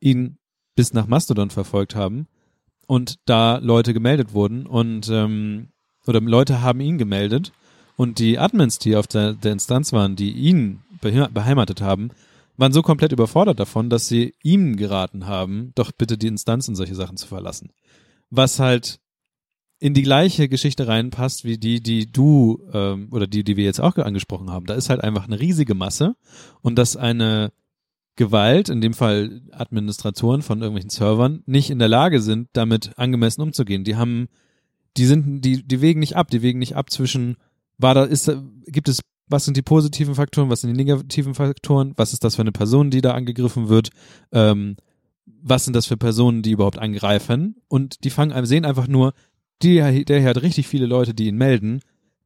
ihn 0.00 0.36
bis 0.74 0.92
nach 0.92 1.06
Mastodon 1.06 1.50
verfolgt 1.50 1.94
haben 1.94 2.26
und 2.86 3.18
da 3.26 3.58
Leute 3.58 3.94
gemeldet 3.94 4.32
wurden 4.32 4.66
und 4.66 5.08
ähm, 5.10 5.68
oder 6.06 6.20
Leute 6.20 6.62
haben 6.62 6.80
ihn 6.80 6.98
gemeldet 6.98 7.52
und 7.96 8.18
die 8.18 8.38
Admins, 8.38 8.78
die 8.78 8.96
auf 8.96 9.06
der, 9.06 9.34
der 9.34 9.52
Instanz 9.52 9.92
waren, 9.92 10.16
die 10.16 10.32
ihn 10.32 10.80
behe- 11.02 11.28
beheimatet 11.28 11.82
haben, 11.82 12.10
waren 12.56 12.72
so 12.72 12.82
komplett 12.82 13.12
überfordert 13.12 13.60
davon, 13.60 13.90
dass 13.90 14.08
sie 14.08 14.34
ihm 14.42 14.76
geraten 14.76 15.26
haben, 15.26 15.72
doch 15.74 15.92
bitte 15.92 16.18
die 16.18 16.26
Instanz 16.26 16.68
und 16.68 16.76
solche 16.76 16.94
Sachen 16.94 17.16
zu 17.16 17.26
verlassen. 17.26 17.70
Was 18.30 18.58
halt 18.58 19.00
in 19.80 19.94
die 19.94 20.02
gleiche 20.02 20.48
Geschichte 20.48 20.86
reinpasst 20.86 21.44
wie 21.44 21.56
die, 21.58 21.82
die 21.82 22.12
du 22.12 22.62
ähm, 22.72 23.08
oder 23.10 23.26
die, 23.26 23.42
die 23.42 23.56
wir 23.56 23.64
jetzt 23.64 23.80
auch 23.80 23.96
angesprochen 23.96 24.50
haben. 24.50 24.66
Da 24.66 24.74
ist 24.74 24.90
halt 24.90 25.02
einfach 25.02 25.26
eine 25.26 25.40
riesige 25.40 25.74
Masse 25.74 26.16
und 26.60 26.78
dass 26.78 26.96
eine 26.96 27.50
Gewalt, 28.16 28.68
in 28.68 28.82
dem 28.82 28.92
Fall 28.92 29.40
Administratoren 29.52 30.42
von 30.42 30.60
irgendwelchen 30.60 30.90
Servern, 30.90 31.42
nicht 31.46 31.70
in 31.70 31.78
der 31.78 31.88
Lage 31.88 32.20
sind, 32.20 32.50
damit 32.52 32.98
angemessen 32.98 33.40
umzugehen. 33.40 33.82
Die 33.82 33.96
haben, 33.96 34.28
die 34.98 35.06
sind, 35.06 35.42
die, 35.42 35.66
die 35.66 35.80
wägen 35.80 36.00
nicht 36.00 36.16
ab, 36.16 36.30
die 36.30 36.42
wägen 36.42 36.58
nicht 36.58 36.76
ab 36.76 36.90
zwischen, 36.90 37.38
war 37.78 37.94
da, 37.94 38.04
ist, 38.04 38.30
gibt 38.66 38.90
es, 38.90 39.00
was 39.28 39.46
sind 39.46 39.56
die 39.56 39.62
positiven 39.62 40.14
Faktoren, 40.14 40.50
was 40.50 40.60
sind 40.60 40.76
die 40.76 40.84
negativen 40.84 41.34
Faktoren, 41.34 41.94
was 41.96 42.12
ist 42.12 42.22
das 42.22 42.36
für 42.36 42.42
eine 42.42 42.52
Person, 42.52 42.90
die 42.90 43.00
da 43.00 43.12
angegriffen 43.12 43.70
wird, 43.70 43.88
ähm, 44.32 44.76
was 45.42 45.64
sind 45.64 45.74
das 45.74 45.86
für 45.86 45.96
Personen, 45.96 46.42
die 46.42 46.52
überhaupt 46.52 46.78
angreifen 46.78 47.56
und 47.68 48.04
die 48.04 48.10
fangen, 48.10 48.46
sehen 48.46 48.64
einfach 48.64 48.88
nur, 48.88 49.12
die, 49.62 50.04
der 50.04 50.20
hier 50.20 50.28
hat 50.28 50.42
richtig 50.42 50.68
viele 50.68 50.86
Leute, 50.86 51.14
die 51.14 51.26
ihn 51.26 51.36
melden, 51.36 51.80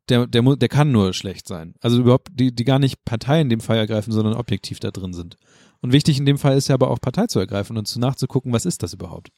der, 0.08 0.26
der, 0.26 0.42
der 0.56 0.68
kann 0.68 0.92
nur 0.92 1.14
schlecht 1.14 1.48
sein. 1.48 1.74
Also 1.80 2.00
überhaupt, 2.00 2.28
die, 2.32 2.54
die 2.54 2.64
gar 2.64 2.78
nicht 2.78 3.04
Partei 3.04 3.40
in 3.40 3.48
dem 3.48 3.60
Fall 3.60 3.78
ergreifen, 3.78 4.12
sondern 4.12 4.34
objektiv 4.34 4.80
da 4.80 4.90
drin 4.90 5.14
sind. 5.14 5.36
Und 5.80 5.92
wichtig 5.92 6.18
in 6.18 6.26
dem 6.26 6.38
Fall 6.38 6.56
ist 6.56 6.68
ja 6.68 6.74
aber 6.74 6.90
auch 6.90 7.00
Partei 7.00 7.26
zu 7.26 7.38
ergreifen 7.38 7.76
und 7.76 7.86
zu 7.86 7.98
nachzugucken, 7.98 8.52
was 8.52 8.66
ist 8.66 8.82
das 8.82 8.94
überhaupt. 8.94 9.30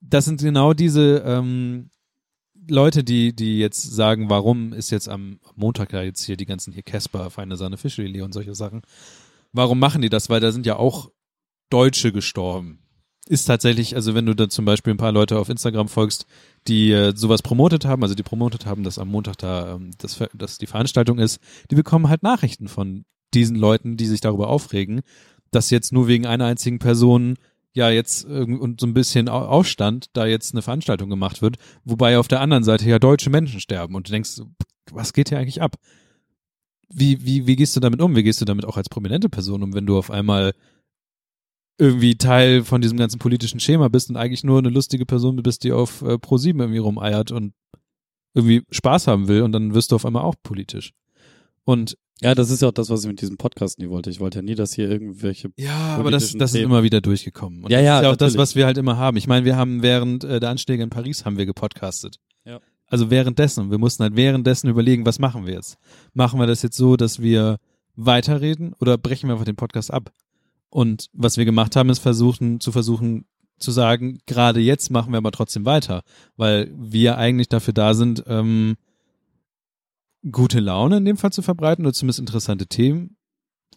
Das 0.00 0.24
sind 0.24 0.40
genau 0.40 0.74
diese 0.74 1.22
ähm, 1.24 1.90
Leute, 2.68 3.04
die, 3.04 3.34
die 3.34 3.58
jetzt 3.58 3.82
sagen, 3.82 4.30
warum 4.30 4.72
ist 4.72 4.90
jetzt 4.90 5.08
am 5.08 5.38
Montag 5.54 5.90
da 5.90 6.02
jetzt 6.02 6.24
hier 6.24 6.36
die 6.36 6.46
ganzen 6.46 6.72
hier 6.72 6.82
Casper, 6.82 7.30
Feine 7.30 7.56
Sahne, 7.56 7.76
Fischfilet 7.76 8.22
und 8.22 8.32
solche 8.32 8.54
Sachen. 8.54 8.82
Warum 9.52 9.78
machen 9.78 10.02
die 10.02 10.10
das? 10.10 10.28
Weil 10.28 10.40
da 10.40 10.50
sind 10.52 10.66
ja 10.66 10.76
auch 10.76 11.10
Deutsche 11.70 12.12
gestorben. 12.12 12.83
Ist 13.26 13.46
tatsächlich, 13.46 13.96
also 13.96 14.14
wenn 14.14 14.26
du 14.26 14.34
da 14.34 14.50
zum 14.50 14.66
Beispiel 14.66 14.92
ein 14.92 14.98
paar 14.98 15.12
Leute 15.12 15.38
auf 15.38 15.48
Instagram 15.48 15.88
folgst, 15.88 16.26
die 16.68 16.92
äh, 16.92 17.16
sowas 17.16 17.40
promotet 17.40 17.86
haben, 17.86 18.02
also 18.02 18.14
die 18.14 18.22
promotet 18.22 18.66
haben, 18.66 18.84
dass 18.84 18.98
am 18.98 19.08
Montag 19.08 19.38
da 19.38 19.76
ähm, 19.76 19.92
das, 19.96 20.22
dass 20.34 20.58
die 20.58 20.66
Veranstaltung 20.66 21.18
ist, 21.18 21.38
die 21.70 21.74
bekommen 21.74 22.10
halt 22.10 22.22
Nachrichten 22.22 22.68
von 22.68 23.06
diesen 23.32 23.56
Leuten, 23.56 23.96
die 23.96 24.06
sich 24.06 24.20
darüber 24.20 24.48
aufregen, 24.48 25.00
dass 25.50 25.70
jetzt 25.70 25.90
nur 25.90 26.06
wegen 26.06 26.26
einer 26.26 26.44
einzigen 26.44 26.78
Person 26.78 27.36
ja 27.72 27.88
jetzt 27.88 28.24
irgend- 28.24 28.60
und 28.60 28.80
so 28.80 28.86
ein 28.86 28.94
bisschen 28.94 29.30
Au- 29.30 29.46
Aufstand 29.46 30.10
da 30.12 30.26
jetzt 30.26 30.52
eine 30.52 30.62
Veranstaltung 30.62 31.08
gemacht 31.08 31.40
wird, 31.40 31.56
wobei 31.84 32.18
auf 32.18 32.28
der 32.28 32.42
anderen 32.42 32.62
Seite 32.62 32.88
ja 32.88 32.98
deutsche 32.98 33.30
Menschen 33.30 33.58
sterben 33.58 33.94
und 33.94 34.06
du 34.06 34.12
denkst, 34.12 34.42
was 34.92 35.14
geht 35.14 35.30
hier 35.30 35.38
eigentlich 35.38 35.62
ab? 35.62 35.76
Wie, 36.90 37.24
wie, 37.24 37.46
wie 37.46 37.56
gehst 37.56 37.74
du 37.74 37.80
damit 37.80 38.02
um? 38.02 38.14
Wie 38.14 38.22
gehst 38.22 38.40
du 38.42 38.44
damit 38.44 38.66
auch 38.66 38.76
als 38.76 38.90
prominente 38.90 39.30
Person 39.30 39.62
um, 39.62 39.72
wenn 39.72 39.86
du 39.86 39.96
auf 39.96 40.10
einmal 40.10 40.52
irgendwie 41.78 42.16
Teil 42.16 42.62
von 42.64 42.80
diesem 42.80 42.98
ganzen 42.98 43.18
politischen 43.18 43.60
Schema 43.60 43.88
bist 43.88 44.10
und 44.10 44.16
eigentlich 44.16 44.44
nur 44.44 44.58
eine 44.58 44.68
lustige 44.68 45.06
Person 45.06 45.36
bist, 45.36 45.64
die 45.64 45.72
auf 45.72 46.02
äh, 46.02 46.14
Pro7 46.14 46.60
irgendwie 46.60 46.78
rumeiert 46.78 47.32
und 47.32 47.52
irgendwie 48.34 48.62
Spaß 48.70 49.06
haben 49.06 49.28
will 49.28 49.42
und 49.42 49.52
dann 49.52 49.74
wirst 49.74 49.92
du 49.92 49.96
auf 49.96 50.06
einmal 50.06 50.22
auch 50.22 50.34
politisch. 50.42 50.92
Und 51.64 51.96
Ja, 52.20 52.34
das 52.34 52.50
ist 52.50 52.62
ja 52.62 52.68
auch 52.68 52.72
das, 52.72 52.90
was 52.90 53.02
ich 53.02 53.08
mit 53.08 53.20
diesem 53.20 53.36
Podcast 53.36 53.78
nie 53.78 53.88
wollte. 53.88 54.10
Ich 54.10 54.20
wollte 54.20 54.38
ja 54.38 54.42
nie, 54.42 54.54
dass 54.54 54.72
hier 54.72 54.88
irgendwelche 54.88 55.50
Ja, 55.56 55.96
aber 55.96 56.10
das, 56.10 56.32
das 56.32 56.54
ist 56.54 56.60
immer 56.60 56.82
wieder 56.82 57.00
durchgekommen. 57.00 57.64
Und 57.64 57.70
Ja, 57.70 57.78
das 57.78 57.84
ja, 57.86 57.98
ist 57.98 58.02
ja 58.04 58.10
auch 58.10 58.16
das, 58.16 58.32
natürlich. 58.34 58.38
was 58.38 58.56
wir 58.56 58.66
halt 58.66 58.78
immer 58.78 58.96
haben. 58.96 59.16
Ich 59.16 59.26
meine, 59.26 59.44
wir 59.44 59.56
haben 59.56 59.82
während 59.82 60.22
äh, 60.24 60.38
der 60.40 60.50
Anschläge 60.50 60.82
in 60.82 60.90
Paris 60.90 61.24
haben 61.24 61.38
wir 61.38 61.46
gepodcastet. 61.46 62.18
Ja. 62.44 62.60
Also 62.86 63.10
währenddessen. 63.10 63.70
Wir 63.70 63.78
mussten 63.78 64.02
halt 64.02 64.14
währenddessen 64.14 64.68
überlegen, 64.68 65.06
was 65.06 65.18
machen 65.18 65.46
wir 65.46 65.54
jetzt? 65.54 65.78
Machen 66.12 66.38
wir 66.38 66.46
das 66.46 66.62
jetzt 66.62 66.76
so, 66.76 66.96
dass 66.96 67.20
wir 67.20 67.58
weiterreden 67.96 68.74
oder 68.80 68.98
brechen 68.98 69.28
wir 69.28 69.32
einfach 69.34 69.44
den 69.46 69.56
Podcast 69.56 69.92
ab? 69.92 70.12
Und 70.74 71.08
was 71.12 71.36
wir 71.36 71.44
gemacht 71.44 71.76
haben, 71.76 71.88
ist 71.88 72.00
versuchen, 72.00 72.58
zu 72.58 72.72
versuchen, 72.72 73.26
zu 73.60 73.70
sagen, 73.70 74.18
gerade 74.26 74.58
jetzt 74.58 74.90
machen 74.90 75.12
wir 75.12 75.18
aber 75.18 75.30
trotzdem 75.30 75.64
weiter, 75.64 76.02
weil 76.36 76.68
wir 76.76 77.16
eigentlich 77.16 77.48
dafür 77.48 77.72
da 77.72 77.94
sind, 77.94 78.24
ähm, 78.26 78.74
gute 80.32 80.58
Laune 80.58 80.96
in 80.96 81.04
dem 81.04 81.16
Fall 81.16 81.30
zu 81.30 81.42
verbreiten 81.42 81.84
oder 81.84 81.92
zumindest 81.92 82.18
interessante 82.18 82.66
Themen. 82.66 83.16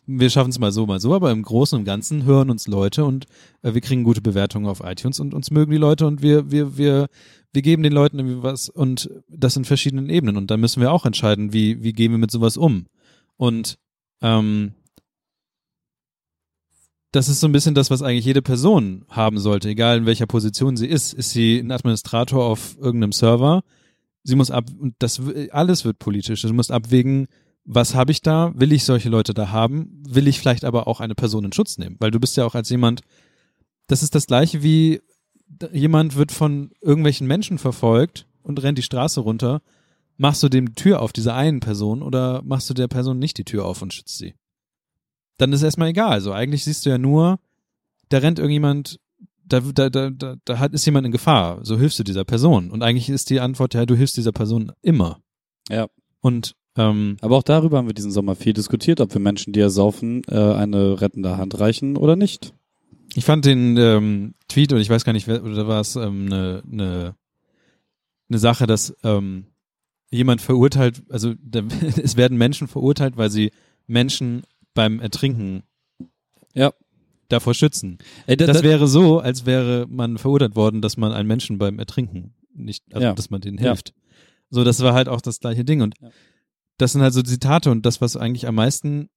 Wir 0.08 0.32
schaffen 0.32 0.50
es 0.50 0.58
mal 0.58 0.72
so, 0.72 0.88
mal 0.88 1.00
so, 1.00 1.14
aber 1.14 1.30
im 1.30 1.44
Großen 1.44 1.78
und 1.78 1.86
Ganzen 1.86 2.26
hören 2.26 2.50
uns 2.50 2.68
Leute 2.68 3.06
und 3.06 3.26
äh, 3.62 3.76
wir 3.76 3.82
kriegen 3.82 4.04
gute 4.04 4.22
Bewertungen 4.22 4.66
auf 4.66 4.82
iTunes 4.84 5.20
und 5.20 5.36
uns 5.36 5.52
mögen 5.52 5.70
die 5.70 5.78
Leute 5.78 6.08
und 6.08 6.24
wir, 6.24 6.50
wir, 6.50 6.80
wir, 6.80 7.10
wir 7.54 7.62
geben 7.62 7.84
den 7.84 7.94
Leuten 7.94 8.18
irgendwie 8.18 8.42
was 8.42 8.70
und 8.70 9.08
das 9.30 9.56
in 9.56 9.66
verschiedenen 9.66 10.10
Ebenen 10.10 10.36
und 10.36 10.50
da 10.50 10.58
müssen 10.58 10.82
wir 10.82 10.92
auch 10.92 11.06
entscheiden, 11.06 11.54
wie, 11.54 11.84
wie 11.84 11.94
gehen 11.94 12.10
wir 12.10 12.18
mit 12.18 12.32
sowas 12.32 12.58
um. 12.58 12.88
Und 13.36 13.78
ähm, 14.24 14.74
das 17.18 17.30
ist 17.30 17.40
so 17.40 17.48
ein 17.48 17.52
bisschen 17.52 17.74
das, 17.74 17.90
was 17.90 18.04
eigentlich 18.04 18.26
jede 18.26 18.44
Person 18.44 19.04
haben 19.10 19.40
sollte, 19.40 19.70
egal 19.70 19.98
in 19.98 20.06
welcher 20.06 20.28
Position 20.28 20.78
sie 20.78 20.86
ist. 20.86 21.14
Ist 21.14 21.32
sie 21.32 21.58
ein 21.58 21.72
Administrator 21.72 22.46
auf 22.46 22.78
irgendeinem 22.78 23.12
Server? 23.12 23.64
Sie 24.24 24.36
muss 24.36 24.52
ab, 24.52 24.66
und 24.80 24.94
das 25.00 25.20
alles 25.52 25.84
wird 25.84 25.98
politisch. 25.98 26.44
Du 26.44 26.54
musst 26.54 26.72
abwägen, 26.72 27.28
was 27.66 27.96
habe 27.96 28.12
ich 28.12 28.22
da? 28.22 28.54
Will 28.56 28.72
ich 28.72 28.84
solche 28.84 29.10
Leute 29.10 29.34
da 29.34 29.50
haben? 29.50 30.04
Will 30.08 30.28
ich 30.28 30.38
vielleicht 30.38 30.64
aber 30.64 30.88
auch 30.88 31.00
eine 31.00 31.16
Person 31.16 31.44
in 31.44 31.54
Schutz 31.54 31.80
nehmen? 31.80 31.96
Weil 32.00 32.12
du 32.12 32.20
bist 32.20 32.38
ja 32.38 32.46
auch 32.46 32.54
als 32.54 32.70
jemand, 32.70 33.02
das 33.88 34.04
ist 34.04 34.14
das 34.14 34.28
gleiche 34.28 34.62
wie 34.62 35.02
jemand 35.74 36.18
wird 36.18 36.32
von 36.32 36.70
irgendwelchen 36.82 37.26
Menschen 37.26 37.58
verfolgt 37.58 38.28
und 38.44 38.62
rennt 38.62 38.78
die 38.78 38.84
Straße 38.84 39.22
runter. 39.22 39.64
Machst 40.18 40.44
du 40.44 40.50
dem 40.50 40.76
Tür 40.76 41.02
auf, 41.02 41.14
dieser 41.14 41.34
einen 41.34 41.62
Person, 41.62 42.04
oder 42.04 42.44
machst 42.44 42.70
du 42.70 42.76
der 42.76 42.88
Person 42.88 43.18
nicht 43.18 43.40
die 43.40 43.44
Tür 43.46 43.66
auf 43.66 43.82
und 43.82 43.92
schützt 43.92 44.20
sie? 44.20 44.36
Dann 45.38 45.54
ist 45.54 45.64
erstmal 45.64 45.90
egal. 45.90 46.12
Also 46.12 46.34
eigentlich 46.34 46.64
siehst 46.64 46.86
du 46.86 46.90
ja 46.90 46.98
nur, 46.98 47.40
da 48.10 48.20
rennt 48.20 48.40
irgendjemand, 48.40 49.00
da, 49.46 49.60
da, 49.60 49.90
da, 49.90 50.10
da, 50.10 50.36
da 50.44 50.60
hat, 50.60 50.74
ist 50.74 50.86
jemand 50.86 51.06
in 51.06 51.12
Gefahr. 51.12 51.60
So 51.64 51.78
hilfst 51.78 52.00
du 52.00 52.04
dieser 52.04 52.26
Person. 52.26 52.72
Und 52.72 52.84
eigentlich 52.84 53.10
ist 53.10 53.30
die 53.30 53.40
Antwort 53.40 53.74
ja, 53.74 53.86
du 53.86 53.96
hilfst 53.96 54.18
dieser 54.18 54.32
Person 54.32 54.72
immer. 54.82 55.20
Ja. 55.70 55.88
Und 56.22 56.56
ähm, 56.78 57.18
Aber 57.22 57.38
auch 57.38 57.44
darüber 57.44 57.78
haben 57.78 57.88
wir 57.88 57.94
diesen 57.94 58.12
Sommer 58.12 58.36
viel 58.36 58.54
diskutiert, 58.54 59.02
ob 59.02 59.14
wir 59.14 59.20
Menschen, 59.20 59.52
die 59.52 59.60
ersaufen, 59.60 60.22
äh, 60.30 60.36
eine 60.36 61.02
rettende 61.02 61.38
Hand 61.38 61.60
reichen 61.60 61.98
oder 61.98 62.16
nicht. 62.16 62.54
Ich 63.16 63.26
fand 63.26 63.46
den 63.46 63.78
ähm, 63.78 64.36
Tweet, 64.48 64.74
und 64.74 64.80
ich 64.80 64.90
weiß 64.90 65.04
gar 65.04 65.14
nicht, 65.14 65.28
wer, 65.28 65.44
oder 65.44 65.68
war 65.68 65.82
es 65.82 65.96
ähm, 65.96 66.28
eine, 66.28 66.62
eine, 66.72 67.16
eine 68.30 68.38
Sache, 68.38 68.68
dass 68.68 68.96
ähm, 69.04 69.48
jemand 70.12 70.42
verurteilt, 70.42 71.04
also 71.10 71.34
da, 71.42 71.62
es 72.04 72.16
werden 72.16 72.38
Menschen 72.38 72.68
verurteilt, 72.68 73.18
weil 73.18 73.32
sie 73.32 73.52
Menschen 73.88 74.44
beim 74.78 75.00
Ertrinken 75.00 75.64
Ja. 76.54 76.72
davor 77.30 77.56
schützen. 77.56 77.98
Ey, 78.28 78.38
Das 78.38 78.62
wäre 78.62 78.88
so, 78.88 79.20
als 79.20 79.46
wäre 79.48 79.88
man 79.90 80.18
verurteilt 80.20 80.56
worden, 80.56 80.82
dass 80.84 80.98
man 80.98 81.12
einen 81.12 81.28
Menschen 81.28 81.58
beim 81.58 81.80
Ertrinken 81.80 82.36
nicht, 82.54 82.84
also 82.94 83.08
Ja. 83.08 83.14
dass 83.14 83.32
man 83.32 83.42
denen 83.42 83.58
Ja. 83.58 83.64
hilft. 83.72 83.94
So, 84.52 84.64
das 84.64 84.82
war 84.82 84.94
halt 84.94 85.10
auch 85.10 85.20
das 85.20 85.40
gleiche 85.40 85.66
Ding. 85.66 85.82
Und 85.82 85.96
Ja. 86.00 86.10
das 86.78 86.92
sind 86.94 87.02
halt 87.02 87.14
so 87.14 87.24
Zitate 87.24 87.72
und 87.72 87.86
das, 87.88 88.02
was 88.02 88.16
eigentlich 88.16 88.48
am 88.48 88.54
meisten 88.56 89.10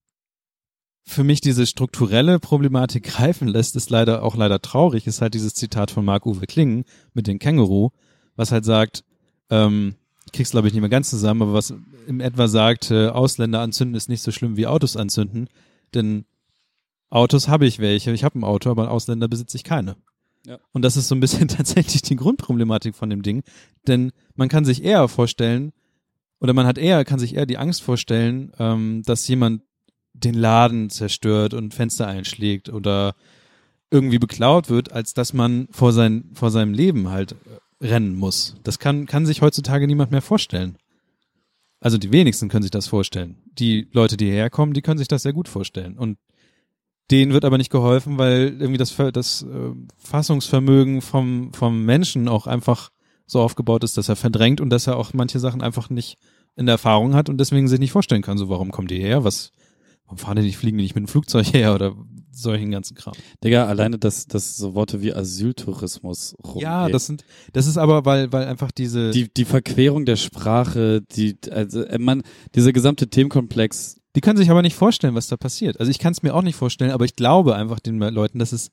für 1.07 1.25
mich 1.25 1.41
diese 1.43 1.67
strukturelle 1.67 2.39
Problematik 2.39 3.05
greifen 3.05 3.49
lässt, 3.49 3.77
ist 3.77 3.91
leider 3.91 4.23
auch 4.23 4.37
leider 4.37 4.61
traurig, 4.63 5.07
ist 5.07 5.21
halt 5.21 5.35
dieses 5.35 5.55
Zitat 5.55 5.91
von 5.91 6.05
Marc-Uwe 6.05 6.47
Klingen 6.47 6.85
mit 7.15 7.27
dem 7.27 7.39
Känguru, 7.39 7.91
was 8.37 8.51
halt 8.53 8.65
sagt, 8.65 9.05
ähm, 9.51 9.95
krieg's 10.33 10.51
glaube 10.51 10.68
ich 10.68 10.74
nicht 10.74 10.81
mehr 10.81 10.91
ganz 10.91 11.11
zusammen, 11.11 11.43
aber 11.43 11.55
was 11.55 11.74
im 12.07 12.20
etwa 12.20 12.49
sagt, 12.49 12.91
äh, 12.91 13.09
Ausländer 13.09 13.61
anzünden 13.61 13.95
ist 13.95 14.09
nicht 14.09 14.22
so 14.22 14.31
schlimm 14.31 14.57
wie 14.57 14.66
Autos 14.66 14.97
anzünden, 14.97 15.49
denn 15.95 16.24
Autos 17.11 17.49
habe 17.49 17.66
ich 17.66 17.78
welche, 17.78 18.12
ich 18.12 18.24
habe 18.24 18.39
ein 18.39 18.45
Auto, 18.45 18.70
aber 18.70 18.91
Ausländer 18.91 19.28
besitze 19.28 19.57
ich 19.57 19.64
keine. 19.64 19.97
Ja. 20.47 20.59
Und 20.72 20.83
das 20.83 20.97
ist 20.97 21.09
so 21.09 21.14
ein 21.14 21.20
bisschen 21.20 21.49
tatsächlich 21.49 22.03
die 22.03 22.16
Grundproblematik 22.16 22.95
von 22.95 23.11
dem 23.11 23.22
Ding, 23.22 23.43
denn 23.87 24.12
man 24.35 24.49
kann 24.49 24.64
sich 24.64 24.85
eher 24.85 25.09
vorstellen, 25.09 25.72
oder 26.41 26.55
man 26.55 26.66
hat 26.66 26.78
eher, 26.78 27.05
kann 27.05 27.18
sich 27.18 27.35
eher 27.35 27.47
die 27.47 27.59
Angst 27.59 27.83
vorstellen, 27.83 28.53
ähm, 28.59 29.03
dass 29.05 29.28
jemand 29.28 29.62
den 30.14 30.35
Laden 30.35 30.91
zerstört 30.91 31.55
und 31.55 31.74
Fenster 31.74 32.07
einschlägt 32.07 32.68
oder 32.68 33.14
irgendwie 33.91 34.18
beklaut 34.18 34.70
wird, 34.70 34.93
als 34.93 35.14
dass 35.14 35.33
man 35.33 35.68
vor, 35.70 35.93
sein, 35.93 36.31
vor 36.33 36.51
seinem 36.51 36.72
Leben 36.72 37.11
halt 37.11 37.33
äh, 37.33 37.37
rennen 37.81 38.14
muss. 38.14 38.57
Das 38.62 38.78
kann, 38.78 39.07
kann 39.07 39.26
sich 39.26 39.43
heutzutage 39.43 39.87
niemand 39.87 40.11
mehr 40.11 40.22
vorstellen. 40.22 40.76
Also 41.81 41.97
die 41.97 42.12
wenigsten 42.12 42.49
können 42.49 42.62
sich 42.62 42.70
das 42.70 42.89
vorstellen. 42.89 43.39
Die 43.59 43.89
Leute, 43.93 44.16
die 44.16 44.26
hierher 44.26 44.51
kommen, 44.51 44.74
die 44.74 44.83
können 44.83 44.99
sich 44.99 45.09
das 45.09 45.22
sehr 45.22 45.33
gut 45.33 45.49
vorstellen. 45.49 45.97
Und 45.97 46.18
Denen 47.11 47.33
wird 47.33 47.45
aber 47.45 47.59
nicht 47.59 47.70
geholfen, 47.70 48.18
weil 48.18 48.57
irgendwie 48.61 48.78
das, 48.78 48.95
das 49.12 49.43
äh, 49.43 49.72
Fassungsvermögen 49.99 51.03
vom, 51.03 51.53
vom 51.53 51.85
Menschen 51.85 52.28
auch 52.28 52.47
einfach 52.47 52.91
so 53.26 53.41
aufgebaut 53.41 53.83
ist, 53.83 53.97
dass 53.97 54.09
er 54.09 54.16
verdrängt 54.16 54.61
und 54.61 54.70
dass 54.70 54.87
er 54.87 54.97
auch 54.97 55.12
manche 55.12 55.41
Sachen 55.41 55.61
einfach 55.61 55.91
nicht 55.91 56.18
in 56.57 56.66
der 56.66 56.74
Erfahrung 56.74 57.14
hat 57.14 57.28
und 57.28 57.39
deswegen 57.39 57.66
sich 57.66 57.81
nicht 57.81 57.93
vorstellen 57.93 58.22
kann, 58.22 58.39
so 58.39 58.49
warum 58.49 58.70
kommt 58.70 58.91
die 58.91 59.01
her, 59.01 59.24
was, 59.24 59.51
warum 60.05 60.18
fahren 60.18 60.37
die 60.37 60.43
nicht, 60.43 60.57
fliegen 60.57 60.78
die 60.78 60.85
nicht 60.85 60.95
mit 60.95 61.05
dem 61.05 61.09
Flugzeug 61.09 61.53
her 61.53 61.74
oder 61.74 61.97
solchen 62.41 62.70
ganzen 62.70 62.95
Kram. 62.97 63.14
Digga, 63.45 63.66
alleine, 63.66 63.99
dass, 63.99 64.26
dass 64.26 64.57
so 64.57 64.74
Worte 64.74 65.01
wie 65.03 65.12
Asyltourismus 65.12 66.34
rumgehen. 66.43 66.62
Ja, 66.62 66.88
das 66.88 67.07
sind, 67.07 67.24
das 67.53 67.66
ist 67.66 67.76
aber, 67.76 68.05
weil, 68.05 68.32
weil 68.32 68.47
einfach 68.47 68.70
diese, 68.70 69.11
die, 69.11 69.32
die 69.32 69.45
Verquerung 69.45 70.05
der 70.05 70.16
Sprache, 70.16 71.03
die, 71.16 71.36
also, 71.51 71.82
äh, 71.84 71.99
man, 71.99 72.22
dieser 72.55 72.72
gesamte 72.72 73.09
Themenkomplex, 73.09 74.01
Die 74.16 74.20
können 74.20 74.38
sich 74.38 74.51
aber 74.51 74.62
nicht 74.62 74.74
vorstellen, 74.74 75.14
was 75.14 75.28
da 75.28 75.36
passiert. 75.36 75.78
Also 75.78 75.91
ich 75.91 75.99
kann 75.99 76.12
es 76.12 76.22
mir 76.22 76.34
auch 76.34 76.43
nicht 76.43 76.57
vorstellen, 76.57 76.91
aber 76.91 77.05
ich 77.05 77.14
glaube 77.14 77.55
einfach 77.55 77.78
den 77.80 77.99
Leuten, 77.99 78.38
dass 78.38 78.53
es 78.53 78.70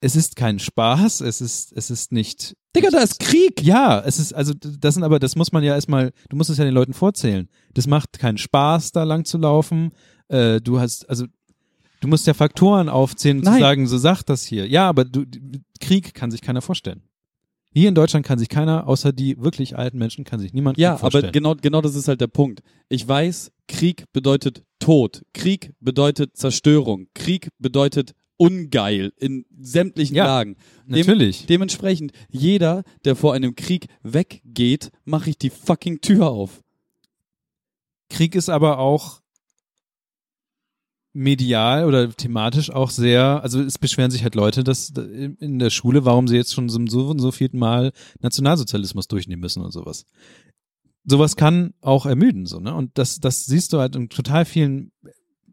es 0.00 0.14
ist 0.14 0.36
kein 0.36 0.58
Spaß, 0.58 1.22
es 1.22 1.40
ist 1.40 1.72
es 1.72 1.90
ist 1.90 2.12
nicht 2.12 2.54
Digga, 2.74 2.90
da 2.90 2.98
ist 2.98 3.18
Krieg! 3.18 3.62
Ja, 3.62 4.00
es 4.04 4.18
ist 4.18 4.34
also 4.34 4.52
das 4.54 4.94
sind 4.94 5.02
aber 5.04 5.18
das 5.18 5.36
muss 5.36 5.52
man 5.52 5.64
ja 5.64 5.74
erstmal, 5.74 6.12
du 6.28 6.36
musst 6.36 6.50
es 6.50 6.58
ja 6.58 6.64
den 6.64 6.74
Leuten 6.74 6.92
vorzählen. 6.92 7.48
Das 7.72 7.86
macht 7.86 8.18
keinen 8.18 8.38
Spaß 8.38 8.92
da 8.92 9.04
lang 9.04 9.24
zu 9.24 9.38
laufen. 9.38 9.92
Äh, 10.28 10.60
du 10.60 10.78
hast 10.80 11.08
also 11.08 11.24
du 12.06 12.10
musst 12.10 12.26
ja 12.26 12.34
Faktoren 12.34 12.88
aufzählen 12.88 13.38
und 13.38 13.44
zu 13.44 13.50
Nein. 13.50 13.60
sagen, 13.60 13.86
so 13.86 13.98
sagt 13.98 14.28
das 14.30 14.44
hier. 14.44 14.66
Ja, 14.68 14.88
aber 14.88 15.04
du 15.04 15.24
Krieg 15.80 16.14
kann 16.14 16.30
sich 16.30 16.40
keiner 16.40 16.62
vorstellen. 16.62 17.02
Hier 17.72 17.88
in 17.90 17.94
Deutschland 17.94 18.24
kann 18.24 18.38
sich 18.38 18.48
keiner, 18.48 18.88
außer 18.88 19.12
die 19.12 19.38
wirklich 19.42 19.76
alten 19.76 19.98
Menschen, 19.98 20.24
kann 20.24 20.40
sich 20.40 20.54
niemand 20.54 20.78
Ja, 20.78 20.96
vorstellen. 20.96 21.24
aber 21.24 21.32
genau, 21.32 21.54
genau 21.56 21.82
das 21.82 21.94
ist 21.94 22.08
halt 22.08 22.20
der 22.22 22.28
Punkt. 22.28 22.62
Ich 22.88 23.06
weiß, 23.06 23.50
Krieg 23.68 24.04
bedeutet 24.12 24.62
Tod. 24.78 25.22
Krieg 25.34 25.72
bedeutet 25.80 26.36
Zerstörung. 26.36 27.08
Krieg 27.12 27.48
bedeutet 27.58 28.12
ungeil 28.38 29.12
in 29.18 29.44
sämtlichen 29.58 30.16
Ja, 30.16 30.26
Lagen. 30.26 30.56
Dem- 30.86 30.98
natürlich. 31.00 31.44
Dementsprechend, 31.46 32.12
jeder, 32.30 32.82
der 33.04 33.16
vor 33.16 33.34
einem 33.34 33.54
Krieg 33.56 33.88
weggeht, 34.02 34.90
mache 35.04 35.28
ich 35.30 35.36
die 35.38 35.50
fucking 35.50 36.00
Tür 36.00 36.28
auf. 36.30 36.62
Krieg 38.08 38.34
ist 38.34 38.48
aber 38.48 38.78
auch 38.78 39.20
medial 41.16 41.86
oder 41.86 42.10
thematisch 42.10 42.70
auch 42.70 42.90
sehr, 42.90 43.42
also 43.42 43.62
es 43.62 43.78
beschweren 43.78 44.10
sich 44.10 44.22
halt 44.22 44.34
Leute, 44.34 44.62
dass 44.64 44.90
in 44.90 45.58
der 45.58 45.70
Schule, 45.70 46.04
warum 46.04 46.28
sie 46.28 46.36
jetzt 46.36 46.52
schon 46.52 46.68
so, 46.68 46.78
so 46.86 47.08
und 47.08 47.18
so 47.18 47.32
vierten 47.32 47.58
Mal 47.58 47.92
Nationalsozialismus 48.20 49.08
durchnehmen 49.08 49.40
müssen 49.40 49.62
und 49.62 49.72
sowas. 49.72 50.04
Sowas 51.04 51.36
kann 51.36 51.72
auch 51.80 52.04
ermüden, 52.04 52.44
so, 52.44 52.60
ne? 52.60 52.74
Und 52.74 52.98
das, 52.98 53.18
das 53.20 53.46
siehst 53.46 53.72
du 53.72 53.78
halt 53.78 53.96
in 53.96 54.10
total 54.10 54.44
vielen 54.44 54.92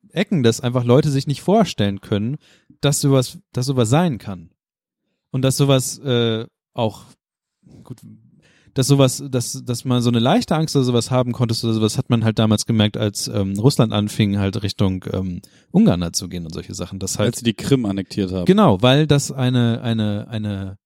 Ecken, 0.09 0.43
dass 0.43 0.59
einfach 0.59 0.83
Leute 0.83 1.09
sich 1.09 1.27
nicht 1.27 1.41
vorstellen 1.41 2.01
können, 2.01 2.37
dass 2.81 2.99
sowas, 2.99 3.39
dass 3.53 3.65
sowas 3.65 3.89
sein 3.89 4.17
kann. 4.17 4.49
Und 5.31 5.43
dass 5.43 5.57
sowas 5.57 5.97
äh, 5.99 6.45
auch 6.73 7.05
gut, 7.83 8.01
dass 8.73 8.87
sowas, 8.87 9.23
dass, 9.29 9.61
dass 9.63 9.85
man 9.85 10.01
so 10.01 10.09
eine 10.09 10.19
leichte 10.19 10.55
Angst 10.55 10.75
oder 10.75 10.85
sowas 10.85 11.11
haben 11.11 11.31
konntest 11.31 11.63
oder 11.63 11.73
sowas 11.73 11.97
hat 11.97 12.09
man 12.09 12.23
halt 12.23 12.39
damals 12.39 12.65
gemerkt, 12.65 12.97
als 12.97 13.27
ähm, 13.27 13.57
Russland 13.59 13.93
anfing, 13.93 14.39
halt 14.39 14.61
Richtung 14.63 15.05
ähm, 15.11 15.41
Ungarn 15.71 16.03
halt 16.03 16.15
zu 16.15 16.27
gehen 16.27 16.45
und 16.45 16.53
solche 16.53 16.73
Sachen. 16.73 16.99
Das 16.99 17.19
halt 17.19 17.27
Als 17.29 17.39
sie 17.39 17.45
die 17.45 17.53
Krim 17.53 17.85
annektiert 17.85 18.31
haben. 18.31 18.45
Genau, 18.45 18.81
weil 18.81 19.07
das 19.07 19.31
eine, 19.31 19.81
eine, 19.81 20.27
eine 20.27 20.77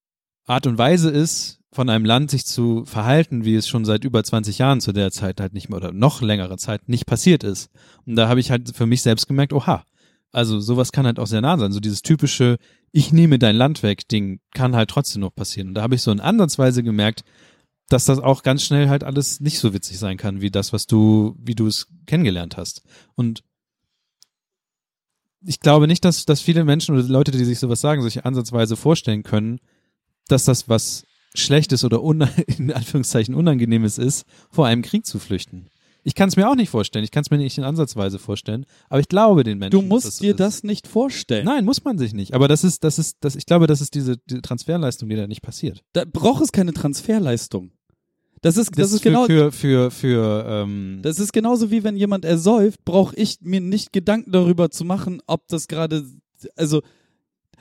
Art 0.46 0.68
und 0.68 0.78
Weise 0.78 1.10
ist, 1.10 1.60
von 1.72 1.90
einem 1.90 2.06
Land 2.06 2.32
sich 2.32 2.46
zu 2.46 2.86
verhalten, 2.86 3.46
wie 3.46 3.56
es 3.56 3.68
schon 3.68 3.86
seit 3.86 4.04
über 4.04 4.24
20 4.24 4.58
Jahren 4.58 4.82
zu 4.82 4.94
der 4.94 5.12
Zeit 5.12 5.40
halt 5.40 5.54
nicht 5.54 5.70
mehr 5.70 5.78
oder 5.78 5.92
noch 5.92 6.22
längere 6.22 6.58
Zeit 6.58 6.90
nicht 6.90 7.06
passiert 7.06 7.44
ist. 7.44 7.70
Und 8.06 8.16
da 8.16 8.28
habe 8.28 8.40
ich 8.40 8.50
halt 8.50 8.76
für 8.76 8.86
mich 8.86 9.02
selbst 9.02 9.28
gemerkt, 9.28 9.54
oha, 9.54 9.84
also 10.32 10.60
sowas 10.60 10.92
kann 10.92 11.06
halt 11.06 11.20
auch 11.20 11.28
sehr 11.28 11.42
nah 11.42 11.58
sein. 11.58 11.72
So 11.72 11.80
dieses 11.80 12.02
typische, 12.02 12.58
ich 12.92 13.12
nehme 13.12 13.38
dein 13.38 13.56
Land 13.56 13.84
weg, 13.84 14.08
Ding 14.08 14.40
kann 14.54 14.76
halt 14.76 14.90
trotzdem 14.90 15.22
noch 15.22 15.36
passieren. 15.36 15.70
Und 15.70 15.74
da 15.76 15.82
habe 15.82 15.96
ich 15.96 16.02
so 16.02 16.12
in 16.12 16.20
Ansatzweise 16.20 16.84
gemerkt, 16.84 17.24
dass 17.90 18.06
das 18.06 18.20
auch 18.20 18.44
ganz 18.44 18.64
schnell 18.64 18.90
halt 18.90 19.04
alles 19.04 19.40
nicht 19.40 19.60
so 19.60 19.74
witzig 19.74 19.98
sein 19.98 20.18
kann, 20.18 20.42
wie 20.42 20.52
das, 20.52 20.74
was 20.74 20.88
du, 20.88 21.36
wie 21.40 21.56
du 21.56 21.68
es 21.68 21.88
kennengelernt 22.06 22.58
hast. 22.58 22.84
Und 23.16 23.44
ich 25.46 25.60
glaube 25.60 25.88
nicht, 25.88 26.04
dass, 26.04 26.26
dass 26.26 26.42
viele 26.42 26.64
Menschen 26.64 26.96
oder 26.96 27.08
Leute, 27.08 27.32
die 27.32 27.46
sich 27.46 27.60
sowas 27.60 27.80
sagen, 27.80 28.02
sich 28.02 28.26
ansatzweise 28.26 28.76
vorstellen 28.76 29.24
können, 29.24 29.60
dass 30.28 30.46
das 30.46 30.68
was 30.68 31.06
Schlechtes 31.34 31.86
oder 31.86 32.02
in 32.48 32.72
Anführungszeichen 32.72 33.36
Unangenehmes 33.36 33.98
ist, 33.98 34.26
vor 34.50 34.68
einem 34.68 34.82
Krieg 34.82 35.06
zu 35.06 35.20
flüchten. 35.20 35.68
Ich 36.04 36.16
kann 36.16 36.30
es 36.30 36.38
mir 36.38 36.50
auch 36.50 36.56
nicht 36.56 36.70
vorstellen. 36.70 37.04
Ich 37.04 37.12
kann 37.12 37.24
es 37.24 37.32
mir 37.32 37.38
nicht 37.38 37.58
in 37.58 37.66
Ansatzweise 37.66 38.18
vorstellen. 38.18 38.66
Aber 38.88 39.02
ich 39.02 39.10
glaube 39.10 39.44
den 39.44 39.58
Menschen. 39.58 39.78
Du 39.78 39.86
musst 39.86 40.06
das 40.06 40.20
dir 40.20 40.32
ist. 40.32 40.40
das 40.40 40.64
nicht 40.64 40.88
vorstellen. 40.88 41.44
Nein, 41.44 41.66
muss 41.66 41.84
man 41.84 41.98
sich 41.98 42.14
nicht. 42.14 42.34
Aber 42.34 42.48
das 42.48 42.64
ist, 42.64 42.86
das 42.86 42.98
ist, 42.98 43.18
das, 43.20 43.36
ich 43.36 43.46
glaube, 43.46 43.68
das 43.68 43.82
ist 43.82 43.94
diese, 43.94 44.16
diese 44.18 44.42
Transferleistung, 44.42 45.10
die 45.10 45.18
da 45.18 45.28
nicht 45.28 45.42
passiert. 45.42 45.84
Da 45.92 46.06
braucht 46.06 46.42
es 46.42 46.54
keine 46.54 46.72
Transferleistung. 46.72 47.72
Das 48.48 48.56
ist, 48.56 48.80
das, 48.80 48.94
ist 48.94 49.02
für, 49.04 49.10
genau, 49.10 49.26
für, 49.26 49.52
für, 49.52 49.92
für, 49.92 50.46
ähm, 50.48 51.00
das 51.02 51.20
ist 51.20 51.34
genauso 51.34 51.70
wie 51.70 51.84
wenn 51.84 51.98
jemand 51.98 52.24
ersäuft, 52.24 52.86
brauche 52.86 53.14
ich 53.18 53.40
mir 53.42 53.60
nicht 53.60 53.92
Gedanken 53.92 54.32
darüber 54.32 54.72
zu 54.72 54.86
machen, 54.86 55.22
ob 55.28 55.50
das 55.50 55.68
gerade, 55.68 56.06
also, 56.56 56.82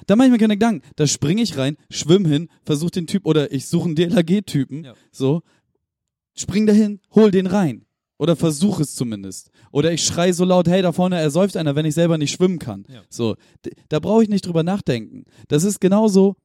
da 0.06 0.14
mache 0.14 0.26
ich 0.28 0.32
mir 0.32 0.38
keine 0.38 0.54
Gedanken. 0.54 0.86
Da 0.94 1.08
springe 1.08 1.42
ich 1.42 1.58
rein, 1.58 1.76
schwimm 1.90 2.24
hin, 2.24 2.48
versuche 2.62 2.92
den 2.92 3.08
Typ, 3.08 3.26
oder 3.26 3.50
ich 3.50 3.66
suche 3.66 3.86
einen 3.86 3.96
DLRG-Typen, 3.96 4.84
Ja. 4.84 4.94
so, 5.10 5.42
spring 6.36 6.68
dahin, 6.68 7.00
hol 7.12 7.32
den 7.32 7.48
rein. 7.48 7.82
Oder 8.18 8.36
versuche 8.36 8.82
es 8.82 8.94
zumindest. 8.94 9.50
Oder 9.72 9.92
ich 9.92 10.04
schrei 10.04 10.32
so 10.32 10.44
laut, 10.44 10.68
hey, 10.68 10.82
da 10.82 10.92
vorne 10.92 11.18
ersäuft 11.18 11.56
einer, 11.56 11.74
wenn 11.74 11.84
ich 11.84 11.94
selber 11.94 12.16
nicht 12.16 12.30
schwimmen 12.30 12.60
kann. 12.60 12.84
Ja. 12.88 13.02
So, 13.10 13.34
da 13.88 13.98
brauche 13.98 14.22
ich 14.22 14.28
nicht 14.28 14.46
drüber 14.46 14.62
nachdenken. 14.62 15.24
Das 15.48 15.64
ist 15.64 15.80
genauso, 15.80 16.36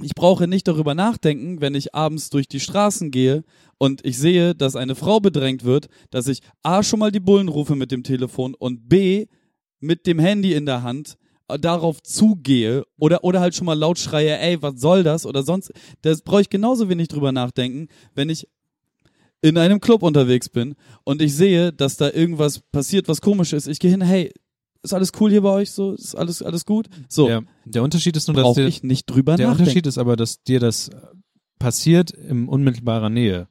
ich 0.00 0.14
brauche 0.14 0.46
nicht 0.46 0.68
darüber 0.68 0.94
nachdenken, 0.94 1.60
wenn 1.60 1.74
ich 1.74 1.94
abends 1.94 2.30
durch 2.30 2.48
die 2.48 2.60
Straßen 2.60 3.10
gehe 3.10 3.44
und 3.78 4.04
ich 4.04 4.18
sehe, 4.18 4.54
dass 4.54 4.76
eine 4.76 4.94
Frau 4.94 5.20
bedrängt 5.20 5.64
wird, 5.64 5.88
dass 6.10 6.28
ich 6.28 6.40
A 6.62 6.82
schon 6.82 7.00
mal 7.00 7.10
die 7.10 7.20
Bullen 7.20 7.48
rufe 7.48 7.74
mit 7.74 7.90
dem 7.90 8.04
Telefon 8.04 8.54
und 8.54 8.88
B 8.88 9.26
mit 9.80 10.06
dem 10.06 10.18
Handy 10.18 10.54
in 10.54 10.66
der 10.66 10.82
Hand 10.82 11.16
äh, 11.48 11.58
darauf 11.58 12.02
zugehe 12.02 12.84
oder 12.98 13.24
oder 13.24 13.40
halt 13.40 13.54
schon 13.54 13.66
mal 13.66 13.78
laut 13.78 13.98
schreie, 13.98 14.38
ey, 14.38 14.60
was 14.62 14.80
soll 14.80 15.02
das 15.02 15.26
oder 15.26 15.42
sonst 15.42 15.72
das 16.02 16.22
brauche 16.22 16.42
ich 16.42 16.50
genauso 16.50 16.88
wenig 16.88 17.08
drüber 17.08 17.32
nachdenken, 17.32 17.88
wenn 18.14 18.28
ich 18.28 18.46
in 19.40 19.56
einem 19.56 19.80
Club 19.80 20.02
unterwegs 20.02 20.48
bin 20.48 20.74
und 21.04 21.22
ich 21.22 21.34
sehe, 21.34 21.72
dass 21.72 21.96
da 21.96 22.10
irgendwas 22.10 22.60
passiert, 22.60 23.08
was 23.08 23.20
komisch 23.20 23.52
ist. 23.52 23.68
Ich 23.68 23.78
gehe 23.78 23.90
hin, 23.90 24.00
hey, 24.00 24.32
ist 24.82 24.94
alles 24.94 25.12
cool 25.20 25.30
hier 25.30 25.42
bei 25.42 25.50
euch 25.50 25.70
so? 25.70 25.92
Ist 25.92 26.14
alles 26.14 26.42
alles 26.42 26.64
gut? 26.64 26.88
So, 27.08 27.26
der, 27.26 27.42
der 27.64 27.82
Unterschied 27.82 28.16
ist 28.16 28.28
nur, 28.28 28.36
dass 28.36 28.54
dir, 28.54 28.66
ich 28.66 28.82
nicht 28.82 29.06
drüber 29.06 29.36
der 29.36 29.48
nachdenken. 29.48 29.62
Unterschied 29.62 29.86
ist 29.86 29.98
aber, 29.98 30.16
dass 30.16 30.42
dir 30.42 30.60
das 30.60 30.90
passiert 31.58 32.10
in 32.10 32.48
unmittelbarer 32.48 33.10
Nähe. 33.10 33.48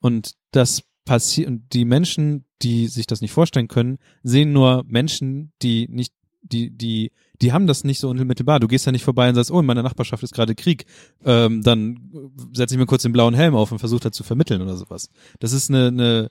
Und 0.00 0.34
das 0.50 0.82
passiert, 1.04 1.48
und 1.48 1.72
die 1.72 1.84
Menschen, 1.84 2.44
die 2.62 2.86
sich 2.88 3.06
das 3.06 3.20
nicht 3.20 3.32
vorstellen 3.32 3.68
können, 3.68 3.98
sehen 4.22 4.52
nur 4.52 4.84
Menschen, 4.86 5.52
die 5.62 5.88
nicht, 5.88 6.12
die, 6.42 6.70
die, 6.70 7.12
die 7.40 7.52
haben 7.52 7.66
das 7.66 7.84
nicht 7.84 7.98
so 7.98 8.10
unmittelbar. 8.10 8.60
Du 8.60 8.68
gehst 8.68 8.86
ja 8.86 8.92
nicht 8.92 9.04
vorbei 9.04 9.28
und 9.28 9.34
sagst, 9.34 9.50
oh, 9.50 9.60
in 9.60 9.66
meiner 9.66 9.82
Nachbarschaft 9.82 10.22
ist 10.22 10.34
gerade 10.34 10.54
Krieg. 10.54 10.84
Ähm, 11.24 11.62
dann 11.62 12.10
setze 12.52 12.74
ich 12.74 12.78
mir 12.78 12.86
kurz 12.86 13.02
den 13.02 13.12
blauen 13.12 13.34
Helm 13.34 13.54
auf 13.54 13.72
und 13.72 13.78
versuche 13.78 14.00
das 14.02 14.12
zu 14.12 14.22
vermitteln 14.22 14.60
oder 14.60 14.76
sowas. 14.76 15.08
Das 15.40 15.52
ist 15.52 15.70
eine, 15.70 15.88
eine, 15.88 16.30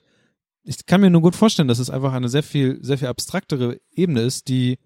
ich 0.68 0.84
kann 0.86 1.00
mir 1.00 1.10
nur 1.10 1.22
gut 1.22 1.34
vorstellen, 1.34 1.68
dass 1.68 1.78
es 1.78 1.90
einfach 1.90 2.12
eine 2.12 2.28
sehr 2.28 2.42
viel, 2.42 2.78
sehr 2.82 2.98
viel 2.98 3.08
abstraktere 3.08 3.80
Ebene 3.90 4.20
ist, 4.20 4.48
die 4.48 4.78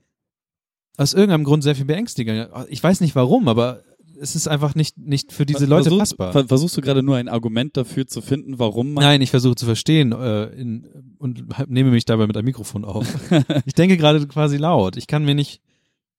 aus 0.97 1.13
irgendeinem 1.15 1.45
Grund 1.45 1.63
sehr 1.63 1.75
viel 1.75 1.85
beängstigender. 1.87 2.67
Ich 2.69 2.83
weiß 2.83 3.01
nicht 3.01 3.17
warum, 3.17 3.49
aber 3.49 3.83
es 4.21 4.37
ist 4.37 4.47
einfach 4.47 4.75
nicht, 4.77 4.97
nicht 4.99 5.33
für 5.33 5.45
diese 5.47 5.67
Leute 5.67 5.89
Versuchst- 5.91 5.99
fassbar. 5.99 6.33
ver- 6.33 6.47
Versuchst 6.47 6.77
du 6.77 6.81
gerade 6.83 7.03
nur 7.03 7.17
ein 7.17 7.29
Argument 7.29 7.77
dafür 7.77 8.07
zu 8.07 8.21
finden, 8.21 8.59
warum 8.61 8.93
man. 8.93 9.03
Nein, 9.03 9.21
ich 9.23 9.31
versuche 9.31 9.57
zu 9.57 9.65
verstehen 9.67 10.13
äh, 10.13 10.45
in, 10.51 11.17
und 11.19 11.45
nehme 11.69 11.91
mich 11.91 12.05
dabei 12.05 12.27
mit 12.29 12.37
einem 12.37 12.45
Mikrofon 12.45 12.85
auf. 12.85 13.07
ich 13.67 13.73
denke 13.75 13.97
gerade 13.97 14.25
quasi 14.29 14.59
laut. 14.59 14.97
Ich 14.97 15.09
kann 15.09 15.25
mir 15.25 15.35
nicht, 15.35 15.61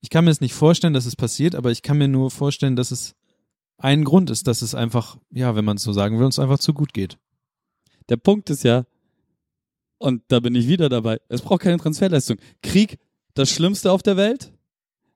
ich 0.01 0.09
kann 0.09 0.26
mir 0.26 0.32
es 0.32 0.41
nicht 0.41 0.53
vorstellen, 0.53 0.93
dass 0.93 1.05
es 1.05 1.16
passiert, 1.16 1.55
aber 1.55 1.72
ich 1.72 1.82
kann 1.82 1.97
mir 1.97 2.09
nur 2.09 2.30
vorstellen, 2.32 2.76
dass 2.76 2.91
es 2.91 3.16
ein 3.78 4.03
Grund 4.03 4.30
ist, 4.30 4.47
dass 4.47 4.61
es 4.61 4.76
einfach, 4.76 5.18
ja, 5.32 5.55
wenn 5.55 5.64
man 5.66 5.78
es 5.78 5.84
so 5.84 5.93
sagen 5.93 6.18
will, 6.18 6.26
uns 6.26 6.39
einfach 6.39 6.59
zu 6.59 6.74
gut 6.74 6.93
geht. 6.93 7.18
Der 8.09 8.18
Punkt 8.18 8.49
ist 8.49 8.64
ja, 8.64 8.84
und 10.04 10.22
da 10.28 10.39
bin 10.39 10.54
ich 10.56 10.68
wieder 10.68 10.89
dabei, 10.89 11.20
es 11.30 11.41
braucht 11.41 11.62
keine 11.62 11.78
Transferleistung. 11.78 12.38
Krieg, 12.62 12.97
das 13.34 13.49
Schlimmste 13.49 13.91
auf 13.91 14.04
der 14.04 14.18
Welt? 14.18 14.51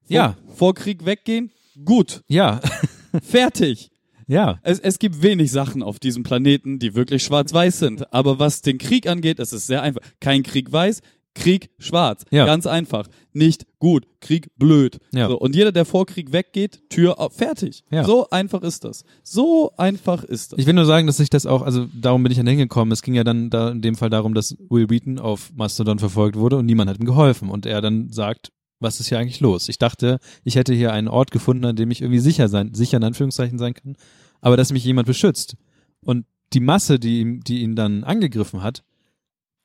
Vor, 0.05 0.15
Ja. 0.15 0.37
Vor 0.55 0.73
Krieg 0.73 1.05
weggehen? 1.05 1.51
Gut. 1.85 2.23
Ja, 2.27 2.59
Fertig. 3.21 3.91
ja, 4.27 4.59
Es, 4.63 4.79
es 4.79 4.97
gibt 4.99 5.21
wenig 5.21 5.51
Sachen 5.51 5.83
auf 5.83 5.99
diesem 5.99 6.23
Planeten, 6.23 6.79
die 6.79 6.95
wirklich 6.95 7.23
schwarz-weiß 7.23 7.79
sind. 7.79 8.13
Aber 8.13 8.39
was 8.39 8.61
den 8.61 8.77
Krieg 8.77 9.07
angeht, 9.07 9.39
es 9.39 9.53
ist 9.53 9.67
sehr 9.67 9.81
einfach. 9.81 10.01
Kein 10.19 10.43
Krieg 10.43 10.71
weiß, 10.71 11.01
Krieg 11.37 11.69
schwarz. 11.79 12.23
Ja. 12.31 12.45
Ganz 12.45 12.65
einfach. 12.65 13.07
Nicht 13.33 13.65
gut, 13.79 14.05
Krieg 14.19 14.49
blöd. 14.57 14.97
Ja. 15.13 15.27
So, 15.29 15.37
und 15.39 15.55
jeder, 15.55 15.71
der 15.71 15.85
vor 15.85 16.05
Krieg 16.05 16.31
weggeht, 16.31 16.89
Tür 16.89 17.19
auf, 17.19 17.35
fertig. 17.35 17.83
Ja. 17.91 18.03
So 18.03 18.29
einfach 18.29 18.63
ist 18.63 18.83
das. 18.83 19.03
So 19.23 19.71
einfach 19.77 20.23
ist 20.23 20.51
das. 20.51 20.59
Ich 20.59 20.65
will 20.65 20.73
nur 20.73 20.85
sagen, 20.85 21.07
dass 21.07 21.19
ich 21.19 21.29
das 21.29 21.45
auch, 21.45 21.61
also 21.61 21.87
darum 21.93 22.23
bin 22.23 22.31
ich 22.31 22.37
dann 22.37 22.47
hingekommen. 22.47 22.91
Es 22.91 23.03
ging 23.03 23.13
ja 23.13 23.23
dann 23.23 23.49
da 23.49 23.69
in 23.69 23.81
dem 23.81 23.95
Fall 23.95 24.09
darum, 24.09 24.33
dass 24.33 24.57
Will 24.69 24.89
Wheaton 24.89 25.19
auf 25.19 25.51
Mastodon 25.55 25.99
verfolgt 25.99 26.37
wurde 26.37 26.57
und 26.57 26.65
niemand 26.65 26.89
hat 26.89 26.99
ihm 26.99 27.05
geholfen. 27.05 27.49
Und 27.49 27.65
er 27.65 27.81
dann 27.81 28.11
sagt, 28.11 28.51
Was 28.79 28.99
ist 28.99 29.07
hier 29.07 29.17
eigentlich 29.17 29.39
los? 29.39 29.69
Ich 29.69 29.79
dachte, 29.79 30.19
ich 30.43 30.55
hätte 30.55 30.73
hier 30.73 30.93
einen 30.93 31.07
Ort 31.07 31.31
gefunden, 31.31 31.65
an 31.65 31.75
dem 31.75 31.89
ich 31.89 32.01
irgendwie 32.01 32.19
sicher 32.19 32.47
sein, 32.47 32.73
sicher 32.73 32.97
in 32.97 33.03
Anführungszeichen 33.03 33.57
sein 33.57 33.73
kann, 33.73 33.95
aber 34.39 34.55
dass 34.55 34.71
mich 34.71 34.85
jemand 34.85 35.07
beschützt. 35.07 35.55
Und 36.01 36.25
die 36.53 36.59
Masse, 36.59 36.99
die, 36.99 37.21
ihm, 37.21 37.43
die 37.43 37.61
ihn 37.61 37.75
dann 37.75 38.03
angegriffen 38.03 38.61
hat, 38.61 38.83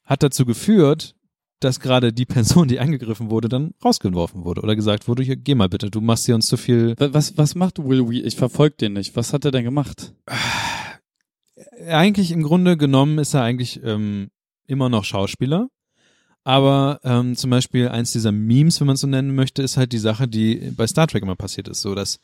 hat 0.05 0.23
dazu 0.23 0.47
geführt, 0.47 1.15
dass 1.65 1.81
gerade 1.81 2.13
die 2.13 2.25
Person, 2.27 2.69
die 2.69 2.81
angegriffen 2.81 3.31
wurde, 3.31 3.49
dann 3.49 3.75
rausgeworfen 3.85 4.45
wurde 4.45 4.63
oder 4.63 4.77
gesagt 4.77 5.09
wurde, 5.09 5.23
hier, 5.23 5.37
geh 5.37 5.55
mal 5.55 5.69
bitte, 5.69 5.91
du 5.91 6.01
machst 6.01 6.27
hier 6.27 6.35
uns 6.35 6.47
zu 6.47 6.57
viel. 6.57 6.95
Wa- 6.99 7.11
Was, 7.13 7.37
was 7.37 7.55
macht 7.55 7.79
Will 7.79 8.09
Wheaton? 8.09 8.27
Ich 8.27 8.37
verfolge 8.37 8.77
den 8.77 8.95
nicht. 8.95 9.17
Was 9.17 9.33
hat 9.33 9.45
er 9.45 9.51
denn 9.51 9.65
gemacht? 9.65 10.15
Eigentlich 11.89 12.31
im 12.31 12.43
Grunde 12.43 12.77
genommen 12.77 13.19
ist 13.19 13.35
er 13.35 13.43
eigentlich 13.43 13.81
ähm, 13.83 14.31
immer 14.67 14.89
noch 14.89 15.05
Schauspieler. 15.05 15.69
Aber 16.45 17.01
ähm, 17.05 17.37
zum 17.37 17.51
Beispiel 17.51 17.89
eins 17.89 18.11
dieser 18.13 18.33
Memes, 18.33 18.81
wenn 18.81 18.87
man 18.89 18.95
es 18.95 19.01
so 19.01 19.07
nennen 19.07 19.35
möchte, 19.35 19.63
ist 19.63 19.77
halt 19.77 19.93
die 19.93 19.99
Sache, 19.99 20.27
die 20.27 20.73
bei 20.77 20.87
Star 20.89 21.07
Trek 21.07 21.23
immer 21.23 21.37
passiert 21.37 21.69
ist. 21.69 21.83
So, 21.83 21.95
dass 21.95 22.19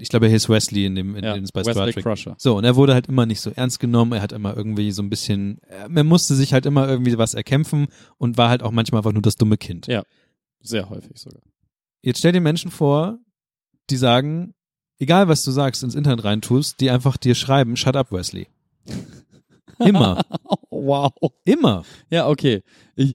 ich 0.00 0.08
glaube, 0.08 0.26
er 0.26 0.32
hieß 0.32 0.48
Wesley 0.48 0.86
in 0.86 0.94
dem 0.94 1.16
in, 1.16 1.24
Ja, 1.24 1.34
in, 1.34 1.46
bei 1.52 1.62
Star 1.62 1.90
Trek. 1.90 2.02
Crusher. 2.02 2.34
So, 2.38 2.56
und 2.56 2.64
er 2.64 2.76
wurde 2.76 2.94
halt 2.94 3.08
immer 3.08 3.26
nicht 3.26 3.40
so 3.40 3.50
ernst 3.50 3.80
genommen, 3.80 4.12
er 4.12 4.22
hat 4.22 4.32
immer 4.32 4.56
irgendwie 4.56 4.90
so 4.92 5.02
ein 5.02 5.10
bisschen, 5.10 5.60
er 5.68 6.04
musste 6.04 6.34
sich 6.34 6.52
halt 6.52 6.66
immer 6.66 6.88
irgendwie 6.88 7.16
was 7.18 7.34
erkämpfen 7.34 7.88
und 8.16 8.36
war 8.36 8.48
halt 8.48 8.62
auch 8.62 8.70
manchmal 8.70 9.00
einfach 9.00 9.12
nur 9.12 9.22
das 9.22 9.36
dumme 9.36 9.56
Kind. 9.56 9.86
Ja. 9.86 10.02
Sehr 10.60 10.88
häufig 10.90 11.18
sogar. 11.18 11.42
Jetzt 12.02 12.18
stell 12.18 12.32
dir 12.32 12.40
Menschen 12.40 12.70
vor, 12.70 13.18
die 13.90 13.96
sagen, 13.96 14.54
egal 14.98 15.28
was 15.28 15.42
du 15.44 15.50
sagst, 15.50 15.82
ins 15.82 15.94
Internet 15.94 16.24
reintust, 16.24 16.80
die 16.80 16.90
einfach 16.90 17.16
dir 17.16 17.34
schreiben, 17.34 17.76
shut 17.76 17.96
up, 17.96 18.12
Wesley. 18.12 18.48
Immer, 19.78 20.22
wow. 20.70 21.12
immer. 21.44 21.84
Ja, 22.10 22.26
okay. 22.26 22.62
Ich, 22.96 23.14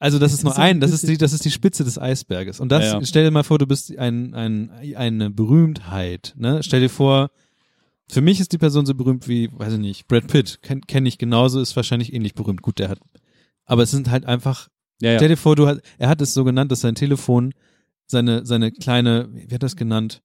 Also 0.00 0.18
das 0.18 0.32
ist 0.32 0.42
nur 0.42 0.58
ein 0.58 0.80
das 0.80 0.90
ist 0.92 1.06
die, 1.06 1.16
das 1.16 1.32
ist 1.32 1.44
die 1.44 1.50
Spitze 1.52 1.84
des 1.84 1.98
Eisberges. 1.98 2.58
Und 2.58 2.70
das, 2.70 2.84
Ja, 2.84 2.98
ja. 2.98 3.04
stell 3.04 3.24
dir 3.24 3.30
mal 3.30 3.44
vor, 3.44 3.58
du 3.58 3.66
bist 3.66 3.96
ein, 3.96 4.34
ein, 4.34 4.70
eine 4.96 5.30
Berühmtheit, 5.30 6.34
ne? 6.36 6.62
Stell 6.64 6.80
dir 6.80 6.90
vor, 6.90 7.30
für 8.08 8.22
mich 8.22 8.40
ist 8.40 8.52
die 8.52 8.58
Person 8.58 8.86
so 8.86 8.94
berühmt 8.94 9.28
wie, 9.28 9.50
weiß 9.52 9.74
ich 9.74 9.78
nicht, 9.78 10.08
Brad 10.08 10.26
Pitt, 10.26 10.62
kenne 10.62 10.80
kenn 10.80 11.06
ich 11.06 11.18
genauso, 11.18 11.60
ist 11.60 11.76
wahrscheinlich 11.76 12.12
ähnlich 12.12 12.34
berühmt. 12.34 12.62
Gut, 12.62 12.80
der 12.80 12.88
hat, 12.88 12.98
aber 13.66 13.84
es 13.84 13.92
sind 13.92 14.10
halt 14.10 14.24
einfach, 14.24 14.68
ja, 15.00 15.16
stell 15.16 15.28
dir 15.28 15.36
vor, 15.36 15.54
du 15.54 15.68
hat, 15.68 15.80
er 15.98 16.08
hat 16.08 16.20
es 16.20 16.34
so 16.34 16.42
genannt, 16.42 16.72
dass 16.72 16.80
sein 16.80 16.96
Telefon 16.96 17.54
seine, 18.06 18.44
seine 18.44 18.72
kleine, 18.72 19.28
wie 19.32 19.44
hat 19.44 19.52
er 19.52 19.58
das 19.60 19.76
genannt? 19.76 20.22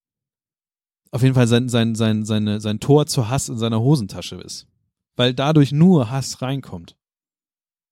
Auf 1.11 1.21
jeden 1.21 1.35
Fall 1.35 1.47
sein, 1.47 1.69
sein, 1.69 1.95
sein, 1.95 2.25
seine, 2.25 2.59
sein 2.59 2.79
Tor 2.79 3.05
zur 3.05 3.29
Hass 3.29 3.47
in 3.47 3.57
seiner 3.57 3.79
Hosentasche 3.79 4.35
ist. 4.35 4.67
Weil 5.15 5.33
dadurch 5.33 5.71
nur 5.71 6.09
Hass 6.09 6.41
reinkommt. 6.41 6.97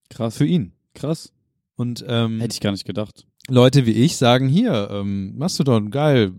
Krass. 0.10 0.36
Für 0.36 0.46
ihn. 0.46 0.74
Krass. 0.94 1.32
Und 1.76 2.06
ähm, 2.08 2.40
Hätte 2.40 2.54
ich 2.54 2.62
gar 2.62 2.72
nicht 2.72 2.86
gedacht. 2.86 3.26
Leute 3.50 3.86
wie 3.86 3.92
ich 3.92 4.18
sagen 4.18 4.48
hier, 4.48 4.90
ähm, 4.92 5.38
Mastodon, 5.38 5.92
geil. 5.92 6.34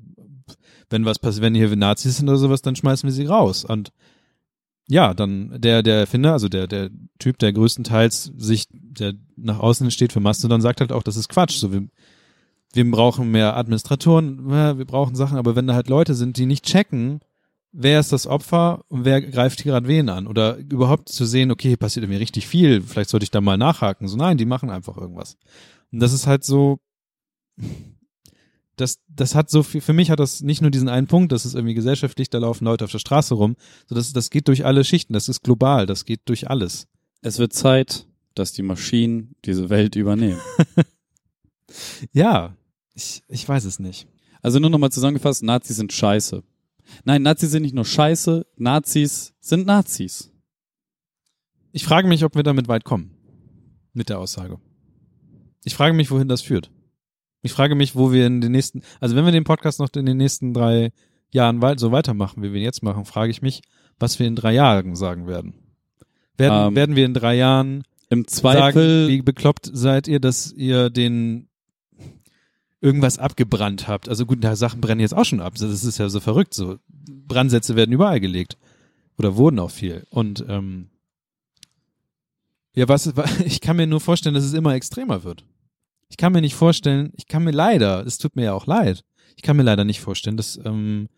Wenn 0.90 1.04
was 1.04 1.18
passiert, 1.18 1.42
wenn 1.42 1.54
hier 1.54 1.74
Nazis 1.74 2.18
sind 2.18 2.28
oder 2.28 2.38
sowas, 2.38 2.62
dann 2.62 2.76
schmeißen 2.76 3.06
wir 3.06 3.12
sie 3.12 3.26
raus. 3.26 3.64
Und 3.64 3.90
ja, 4.88 5.14
dann 5.14 5.60
der, 5.60 5.82
der 5.82 5.96
Erfinder, 6.00 6.32
also 6.32 6.48
der, 6.48 6.66
der 6.66 6.90
Typ, 7.18 7.38
der 7.38 7.52
größtenteils 7.52 8.32
sich, 8.36 8.66
der 8.70 9.14
nach 9.36 9.58
außen 9.58 9.90
steht 9.90 10.12
für 10.12 10.20
Mastodon, 10.20 10.60
sagt 10.60 10.80
halt 10.80 10.92
auch, 10.92 11.02
das 11.02 11.16
ist 11.16 11.28
Quatsch. 11.28 11.56
So, 11.56 11.72
wir, 11.72 11.86
wir 12.74 12.90
brauchen 12.90 13.30
mehr 13.30 13.56
Administratoren, 13.56 14.46
wir 14.48 14.84
brauchen 14.84 15.14
Sachen, 15.14 15.38
aber 15.38 15.56
wenn 15.56 15.66
da 15.66 15.74
halt 15.74 15.88
Leute 15.88 16.14
sind, 16.14 16.36
die 16.36 16.46
nicht 16.46 16.66
checken, 16.66 17.20
wer 17.74 18.00
ist 18.00 18.12
das 18.12 18.26
Opfer 18.26 18.84
und 18.88 19.04
wer 19.04 19.20
greift 19.20 19.60
hier 19.60 19.72
gerade 19.72 19.88
wen 19.88 20.08
an? 20.08 20.26
Oder 20.26 20.56
überhaupt 20.56 21.08
zu 21.08 21.24
sehen, 21.24 21.50
okay, 21.50 21.68
hier 21.68 21.76
passiert 21.76 22.04
irgendwie 22.04 22.20
richtig 22.20 22.46
viel, 22.46 22.80
vielleicht 22.80 23.10
sollte 23.10 23.24
ich 23.24 23.30
da 23.30 23.40
mal 23.40 23.58
nachhaken. 23.58 24.08
So, 24.08 24.16
nein, 24.16 24.38
die 24.38 24.46
machen 24.46 24.70
einfach 24.70 24.96
irgendwas. 24.96 25.36
Und 25.92 26.00
das 26.00 26.12
ist 26.12 26.26
halt 26.26 26.44
so, 26.44 26.78
das, 28.76 29.00
das 29.08 29.34
hat 29.34 29.50
so 29.50 29.62
viel, 29.62 29.80
für 29.80 29.92
mich 29.92 30.10
hat 30.10 30.20
das 30.20 30.40
nicht 30.40 30.62
nur 30.62 30.70
diesen 30.70 30.88
einen 30.88 31.08
Punkt, 31.08 31.32
das 31.32 31.44
ist 31.44 31.54
irgendwie 31.54 31.74
gesellschaftlich, 31.74 32.30
da 32.30 32.38
laufen 32.38 32.64
Leute 32.64 32.84
auf 32.84 32.92
der 32.92 32.98
Straße 32.98 33.34
rum, 33.34 33.56
so 33.86 33.94
das, 33.94 34.12
das 34.12 34.30
geht 34.30 34.48
durch 34.48 34.64
alle 34.64 34.84
Schichten, 34.84 35.12
das 35.12 35.28
ist 35.28 35.42
global, 35.42 35.86
das 35.86 36.04
geht 36.04 36.20
durch 36.26 36.48
alles. 36.48 36.86
Es 37.22 37.38
wird 37.38 37.52
Zeit, 37.52 38.06
dass 38.34 38.52
die 38.52 38.62
Maschinen 38.62 39.34
diese 39.44 39.68
Welt 39.68 39.96
übernehmen. 39.96 40.40
Ja, 42.12 42.56
ich, 42.94 43.22
ich 43.28 43.48
weiß 43.48 43.64
es 43.64 43.80
nicht. 43.80 44.06
Also 44.42 44.58
nur 44.58 44.70
nochmal 44.70 44.92
zusammengefasst, 44.92 45.42
Nazis 45.42 45.76
sind 45.76 45.92
scheiße. 45.92 46.44
Nein, 47.04 47.22
Nazis 47.22 47.50
sind 47.50 47.62
nicht 47.62 47.74
nur 47.74 47.84
scheiße, 47.84 48.46
Nazis 48.56 49.34
sind 49.40 49.66
Nazis. 49.66 50.30
Ich 51.72 51.84
frage 51.84 52.06
mich, 52.08 52.24
ob 52.24 52.36
wir 52.36 52.42
damit 52.42 52.68
weit 52.68 52.84
kommen. 52.84 53.10
Mit 53.92 54.08
der 54.08 54.18
Aussage. 54.18 54.58
Ich 55.64 55.74
frage 55.74 55.94
mich, 55.94 56.10
wohin 56.10 56.28
das 56.28 56.42
führt. 56.42 56.70
Ich 57.42 57.52
frage 57.52 57.74
mich, 57.74 57.94
wo 57.94 58.12
wir 58.12 58.26
in 58.26 58.40
den 58.40 58.52
nächsten, 58.52 58.82
also 59.00 59.16
wenn 59.16 59.24
wir 59.24 59.32
den 59.32 59.44
Podcast 59.44 59.78
noch 59.78 59.90
in 59.94 60.06
den 60.06 60.16
nächsten 60.16 60.54
drei 60.54 60.92
Jahren 61.30 61.60
weit, 61.62 61.78
so 61.80 61.92
weitermachen, 61.92 62.42
wie 62.42 62.52
wir 62.52 62.60
ihn 62.60 62.64
jetzt 62.64 62.82
machen, 62.82 63.04
frage 63.04 63.30
ich 63.30 63.42
mich, 63.42 63.62
was 63.98 64.18
wir 64.18 64.26
in 64.26 64.36
drei 64.36 64.52
Jahren 64.52 64.96
sagen 64.96 65.26
werden. 65.26 65.54
Werden, 66.36 66.68
Ähm, 66.68 66.76
werden 66.76 66.96
wir 66.96 67.04
in 67.04 67.14
drei 67.14 67.36
Jahren 67.36 67.84
Im 68.08 68.24
sagen, 68.24 68.28
Zweifel, 68.28 69.08
wie 69.08 69.22
bekloppt 69.22 69.70
seid 69.72 70.08
ihr, 70.08 70.20
dass 70.20 70.52
ihr 70.52 70.90
den 70.90 71.48
irgendwas 72.84 73.18
abgebrannt 73.18 73.88
habt? 73.88 74.10
Also 74.10 74.26
gut, 74.26 74.44
da 74.44 74.54
Sachen 74.56 74.82
brennen 74.82 75.00
jetzt 75.00 75.14
auch 75.14 75.24
schon 75.24 75.40
ab. 75.40 75.54
Das 75.58 75.82
ist 75.82 75.98
ja 75.98 76.10
so 76.10 76.20
verrückt. 76.20 76.52
So 76.52 76.78
Brandsätze 76.88 77.76
werden 77.76 77.92
überall 77.92 78.20
gelegt 78.20 78.58
oder 79.16 79.36
wurden 79.36 79.58
auch 79.58 79.70
viel. 79.70 80.06
Und 80.10 80.44
ähm, 80.48 80.90
ja, 82.74 82.86
was? 82.86 83.10
Ich 83.46 83.62
kann 83.62 83.76
mir 83.76 83.86
nur 83.86 84.00
vorstellen, 84.00 84.34
dass 84.34 84.44
es 84.44 84.52
immer 84.52 84.74
extremer 84.74 85.24
wird. 85.24 85.46
Ich 86.10 86.18
kann 86.18 86.32
mir 86.32 86.42
nicht 86.42 86.54
vorstellen. 86.54 87.10
Ich 87.16 87.26
kann 87.26 87.42
mir 87.42 87.52
leider, 87.52 88.04
es 88.04 88.18
tut 88.18 88.36
mir 88.36 88.44
ja 88.44 88.52
auch 88.52 88.66
leid. 88.66 89.02
Ich 89.36 89.42
kann 89.42 89.56
mir 89.56 89.62
leider 89.62 89.84
nicht 89.84 90.00
vorstellen, 90.00 90.36
dass 90.36 90.60
ähm, 90.62 91.08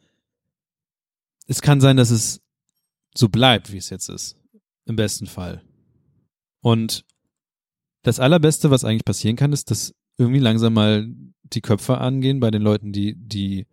es 1.48 1.60
kann 1.62 1.80
sein, 1.80 1.96
dass 1.96 2.10
es 2.10 2.40
so 3.12 3.28
bleibt, 3.28 3.72
wie 3.72 3.78
es 3.78 3.90
jetzt 3.90 4.08
ist. 4.08 4.36
Im 4.84 4.94
besten 4.94 5.26
Fall. 5.26 5.62
Und 6.60 7.04
das 8.02 8.20
Allerbeste, 8.20 8.70
was 8.70 8.84
eigentlich 8.84 9.04
passieren 9.04 9.34
kann, 9.34 9.52
ist, 9.52 9.72
dass 9.72 9.92
irgendwie 10.16 10.38
langsam 10.38 10.74
mal 10.74 11.08
die 11.52 11.60
Köpfe 11.60 11.98
angehen 11.98 12.40
bei 12.40 12.50
den 12.50 12.62
Leuten, 12.62 12.92
die, 12.92 13.14
die 13.16 13.66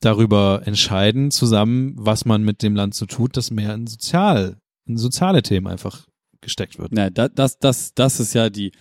darüber 0.00 0.62
entscheiden, 0.64 1.30
zusammen, 1.30 1.94
was 1.98 2.24
man 2.24 2.42
mit 2.44 2.62
dem 2.62 2.74
Land 2.74 2.94
so 2.94 3.06
tut, 3.06 3.36
dass 3.36 3.50
mehr 3.50 3.74
in 3.74 3.86
sozial, 3.86 4.58
in 4.86 4.96
soziale 4.98 5.42
Themen 5.42 5.66
einfach 5.66 6.06
gesteckt 6.40 6.78
wird. 6.78 6.92
na, 6.92 7.10
da, 7.10 7.28
das, 7.28 7.58
das, 7.58 7.94
das 7.94 8.20
ist 8.20 8.34
ja 8.34 8.50
die, 8.50 8.72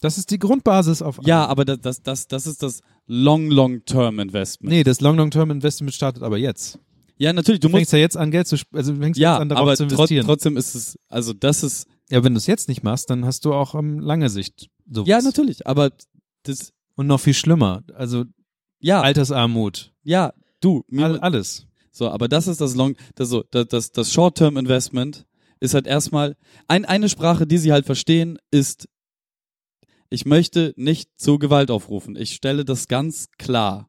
Das 0.00 0.18
ist 0.18 0.30
die 0.30 0.38
Grundbasis 0.38 1.00
auf. 1.02 1.20
ja, 1.24 1.46
aber 1.46 1.64
das, 1.64 1.80
das, 1.80 2.02
das, 2.02 2.26
das 2.28 2.46
ist 2.46 2.62
das 2.62 2.80
Long, 3.06 3.50
Long 3.50 3.84
Term 3.84 4.18
Investment. 4.18 4.70
Nee, 4.72 4.82
das 4.82 5.00
Long 5.00 5.16
Long 5.16 5.30
Term 5.30 5.50
Investment 5.50 5.94
startet 5.94 6.22
aber 6.22 6.38
jetzt. 6.38 6.78
Ja, 7.16 7.32
natürlich, 7.32 7.60
du 7.60 7.68
Du 7.68 7.72
musst, 7.72 7.80
fängst 7.80 7.92
ja 7.92 7.98
jetzt 7.98 8.16
an, 8.16 8.30
Geld 8.30 8.46
zu, 8.48 8.56
also 8.72 8.94
du 8.94 9.00
fängst 9.00 9.20
ja, 9.20 9.34
jetzt 9.34 9.42
an, 9.42 9.48
darauf 9.50 9.62
aber 9.62 9.76
zu 9.76 9.84
trot, 9.84 9.92
investieren. 9.92 10.26
trotzdem 10.26 10.56
ist 10.56 10.74
es, 10.74 10.98
also 11.08 11.32
das 11.34 11.62
ist, 11.62 11.86
ja, 12.10 12.24
wenn 12.24 12.32
du 12.32 12.38
es 12.38 12.46
jetzt 12.46 12.68
nicht 12.68 12.82
machst, 12.82 13.10
dann 13.10 13.24
hast 13.26 13.44
du 13.44 13.52
auch 13.52 13.74
um, 13.74 13.98
lange 14.00 14.30
Sicht 14.30 14.70
sowas. 14.90 15.06
ja, 15.08 15.20
natürlich, 15.20 15.66
aber 15.66 15.90
das, 16.44 16.72
Und 17.00 17.06
noch 17.06 17.20
viel 17.20 17.32
schlimmer. 17.32 17.82
Also 17.94 18.26
ja, 18.78 19.00
Altersarmut. 19.00 19.94
ja, 20.02 20.34
du, 20.60 20.84
mir, 20.86 21.06
All, 21.06 21.20
alles. 21.20 21.66
So, 21.90 22.10
aber 22.10 22.28
das 22.28 22.46
ist 22.46 22.60
das 22.60 22.74
Long, 22.74 22.94
das 23.14 23.30
so, 23.30 23.42
das, 23.50 23.68
das, 23.68 23.92
das 23.92 24.12
Short-Term-Investment 24.12 25.24
ist 25.60 25.72
halt 25.72 25.86
erstmal, 25.86 26.36
ein, 26.68 26.84
eine 26.84 27.08
Sprache, 27.08 27.46
die 27.46 27.56
sie 27.56 27.72
halt 27.72 27.86
verstehen, 27.86 28.38
ist, 28.50 28.86
ich 30.10 30.26
möchte 30.26 30.74
nicht 30.76 31.08
zu 31.18 31.38
Gewalt 31.38 31.70
aufrufen. 31.70 32.16
Ich 32.16 32.34
stelle 32.34 32.66
das 32.66 32.86
ganz 32.86 33.30
klar. 33.38 33.88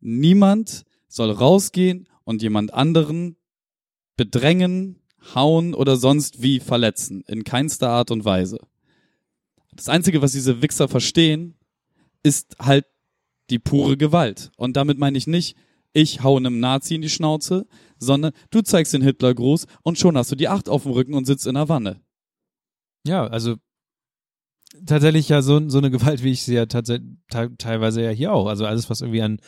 Niemand 0.00 0.84
soll 1.06 1.30
rausgehen 1.30 2.08
und 2.24 2.40
jemand 2.40 2.72
anderen 2.72 3.36
bedrängen, 4.16 5.02
hauen 5.34 5.74
oder 5.74 5.96
sonst 5.96 6.40
wie 6.40 6.60
verletzen. 6.60 7.24
In 7.26 7.44
keinster 7.44 7.90
Art 7.90 8.10
und 8.10 8.24
Weise. 8.24 8.58
Das 9.74 9.90
Einzige, 9.90 10.22
was 10.22 10.32
diese 10.32 10.62
Wichser 10.62 10.88
verstehen, 10.88 11.57
ist 12.22 12.56
halt 12.60 12.84
die 13.50 13.58
pure 13.58 13.96
Gewalt. 13.96 14.50
Und 14.56 14.76
damit 14.76 14.98
meine 14.98 15.16
ich 15.18 15.26
nicht, 15.26 15.56
ich 15.92 16.22
hau 16.22 16.36
einem 16.36 16.60
Nazi 16.60 16.94
in 16.94 17.02
die 17.02 17.08
Schnauze, 17.08 17.66
sondern 17.98 18.32
du 18.50 18.60
zeigst 18.60 18.92
den 18.92 19.02
Hitlergruß 19.02 19.66
und 19.82 19.98
schon 19.98 20.16
hast 20.16 20.30
du 20.30 20.36
die 20.36 20.48
Acht 20.48 20.68
auf 20.68 20.82
dem 20.82 20.92
Rücken 20.92 21.14
und 21.14 21.24
sitzt 21.24 21.46
in 21.46 21.54
der 21.54 21.68
Wanne. 21.68 22.00
Ja, 23.06 23.26
also 23.26 23.56
tatsächlich 24.84 25.28
ja 25.28 25.40
so, 25.42 25.66
so 25.68 25.78
eine 25.78 25.90
Gewalt, 25.90 26.22
wie 26.22 26.32
ich 26.32 26.42
sie 26.42 26.54
ja 26.54 26.66
teilweise 26.66 28.02
ja 28.02 28.10
hier 28.10 28.32
auch. 28.32 28.46
Also 28.46 28.66
alles, 28.66 28.90
was 28.90 29.00
irgendwie 29.00 29.22
an 29.22 29.40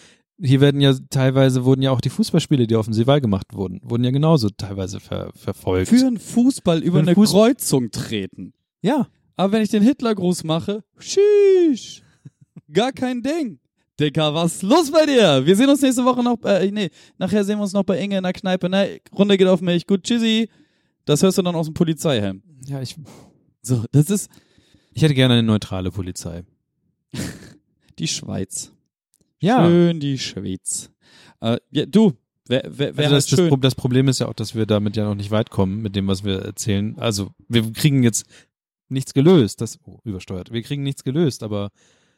hier 0.43 0.63
werden 0.63 0.81
ja 0.81 0.95
teilweise 1.11 1.67
wurden 1.67 1.83
ja 1.83 1.91
auch 1.91 2.01
die 2.01 2.09
Fußballspiele, 2.09 2.67
die 2.67 2.75
auf 2.77 2.87
dem 2.87 2.95
Seewall 2.95 3.21
gemacht 3.21 3.49
wurden, 3.53 3.79
wurden 3.83 4.05
ja 4.05 4.11
genauso 4.11 4.49
teilweise 4.49 4.99
ver 4.99 5.31
Für 5.35 5.39
verfolgt. 5.39 5.93
einen 5.93 6.19
Fußball 6.19 6.79
über 6.79 6.95
Für 6.95 6.99
einen 7.01 7.09
eine 7.09 7.17
Fuß- 7.19 7.31
Kreuzung 7.33 7.91
treten. 7.91 8.55
ja, 8.81 9.09
Aber 9.37 9.53
wenn 9.53 9.63
ich 9.63 9.69
den 9.69 9.83
Hitlergruß 9.83 10.45
mache, 10.45 10.83
sheesh, 10.99 12.03
gar 12.73 12.93
kein 12.93 13.23
Ding. 13.23 13.59
Dicker, 13.99 14.33
was 14.35 14.57
ist 14.57 14.63
los 14.63 14.91
bei 14.91 15.05
dir? 15.05 15.45
Wir 15.45 15.55
sehen 15.57 15.69
uns 15.69 15.83
nächste 15.83 16.05
Woche 16.05 16.23
noch, 16.23 16.39
äh, 16.45 16.71
nee, 16.71 16.89
nachher 17.19 17.45
sehen 17.45 17.59
wir 17.59 17.63
uns 17.65 17.73
noch 17.75 17.83
bei 17.85 17.99
Inge 18.01 18.17
in 18.17 18.23
der 18.23 18.33
Kneipe, 18.33 18.69
ne? 18.71 18.99
Runde 19.13 19.37
geht 19.37 19.47
auf 19.47 19.61
mich, 19.61 19.87
gut, 19.87 20.05
tschüssi. 20.05 20.49
Das 21.05 21.23
hörst 21.23 21.37
du 21.39 21.43
dann 21.43 21.55
aus 21.55 21.67
dem 21.67 21.75
Polizeihelm. 21.75 22.43
ja, 22.67 22.81
ich 22.81 22.97
So, 23.63 23.85
das 23.93 24.09
ist, 24.11 24.31
Ich 24.95 25.03
hätte 25.03 25.15
gerne 25.15 25.35
eine 25.35 25.43
neutrale 25.43 25.91
Polizei. 25.91 26.45
Die 27.99 28.09
Schweiz. 28.09 28.73
Ja. 29.41 29.67
Schön 29.67 30.01
die 30.01 30.19
Schweiz. 30.19 30.91
Äh, 31.41 31.59
ja, 31.71 31.87
du, 31.87 32.13
wer, 32.47 32.63
wer, 32.67 32.97
wer 32.97 33.05
Also 33.05 33.15
das, 33.17 33.27
das, 33.27 33.39
schön. 33.39 33.49
Pro- 33.49 33.57
das 33.57 33.75
Problem 33.75 34.09
ist 34.09 34.21
ja 34.21 34.29
auch, 34.29 34.35
dass 34.35 34.55
wir 34.55 34.67
damit 34.67 34.97
ja 34.97 35.05
noch 35.05 35.15
nicht 35.15 35.31
weit 35.31 35.51
kommen 35.51 35.81
mit 35.83 35.97
dem, 35.97 36.07
was 36.09 36.25
wir 36.25 36.41
erzählen. 36.41 36.99
Also 36.99 37.31
wir 37.49 37.71
kriegen 37.73 38.03
jetzt 38.03 38.25
nichts 38.89 39.13
gelöst. 39.15 39.61
Das 39.61 39.79
oh, 39.85 39.99
übersteuert. 40.05 40.53
Wir 40.53 40.63
kriegen 40.63 40.83
nichts 40.83 41.05
gelöst, 41.05 41.43
aber 41.43 41.71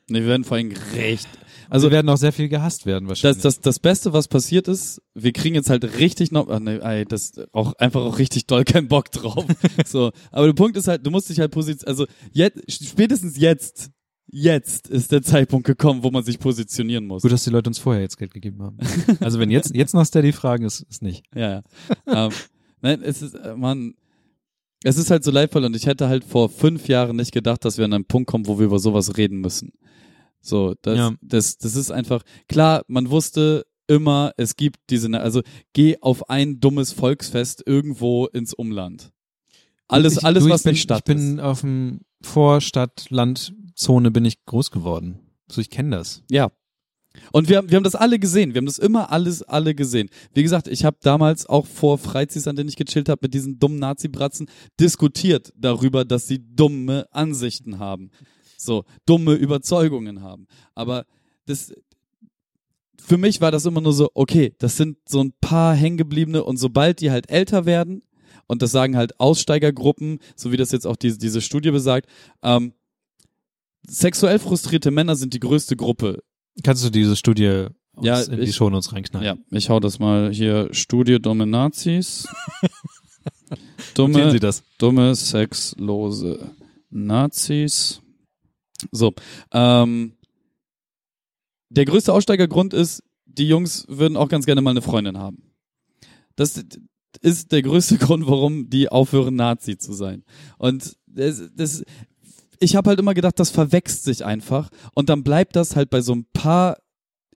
Nee, 0.08 0.20
wir 0.20 0.26
werden 0.26 0.44
vor 0.44 0.56
allem 0.56 0.72
recht. 0.94 1.28
also 1.70 1.88
wir 1.88 1.92
werden 1.92 2.08
auch 2.08 2.16
sehr 2.16 2.32
viel 2.32 2.48
gehasst 2.48 2.86
werden 2.86 3.04
Das, 3.04 3.22
wahrscheinlich. 3.22 3.42
das, 3.42 3.60
das 3.60 3.78
Beste, 3.78 4.12
was 4.12 4.28
passiert 4.28 4.68
ist, 4.68 5.00
wir 5.14 5.32
kriegen 5.32 5.54
jetzt 5.54 5.70
halt 5.70 5.84
richtig 5.98 6.32
noch, 6.32 6.48
ach 6.48 6.60
nee, 6.60 6.76
ey, 6.76 7.04
das 7.04 7.32
auch 7.52 7.74
einfach 7.74 8.02
auch 8.02 8.18
richtig 8.18 8.46
doll 8.46 8.64
keinen 8.64 8.88
Bock 8.88 9.10
drauf. 9.10 9.46
so, 9.86 10.10
aber 10.30 10.46
der 10.46 10.54
Punkt 10.54 10.76
ist 10.76 10.88
halt, 10.88 11.06
du 11.06 11.10
musst 11.10 11.28
dich 11.30 11.38
halt 11.38 11.52
positionieren, 11.52 11.88
also 11.88 12.06
jetzt, 12.32 12.60
spätestens 12.70 13.38
jetzt, 13.38 13.90
jetzt 14.26 14.88
ist 14.88 15.12
der 15.12 15.22
Zeitpunkt 15.22 15.66
gekommen, 15.66 16.02
wo 16.02 16.10
man 16.10 16.24
sich 16.24 16.38
positionieren 16.38 17.06
muss. 17.06 17.22
Gut, 17.22 17.32
dass 17.32 17.44
die 17.44 17.50
Leute 17.50 17.70
uns 17.70 17.78
vorher 17.78 18.02
jetzt 18.02 18.16
Geld 18.18 18.32
gegeben 18.34 18.62
haben. 18.62 18.78
Also 19.20 19.38
wenn 19.38 19.50
jetzt 19.50 19.74
jetzt 19.74 19.94
nach 19.94 20.06
Steady 20.06 20.32
fragen, 20.32 20.64
ist 20.64 20.80
ist 20.82 21.02
nicht. 21.02 21.24
Ja, 21.34 21.62
ja. 22.06 22.26
ähm, 22.26 22.32
nein, 22.80 23.02
es 23.02 23.22
ist, 23.22 23.34
äh, 23.34 23.54
man, 23.54 23.94
es 24.84 24.96
ist 24.96 25.10
halt 25.10 25.22
so 25.22 25.30
leidvoll 25.30 25.64
und 25.64 25.76
ich 25.76 25.86
hätte 25.86 26.08
halt 26.08 26.24
vor 26.24 26.48
fünf 26.48 26.88
Jahren 26.88 27.16
nicht 27.16 27.32
gedacht, 27.32 27.64
dass 27.64 27.78
wir 27.78 27.84
an 27.84 27.92
einen 27.92 28.04
Punkt 28.04 28.28
kommen, 28.28 28.46
wo 28.46 28.58
wir 28.58 28.66
über 28.66 28.78
sowas 28.78 29.16
reden 29.16 29.40
müssen. 29.40 29.72
So, 30.42 30.74
das, 30.82 30.98
Ja. 30.98 31.14
das, 31.22 31.56
das 31.58 31.76
ist 31.76 31.90
einfach, 31.90 32.22
klar, 32.48 32.82
man 32.88 33.08
wusste 33.10 33.64
immer, 33.86 34.32
es 34.36 34.56
gibt 34.56 34.78
diese, 34.90 35.08
also 35.20 35.42
geh 35.72 35.96
auf 36.00 36.28
ein 36.30 36.60
dummes 36.60 36.92
Volksfest 36.92 37.62
irgendwo 37.66 38.26
ins 38.26 38.52
Umland. 38.52 39.12
Alles, 39.88 40.18
ich, 40.18 40.24
alles, 40.24 40.44
du, 40.44 40.50
was 40.50 40.60
ich 40.60 40.64
bin, 40.64 40.72
nicht 40.72 40.82
Stadt 40.82 40.98
Ich 41.00 41.04
bin 41.04 41.38
ist. 41.38 41.44
auf 41.44 41.60
dem 41.60 42.00
Vorstadt-Land-Zone 42.22 44.10
bin 44.10 44.24
ich 44.24 44.44
groß 44.44 44.70
geworden. 44.70 45.18
So, 45.50 45.60
ich 45.60 45.70
kenne 45.70 45.96
das. 45.96 46.22
Ja. 46.30 46.50
Und 47.30 47.48
wir, 47.50 47.58
haben- 47.58 47.68
wir 47.70 47.76
haben 47.76 47.84
das 47.84 47.94
alle 47.94 48.18
gesehen. 48.18 48.54
Wir 48.54 48.58
haben 48.60 48.66
das 48.66 48.78
immer 48.78 49.12
alles, 49.12 49.42
alle 49.42 49.74
gesehen. 49.74 50.08
Wie 50.32 50.42
gesagt, 50.42 50.66
ich 50.66 50.84
habe 50.86 50.96
damals 51.02 51.44
auch 51.46 51.66
vor 51.66 51.98
Freizis, 51.98 52.48
an 52.48 52.56
denen 52.56 52.70
ich 52.70 52.76
gechillt 52.76 53.10
habe, 53.10 53.18
mit 53.22 53.34
diesen 53.34 53.58
dummen 53.58 53.78
Nazi-Bratzen 53.78 54.48
diskutiert 54.80 55.52
darüber, 55.56 56.06
dass 56.06 56.26
sie 56.26 56.38
dumme 56.54 57.06
Ansichten 57.10 57.78
haben. 57.78 58.10
So, 58.64 58.84
dumme 59.06 59.34
Überzeugungen 59.34 60.22
haben. 60.22 60.46
Aber 60.74 61.04
das, 61.46 61.72
für 63.00 63.18
mich 63.18 63.40
war 63.40 63.50
das 63.50 63.66
immer 63.66 63.80
nur 63.80 63.92
so, 63.92 64.10
okay, 64.14 64.54
das 64.58 64.76
sind 64.76 64.98
so 65.06 65.20
ein 65.22 65.32
paar 65.40 65.74
Hängengebliebene 65.74 66.44
und 66.44 66.56
sobald 66.58 67.00
die 67.00 67.10
halt 67.10 67.28
älter 67.30 67.66
werden, 67.66 68.02
und 68.46 68.60
das 68.62 68.70
sagen 68.70 68.96
halt 68.96 69.18
Aussteigergruppen, 69.18 70.18
so 70.36 70.52
wie 70.52 70.56
das 70.56 70.72
jetzt 70.72 70.86
auch 70.86 70.96
diese, 70.96 71.18
diese 71.18 71.40
Studie 71.40 71.70
besagt, 71.70 72.08
ähm, 72.42 72.74
sexuell 73.86 74.38
frustrierte 74.38 74.90
Männer 74.90 75.16
sind 75.16 75.34
die 75.34 75.40
größte 75.40 75.76
Gruppe 75.76 76.22
Kannst 76.62 76.84
du 76.84 76.90
diese 76.90 77.16
Studie 77.16 77.68
Ja, 78.02 78.20
in 78.20 78.36
die 78.36 78.42
ich- 78.42 78.54
Shownotes 78.56 78.92
reinknallen? 78.92 79.26
Ja, 79.26 79.56
ich 79.56 79.70
hau 79.70 79.80
das 79.80 79.98
mal 79.98 80.30
hier. 80.32 80.68
Studie 80.72 81.18
dumme 81.18 81.46
Nazis. 81.46 82.28
Dumme, 83.94 84.30
Sie 84.32 84.38
das. 84.40 84.62
dumme, 84.78 85.14
sexlose 85.14 86.50
Nazis. 86.90 88.01
So, 88.90 89.12
ähm, 89.52 90.14
der 91.70 91.84
größte 91.84 92.12
Aussteigergrund 92.12 92.74
ist, 92.74 93.02
die 93.24 93.48
Jungs 93.48 93.86
würden 93.88 94.16
auch 94.16 94.28
ganz 94.28 94.46
gerne 94.46 94.60
mal 94.60 94.70
eine 94.70 94.82
Freundin 94.82 95.18
haben. 95.18 95.52
Das 96.36 96.62
ist 97.20 97.52
der 97.52 97.62
größte 97.62 97.96
Grund, 97.98 98.26
warum 98.26 98.68
die 98.68 98.88
aufhören, 98.88 99.36
Nazi 99.36 99.78
zu 99.78 99.92
sein. 99.92 100.24
Und 100.58 100.96
das, 101.06 101.50
das 101.54 101.84
ich 102.58 102.76
habe 102.76 102.90
halt 102.90 103.00
immer 103.00 103.14
gedacht, 103.14 103.40
das 103.40 103.50
verwächst 103.50 104.04
sich 104.04 104.24
einfach. 104.24 104.68
Und 104.94 105.08
dann 105.08 105.24
bleibt 105.24 105.56
das 105.56 105.74
halt 105.74 105.90
bei 105.90 106.00
so 106.00 106.14
ein 106.14 106.26
paar 106.32 106.78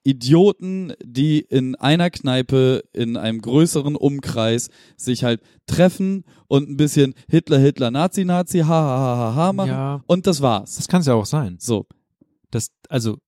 Idioten, 0.07 0.93
die 1.03 1.41
in 1.41 1.75
einer 1.75 2.11
Kneipe 2.11 2.85
in 2.93 3.17
einem 3.17 3.41
größeren 3.41 3.97
Umkreis 3.97 4.71
sich 4.97 5.25
halt 5.25 5.41
treffen 5.67 6.25
und 6.47 6.71
ein 6.71 6.77
bisschen 6.77 7.15
Hitler, 7.29 7.59
Hitler, 7.59 7.91
Nazi, 7.91 8.25
Nazi, 8.25 8.61
ha, 8.61 8.69
ha, 8.69 8.99
ha, 8.99 9.17
ha, 9.17 9.35
ha 9.35 9.53
machen. 9.53 9.69
Ja, 9.69 10.05
Und 10.07 10.29
das 10.29 10.41
war's. 10.41 10.77
das 10.77 10.87
kann 10.87 11.01
es 11.01 11.07
ja 11.09 11.15
auch 11.15 11.27
sein. 11.27 11.57
So. 11.59 11.87
Das, 12.53 12.71
also 12.89 13.19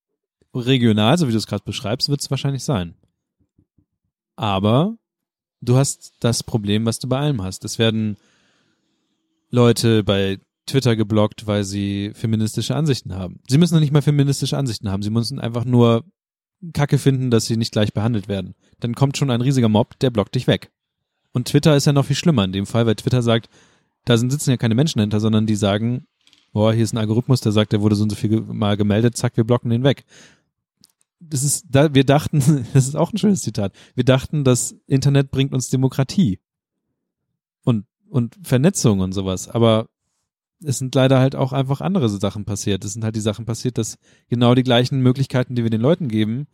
regional, 0.55 1.19
so 1.19 1.27
wie 1.27 1.33
du 1.33 1.39
es 1.39 1.49
gerade 1.49 1.65
beschreibst, 1.65 2.09
wird 2.09 2.21
es 2.21 2.31
wahrscheinlich 2.31 2.63
sein. 2.63 2.95
Aber 4.37 4.97
du 5.61 5.77
hast 5.77 6.13
das 6.21 6.45
Problem, 6.45 6.87
was 6.87 7.01
du 7.01 7.09
bei 7.09 7.19
allem 7.19 7.43
hast. 7.43 7.65
Es 7.65 7.81
werden 7.81 8.17
Leute 9.51 10.05
bei 10.05 10.39
Twitter 10.67 10.95
geblockt, 10.95 11.49
weil 11.49 11.65
sie 11.65 12.13
feministische 12.15 12.77
Ansichten 12.77 13.17
haben. 13.17 13.41
Sie 13.49 13.59
müssen 13.59 13.75
noch 13.75 13.81
nicht 13.81 13.93
mal 13.93 14.03
feministische 14.03 14.57
Ansichten 14.57 14.91
haben. 14.91 15.03
Sie 15.03 15.11
müssen 15.11 15.41
einfach 15.41 15.65
nur 15.65 16.05
Kacke 16.73 16.99
finden, 16.99 17.31
dass 17.31 17.47
sie 17.47 17.57
nicht 17.57 17.73
gleich 17.73 17.93
behandelt 17.93 18.29
werden. 18.29 18.55
Dann 18.81 18.95
kommt 18.95 19.17
schon 19.17 19.31
ein 19.31 19.41
riesiger 19.41 19.69
Mob, 19.69 19.99
der 20.01 20.11
blockt 20.11 20.35
dich 20.35 20.47
weg. 20.47 20.71
Und 21.33 21.49
Twitter 21.49 21.77
ist 21.77 21.87
ja 21.87 21.93
noch 21.93 22.07
viel 22.07 22.17
schlimmer 22.17 22.45
in 22.45 22.53
dem 22.53 22.67
Fall, 22.67 22.87
weil 22.87 22.97
Twitter 22.97 23.23
sagt, 23.23 23.49
da 24.05 24.17
sind, 24.17 24.31
sitzen 24.31 24.51
ja 24.51 24.57
keine 24.57 24.75
Menschen 24.75 25.01
hinter, 25.01 25.21
sondern 25.21 25.47
die 25.47 25.57
sagen, 25.57 26.07
boah, 26.53 26.73
hier 26.73 26.85
ist 26.85 26.93
ein 26.93 26.99
Algorithmus, 26.99 27.41
der 27.41 27.53
sagt, 27.53 27.73
der 27.73 27.83
wurde 27.83 27.95
so 27.95 28.03
und 28.03 28.11
so 28.11 28.17
viel 28.17 28.41
mal 28.41 28.77
gemeldet, 28.77 29.17
zack, 29.17 29.37
wir 29.37 29.45
blocken 29.45 29.71
den 29.71 29.85
weg. 29.85 30.05
Das 31.21 31.43
ist, 31.43 31.67
da, 31.69 31.95
wir 31.95 32.05
dachten, 32.05 32.67
das 32.73 32.89
ist 32.89 32.97
auch 32.97 33.13
ein 33.13 33.19
schönes 33.19 33.43
Zitat, 33.43 33.73
wir 33.95 34.05
dachten, 34.05 34.45
das 34.45 34.77
Internet 34.87 35.31
bringt 35.31 35.53
uns 35.53 35.69
Demokratie 35.69 36.41
und, 37.65 37.87
und 38.09 38.39
Vernetzung 38.43 39.01
und 39.01 39.13
sowas, 39.13 39.49
aber 39.49 39.89
es 40.65 40.79
sind 40.79 40.95
leider 40.95 41.19
halt 41.19 41.37
auch 41.37 41.53
einfach 41.53 41.81
andere 41.81 42.09
Sachen 42.09 42.45
passiert. 42.45 42.85
Es 42.85 42.93
sind 42.93 43.05
halt 43.05 43.17
die 43.17 43.21
Sachen 43.21 43.45
passiert, 43.45 43.79
dass 43.79 43.99
genau 44.29 44.55
die 44.55 44.63
gleichen 44.63 45.01
Möglichkeiten, 45.01 45.55
die 45.55 45.63
wir 45.63 45.71
den 45.71 45.81
Leuten 45.81 46.09
geben, 46.09 46.47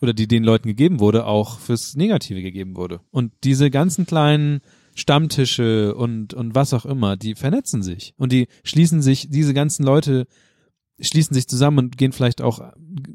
oder 0.00 0.14
die 0.14 0.26
den 0.26 0.44
Leuten 0.44 0.68
gegeben 0.68 1.00
wurde, 1.00 1.26
auch 1.26 1.58
fürs 1.58 1.94
Negative 1.94 2.42
gegeben 2.42 2.76
wurde. 2.76 3.00
Und 3.10 3.32
diese 3.44 3.70
ganzen 3.70 4.06
kleinen 4.06 4.60
Stammtische 4.94 5.94
und, 5.94 6.34
und 6.34 6.54
was 6.54 6.74
auch 6.74 6.86
immer, 6.86 7.16
die 7.16 7.34
vernetzen 7.34 7.82
sich. 7.82 8.14
Und 8.16 8.32
die 8.32 8.48
schließen 8.64 9.02
sich, 9.02 9.28
diese 9.28 9.54
ganzen 9.54 9.84
Leute 9.84 10.26
schließen 11.02 11.32
sich 11.32 11.48
zusammen 11.48 11.78
und 11.78 11.98
gehen 11.98 12.12
vielleicht 12.12 12.42
auch, 12.42 12.60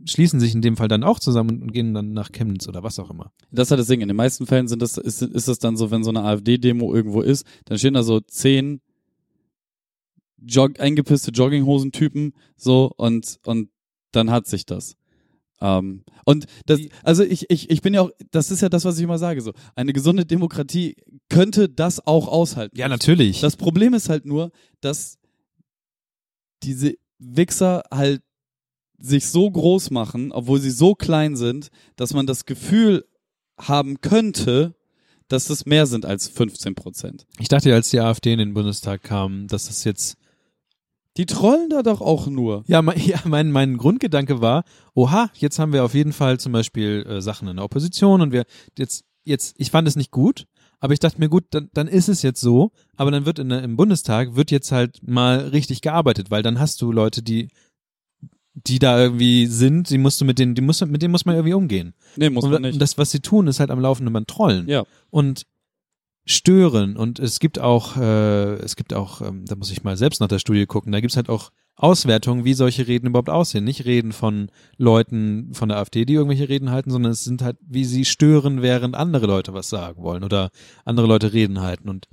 schließen 0.05 0.39
sich 0.39 0.55
in 0.55 0.61
dem 0.61 0.75
Fall 0.75 0.87
dann 0.87 1.03
auch 1.03 1.19
zusammen 1.19 1.61
und 1.61 1.71
gehen 1.71 1.93
dann 1.93 2.13
nach 2.13 2.31
Chemnitz 2.31 2.67
oder 2.67 2.81
was 2.81 2.97
auch 2.97 3.11
immer. 3.11 3.31
Das 3.51 3.67
ist 3.67 3.71
halt 3.71 3.79
das 3.79 3.87
Ding. 3.87 4.01
In 4.01 4.07
den 4.07 4.17
meisten 4.17 4.47
Fällen 4.47 4.67
sind 4.67 4.81
das, 4.81 4.97
ist, 4.97 5.21
ist 5.21 5.47
das 5.47 5.59
dann 5.59 5.77
so, 5.77 5.91
wenn 5.91 6.03
so 6.03 6.09
eine 6.09 6.23
AfD-Demo 6.23 6.93
irgendwo 6.95 7.21
ist, 7.21 7.45
dann 7.65 7.77
stehen 7.77 7.93
da 7.93 8.01
so 8.01 8.19
zehn 8.21 8.81
Jog 10.45 10.79
eingepisste 10.79 11.31
Jogginghosen-Typen 11.31 12.33
so 12.55 12.91
und, 12.97 13.39
und 13.45 13.69
dann 14.11 14.31
hat 14.31 14.47
sich 14.47 14.65
das. 14.65 14.95
Ähm, 15.61 16.03
und 16.25 16.45
das, 16.65 16.79
also 17.03 17.23
ich, 17.23 17.49
ich, 17.49 17.69
ich 17.69 17.81
bin 17.81 17.93
ja 17.93 18.01
auch, 18.01 18.11
das 18.31 18.51
ist 18.51 18.61
ja 18.61 18.69
das, 18.69 18.85
was 18.85 18.97
ich 18.97 19.03
immer 19.03 19.17
sage, 19.17 19.41
so. 19.41 19.53
Eine 19.75 19.93
gesunde 19.93 20.25
Demokratie 20.25 20.95
könnte 21.29 21.69
das 21.69 22.05
auch 22.05 22.27
aushalten. 22.27 22.77
Ja, 22.77 22.87
natürlich. 22.87 23.41
Das 23.41 23.55
Problem 23.55 23.93
ist 23.93 24.09
halt 24.09 24.25
nur, 24.25 24.51
dass 24.81 25.17
diese 26.63 26.95
Wichser 27.19 27.83
halt 27.91 28.21
sich 28.97 29.27
so 29.27 29.49
groß 29.49 29.91
machen, 29.91 30.31
obwohl 30.31 30.59
sie 30.59 30.71
so 30.71 30.95
klein 30.95 31.35
sind, 31.35 31.69
dass 31.95 32.13
man 32.13 32.25
das 32.25 32.45
Gefühl 32.45 33.05
haben 33.57 34.01
könnte, 34.01 34.75
dass 35.27 35.49
es 35.49 35.65
mehr 35.65 35.85
sind 35.85 36.05
als 36.05 36.27
15 36.27 36.75
Prozent. 36.75 37.25
ich 37.39 37.47
dachte, 37.47 37.73
als 37.73 37.89
die 37.89 37.99
AfD 37.99 38.33
in 38.33 38.39
den 38.39 38.53
Bundestag 38.53 39.03
kam, 39.03 39.47
dass 39.47 39.67
das 39.67 39.83
jetzt 39.83 40.17
Die 41.17 41.25
trollen 41.25 41.69
da 41.69 41.81
doch 41.81 42.01
auch 42.01 42.27
nur. 42.27 42.63
Ja, 42.67 42.81
mein, 42.81 42.99
ja 42.99 43.19
mein, 43.25 43.51
mein 43.51 43.77
Grundgedanke 43.77 44.41
war, 44.41 44.63
oha, 44.93 45.29
jetzt 45.35 45.59
haben 45.59 45.71
wir 45.73 45.83
auf 45.83 45.93
jeden 45.93 46.13
Fall 46.13 46.39
zum 46.39 46.51
Beispiel 46.51 47.05
äh, 47.07 47.21
Sachen 47.21 47.47
in 47.47 47.55
der 47.57 47.65
Opposition 47.65 48.21
und 48.21 48.31
wir 48.31 48.45
jetzt, 48.77 49.05
jetzt, 49.23 49.55
ich 49.57 49.71
fand 49.71 49.87
es 49.87 49.95
nicht 49.95 50.11
gut, 50.11 50.45
aber 50.79 50.93
ich 50.93 50.99
dachte 50.99 51.19
mir, 51.19 51.29
gut, 51.29 51.45
dann, 51.51 51.69
dann 51.73 51.87
ist 51.87 52.09
es 52.09 52.21
jetzt 52.21 52.41
so, 52.41 52.71
aber 52.97 53.11
dann 53.11 53.25
wird 53.25 53.39
in, 53.39 53.49
im 53.49 53.77
Bundestag, 53.77 54.35
wird 54.35 54.51
jetzt 54.51 54.71
halt 54.73 54.99
mal 55.07 55.39
richtig 55.49 55.81
gearbeitet, 55.81 56.31
weil 56.31 56.43
dann 56.43 56.59
hast 56.59 56.81
du 56.81 56.91
Leute, 56.91 57.23
die 57.23 57.47
die 58.53 58.79
da 58.79 58.97
irgendwie 58.97 59.47
sind, 59.47 59.89
die 59.89 59.97
musst 59.97 60.21
du 60.21 60.25
mit 60.25 60.39
denen, 60.39 60.55
die 60.55 60.61
musst, 60.61 60.79
du- 60.79 60.85
mit 60.85 61.01
denen 61.01 61.11
muss 61.11 61.25
man 61.25 61.35
irgendwie 61.35 61.53
umgehen. 61.55 61.93
Nee, 62.15 62.29
muss 62.29 62.45
und, 62.45 62.51
man 62.51 62.61
nicht. 62.61 62.73
und 62.75 62.79
das, 62.79 62.97
was 62.97 63.11
sie 63.11 63.19
tun, 63.19 63.47
ist 63.47 63.59
halt 63.59 63.69
am 63.69 63.81
laufenden 63.81 64.13
Band 64.13 64.29
trollen 64.29 64.69
ja. 64.69 64.83
und 65.09 65.45
stören. 66.25 66.97
Und 66.97 67.19
es 67.19 67.39
gibt 67.39 67.59
auch 67.59 67.97
äh, 67.97 68.55
es 68.55 68.75
gibt 68.75 68.93
auch 68.93 69.21
ähm, 69.21 69.45
da 69.45 69.55
muss 69.55 69.71
ich 69.71 69.83
mal 69.83 69.95
selbst 69.95 70.19
nach 70.19 70.27
der 70.27 70.39
Studie 70.39 70.65
gucken 70.65 70.91
da 70.91 70.99
gibt's 70.99 71.17
halt 71.17 71.29
auch 71.29 71.51
Auswertungen 71.75 72.45
wie 72.45 72.53
solche 72.53 72.87
Reden 72.87 73.07
überhaupt 73.07 73.29
aussehen. 73.29 73.63
Nicht 73.63 73.85
Reden 73.85 74.11
von 74.11 74.49
Leuten 74.77 75.53
von 75.53 75.69
der 75.69 75.77
AfD 75.77 76.05
die 76.05 76.13
irgendwelche 76.13 76.49
Reden 76.49 76.71
halten 76.71 76.89
sondern 76.89 77.11
es 77.11 77.23
sind 77.23 77.41
halt 77.41 77.57
wie 77.61 77.85
sie 77.85 78.05
stören 78.05 78.61
während 78.61 78.95
andere 78.95 79.27
Leute 79.27 79.53
was 79.53 79.69
sagen 79.69 80.01
wollen 80.01 80.23
oder 80.23 80.49
andere 80.83 81.07
Leute 81.07 81.31
Reden 81.31 81.61
halten. 81.61 81.89
Und 81.89 82.07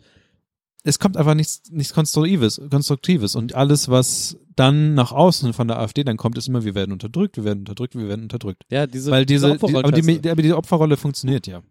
es 0.84 0.98
kommt 0.98 1.16
einfach 1.16 1.34
nichts 1.34 1.62
nichts 1.70 1.94
konstruktives 1.94 2.60
konstruktives. 2.70 3.34
Und 3.34 3.54
alles 3.54 3.88
was 3.88 4.36
dann 4.56 4.92
nach 4.92 5.12
außen 5.12 5.54
von 5.54 5.68
der 5.68 5.78
AfD 5.78 6.04
dann 6.04 6.18
kommt 6.18 6.36
ist 6.36 6.48
immer 6.48 6.64
wir 6.64 6.74
werden 6.74 6.92
unterdrückt 6.92 7.38
wir 7.38 7.44
werden 7.44 7.60
unterdrückt 7.60 7.94
wir 7.94 8.08
werden 8.08 8.24
unterdrückt. 8.24 8.64
Ja, 8.70 8.86
diese, 8.86 9.10
weil 9.10 9.24
diese, 9.24 9.56
die, 9.56 9.74
aber, 9.74 9.90
die, 9.90 10.30
aber 10.30 10.42
diese 10.42 10.58
Opferrolle 10.58 10.98
funktioniert 10.98 11.46
ja 11.46 11.62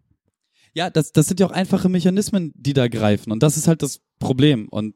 Ja, 0.74 0.88
das, 0.90 1.12
das 1.12 1.26
sind 1.28 1.38
ja 1.40 1.46
auch 1.46 1.50
einfache 1.52 1.88
Mechanismen, 1.88 2.52
die 2.56 2.72
da 2.72 2.88
greifen. 2.88 3.30
Und 3.32 3.42
das 3.42 3.56
ist 3.56 3.68
halt 3.68 3.82
das 3.82 4.00
Problem. 4.18 4.68
Und 4.68 4.94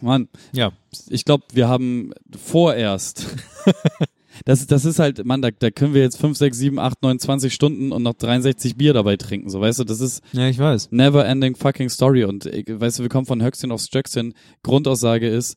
Mann, 0.00 0.28
Ja. 0.52 0.72
ich 1.10 1.24
glaube, 1.24 1.44
wir 1.52 1.68
haben 1.68 2.12
vorerst. 2.36 3.26
das, 4.44 4.66
das 4.66 4.84
ist 4.84 4.98
halt, 4.98 5.24
Mann, 5.24 5.42
da, 5.42 5.50
da 5.52 5.70
können 5.70 5.94
wir 5.94 6.02
jetzt 6.02 6.16
5, 6.18 6.36
6, 6.36 6.58
7, 6.58 6.78
8, 6.80 7.02
9, 7.02 7.18
20 7.20 7.54
Stunden 7.54 7.92
und 7.92 8.02
noch 8.02 8.14
63 8.14 8.76
Bier 8.76 8.92
dabei 8.94 9.16
trinken. 9.16 9.48
So, 9.50 9.60
weißt 9.60 9.78
du, 9.78 9.84
das 9.84 10.00
ist 10.00 10.22
Ja, 10.32 10.48
ich 10.48 10.58
weiß. 10.58 10.90
never 10.90 11.24
ending 11.24 11.54
fucking 11.54 11.88
story. 11.88 12.24
Und 12.24 12.46
ich, 12.46 12.66
weißt 12.68 12.98
du, 12.98 13.02
wir 13.04 13.08
kommen 13.10 13.26
von 13.26 13.42
Höchstchen 13.42 13.70
aufs 13.70 13.86
Stöckchen. 13.86 14.34
Grundaussage 14.64 15.28
ist, 15.28 15.56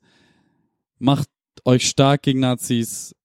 macht 0.99 1.29
euch 1.65 1.87
stark 1.87 2.21
gegen 2.21 2.41
Nazis. 2.41 3.15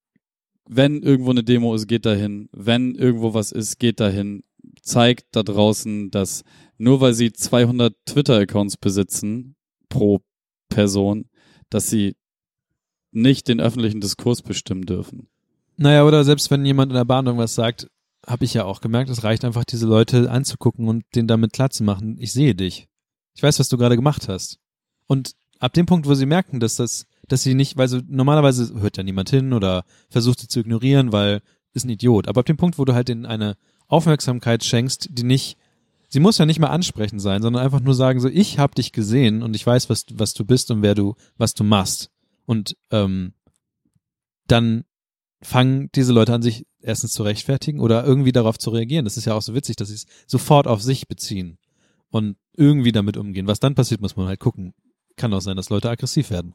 Wenn 0.66 1.02
irgendwo 1.02 1.32
eine 1.32 1.44
Demo 1.44 1.74
ist, 1.74 1.86
geht 1.86 2.06
dahin. 2.06 2.48
Wenn 2.52 2.94
irgendwo 2.94 3.34
was 3.34 3.52
ist, 3.52 3.78
geht 3.78 4.00
dahin. 4.00 4.42
Zeigt 4.82 5.26
da 5.32 5.42
draußen, 5.42 6.10
dass 6.10 6.44
nur 6.78 7.00
weil 7.00 7.14
sie 7.14 7.32
200 7.32 7.94
Twitter-Accounts 8.06 8.76
besitzen 8.76 9.56
pro 9.88 10.20
Person, 10.68 11.26
dass 11.70 11.88
sie 11.88 12.16
nicht 13.12 13.48
den 13.48 13.60
öffentlichen 13.60 14.00
Diskurs 14.00 14.42
bestimmen 14.42 14.86
dürfen. 14.86 15.28
Naja, 15.76 16.04
oder 16.04 16.24
selbst 16.24 16.50
wenn 16.50 16.64
jemand 16.64 16.90
in 16.90 16.96
der 16.96 17.04
Bahn 17.04 17.26
irgendwas 17.26 17.54
sagt, 17.54 17.88
habe 18.26 18.44
ich 18.44 18.54
ja 18.54 18.64
auch 18.64 18.80
gemerkt, 18.80 19.10
es 19.10 19.24
reicht 19.24 19.44
einfach, 19.44 19.64
diese 19.64 19.86
Leute 19.86 20.30
anzugucken 20.30 20.88
und 20.88 21.04
denen 21.14 21.28
damit 21.28 21.52
klar 21.52 21.70
zu 21.70 21.82
machen, 21.82 22.16
ich 22.18 22.32
sehe 22.32 22.54
dich. 22.54 22.88
Ich 23.34 23.42
weiß, 23.42 23.58
was 23.58 23.68
du 23.68 23.76
gerade 23.76 23.96
gemacht 23.96 24.28
hast. 24.28 24.58
Und 25.06 25.32
ab 25.58 25.72
dem 25.72 25.86
Punkt, 25.86 26.06
wo 26.06 26.14
sie 26.14 26.26
merken, 26.26 26.60
dass 26.60 26.76
das, 26.76 27.06
dass 27.28 27.42
sie 27.42 27.54
nicht, 27.54 27.76
weil 27.76 27.88
so 27.88 28.00
normalerweise 28.06 28.74
hört 28.80 28.96
ja 28.96 29.02
niemand 29.02 29.30
hin 29.30 29.52
oder 29.52 29.84
versucht 30.08 30.40
sie 30.40 30.48
zu 30.48 30.60
ignorieren, 30.60 31.12
weil 31.12 31.40
ist 31.74 31.84
ein 31.84 31.90
Idiot. 31.90 32.28
Aber 32.28 32.40
ab 32.40 32.46
dem 32.46 32.56
Punkt, 32.56 32.78
wo 32.78 32.84
du 32.84 32.94
halt 32.94 33.08
in 33.08 33.24
eine 33.24 33.56
Aufmerksamkeit 33.92 34.64
schenkst, 34.64 35.08
die 35.12 35.22
nicht, 35.22 35.58
sie 36.08 36.20
muss 36.20 36.38
ja 36.38 36.46
nicht 36.46 36.58
mal 36.58 36.68
ansprechend 36.68 37.20
sein, 37.20 37.42
sondern 37.42 37.62
einfach 37.62 37.80
nur 37.80 37.94
sagen 37.94 38.20
so, 38.20 38.28
ich 38.28 38.58
habe 38.58 38.74
dich 38.74 38.92
gesehen 38.92 39.42
und 39.42 39.54
ich 39.54 39.66
weiß, 39.66 39.90
was, 39.90 40.06
was 40.12 40.32
du 40.32 40.44
bist 40.44 40.70
und 40.70 40.82
wer 40.82 40.94
du, 40.94 41.14
was 41.36 41.54
du 41.54 41.62
machst. 41.62 42.10
Und 42.46 42.76
ähm, 42.90 43.34
dann 44.46 44.84
fangen 45.42 45.90
diese 45.94 46.12
Leute 46.12 46.32
an, 46.32 46.42
sich 46.42 46.66
erstens 46.80 47.12
zu 47.12 47.22
rechtfertigen 47.22 47.80
oder 47.80 48.04
irgendwie 48.04 48.32
darauf 48.32 48.58
zu 48.58 48.70
reagieren. 48.70 49.04
Das 49.04 49.16
ist 49.16 49.26
ja 49.26 49.34
auch 49.34 49.42
so 49.42 49.54
witzig, 49.54 49.76
dass 49.76 49.88
sie 49.88 49.94
es 49.94 50.06
sofort 50.26 50.66
auf 50.66 50.82
sich 50.82 51.06
beziehen 51.06 51.58
und 52.08 52.36
irgendwie 52.54 52.92
damit 52.92 53.16
umgehen. 53.16 53.46
Was 53.46 53.60
dann 53.60 53.74
passiert, 53.74 54.00
muss 54.00 54.16
man 54.16 54.26
halt 54.26 54.40
gucken. 54.40 54.74
Kann 55.16 55.34
auch 55.34 55.40
sein, 55.40 55.56
dass 55.56 55.70
Leute 55.70 55.90
aggressiv 55.90 56.30
werden. 56.30 56.54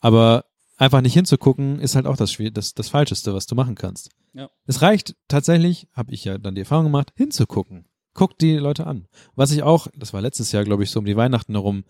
Aber 0.00 0.44
einfach 0.76 1.00
nicht 1.00 1.14
hinzugucken, 1.14 1.78
ist 1.78 1.94
halt 1.94 2.06
auch 2.06 2.16
das, 2.16 2.32
Schwier 2.32 2.50
das, 2.50 2.74
das 2.74 2.88
Falscheste, 2.88 3.34
was 3.34 3.46
du 3.46 3.54
machen 3.54 3.74
kannst. 3.74 4.10
Ja. 4.34 4.50
Es 4.66 4.82
reicht 4.82 5.14
tatsächlich, 5.28 5.88
habe 5.92 6.12
ich 6.12 6.24
ja 6.24 6.38
dann 6.38 6.54
die 6.54 6.62
Erfahrung 6.62 6.84
gemacht, 6.84 7.12
hinzugucken. 7.16 7.86
Guckt 8.14 8.40
die 8.40 8.56
Leute 8.56 8.86
an. 8.86 9.06
Was 9.34 9.52
ich 9.52 9.62
auch, 9.62 9.88
das 9.94 10.12
war 10.12 10.20
letztes 10.20 10.52
Jahr, 10.52 10.64
glaube 10.64 10.82
ich, 10.82 10.90
so 10.90 11.00
um 11.00 11.06
die 11.06 11.16
Weihnachten 11.16 11.54
herum, 11.54 11.84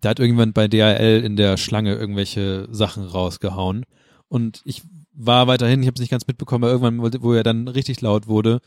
da 0.00 0.10
hat 0.10 0.18
irgendjemand 0.18 0.54
bei 0.54 0.68
DHL 0.68 1.22
in 1.24 1.36
der 1.36 1.56
Schlange 1.56 1.94
irgendwelche 1.94 2.68
Sachen 2.70 3.04
rausgehauen. 3.04 3.84
Und 4.28 4.62
ich 4.64 4.82
war 5.12 5.46
weiterhin, 5.46 5.80
ich 5.80 5.86
habe 5.86 5.94
es 5.94 6.00
nicht 6.00 6.10
ganz 6.10 6.26
mitbekommen, 6.26 6.64
aber 6.64 6.72
irgendwann, 6.72 7.22
wo 7.22 7.32
er 7.32 7.42
dann 7.42 7.68
richtig 7.68 8.00
laut 8.00 8.26
wurde, 8.26 8.60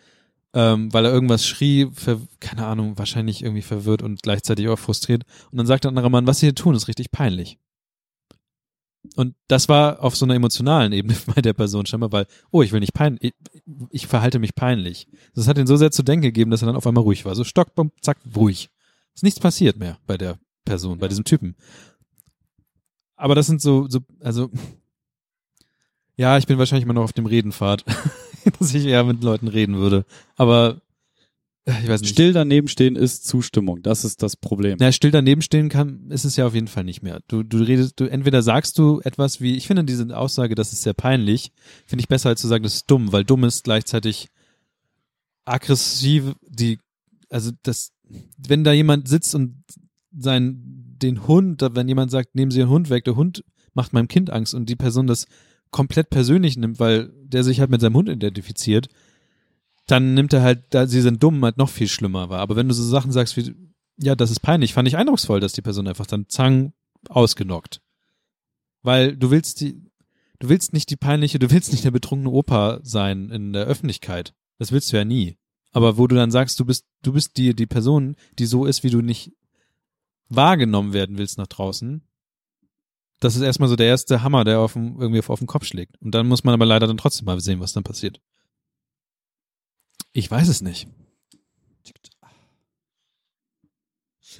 ähm, 0.54 0.91
weil 0.91 1.06
er 1.06 1.12
irgendwas 1.12 1.46
schrie, 1.46 1.88
ver, 1.94 2.20
keine 2.40 2.66
Ahnung, 2.66 2.98
wahrscheinlich 2.98 3.44
irgendwie 3.44 3.62
verwirrt 3.62 4.02
und 4.02 4.24
gleichzeitig 4.24 4.68
auch 4.68 4.80
frustriert. 4.80 5.24
Und 5.52 5.58
dann 5.58 5.68
sagt 5.68 5.84
der 5.84 5.90
andere 5.90 6.10
Mann, 6.10 6.26
was 6.26 6.40
sie 6.40 6.48
hier 6.48 6.56
tun, 6.56 6.76
ist 6.76 6.88
richtig 6.88 7.12
peinlich. 7.12 7.60
Und 9.15 9.36
das 9.48 9.69
war 9.69 10.03
auf 10.03 10.15
so 10.15 10.26
einer 10.26 10.36
emotionalen 10.36 10.94
Ebene 10.94 11.15
bei 11.36 11.41
der 11.41 11.53
Person 11.53 11.86
scheinbar, 11.86 12.11
weil, 12.11 12.27
oh, 12.52 12.61
ich 12.61 12.72
will 12.72 12.80
nicht 12.80 12.94
peinlich, 12.94 13.22
ich, 13.22 13.34
ich 13.91 14.07
verhalte 14.07 14.40
mich 14.40 14.56
peinlich. 14.56 15.07
Das 15.36 15.48
hat 15.48 15.57
ihn 15.57 15.68
so 15.68 15.77
sehr 15.77 15.91
zu 15.91 16.03
denken 16.03 16.23
gegeben, 16.23 16.52
dass 16.52 16.61
er 16.61 16.68
dann 16.68 16.76
auf 16.76 16.88
einmal 16.88 17.03
ruhig 17.03 17.26
war. 17.26 17.36
So 17.36 17.44
stock, 17.44 17.76
bum, 17.76 17.91
zack, 18.02 18.18
ruhig. 18.36 18.69
Ist 19.15 19.23
nichts 19.23 19.40
passiert 19.40 19.77
mehr 19.77 19.98
bei 20.07 20.18
der 20.18 20.40
Person, 20.65 20.99
bei 20.99 21.07
diesem 21.07 21.26
Typen. 21.26 21.56
Aber 23.15 23.36
das 23.36 23.48
sind 23.48 23.61
so, 23.61 23.88
so, 23.90 23.99
also, 24.22 24.49
ja, 26.15 26.38
ich 26.38 26.48
bin 26.48 26.57
wahrscheinlich 26.57 26.86
immer 26.86 26.94
noch 26.94 27.03
auf 27.03 27.14
dem 27.14 27.26
Redenpfad, 27.26 27.84
dass 28.60 28.73
ich 28.73 28.86
eher 28.86 29.03
mit 29.03 29.23
Leuten 29.23 29.48
reden 29.48 29.76
würde. 29.76 30.06
Aber 30.36 30.81
ich 31.65 31.88
weiß 31.88 32.02
nicht. 32.02 32.11
Still 32.11 32.34
daneben 32.34 32.68
stehen 32.68 32.95
ist 32.95 33.27
Zustimmung. 33.27 33.81
Das 33.81 34.03
ist 34.03 34.23
das 34.23 34.36
Problem. 34.36 34.77
Na, 34.80 34.91
still 34.91 35.11
daneben 35.11 35.41
stehen 35.41 35.69
kann, 35.69 36.10
ist 36.10 36.26
es 36.26 36.36
ja 36.36 36.48
auf 36.48 36.56
jeden 36.56 36.68
Fall 36.68 36.84
nicht 36.84 37.02
mehr. 37.02 37.19
Du, 37.27 37.44
du 37.44 37.57
redest, 37.57 37.99
du, 37.99 38.06
entweder 38.06 38.41
sagst 38.41 38.77
du 38.77 39.02
etwas 39.03 39.41
wie, 39.41 39.56
ich 39.56 39.68
finde 39.68 39.84
diese 39.84 40.15
Aussage, 40.18 40.56
das 40.56 40.73
ist 40.73 40.81
sehr 40.81 40.94
peinlich, 40.94 41.52
finde 41.86 42.02
ich 42.02 42.07
besser 42.07 42.30
als 42.30 42.41
zu 42.41 42.48
sagen, 42.48 42.64
das 42.64 42.76
ist 42.76 42.91
dumm, 42.91 43.11
weil 43.11 43.23
dumm 43.23 43.44
ist 43.44 43.64
gleichzeitig 43.64 44.30
aggressiv, 45.45 46.36
die, 46.48 46.80
also 47.30 47.52
das, 47.64 47.91
wenn 48.38 48.64
da 48.64 48.72
jemand 48.72 49.07
sitzt 49.07 49.36
und 49.36 49.64
sein, 50.18 50.64
den 51.02 51.27
Hund, 51.27 51.61
wenn 51.61 51.88
jemand 51.88 52.11
sagt, 52.11 52.36
nehmen 52.36 52.52
Sie 52.52 52.60
Ihren 52.60 52.69
Hund 52.69 52.90
weg, 52.90 53.06
der 53.06 53.15
Hund 53.15 53.44
macht 53.73 53.94
meinem 53.94 54.07
Kind 54.07 54.31
Angst 54.31 54.53
und 54.53 54.68
die 54.68 54.76
Person 54.76 55.07
das 55.07 55.27
komplett 55.72 56.10
persönlich 56.10 56.57
nimmt, 56.57 56.80
weil 56.80 57.11
der 57.23 57.44
sich 57.44 57.60
halt 57.60 57.69
mit 57.69 57.81
seinem 57.81 57.95
Hund 57.95 58.10
identifiziert, 58.10 58.88
dann 59.90 60.14
nimmt 60.14 60.34
er 60.34 60.41
halt, 60.41 60.66
da 60.70 60.88
sie 60.88 61.02
sind 61.02 61.24
dumm, 61.24 61.44
halt 61.44 61.57
noch 61.57 61.70
viel 61.70 61.88
schlimmer 61.88 62.30
war. 62.30 62.40
Aber 62.40 62.56
wenn 62.56 62.68
du 62.68 62.74
so 62.74 62.84
Sachen 62.84 63.11
sagst 63.11 63.38
wie, 63.38 63.56
ja, 63.98 64.16
das 64.16 64.32
ist 64.32 64.41
peinlich, 64.41 64.74
fand 64.74 64.88
ich 64.88 64.98
eindrucksvoll, 64.98 65.40
dass 65.40 65.53
die 65.53 65.61
Person 65.61 65.88
einfach 65.88 66.06
dann 66.06 66.28
zang 66.30 66.74
ausgenockt. 67.10 67.82
Weil 68.82 69.18
du 69.18 69.32
willst 69.32 69.61
die, 69.61 69.82
du 70.40 70.49
willst 70.49 70.74
nicht 70.74 70.90
die 70.90 70.95
peinliche, 70.95 71.40
du 71.40 71.52
willst 71.52 71.72
nicht 71.72 71.84
der 71.84 71.91
betrunkene 71.91 72.30
Opa 72.30 72.80
sein 72.84 73.30
in 73.30 73.53
der 73.53 73.66
Öffentlichkeit. 73.66 74.34
Das 74.57 74.72
willst 74.72 74.91
du 74.91 74.98
ja 74.98 75.06
nie. 75.06 75.38
Aber 75.72 75.98
wo 75.98 76.07
du 76.07 76.16
dann 76.16 76.32
sagst, 76.32 76.60
du 76.60 76.66
bist, 76.66 76.86
du 77.03 77.14
bist 77.14 77.38
die, 77.38 77.56
die 77.56 77.68
Person, 77.68 78.16
die 78.38 78.45
so 78.45 78.66
ist, 78.66 78.84
wie 78.84 78.90
du 78.90 79.02
nicht 79.02 79.34
wahrgenommen 80.30 80.94
werden 80.94 81.18
willst 81.18 81.38
nach 81.38 81.48
draußen, 81.48 82.03
das 83.20 83.36
ist 83.36 83.41
erstmal 83.41 83.70
so 83.70 83.76
der 83.76 83.88
erste 83.88 84.24
Hammer, 84.24 84.45
der 84.45 84.60
auf 84.60 84.74
dem, 84.74 84.99
irgendwie 84.99 85.20
auf, 85.20 85.30
auf 85.30 85.40
den 85.40 85.48
Kopf 85.48 85.66
schlägt. 85.66 86.02
Und 86.02 86.11
dann 86.11 86.28
muss 86.28 86.44
man 86.44 86.53
aber 86.53 86.66
leider 86.66 86.88
dann 86.88 86.98
trotzdem 86.98 87.26
mal 87.26 87.40
sehen, 87.40 87.60
was 87.60 87.74
dann 87.74 87.84
passiert. 87.84 88.22
Ich 90.14 90.30
weiß 90.30 90.48
es 90.48 90.61
nicht. 90.61 90.88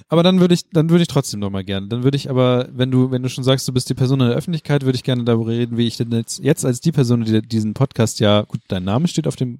Aber 0.08 0.22
dann 0.22 0.40
würde 0.40 0.54
ich, 0.54 0.68
dann 0.70 0.90
würde 0.90 1.02
ich 1.02 1.08
trotzdem 1.08 1.40
noch 1.40 1.50
mal 1.50 1.64
gerne. 1.64 1.88
Dann 1.88 2.02
würde 2.02 2.16
ich 2.16 2.30
aber, 2.30 2.68
wenn 2.72 2.90
du, 2.90 3.10
wenn 3.10 3.22
du 3.22 3.28
schon 3.28 3.44
sagst, 3.44 3.68
du 3.68 3.72
bist 3.72 3.88
die 3.90 3.94
Person 3.94 4.20
in 4.20 4.28
der 4.28 4.36
Öffentlichkeit, 4.36 4.84
würde 4.84 4.96
ich 4.96 5.04
gerne 5.04 5.24
darüber 5.24 5.50
reden, 5.50 5.76
wie 5.76 5.86
ich 5.86 5.96
denn 5.96 6.10
jetzt, 6.12 6.42
jetzt 6.42 6.64
als 6.64 6.80
die 6.80 6.92
Person, 6.92 7.24
die 7.24 7.42
diesen 7.42 7.74
Podcast 7.74 8.20
ja, 8.20 8.42
gut, 8.42 8.60
dein 8.68 8.84
Name 8.84 9.08
steht 9.08 9.26
auf 9.26 9.36
dem 9.36 9.58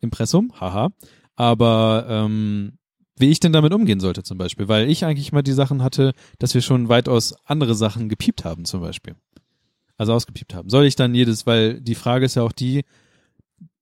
Impressum, 0.00 0.52
haha, 0.58 0.90
aber 1.36 2.06
ähm, 2.08 2.78
wie 3.18 3.30
ich 3.30 3.40
denn 3.40 3.52
damit 3.52 3.74
umgehen 3.74 4.00
sollte 4.00 4.22
zum 4.22 4.38
Beispiel, 4.38 4.68
weil 4.68 4.88
ich 4.88 5.04
eigentlich 5.04 5.32
mal 5.32 5.42
die 5.42 5.52
Sachen 5.52 5.82
hatte, 5.82 6.12
dass 6.38 6.54
wir 6.54 6.62
schon 6.62 6.88
weitaus 6.88 7.34
andere 7.44 7.74
Sachen 7.74 8.08
gepiept 8.08 8.44
haben 8.44 8.64
zum 8.64 8.80
Beispiel. 8.80 9.14
Also 9.98 10.14
ausgepiept 10.14 10.54
haben. 10.54 10.70
Soll 10.70 10.86
ich 10.86 10.96
dann 10.96 11.14
jedes, 11.14 11.46
weil 11.46 11.82
die 11.82 11.94
Frage 11.94 12.24
ist 12.24 12.34
ja 12.34 12.42
auch 12.42 12.52
die, 12.52 12.84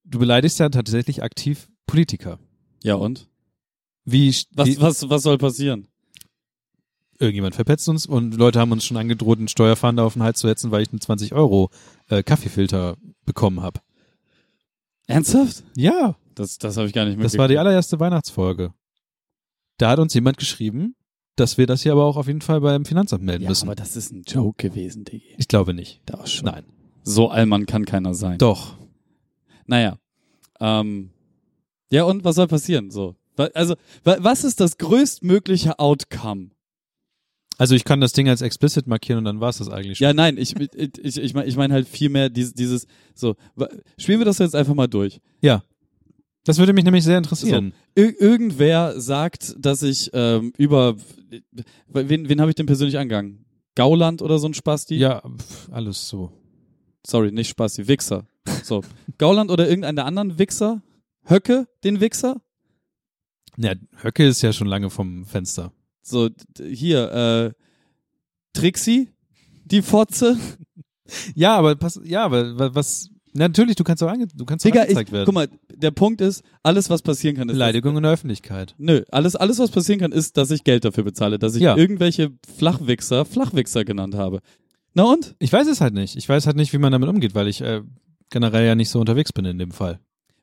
du 0.08 0.18
beleidigst 0.18 0.58
ja 0.58 0.68
tatsächlich 0.68 1.22
aktiv 1.22 1.68
Politiker. 1.86 2.38
Ja, 2.82 2.94
und? 2.94 3.28
Wie, 4.04 4.28
Was, 4.52 4.66
wie 4.68 4.80
was, 4.80 5.08
was 5.10 5.22
soll 5.22 5.38
passieren? 5.38 5.86
irgendjemand 7.20 7.56
verpetzt 7.56 7.88
uns 7.88 8.06
und 8.06 8.36
Leute 8.36 8.60
haben 8.60 8.70
uns 8.70 8.84
schon 8.84 8.96
angedroht, 8.96 9.38
einen 9.38 9.48
Steuerfahnder 9.48 10.04
auf 10.04 10.12
den 10.12 10.22
Hals 10.22 10.38
zu 10.38 10.46
setzen, 10.46 10.70
weil 10.70 10.82
ich 10.82 10.90
einen 10.92 11.00
20 11.00 11.32
Euro 11.34 11.70
äh, 12.08 12.22
Kaffeefilter 12.22 12.96
bekommen 13.26 13.60
habe. 13.60 13.80
Ernsthaft? 15.08 15.64
Ja, 15.76 16.16
Das, 16.36 16.58
das 16.58 16.76
habe 16.76 16.86
ich 16.86 16.92
gar 16.92 17.04
nicht 17.04 17.14
das 17.14 17.18
mitgekriegt. 17.18 17.38
war 17.40 17.48
die 17.48 17.58
allererste 17.58 17.98
Weihnachtsfolge. 17.98 18.72
Da 19.78 19.90
hat 19.90 19.98
uns 19.98 20.14
jemand 20.14 20.36
geschrieben, 20.36 20.94
dass 21.34 21.58
wir 21.58 21.66
das 21.66 21.82
hier 21.82 21.90
aber 21.92 22.04
auch 22.04 22.16
auf 22.16 22.26
jeden 22.28 22.40
Fall 22.40 22.60
beim 22.60 22.84
Finanzamt 22.84 23.24
melden 23.24 23.42
ja, 23.44 23.48
müssen. 23.48 23.66
aber 23.68 23.74
das 23.74 23.96
ist 23.96 24.12
ein 24.12 24.22
Joke 24.26 24.68
gewesen, 24.68 25.04
Diggi. 25.04 25.34
Ich 25.38 25.48
glaube 25.48 25.74
nicht. 25.74 26.00
Da 26.06 26.24
schon. 26.26 26.46
Nein. 26.46 26.64
So 27.02 27.30
allmann 27.30 27.66
kann 27.66 27.84
keiner 27.84 28.14
sein. 28.14 28.38
Doch. 28.38 28.76
Naja. 29.68 29.98
Ähm, 30.60 31.10
ja, 31.92 32.02
und 32.02 32.24
was 32.24 32.34
soll 32.36 32.48
passieren? 32.48 32.90
So. 32.90 33.14
Also, 33.54 33.76
wa- 34.02 34.16
was 34.18 34.42
ist 34.42 34.58
das 34.60 34.78
größtmögliche 34.78 35.78
Outcome? 35.78 36.50
Also 37.56 37.74
ich 37.74 37.84
kann 37.84 38.00
das 38.00 38.12
Ding 38.12 38.28
als 38.28 38.40
explicit 38.40 38.86
markieren 38.86 39.18
und 39.18 39.24
dann 39.24 39.40
war 39.40 39.48
es 39.50 39.58
das 39.58 39.68
eigentlich 39.68 39.98
schon. 39.98 40.04
Ja, 40.04 40.12
nein, 40.12 40.38
ich, 40.38 40.54
ich, 40.56 40.98
ich, 40.98 41.16
ich 41.18 41.34
meine 41.34 41.46
ich 41.48 41.56
mein 41.56 41.72
halt 41.72 41.88
viel 41.88 42.08
mehr 42.08 42.30
dieses, 42.30 42.54
dieses, 42.54 42.86
so, 43.14 43.34
spielen 43.96 44.20
wir 44.20 44.24
das 44.24 44.38
jetzt 44.38 44.54
einfach 44.54 44.74
mal 44.74 44.86
durch. 44.86 45.20
Ja. 45.40 45.62
Das 46.44 46.58
würde 46.58 46.72
mich 46.72 46.84
nämlich 46.84 47.02
sehr 47.04 47.18
interessieren. 47.18 47.74
Ir 47.96 48.20
irgendwer 48.20 49.00
sagt, 49.00 49.54
dass 49.58 49.82
ich 49.82 50.08
ähm, 50.14 50.52
über, 50.56 50.96
wen, 51.88 52.28
wen 52.28 52.40
habe 52.40 52.50
ich 52.50 52.54
denn 52.54 52.66
persönlich 52.66 52.96
angegangen? 52.96 53.44
Gauland 53.74 54.22
oder 54.22 54.38
so 54.38 54.48
ein 54.48 54.54
Spasti? 54.54 54.94
Ja, 54.96 55.20
pf, 55.20 55.68
alles 55.72 56.08
so. 56.08 56.30
Sorry, 57.04 57.32
nicht 57.32 57.48
Spasti, 57.48 57.86
Wichser. 57.88 58.24
So. 58.62 58.82
Gauland 59.18 59.50
oder 59.50 59.68
irgendeinen 59.68 59.96
der 59.96 60.06
anderen 60.06 60.38
Wichser? 60.38 60.82
Höcke, 61.24 61.66
den 61.84 62.00
Wichser? 62.00 62.40
Ja, 63.56 63.74
Höcke 64.02 64.26
ist 64.26 64.42
ja 64.42 64.52
schon 64.52 64.66
lange 64.68 64.90
vom 64.90 65.24
Fenster. 65.26 65.72
So, 66.02 66.28
hier, 66.58 67.12
äh, 67.12 67.52
Trixie, 68.52 69.08
die 69.64 69.82
Fotze. 69.82 70.38
Ja, 71.34 71.56
aber 71.56 71.74
pass, 71.76 72.00
ja, 72.04 72.24
aber 72.24 72.58
wa- 72.58 72.70
was, 72.74 73.10
Natürlich, 73.34 73.76
du 73.76 73.84
kannst 73.84 74.02
auch, 74.02 74.08
ange 74.08 74.26
du 74.26 74.44
kannst 74.46 74.64
auch 74.64 74.70
Digga, 74.70 74.82
ich, 74.82 74.88
angezeigt 74.90 75.12
werden. 75.12 75.26
guck 75.26 75.34
mal, 75.34 75.48
der 75.74 75.90
Punkt 75.90 76.20
ist, 76.20 76.42
alles 76.62 76.88
was 76.90 77.02
passieren 77.02 77.36
kann, 77.36 77.48
ist, 77.48 77.54
Beleidigung 77.54 77.96
in 77.96 78.02
der 78.02 78.12
Öffentlichkeit. 78.12 78.74
Nö, 78.78 79.02
alles, 79.10 79.36
alles 79.36 79.58
was 79.58 79.70
passieren 79.70 80.00
kann, 80.00 80.12
ist, 80.12 80.36
dass 80.38 80.50
ich 80.50 80.64
Geld 80.64 80.84
dafür 80.84 81.04
bezahle, 81.04 81.38
dass 81.38 81.54
ich 81.54 81.62
Ja. 81.62 81.76
irgendwelche 81.76 82.32
Flachwichser 82.56 83.24
Flachwichser 83.24 83.84
genannt 83.84 84.14
habe. 84.14 84.40
Na 84.94 85.04
und? 85.04 85.36
Ich 85.38 85.52
weiß 85.52 85.68
es 85.68 85.80
halt 85.80 85.94
nicht. 85.94 86.16
Ich 86.16 86.28
weiß 86.28 86.46
halt 86.46 86.56
nicht, 86.56 86.72
wie 86.72 86.78
man 86.78 86.90
damit 86.90 87.08
umgeht, 87.08 87.34
weil 87.34 87.48
ich 87.48 87.60
äh, 87.60 87.82
generell 88.30 88.66
ja 88.66 88.74
nicht 88.74 88.90
so 88.90 89.00
unterwegs 89.00 89.32
bin 89.32 89.44
in 89.44 89.58
dem 89.58 89.72
Fall. 89.72 90.00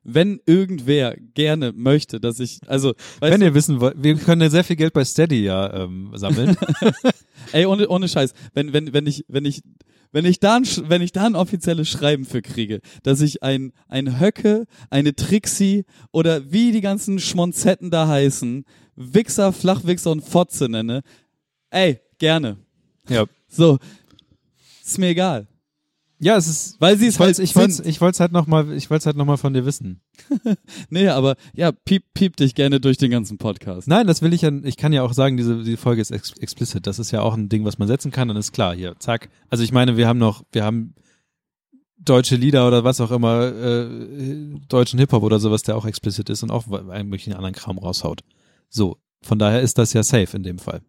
Wenn 0.08 0.40
irgendwer 0.46 1.16
gerne 1.34 1.72
möchte, 1.72 2.20
dass 2.20 2.38
ich, 2.38 2.60
also, 2.66 2.94
Wenn 3.20 3.40
du, 3.40 3.46
ihr 3.46 3.54
wissen 3.54 3.80
wollt, 3.80 4.00
wir 4.00 4.14
können 4.16 4.40
ja 4.40 4.50
sehr 4.50 4.62
viel 4.62 4.76
Geld 4.76 4.92
bei 4.92 5.04
Steady 5.04 5.42
ja 5.42 5.82
ähm, 5.82 6.12
sammeln. 6.14 6.56
ey, 7.52 7.66
ohne, 7.66 7.88
ohne 7.88 8.08
Scheiß, 8.08 8.32
wenn, 8.54 8.72
wenn, 8.72 8.92
wenn 8.92 9.06
ich, 9.06 9.24
wenn 9.26 9.44
ich, 9.44 9.62
wenn 10.12 10.24
ich 10.24 10.38
da 10.38 10.56
ein, 10.56 10.64
wenn 10.88 11.02
ich 11.02 11.10
da 11.10 11.26
ein 11.26 11.34
offizielles 11.34 11.88
Schreiben 11.88 12.24
für 12.24 12.40
kriege, 12.40 12.80
dass 13.02 13.20
ich 13.20 13.42
ein, 13.42 13.72
ein 13.88 14.20
Höcke, 14.20 14.66
eine 14.90 15.16
Trixie 15.16 15.84
oder 16.12 16.52
wie 16.52 16.70
die 16.70 16.82
ganzen 16.82 17.18
Schmonzetten 17.18 17.90
da 17.90 18.06
heißen, 18.06 18.64
Wichser, 18.94 19.52
Flachwichser 19.52 20.12
und 20.12 20.22
Fotze 20.22 20.68
nenne, 20.68 21.02
ey, 21.70 21.98
gerne. 22.18 22.58
ja. 23.08 23.26
So, 23.48 23.78
ist 24.84 24.98
mir 24.98 25.08
egal. 25.08 25.48
Ja, 26.18 26.36
es 26.36 26.46
ist. 26.46 26.80
Weil 26.80 26.96
sie 26.96 27.06
es 27.06 27.14
Ich 27.14 27.20
wollte 27.20 27.38
halt 27.38 27.48
ich 27.48 27.56
wollt's, 27.56 27.80
ich 27.80 28.00
wollt's 28.00 28.20
halt 28.20 28.32
nochmal, 28.32 28.72
ich 28.72 28.90
wollt's 28.90 29.04
halt 29.04 29.16
noch 29.16 29.26
mal 29.26 29.36
von 29.36 29.52
dir 29.52 29.64
wissen. 29.64 30.00
Nee, 30.88 31.08
aber 31.08 31.36
ja, 31.54 31.72
piep, 31.72 32.04
piep 32.14 32.36
dich 32.36 32.54
gerne 32.54 32.80
durch 32.80 32.96
den 32.96 33.10
ganzen 33.10 33.38
Podcast. 33.38 33.88
Nein, 33.88 34.06
das 34.06 34.22
will 34.22 34.32
ich 34.32 34.42
ja, 34.42 34.50
ich 34.62 34.76
kann 34.76 34.92
ja 34.92 35.02
auch 35.02 35.12
sagen, 35.12 35.36
diese, 35.36 35.62
diese 35.62 35.76
Folge 35.76 36.00
ist 36.00 36.10
ex 36.10 36.32
explicit. 36.38 36.86
Das 36.86 36.98
ist 36.98 37.10
ja 37.10 37.22
auch 37.22 37.34
ein 37.34 37.48
Ding, 37.48 37.64
was 37.64 37.78
man 37.78 37.88
setzen 37.88 38.12
kann, 38.12 38.28
dann 38.28 38.36
ist 38.36 38.52
klar, 38.52 38.74
hier, 38.74 38.94
zack. 38.98 39.28
Also 39.50 39.64
ich 39.64 39.72
meine, 39.72 39.96
wir 39.96 40.08
haben 40.08 40.18
noch, 40.18 40.44
wir 40.52 40.64
haben 40.64 40.94
deutsche 41.98 42.36
Lieder 42.36 42.66
oder 42.66 42.84
was 42.84 43.00
auch 43.00 43.10
immer, 43.10 43.52
äh, 43.52 43.88
deutschen 44.68 44.98
Hip-Hop 44.98 45.22
oder 45.22 45.38
sowas, 45.38 45.62
der 45.62 45.76
auch 45.76 45.86
explicit 45.86 46.30
ist 46.30 46.42
und 46.42 46.50
auch 46.50 46.70
einen 46.70 47.08
möglichen 47.08 47.34
anderen 47.34 47.54
Kram 47.54 47.78
raushaut. 47.78 48.22
So, 48.68 48.98
von 49.22 49.38
daher 49.38 49.60
ist 49.60 49.78
das 49.78 49.92
ja 49.92 50.02
safe 50.02 50.36
in 50.36 50.42
dem 50.42 50.58
Fall. 50.58 50.82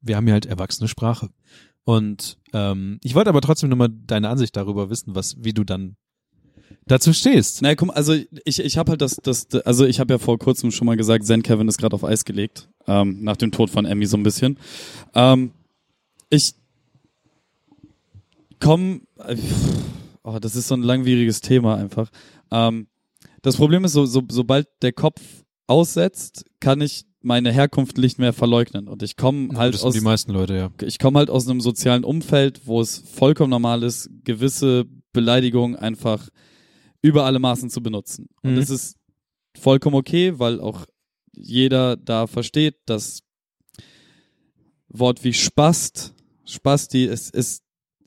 Wir 0.00 0.16
haben 0.16 0.26
ja 0.26 0.34
halt 0.34 0.46
erwachsene 0.46 0.88
Sprache. 0.88 1.30
Und 1.84 2.38
ähm, 2.52 2.98
ich 3.02 3.14
wollte 3.14 3.30
aber 3.30 3.40
trotzdem 3.40 3.68
nochmal 3.68 3.88
deine 4.06 4.28
Ansicht 4.28 4.56
darüber 4.56 4.90
wissen, 4.90 5.14
was, 5.14 5.36
wie 5.42 5.52
du 5.52 5.64
dann 5.64 5.96
dazu 6.86 7.12
stehst. 7.12 7.62
Guck 7.62 7.88
mal, 7.88 7.94
also 7.94 8.14
ich, 8.44 8.60
ich 8.60 8.78
habe 8.78 8.90
halt 8.90 9.02
das, 9.02 9.16
das, 9.16 9.48
also 9.64 9.84
ich 9.84 10.00
habe 10.00 10.14
ja 10.14 10.18
vor 10.18 10.38
kurzem 10.38 10.70
schon 10.70 10.86
mal 10.86 10.96
gesagt, 10.96 11.24
Zen 11.26 11.42
Kevin 11.42 11.68
ist 11.68 11.78
gerade 11.78 11.94
auf 11.94 12.04
Eis 12.04 12.24
gelegt, 12.24 12.68
ähm, 12.86 13.22
nach 13.22 13.36
dem 13.36 13.52
Tod 13.52 13.70
von 13.70 13.84
Emmy 13.84 14.06
so 14.06 14.16
ein 14.16 14.22
bisschen. 14.22 14.58
Ähm, 15.14 15.52
ich 16.30 16.54
komm, 18.60 19.02
äh, 19.18 19.36
oh, 20.22 20.38
das 20.40 20.56
ist 20.56 20.68
so 20.68 20.74
ein 20.74 20.82
langwieriges 20.82 21.40
Thema 21.40 21.76
einfach. 21.76 22.10
Ähm, 22.50 22.86
das 23.42 23.56
Problem 23.56 23.84
ist, 23.84 23.92
so, 23.92 24.06
so, 24.06 24.22
sobald 24.30 24.68
der 24.82 24.92
Kopf 24.92 25.20
aussetzt, 25.66 26.44
kann 26.60 26.80
ich 26.80 27.04
meine 27.22 27.52
Herkunft 27.52 27.98
nicht 27.98 28.18
mehr 28.18 28.32
verleugnen 28.32 28.88
und 28.88 29.02
ich 29.02 29.16
komme 29.16 29.56
halt 29.56 29.80
aus 29.82 29.94
die 29.94 30.00
meisten 30.00 30.32
Leute, 30.32 30.54
ja. 30.54 30.70
ich 30.86 30.98
komme 30.98 31.18
halt 31.18 31.30
aus 31.30 31.48
einem 31.48 31.60
sozialen 31.60 32.04
Umfeld, 32.04 32.62
wo 32.66 32.80
es 32.80 32.98
vollkommen 32.98 33.50
normal 33.50 33.82
ist, 33.82 34.10
gewisse 34.24 34.86
Beleidigungen 35.12 35.76
einfach 35.76 36.28
über 37.02 37.24
alle 37.24 37.38
Maßen 37.38 37.70
zu 37.70 37.82
benutzen. 37.82 38.28
Und 38.42 38.52
Mhm. 38.52 38.58
es 38.58 38.70
ist 38.70 38.96
vollkommen 39.58 39.96
okay, 39.96 40.38
weil 40.38 40.60
auch 40.60 40.86
jeder 41.34 41.96
da 41.96 42.26
versteht, 42.26 42.76
dass 42.86 43.22
Wort 44.88 45.24
wie 45.24 45.32
Spast, 45.32 46.14
Spasti, 46.44 47.04
es 47.06 47.30
ist, 47.30 47.62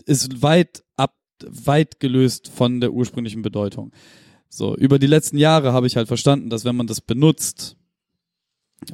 ist 0.05 0.41
weit 0.41 0.83
ab, 0.95 1.15
weit 1.45 1.99
gelöst 1.99 2.47
von 2.49 2.79
der 2.79 2.93
ursprünglichen 2.93 3.41
Bedeutung. 3.41 3.91
So, 4.49 4.75
über 4.75 4.99
die 4.99 5.07
letzten 5.07 5.37
Jahre 5.37 5.73
habe 5.73 5.87
ich 5.87 5.97
halt 5.97 6.07
verstanden, 6.07 6.49
dass 6.49 6.63
wenn 6.63 6.75
man 6.75 6.87
das 6.87 7.01
benutzt 7.01 7.75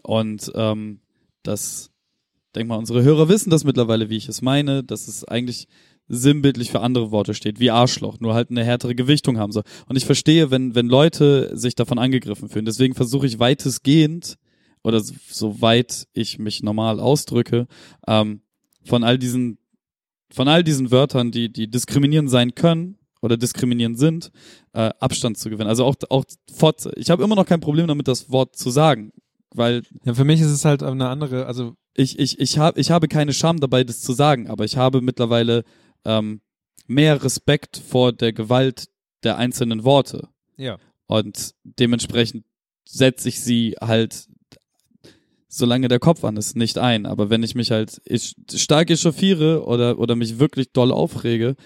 und 0.04 0.52
ähm, 0.56 1.00
das 1.44 1.92
denk 2.56 2.68
mal, 2.68 2.78
unsere 2.78 3.04
Hörer 3.04 3.30
wissen 3.30 3.50
das 3.50 3.64
mittlerweile, 3.64 4.10
wie 4.10 4.18
ich 4.18 4.28
es 4.28 4.42
meine, 4.42 4.84
dass 4.84 5.08
es 5.08 5.24
eigentlich 5.24 5.68
sinnbildlich 6.08 6.72
für 6.72 6.82
andere 6.82 7.12
Worte 7.12 7.34
steht, 7.34 7.60
wie 7.60 7.72
Arschloch, 7.72 8.20
nur 8.20 8.34
halt 8.34 8.50
eine 8.50 8.66
härtere 8.66 8.96
Gewichtung 8.96 9.38
haben 9.38 9.54
soll. 9.54 9.64
Und 9.88 9.96
ich 9.96 10.06
verstehe, 10.06 10.52
wenn, 10.52 10.76
wenn 10.76 10.88
Leute 10.88 11.56
sich 11.58 11.76
davon 11.76 11.98
angegriffen 12.00 12.50
fühlen. 12.50 12.66
Deswegen 12.66 12.96
versuche 12.96 13.28
ich 13.28 13.40
weitestgehend, 13.40 14.38
oder 14.84 15.00
so- 15.00 15.14
soweit 15.30 16.08
ich 16.14 16.40
mich 16.40 16.64
normal 16.64 17.00
ausdrücke, 17.00 17.68
ähm, 18.08 18.42
von 18.84 19.04
all 19.04 19.18
diesen, 19.18 19.58
von 20.32 20.48
all 20.48 20.64
diesen 20.64 20.92
Wörtern, 20.92 21.32
die, 21.32 21.54
die 21.54 21.70
diskriminierend 21.70 22.30
sein 22.30 22.56
können 22.56 22.98
oder 23.22 23.38
diskriminierend 23.38 23.98
sind, 24.00 24.32
äh, 24.74 24.90
Abstand 25.00 25.38
zu 25.38 25.50
gewinnen. 25.50 25.70
Also 25.70 25.86
auch, 25.86 25.96
auch 26.10 26.26
Fotze. 26.52 26.92
Ich 26.98 27.10
habe 27.10 27.24
immer 27.24 27.36
noch 27.36 27.46
kein 27.46 27.60
Problem 27.62 27.88
damit, 27.88 28.08
das 28.08 28.30
Wort 28.32 28.56
zu 28.58 28.70
sagen, 28.70 29.14
weil 29.54 29.84
Ja, 30.06 30.14
für 30.14 30.24
mich 30.24 30.42
ist 30.42 30.52
es 30.52 30.66
halt 30.66 30.84
eine 30.84 31.10
andere, 31.10 31.46
also 31.46 31.76
ich, 31.94 32.18
ich, 32.20 32.40
ich, 32.40 32.58
hab, 32.58 32.78
ich 32.78 32.92
habe 32.92 33.08
keine 33.08 33.34
Scham 33.34 33.60
dabei, 33.60 33.84
das 33.84 34.02
zu 34.02 34.14
sagen, 34.14 34.48
aber 34.48 34.64
ich 34.66 34.78
habe 34.78 35.02
mittlerweile 35.02 35.64
ähm, 36.06 36.42
mehr 36.88 37.24
Respekt 37.24 37.78
vor 37.78 38.14
der 38.14 38.34
Gewalt 38.34 38.88
der 39.24 39.38
einzelnen 39.38 39.84
Worte. 39.84 40.30
ja. 40.58 40.78
Und 41.08 41.56
dementsprechend 41.66 42.46
setze 42.86 43.28
ich 43.28 43.42
sie 43.42 43.76
halt, 43.82 44.30
solange 45.50 45.90
der 45.90 46.00
Kopf 46.00 46.24
an 46.24 46.38
ist, 46.38 46.56
nicht 46.56 46.78
ein. 46.78 47.06
Aber 47.06 47.30
wenn 47.30 47.44
ich 47.44 47.54
mich 47.54 47.70
halt 47.70 48.02
ich, 48.06 48.34
stark 48.50 48.90
echauffiere 48.90 49.66
oder, 49.66 50.00
oder 50.00 50.16
mich 50.16 50.40
wirklich 50.40 50.72
doll 50.72 50.94
aufrege, 50.94 51.58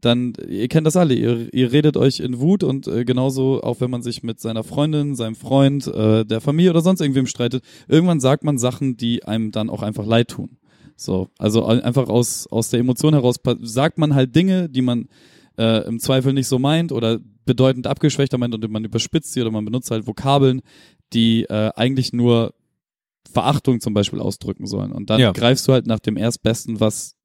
dann, 0.00 0.34
ihr 0.48 0.68
kennt 0.68 0.86
das 0.86 0.96
alle, 0.96 1.14
ihr, 1.14 1.52
ihr 1.54 1.72
redet 1.72 1.96
euch 1.96 2.20
in 2.20 2.38
Wut 2.38 2.62
und 2.62 2.86
äh, 2.86 3.04
genauso, 3.04 3.62
auch 3.62 3.80
wenn 3.80 3.90
man 3.90 4.02
sich 4.02 4.22
mit 4.22 4.40
seiner 4.40 4.62
Freundin, 4.62 5.14
seinem 5.14 5.34
Freund, 5.34 5.86
äh, 5.86 6.24
der 6.24 6.40
Familie 6.40 6.70
oder 6.70 6.82
sonst 6.82 7.00
irgendwem 7.00 7.26
streitet, 7.26 7.64
irgendwann 7.88 8.20
sagt 8.20 8.44
man 8.44 8.58
Sachen, 8.58 8.96
die 8.96 9.24
einem 9.24 9.52
dann 9.52 9.70
auch 9.70 9.82
einfach 9.82 10.04
leid 10.06 10.28
tun. 10.28 10.58
So, 10.96 11.28
also 11.38 11.64
ein- 11.64 11.80
einfach 11.80 12.08
aus, 12.08 12.46
aus 12.46 12.68
der 12.70 12.80
Emotion 12.80 13.14
heraus 13.14 13.36
sagt 13.62 13.98
man 13.98 14.14
halt 14.14 14.36
Dinge, 14.36 14.68
die 14.68 14.82
man 14.82 15.08
äh, 15.58 15.86
im 15.86 15.98
Zweifel 15.98 16.32
nicht 16.34 16.46
so 16.48 16.58
meint 16.58 16.92
oder 16.92 17.18
bedeutend 17.46 17.86
abgeschwächter 17.86 18.36
meint 18.38 18.54
und 18.54 18.70
man 18.70 18.84
überspitzt 18.84 19.32
sie 19.32 19.40
oder 19.40 19.50
man 19.50 19.64
benutzt 19.64 19.90
halt 19.90 20.06
Vokabeln, 20.06 20.60
die 21.14 21.44
äh, 21.44 21.70
eigentlich 21.74 22.12
nur 22.12 22.52
Verachtung 23.30 23.80
zum 23.80 23.92
Beispiel 23.94 24.20
ausdrücken 24.20 24.66
sollen. 24.66 24.92
Und 24.92 25.10
dann 25.10 25.20
Ja. 25.20 25.32
greifst 25.32 25.66
du 25.68 25.72
halt 25.72 25.86
nach 25.86 25.98
dem 25.98 26.16
Erstbesten, 26.16 26.80
was, 26.80 27.15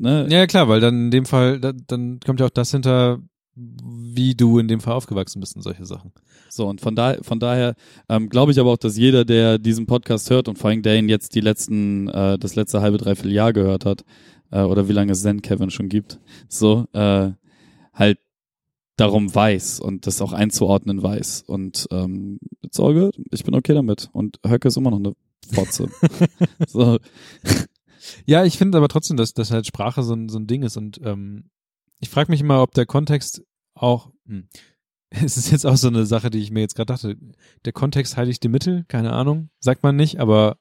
ne, 0.00 0.26
Ja, 0.30 0.46
klar, 0.46 0.68
weil 0.68 0.80
dann 0.80 1.06
in 1.06 1.10
dem 1.10 1.26
Fall, 1.26 1.60
da, 1.60 1.72
dann 1.72 2.20
kommt 2.20 2.40
ja 2.40 2.46
auch 2.46 2.50
das 2.50 2.70
hinter, 2.70 3.20
wie 3.54 4.34
du 4.34 4.58
in 4.58 4.68
dem 4.68 4.80
Fall 4.80 4.94
aufgewachsen 4.94 5.40
bist 5.40 5.56
und 5.56 5.62
solche 5.62 5.84
Sachen. 5.86 6.12
So, 6.48 6.66
und 6.66 6.80
von, 6.80 6.94
da, 6.96 7.16
von 7.22 7.38
daher 7.38 7.74
ähm, 8.08 8.28
glaube 8.28 8.52
ich 8.52 8.58
aber 8.58 8.72
auch, 8.72 8.78
dass 8.78 8.96
jeder, 8.96 9.24
der 9.24 9.58
diesen 9.58 9.86
Podcast 9.86 10.30
hört 10.30 10.48
und 10.48 10.58
vor 10.58 10.70
allem 10.70 10.82
der 10.82 10.96
ihn 10.98 11.08
jetzt 11.08 11.34
die 11.34 11.40
letzten, 11.40 12.08
äh, 12.08 12.38
das 12.38 12.54
letzte 12.56 12.80
halbe, 12.80 12.98
dreiviertel 12.98 13.32
Jahr 13.32 13.52
gehört 13.52 13.84
hat, 13.84 14.04
äh, 14.50 14.62
oder 14.62 14.88
wie 14.88 14.92
lange 14.92 15.12
es 15.12 15.22
Zen 15.22 15.42
Kevin 15.42 15.70
schon 15.70 15.88
gibt, 15.88 16.18
so, 16.48 16.86
äh, 16.92 17.30
halt 17.92 18.18
darum 18.96 19.34
weiß 19.34 19.80
und 19.80 20.06
das 20.06 20.20
auch 20.20 20.32
einzuordnen 20.32 21.02
weiß. 21.02 21.44
Und 21.46 21.86
ähm, 21.90 22.38
it's 22.62 22.78
all 22.78 22.94
good. 22.94 23.16
Ich 23.30 23.44
bin 23.44 23.54
okay 23.54 23.72
damit. 23.72 24.10
Und 24.12 24.38
Höcke 24.46 24.68
ist 24.68 24.76
immer 24.76 24.90
noch 24.90 24.98
eine 24.98 25.14
Fotze. 25.52 25.88
so, 26.66 26.98
Ja, 28.26 28.44
ich 28.44 28.58
finde 28.58 28.78
aber 28.78 28.88
trotzdem, 28.88 29.16
dass, 29.16 29.34
dass 29.34 29.50
halt 29.50 29.66
Sprache 29.66 30.02
so 30.02 30.14
ein, 30.14 30.28
so 30.28 30.38
ein 30.38 30.46
Ding 30.46 30.62
ist 30.62 30.76
und 30.76 31.00
ähm, 31.04 31.50
ich 32.00 32.08
frage 32.08 32.30
mich 32.30 32.40
immer, 32.40 32.62
ob 32.62 32.72
der 32.72 32.86
Kontext 32.86 33.42
auch, 33.74 34.10
hm, 34.26 34.48
es 35.10 35.36
ist 35.36 35.50
jetzt 35.50 35.66
auch 35.66 35.76
so 35.76 35.88
eine 35.88 36.06
Sache, 36.06 36.30
die 36.30 36.38
ich 36.38 36.50
mir 36.50 36.60
jetzt 36.60 36.74
gerade 36.74 36.92
dachte, 36.92 37.16
der 37.64 37.72
Kontext 37.72 38.16
heiligt 38.16 38.42
die 38.42 38.48
Mittel, 38.48 38.84
keine 38.88 39.12
Ahnung, 39.12 39.50
sagt 39.60 39.82
man 39.82 39.96
nicht, 39.96 40.20
aber 40.20 40.56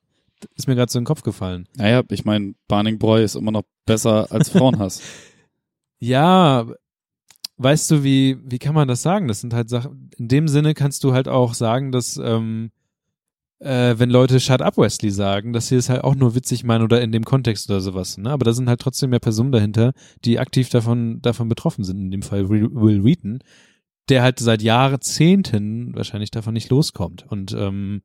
ist 0.55 0.67
mir 0.67 0.75
gerade 0.75 0.91
so 0.91 0.97
in 0.97 1.03
den 1.03 1.07
Kopf 1.07 1.23
gefallen. 1.23 1.67
naja, 1.75 2.03
ich 2.09 2.23
meine, 2.23 2.55
Barning 2.67 2.97
Boy 2.97 3.23
ist 3.23 3.35
immer 3.35 3.51
noch 3.51 3.63
besser 3.85 4.31
als 4.31 4.49
Frauenhass. 4.49 5.01
Ja, 6.01 6.65
weißt 7.57 7.91
du, 7.91 8.03
wie, 8.05 8.37
wie 8.49 8.57
kann 8.57 8.73
man 8.73 8.87
das 8.87 9.01
sagen? 9.01 9.27
Das 9.27 9.41
sind 9.41 9.53
halt 9.53 9.67
Sachen, 9.67 10.09
in 10.17 10.29
dem 10.29 10.47
Sinne 10.47 10.73
kannst 10.73 11.03
du 11.03 11.11
halt 11.11 11.27
auch 11.27 11.53
sagen, 11.53 11.91
dass, 11.91 12.15
ähm, 12.15 12.71
äh, 13.60 13.95
wenn 13.98 14.10
Leute 14.10 14.40
Shut 14.40 14.61
Up 14.61 14.77
Wesley 14.77 15.11
sagen, 15.11 15.53
dass 15.53 15.68
sie 15.68 15.76
es 15.76 15.90
halt 15.90 16.03
auch 16.03 16.15
nur 16.15 16.36
witzig 16.36 16.64
meinen 16.64 16.84
oder 16.84 17.02
in 17.02 17.11
dem 17.11 17.26
Kontext 17.26 17.69
oder 17.69 17.81
sowas, 17.81 18.18
ne? 18.18 18.30
Aber 18.31 18.45
da 18.45 18.53
sind 18.53 18.69
halt 18.69 18.81
trotzdem 18.81 19.10
mehr 19.10 19.19
Personen 19.19 19.52
dahinter, 19.52 19.94
die 20.26 20.40
aktiv 20.40 20.69
davon, 20.69 21.22
davon 21.22 21.49
betroffen 21.49 21.84
sind, 21.84 21.99
in 21.99 22.11
dem 22.11 22.22
Fall 22.22 22.49
Will 22.49 23.03
Wheaton, 23.03 23.40
der 24.07 24.23
halt 24.23 24.40
seit 24.40 24.61
Jahrzehnten 24.61 25.94
wahrscheinlich 25.95 26.31
davon 26.31 26.53
nicht 26.53 26.69
loskommt. 26.69 27.26
Und 27.30 27.53
ähm, 27.53 28.02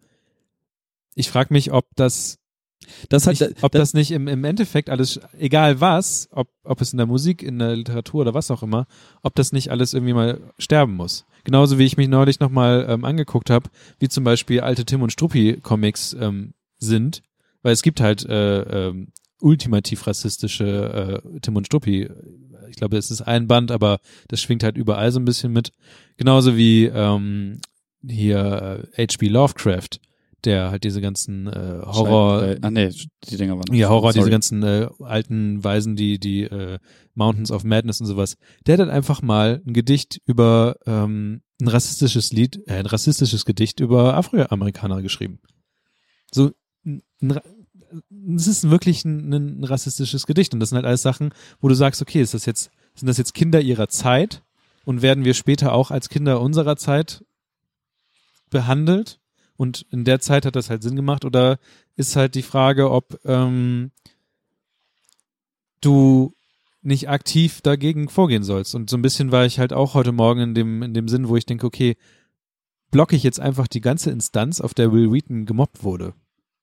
ich 1.15 1.31
frage 1.31 1.55
mich, 1.55 1.73
ob 1.73 1.87
das 1.95 2.39
Das 3.09 3.27
hat, 3.27 3.41
nicht, 3.41 3.63
ob 3.63 3.73
das, 3.73 3.95
nicht 3.95 4.11
im, 4.11 4.29
im 4.29 4.45
Endeffekt 4.45 4.91
alles, 4.91 5.21
egal 5.39 5.81
was, 5.81 6.29
ob, 6.33 6.49
ob 6.65 6.81
es 6.81 6.93
in 6.93 6.99
der 6.99 7.07
Musik, 7.07 7.43
in 7.43 7.59
der 7.59 7.77
Literatur 7.77 8.23
oder 8.23 8.35
was 8.35 8.51
auch 8.51 8.63
immer, 8.63 8.87
ob 9.23 9.35
das 9.35 9.53
nicht 9.53 9.71
alles 9.71 9.95
irgendwie 9.95 10.15
mal 10.15 10.41
sterben 10.59 10.95
muss. 10.95 11.27
Genauso 11.45 11.79
wie 11.79 11.85
ich 11.85 11.97
mich 11.97 12.09
neulich 12.09 12.41
nochmal 12.41 12.87
ähm, 12.89 13.05
angeguckt 13.05 13.51
habe, 13.51 13.71
wie 13.99 14.09
zum 14.09 14.25
Beispiel 14.25 14.61
alte 14.61 14.85
Tim 14.85 15.03
und 15.03 15.13
Struppi 15.13 15.59
Comics 15.63 16.17
ähm, 16.19 16.55
sind, 16.79 17.23
weil 17.63 17.73
es 17.73 17.83
gibt 17.83 18.01
halt 18.01 18.25
äh, 18.27 18.89
ähm, 18.89 19.09
ultimativ 19.41 20.07
rassistische 20.07 21.23
äh, 21.23 21.41
Tim 21.41 21.57
und 21.57 21.67
Struppi 21.67 22.09
ich 22.75 22.77
glaube, 22.77 22.97
es 22.97 23.11
ist 23.13 23.23
ein 23.23 23.47
Band, 23.47 23.71
aber 23.71 24.01
das 24.29 24.41
schwingt 24.41 24.65
halt 24.65 24.77
überall 24.77 25.13
so 25.13 25.21
ein 25.21 25.25
bisschen 25.25 25.53
mit. 25.53 25.73
Genauso 26.17 26.57
wie 26.57 26.87
ähm, 26.87 27.61
hier 28.05 28.83
äh, 28.97 29.07
H.P. 29.07 29.29
Lovecraft, 29.29 30.01
der 30.47 30.71
halt 30.71 30.85
diese 30.85 31.01
ganzen 31.01 31.47
äh, 31.47 31.81
Horror, 31.85 32.41
Schein- 32.41 32.65
Ah 32.65 32.71
nee, 32.71 32.91
die 33.29 33.37
Dinger 33.37 33.57
waren. 33.59 33.75
ja, 33.75 33.89
Horror, 33.89 34.13
diese 34.13 34.23
Sorry. 34.23 34.31
ganzen 34.31 34.63
äh, 34.63 34.89
alten 35.01 35.63
Weisen, 35.65 35.97
die, 35.97 36.19
die 36.19 36.43
äh, 36.45 36.79
Mountains 37.15 37.51
of 37.51 37.65
Madness 37.65 38.01
und 38.01 38.07
sowas. 38.07 38.37
Der 38.67 38.75
hat 38.75 38.81
dann 38.81 38.91
einfach 38.91 39.23
mal 39.23 39.63
ein 39.67 39.73
Gedicht 39.73 40.21
über 40.27 40.77
ähm, 40.87 41.43
ein 41.61 41.69
rassistisches 41.69 42.33
Lied, 42.33 42.61
äh, 42.67 42.75
ein 42.75 42.87
rassistisches 42.87 43.45
Gedicht 43.45 43.81
über 43.81 44.15
Afroamerikaner 44.15 45.03
geschrieben. 45.03 45.39
So, 46.33 46.51
ein, 46.85 47.03
ein, 47.23 47.41
es 48.37 48.47
ist 48.49 48.69
wirklich 48.71 49.05
ein, 49.05 49.33
ein 49.33 49.65
rassistisches 49.65 50.27
Gedicht 50.27 50.53
und 50.53 50.61
das 50.61 50.71
sind 50.71 50.77
halt 50.77 50.87
alles 50.87 51.03
Sachen, 51.03 51.31
wo 51.61 51.69
du 51.69 51.75
sagst, 51.75 52.03
okay, 52.03 52.21
ist 52.21 52.35
das 52.35 52.45
jetzt, 52.47 52.71
sind 52.95 53.07
das 53.07 53.19
jetzt 53.19 53.35
Kinder 53.35 53.61
ihrer 53.61 53.89
Zeit 53.89 54.43
und 54.85 55.01
werden 55.01 55.25
wir 55.25 55.35
später 55.35 55.73
auch 55.73 55.91
als 55.91 56.09
Kinder 56.09 56.41
unserer 56.41 56.77
Zeit 56.77 57.25
behandelt? 58.51 59.21
Und 59.57 59.87
in 59.91 60.05
der 60.05 60.21
Zeit 60.21 60.47
hat 60.47 60.57
das 60.57 60.71
halt 60.71 60.83
Sinn 60.83 60.97
gemacht 60.97 61.25
oder 61.25 61.59
ist 61.97 62.17
halt 62.17 62.35
die 62.35 62.43
Frage, 62.43 62.91
ob 62.91 63.21
ähm, 63.25 63.93
du 65.81 66.35
nicht 66.83 67.09
aktiv 67.09 67.61
dagegen 67.63 68.09
vorgehen 68.09 68.43
sollst. 68.43 68.75
Und 68.75 68.91
so 68.91 68.97
ein 68.97 69.03
bisschen 69.03 69.33
war 69.33 69.47
ich 69.47 69.59
halt 69.59 69.73
auch 69.73 69.95
heute 69.95 70.13
Morgen 70.13 70.41
in 70.41 70.55
dem, 70.55 70.83
in 70.83 70.93
dem 70.93 71.09
Sinn, 71.09 71.29
wo 71.29 71.37
ich 71.37 71.47
denke, 71.47 71.67
okay, 71.67 71.97
blocke 72.91 73.17
ich 73.17 73.23
jetzt 73.23 73.41
einfach 73.41 73.67
die 73.67 73.81
ganze 73.81 74.11
Instanz, 74.11 74.61
auf 74.61 74.75
der 74.75 74.93
Will 74.93 75.11
Wheaton 75.11 75.47
gemobbt 75.47 75.83
wurde. 75.83 76.15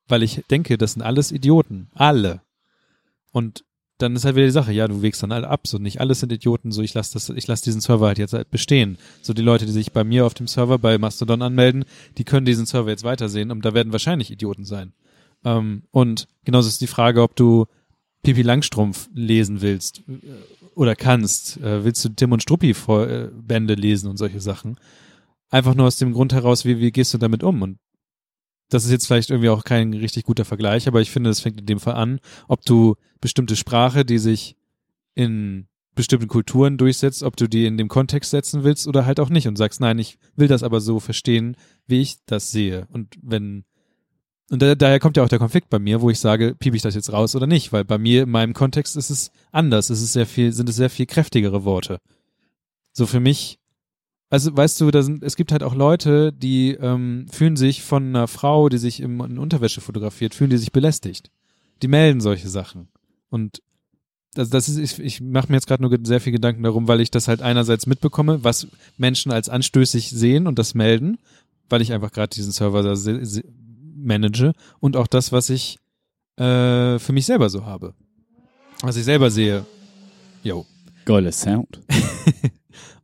Weil 0.07 0.23
ich 0.23 0.43
denke, 0.49 0.77
das 0.77 0.93
sind 0.93 1.01
alles 1.01 1.31
Idioten. 1.31 1.89
Alle. 1.93 2.41
Und 3.31 3.63
dann 4.01 4.15
ist 4.15 4.25
halt 4.25 4.35
wieder 4.35 4.45
die 4.45 4.51
Sache, 4.51 4.71
ja, 4.71 4.87
du 4.87 5.01
wägst 5.01 5.21
dann 5.23 5.31
alle 5.31 5.47
ab, 5.47 5.67
so 5.67 5.77
nicht 5.77 5.99
alles 6.01 6.19
sind 6.19 6.31
Idioten, 6.31 6.71
so 6.71 6.81
ich 6.81 6.93
lasse 6.93 7.13
das, 7.13 7.29
ich 7.29 7.47
lasse 7.47 7.63
diesen 7.63 7.81
Server 7.81 8.07
halt 8.07 8.17
jetzt 8.17 8.33
halt 8.33 8.49
bestehen. 8.51 8.97
So 9.21 9.33
die 9.33 9.41
Leute, 9.41 9.65
die 9.65 9.71
sich 9.71 9.91
bei 9.91 10.03
mir 10.03 10.25
auf 10.25 10.33
dem 10.33 10.47
Server 10.47 10.77
bei 10.77 10.97
Mastodon 10.97 11.41
anmelden, 11.41 11.85
die 12.17 12.23
können 12.23 12.45
diesen 12.45 12.65
Server 12.65 12.89
jetzt 12.89 13.03
weitersehen 13.03 13.51
und 13.51 13.63
da 13.65 13.73
werden 13.73 13.91
wahrscheinlich 13.91 14.31
Idioten 14.31 14.65
sein. 14.65 14.93
Ähm, 15.43 15.83
und 15.91 16.27
genauso 16.43 16.67
ist 16.67 16.81
die 16.81 16.87
Frage, 16.87 17.21
ob 17.21 17.35
du 17.35 17.65
Pipi 18.23 18.41
Langstrumpf 18.41 19.09
lesen 19.13 19.61
willst 19.61 20.03
äh, 20.07 20.19
oder 20.75 20.95
kannst. 20.95 21.57
Äh, 21.57 21.83
willst 21.83 22.03
du 22.05 22.09
Tim 22.09 22.31
und 22.31 22.43
Struppi 22.43 22.73
vor, 22.73 23.07
äh, 23.07 23.29
Bände 23.33 23.73
lesen 23.73 24.09
und 24.09 24.17
solche 24.17 24.41
Sachen? 24.41 24.77
Einfach 25.49 25.75
nur 25.75 25.87
aus 25.87 25.97
dem 25.97 26.13
Grund 26.13 26.33
heraus, 26.33 26.65
wie, 26.65 26.79
wie 26.79 26.91
gehst 26.91 27.13
du 27.13 27.17
damit 27.17 27.43
um? 27.43 27.61
Und 27.61 27.77
das 28.71 28.85
ist 28.85 28.91
jetzt 28.91 29.05
vielleicht 29.05 29.29
irgendwie 29.29 29.49
auch 29.49 29.63
kein 29.63 29.93
richtig 29.93 30.23
guter 30.23 30.45
Vergleich, 30.45 30.87
aber 30.87 31.01
ich 31.01 31.11
finde, 31.11 31.29
das 31.29 31.41
fängt 31.41 31.59
in 31.59 31.65
dem 31.65 31.79
Fall 31.79 31.95
an, 31.95 32.19
ob 32.47 32.65
du 32.65 32.95
bestimmte 33.19 33.55
Sprache, 33.55 34.05
die 34.05 34.17
sich 34.17 34.55
in 35.13 35.67
bestimmten 35.93 36.29
Kulturen 36.29 36.77
durchsetzt, 36.77 37.21
ob 37.21 37.35
du 37.35 37.47
die 37.47 37.65
in 37.65 37.77
dem 37.77 37.89
Kontext 37.89 38.31
setzen 38.31 38.63
willst 38.63 38.87
oder 38.87 39.05
halt 39.05 39.19
auch 39.19 39.29
nicht 39.29 39.47
und 39.47 39.57
sagst, 39.57 39.81
nein, 39.81 39.99
ich 39.99 40.17
will 40.37 40.47
das 40.47 40.63
aber 40.63 40.79
so 40.79 41.01
verstehen, 41.01 41.57
wie 41.85 42.01
ich 42.01 42.15
das 42.25 42.49
sehe. 42.51 42.87
Und 42.91 43.15
wenn 43.21 43.65
und 44.49 44.61
da, 44.61 44.75
daher 44.75 44.99
kommt 44.99 45.15
ja 45.15 45.23
auch 45.23 45.29
der 45.29 45.39
Konflikt 45.39 45.69
bei 45.69 45.79
mir, 45.79 46.01
wo 46.01 46.09
ich 46.09 46.19
sage, 46.19 46.55
piep 46.55 46.75
ich 46.75 46.81
das 46.81 46.93
jetzt 46.93 47.13
raus 47.13 47.37
oder 47.37 47.47
nicht, 47.47 47.71
weil 47.71 47.85
bei 47.85 47.97
mir 47.97 48.23
in 48.23 48.29
meinem 48.29 48.53
Kontext 48.53 48.97
ist 48.97 49.09
es 49.09 49.31
anders, 49.53 49.89
es 49.89 50.01
ist 50.01 50.11
sehr 50.11 50.25
viel, 50.25 50.51
sind 50.51 50.67
es 50.67 50.75
sehr 50.75 50.89
viel 50.89 51.05
kräftigere 51.05 51.63
Worte. 51.63 51.99
So 52.91 53.05
für 53.05 53.21
mich, 53.21 53.59
also 54.31 54.55
weißt 54.55 54.79
du, 54.79 54.89
da 54.91 55.03
sind, 55.03 55.23
es 55.23 55.35
gibt 55.35 55.51
halt 55.51 55.61
auch 55.61 55.75
Leute, 55.75 56.31
die 56.31 56.71
ähm, 56.71 57.27
fühlen 57.29 57.57
sich 57.57 57.83
von 57.83 58.07
einer 58.07 58.29
Frau, 58.29 58.69
die 58.69 58.77
sich 58.77 59.01
im, 59.01 59.19
in 59.19 59.37
Unterwäsche 59.37 59.81
fotografiert, 59.81 60.33
fühlen 60.33 60.49
die 60.49 60.57
sich 60.57 60.71
belästigt. 60.71 61.29
Die 61.81 61.89
melden 61.89 62.21
solche 62.21 62.47
Sachen. 62.47 62.87
Und 63.29 63.61
das, 64.33 64.49
das 64.49 64.69
ist, 64.69 64.77
ich, 64.77 64.99
ich 64.99 65.19
mache 65.19 65.49
mir 65.49 65.57
jetzt 65.57 65.67
gerade 65.67 65.83
nur 65.83 65.95
sehr 66.03 66.21
viel 66.21 66.31
Gedanken 66.31 66.63
darum, 66.63 66.87
weil 66.87 67.01
ich 67.01 67.11
das 67.11 67.27
halt 67.27 67.41
einerseits 67.41 67.87
mitbekomme, 67.87 68.41
was 68.41 68.67
Menschen 68.97 69.33
als 69.33 69.49
anstößig 69.49 70.09
sehen 70.09 70.47
und 70.47 70.57
das 70.57 70.75
melden, 70.75 71.17
weil 71.67 71.81
ich 71.81 71.91
einfach 71.91 72.13
gerade 72.13 72.33
diesen 72.33 72.53
Server 72.53 72.95
manage 73.97 74.53
und 74.79 74.95
auch 74.95 75.07
das, 75.07 75.33
was 75.33 75.49
ich 75.49 75.77
äh, 76.37 76.99
für 76.99 77.11
mich 77.11 77.25
selber 77.25 77.49
so 77.49 77.65
habe. 77.65 77.95
Was 78.81 78.95
ich 78.95 79.03
selber 79.03 79.29
sehe. 79.29 79.65
Jo. 80.41 80.65
Geiler 81.03 81.33
Sound. 81.33 81.81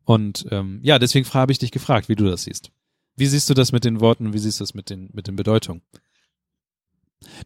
Und 0.07 0.45
ähm, 0.51 0.79
ja, 0.83 0.99
deswegen 0.99 1.27
habe 1.33 1.51
ich 1.51 1.59
dich 1.59 1.71
gefragt, 1.71 2.07
wie 2.07 2.15
du 2.15 2.23
das 2.23 2.43
siehst. 2.43 2.71
Wie 3.17 3.25
siehst 3.25 3.49
du 3.49 3.53
das 3.53 3.73
mit 3.73 3.83
den 3.83 3.99
Worten 3.99 4.31
wie 4.31 4.37
siehst 4.39 4.61
du 4.61 4.63
das 4.63 4.73
mit 4.73 4.89
den, 4.89 5.09
mit 5.11 5.27
den 5.27 5.35
Bedeutungen? 5.35 5.81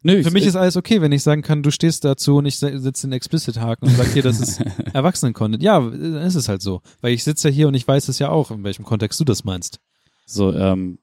Nö, 0.04 0.22
Für 0.22 0.30
mich 0.30 0.46
ist 0.46 0.54
alles 0.54 0.76
okay, 0.76 1.00
wenn 1.00 1.10
ich 1.10 1.24
sagen 1.24 1.42
kann, 1.42 1.64
du 1.64 1.72
stehst 1.72 2.04
dazu 2.04 2.36
und 2.36 2.46
ich 2.46 2.58
setze 2.58 3.08
den 3.08 3.12
Explicit-Haken 3.12 3.88
und 3.88 3.96
sag 3.96 4.12
hier, 4.12 4.22
das 4.22 4.38
ist 4.38 4.60
Erwachsenen-Content. 4.92 5.60
Ja, 5.60 5.80
dann 5.80 6.14
ist 6.14 6.36
es 6.36 6.48
halt 6.48 6.62
so. 6.62 6.82
Weil 7.00 7.14
ich 7.14 7.24
sitze 7.24 7.48
ja 7.48 7.54
hier 7.54 7.66
und 7.68 7.74
ich 7.74 7.88
weiß 7.88 8.06
es 8.06 8.20
ja 8.20 8.28
auch, 8.28 8.52
in 8.52 8.62
welchem 8.62 8.84
Kontext 8.84 9.18
du 9.18 9.24
das 9.24 9.42
meinst. 9.42 9.80
So, 10.24 10.52
ähm, 10.52 11.00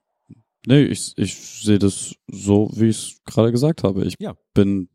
nee, 0.65 0.83
ich, 0.83 1.11
ich 1.17 1.35
sehe 1.35 1.79
das 1.79 2.15
so, 2.31 2.71
wie 2.73 2.87
ich 2.87 2.97
es 2.97 3.21
gerade 3.25 3.51
gesagt 3.51 3.83
habe. 3.83 4.05
Ich 4.05 4.15
Ja. 4.19 4.35
bin, 4.53 4.87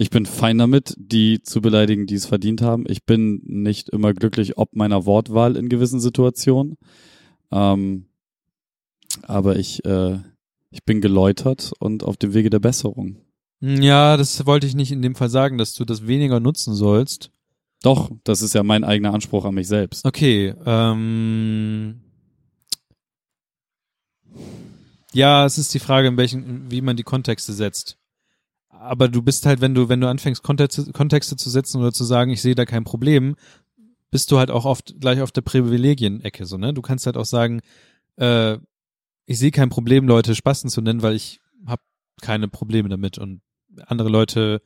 ich 0.00 0.08
bin 0.08 0.24
fein 0.24 0.56
damit, 0.56 0.94
die 0.96 1.42
zu 1.42 1.60
beleidigen, 1.60 2.06
die 2.06 2.14
es 2.14 2.24
verdient 2.24 2.62
haben. 2.62 2.84
Ich 2.88 3.04
bin 3.04 3.42
nicht 3.44 3.90
immer 3.90 4.14
glücklich 4.14 4.56
ob 4.56 4.74
meiner 4.74 5.04
Wortwahl 5.04 5.56
in 5.56 5.68
gewissen 5.68 6.00
Situationen. 6.00 6.78
Ähm, 7.52 8.06
aber 9.24 9.56
ich, 9.56 9.84
äh, 9.84 10.18
ich 10.70 10.84
bin 10.86 11.02
geläutert 11.02 11.72
und 11.80 12.02
auf 12.02 12.16
dem 12.16 12.32
Wege 12.32 12.48
der 12.48 12.60
Besserung. 12.60 13.18
Ja, 13.60 14.16
das 14.16 14.46
wollte 14.46 14.66
ich 14.66 14.74
nicht 14.74 14.90
in 14.90 15.02
dem 15.02 15.16
Fall 15.16 15.28
sagen, 15.28 15.58
dass 15.58 15.74
du 15.74 15.84
das 15.84 16.06
weniger 16.06 16.40
nutzen 16.40 16.74
sollst. 16.74 17.30
Doch, 17.82 18.10
das 18.24 18.40
ist 18.40 18.54
ja 18.54 18.62
mein 18.62 18.84
eigener 18.84 19.12
Anspruch 19.12 19.44
an 19.44 19.54
mich 19.54 19.68
selbst. 19.68 20.06
Okay, 20.06 20.54
ähm. 20.64 22.00
Ja, 25.12 25.44
es 25.44 25.58
ist 25.58 25.74
die 25.74 25.78
Frage, 25.78 26.08
in 26.08 26.16
welchen, 26.16 26.70
wie 26.70 26.80
man 26.80 26.96
die 26.96 27.02
Kontexte 27.02 27.52
setzt. 27.52 27.99
Aber 28.80 29.08
du 29.08 29.20
bist 29.20 29.44
halt, 29.44 29.60
wenn 29.60 29.74
du, 29.74 29.90
wenn 29.90 30.00
du 30.00 30.08
anfängst, 30.08 30.42
Kontexte, 30.42 30.90
Kontexte 30.92 31.36
zu 31.36 31.50
setzen 31.50 31.80
oder 31.80 31.92
zu 31.92 32.02
sagen, 32.02 32.30
ich 32.30 32.40
sehe 32.40 32.54
da 32.54 32.64
kein 32.64 32.84
Problem, 32.84 33.36
bist 34.10 34.32
du 34.32 34.38
halt 34.38 34.50
auch 34.50 34.64
oft 34.64 34.98
gleich 34.98 35.20
auf 35.20 35.32
der 35.32 35.42
Privilegien-Ecke, 35.42 36.46
so, 36.46 36.56
ne? 36.56 36.72
Du 36.72 36.80
kannst 36.80 37.04
halt 37.04 37.18
auch 37.18 37.26
sagen, 37.26 37.60
äh, 38.16 38.56
ich 39.26 39.38
sehe 39.38 39.50
kein 39.50 39.68
Problem, 39.68 40.08
Leute 40.08 40.34
Spasten 40.34 40.70
zu 40.70 40.80
nennen, 40.80 41.02
weil 41.02 41.14
ich 41.14 41.40
habe 41.66 41.82
keine 42.22 42.48
Probleme 42.48 42.88
damit 42.88 43.18
und 43.18 43.42
andere 43.86 44.08
Leute 44.08 44.62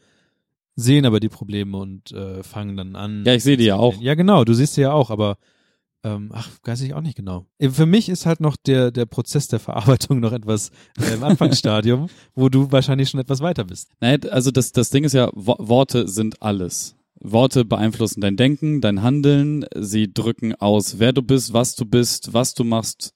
sehen 0.76 1.06
aber 1.06 1.20
die 1.20 1.28
Probleme 1.28 1.76
und 1.76 2.12
äh, 2.12 2.42
fangen 2.42 2.76
dann 2.76 2.96
an. 2.96 3.24
Ja, 3.24 3.34
ich 3.34 3.42
sehe 3.42 3.56
die 3.56 3.64
ja 3.64 3.76
auch. 3.76 4.00
Ja, 4.00 4.14
genau, 4.14 4.44
du 4.44 4.54
siehst 4.54 4.74
sie 4.74 4.82
ja 4.82 4.92
auch, 4.92 5.10
aber 5.10 5.38
ähm, 6.04 6.30
ach, 6.32 6.50
weiß 6.62 6.82
ich 6.82 6.92
auch 6.94 7.00
nicht 7.00 7.16
genau. 7.16 7.46
Äh, 7.58 7.70
Für 7.70 7.86
mich 7.86 8.08
ist 8.08 8.26
halt 8.26 8.40
noch 8.40 8.56
der, 8.56 8.90
der 8.90 9.06
Prozess 9.06 9.48
der 9.48 9.58
Verarbeitung 9.58 10.20
noch 10.20 10.32
etwas 10.32 10.70
äh, 11.00 11.14
im 11.14 11.24
Anfangsstadium, 11.24 12.08
wo 12.34 12.48
du 12.48 12.70
wahrscheinlich 12.70 13.08
schon 13.08 13.20
etwas 13.20 13.40
weiter 13.40 13.64
bist. 13.64 13.88
Naja, 14.00 14.18
also 14.30 14.50
das, 14.50 14.72
das 14.72 14.90
Ding 14.90 15.04
ist 15.04 15.14
ja, 15.14 15.30
Wo 15.34 15.56
Worte 15.58 16.06
sind 16.06 16.42
alles. 16.42 16.94
Worte 17.20 17.64
beeinflussen 17.64 18.20
dein 18.20 18.36
Denken, 18.36 18.82
dein 18.82 19.02
Handeln, 19.02 19.64
sie 19.74 20.12
drücken 20.12 20.54
aus, 20.54 20.98
wer 20.98 21.12
du 21.12 21.22
bist, 21.22 21.54
was 21.54 21.74
du 21.74 21.86
bist, 21.86 22.34
was 22.34 22.52
du 22.54 22.64
machst. 22.64 23.14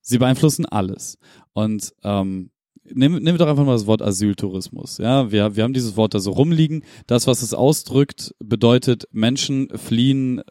Sie 0.00 0.18
beeinflussen 0.18 0.66
alles. 0.66 1.18
Und 1.52 1.92
ähm, 2.02 2.50
nimm, 2.92 3.22
nimm 3.22 3.38
doch 3.38 3.46
einfach 3.46 3.64
mal 3.64 3.72
das 3.72 3.86
Wort 3.86 4.02
Asyltourismus. 4.02 4.98
Ja, 4.98 5.30
wir, 5.30 5.56
wir 5.56 5.62
haben 5.62 5.72
dieses 5.72 5.96
Wort 5.96 6.14
da 6.14 6.18
so 6.18 6.32
rumliegen. 6.32 6.84
Das, 7.06 7.26
was 7.26 7.42
es 7.42 7.54
ausdrückt, 7.54 8.34
bedeutet, 8.38 9.08
Menschen 9.12 9.68
fliehen. 9.76 10.42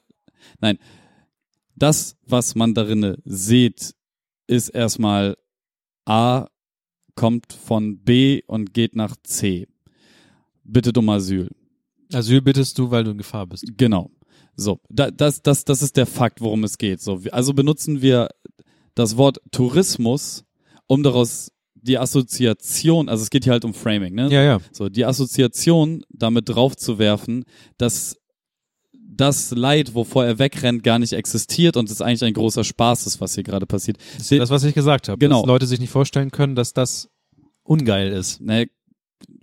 Nein, 0.64 0.80
das, 1.76 2.16
was 2.26 2.56
man 2.56 2.74
darinne 2.74 3.18
sieht, 3.26 3.94
ist 4.48 4.70
erstmal 4.70 5.36
A 6.06 6.48
kommt 7.16 7.52
von 7.52 8.00
B 8.00 8.44
und 8.48 8.74
geht 8.74 8.96
nach 8.96 9.18
C. 9.24 9.68
Bittet 10.64 10.98
um 10.98 11.10
Asyl. 11.10 11.50
Asyl 12.14 12.42
bittest 12.42 12.78
du, 12.78 12.90
weil 12.90 13.04
du 13.04 13.12
in 13.12 13.18
Gefahr 13.18 13.46
bist. 13.46 13.66
Genau. 13.76 14.10
So, 14.56 14.80
da, 14.90 15.12
das, 15.12 15.42
das, 15.42 15.66
das 15.66 15.82
ist 15.82 15.98
der 15.98 16.06
Fakt, 16.06 16.40
worum 16.40 16.64
es 16.64 16.78
geht. 16.78 17.02
So, 17.02 17.20
also 17.32 17.54
benutzen 17.54 18.02
wir 18.02 18.30
das 18.96 19.18
Wort 19.18 19.42
Tourismus, 19.52 20.46
um 20.88 21.04
daraus 21.04 21.52
die 21.76 21.98
Assoziation, 21.98 23.10
also 23.10 23.22
es 23.22 23.30
geht 23.30 23.44
hier 23.44 23.52
halt 23.52 23.66
um 23.66 23.74
Framing, 23.74 24.14
ne? 24.16 24.30
Ja, 24.32 24.42
ja. 24.42 24.60
So, 24.72 24.88
die 24.88 25.04
Assoziation 25.04 26.06
damit 26.10 26.48
draufzuwerfen, 26.48 27.44
dass 27.78 28.16
das 29.16 29.52
Leid, 29.52 29.96
wovor 29.96 30.26
er 30.26 30.40
wegrennt, 30.40 30.84
gar 30.84 31.00
nicht 31.00 31.14
existiert 31.14 31.78
und 31.78 31.90
es 31.90 32.02
eigentlich 32.02 32.24
ein 32.24 32.34
großer 32.34 32.64
Spaß 32.64 33.08
ist, 33.08 33.22
was 33.22 33.36
hier 33.36 33.44
gerade 33.44 33.66
passiert. 33.66 33.98
Das 34.18 34.50
was 34.50 34.64
ich 34.64 34.74
gesagt 34.76 35.10
habe. 35.10 35.18
Genau. 35.20 35.42
Dass 35.42 35.48
Leute 35.48 35.68
sich 35.68 35.80
nicht 35.80 35.90
vorstellen 35.92 36.32
können, 36.32 36.56
dass 36.56 36.74
das 36.74 37.10
ungeil 37.64 38.12
ist. 38.12 38.42
ne, 38.42 38.68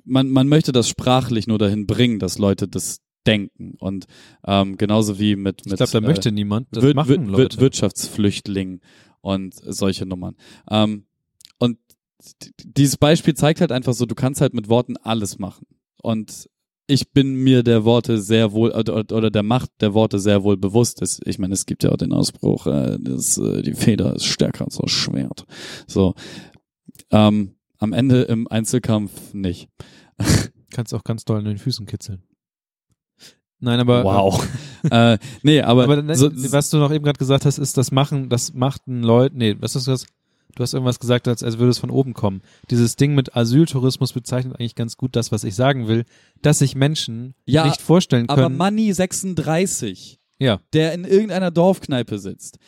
man, 0.04 0.28
man 0.30 0.48
möchte 0.48 0.72
das 0.72 0.88
sprachlich 0.88 1.46
nur 1.46 1.58
dahin 1.58 1.86
bringen, 1.86 2.18
dass 2.18 2.38
Leute 2.38 2.68
das 2.68 3.00
denken. 3.26 3.74
Und 3.78 4.06
ähm, 4.46 4.76
genauso 4.76 5.18
wie 5.18 5.36
mit, 5.36 5.64
mit 5.66 5.72
Ich 5.72 5.76
glaube, 5.78 5.92
da 5.92 5.98
äh, 5.98 6.00
möchte 6.00 6.32
niemand. 6.32 6.68
Das 6.72 6.82
Wir- 6.82 6.94
machen 6.94 7.26
Leute. 7.26 7.56
Wir- 7.56 7.62
Wirtschaftsflüchtlingen 7.62 8.80
und 9.20 9.54
solche 9.54 10.06
Nummern. 10.06 10.36
Ähm, 10.70 11.04
und 11.58 11.78
dieses 12.64 12.96
Beispiel 12.96 13.34
zeigt 13.34 13.60
halt 13.60 13.72
einfach 13.72 13.92
so, 13.94 14.04
du 14.06 14.14
kannst 14.14 14.40
halt 14.40 14.52
mit 14.54 14.68
Worten 14.68 14.96
alles 14.98 15.38
machen. 15.38 15.66
Und 16.02 16.48
ich 16.90 17.12
bin 17.12 17.34
mir 17.34 17.62
der 17.62 17.84
Worte 17.84 18.20
sehr 18.20 18.52
wohl 18.52 18.72
oder, 18.72 18.96
oder 18.96 19.30
der 19.30 19.42
Macht 19.42 19.70
der 19.80 19.94
Worte 19.94 20.18
sehr 20.18 20.42
wohl 20.42 20.56
bewusst. 20.56 21.00
ist. 21.00 21.20
Ich 21.26 21.38
meine, 21.38 21.54
es 21.54 21.66
gibt 21.66 21.84
ja 21.84 21.92
auch 21.92 21.96
den 21.96 22.12
Ausspruch, 22.12 22.66
äh, 22.66 22.98
das, 23.00 23.38
äh, 23.38 23.62
die 23.62 23.74
Feder 23.74 24.14
ist 24.16 24.26
stärker 24.26 24.64
als 24.64 24.76
das 24.76 24.90
Schwert. 24.90 25.46
So, 25.86 26.14
ähm, 27.10 27.54
am 27.78 27.92
Ende 27.92 28.22
im 28.22 28.48
Einzelkampf 28.48 29.32
nicht. 29.32 29.68
Kannst 30.72 30.94
auch 30.94 31.04
ganz 31.04 31.24
doll 31.24 31.38
in 31.38 31.46
den 31.46 31.58
Füßen 31.58 31.86
kitzeln. 31.86 32.22
Nein, 33.60 33.78
aber 33.78 34.04
wow. 34.04 34.48
äh, 34.90 35.18
nee, 35.42 35.60
aber, 35.60 35.84
aber 35.84 36.14
so, 36.14 36.30
was 36.52 36.70
du 36.70 36.78
noch 36.78 36.92
eben 36.92 37.04
gerade 37.04 37.18
gesagt 37.18 37.44
hast, 37.44 37.58
ist 37.58 37.76
das 37.76 37.92
machen, 37.92 38.28
das 38.28 38.54
macht 38.54 38.86
ein 38.86 39.02
Leut, 39.02 39.34
nee, 39.34 39.54
was 39.58 39.74
hast 39.74 39.86
du 39.86 39.90
das? 39.92 40.06
Du 40.54 40.62
hast 40.62 40.74
irgendwas 40.74 40.98
gesagt, 41.00 41.28
als, 41.28 41.42
als 41.42 41.58
würde 41.58 41.70
es 41.70 41.78
von 41.78 41.90
oben 41.90 42.14
kommen. 42.14 42.42
Dieses 42.70 42.96
Ding 42.96 43.14
mit 43.14 43.36
Asyltourismus 43.36 44.12
bezeichnet 44.12 44.54
eigentlich 44.58 44.74
ganz 44.74 44.96
gut 44.96 45.16
das, 45.16 45.32
was 45.32 45.44
ich 45.44 45.54
sagen 45.54 45.88
will, 45.88 46.04
dass 46.42 46.58
sich 46.60 46.74
Menschen 46.74 47.34
Ja, 47.46 47.66
nicht 47.66 47.80
vorstellen 47.80 48.26
können. 48.26 48.38
aber 48.38 48.48
Money 48.48 48.92
36, 48.92 50.18
ja, 50.38 50.60
der 50.72 50.92
in 50.94 51.04
irgendeiner 51.04 51.50
Dorfkneipe 51.50 52.18
sitzt, 52.18 52.58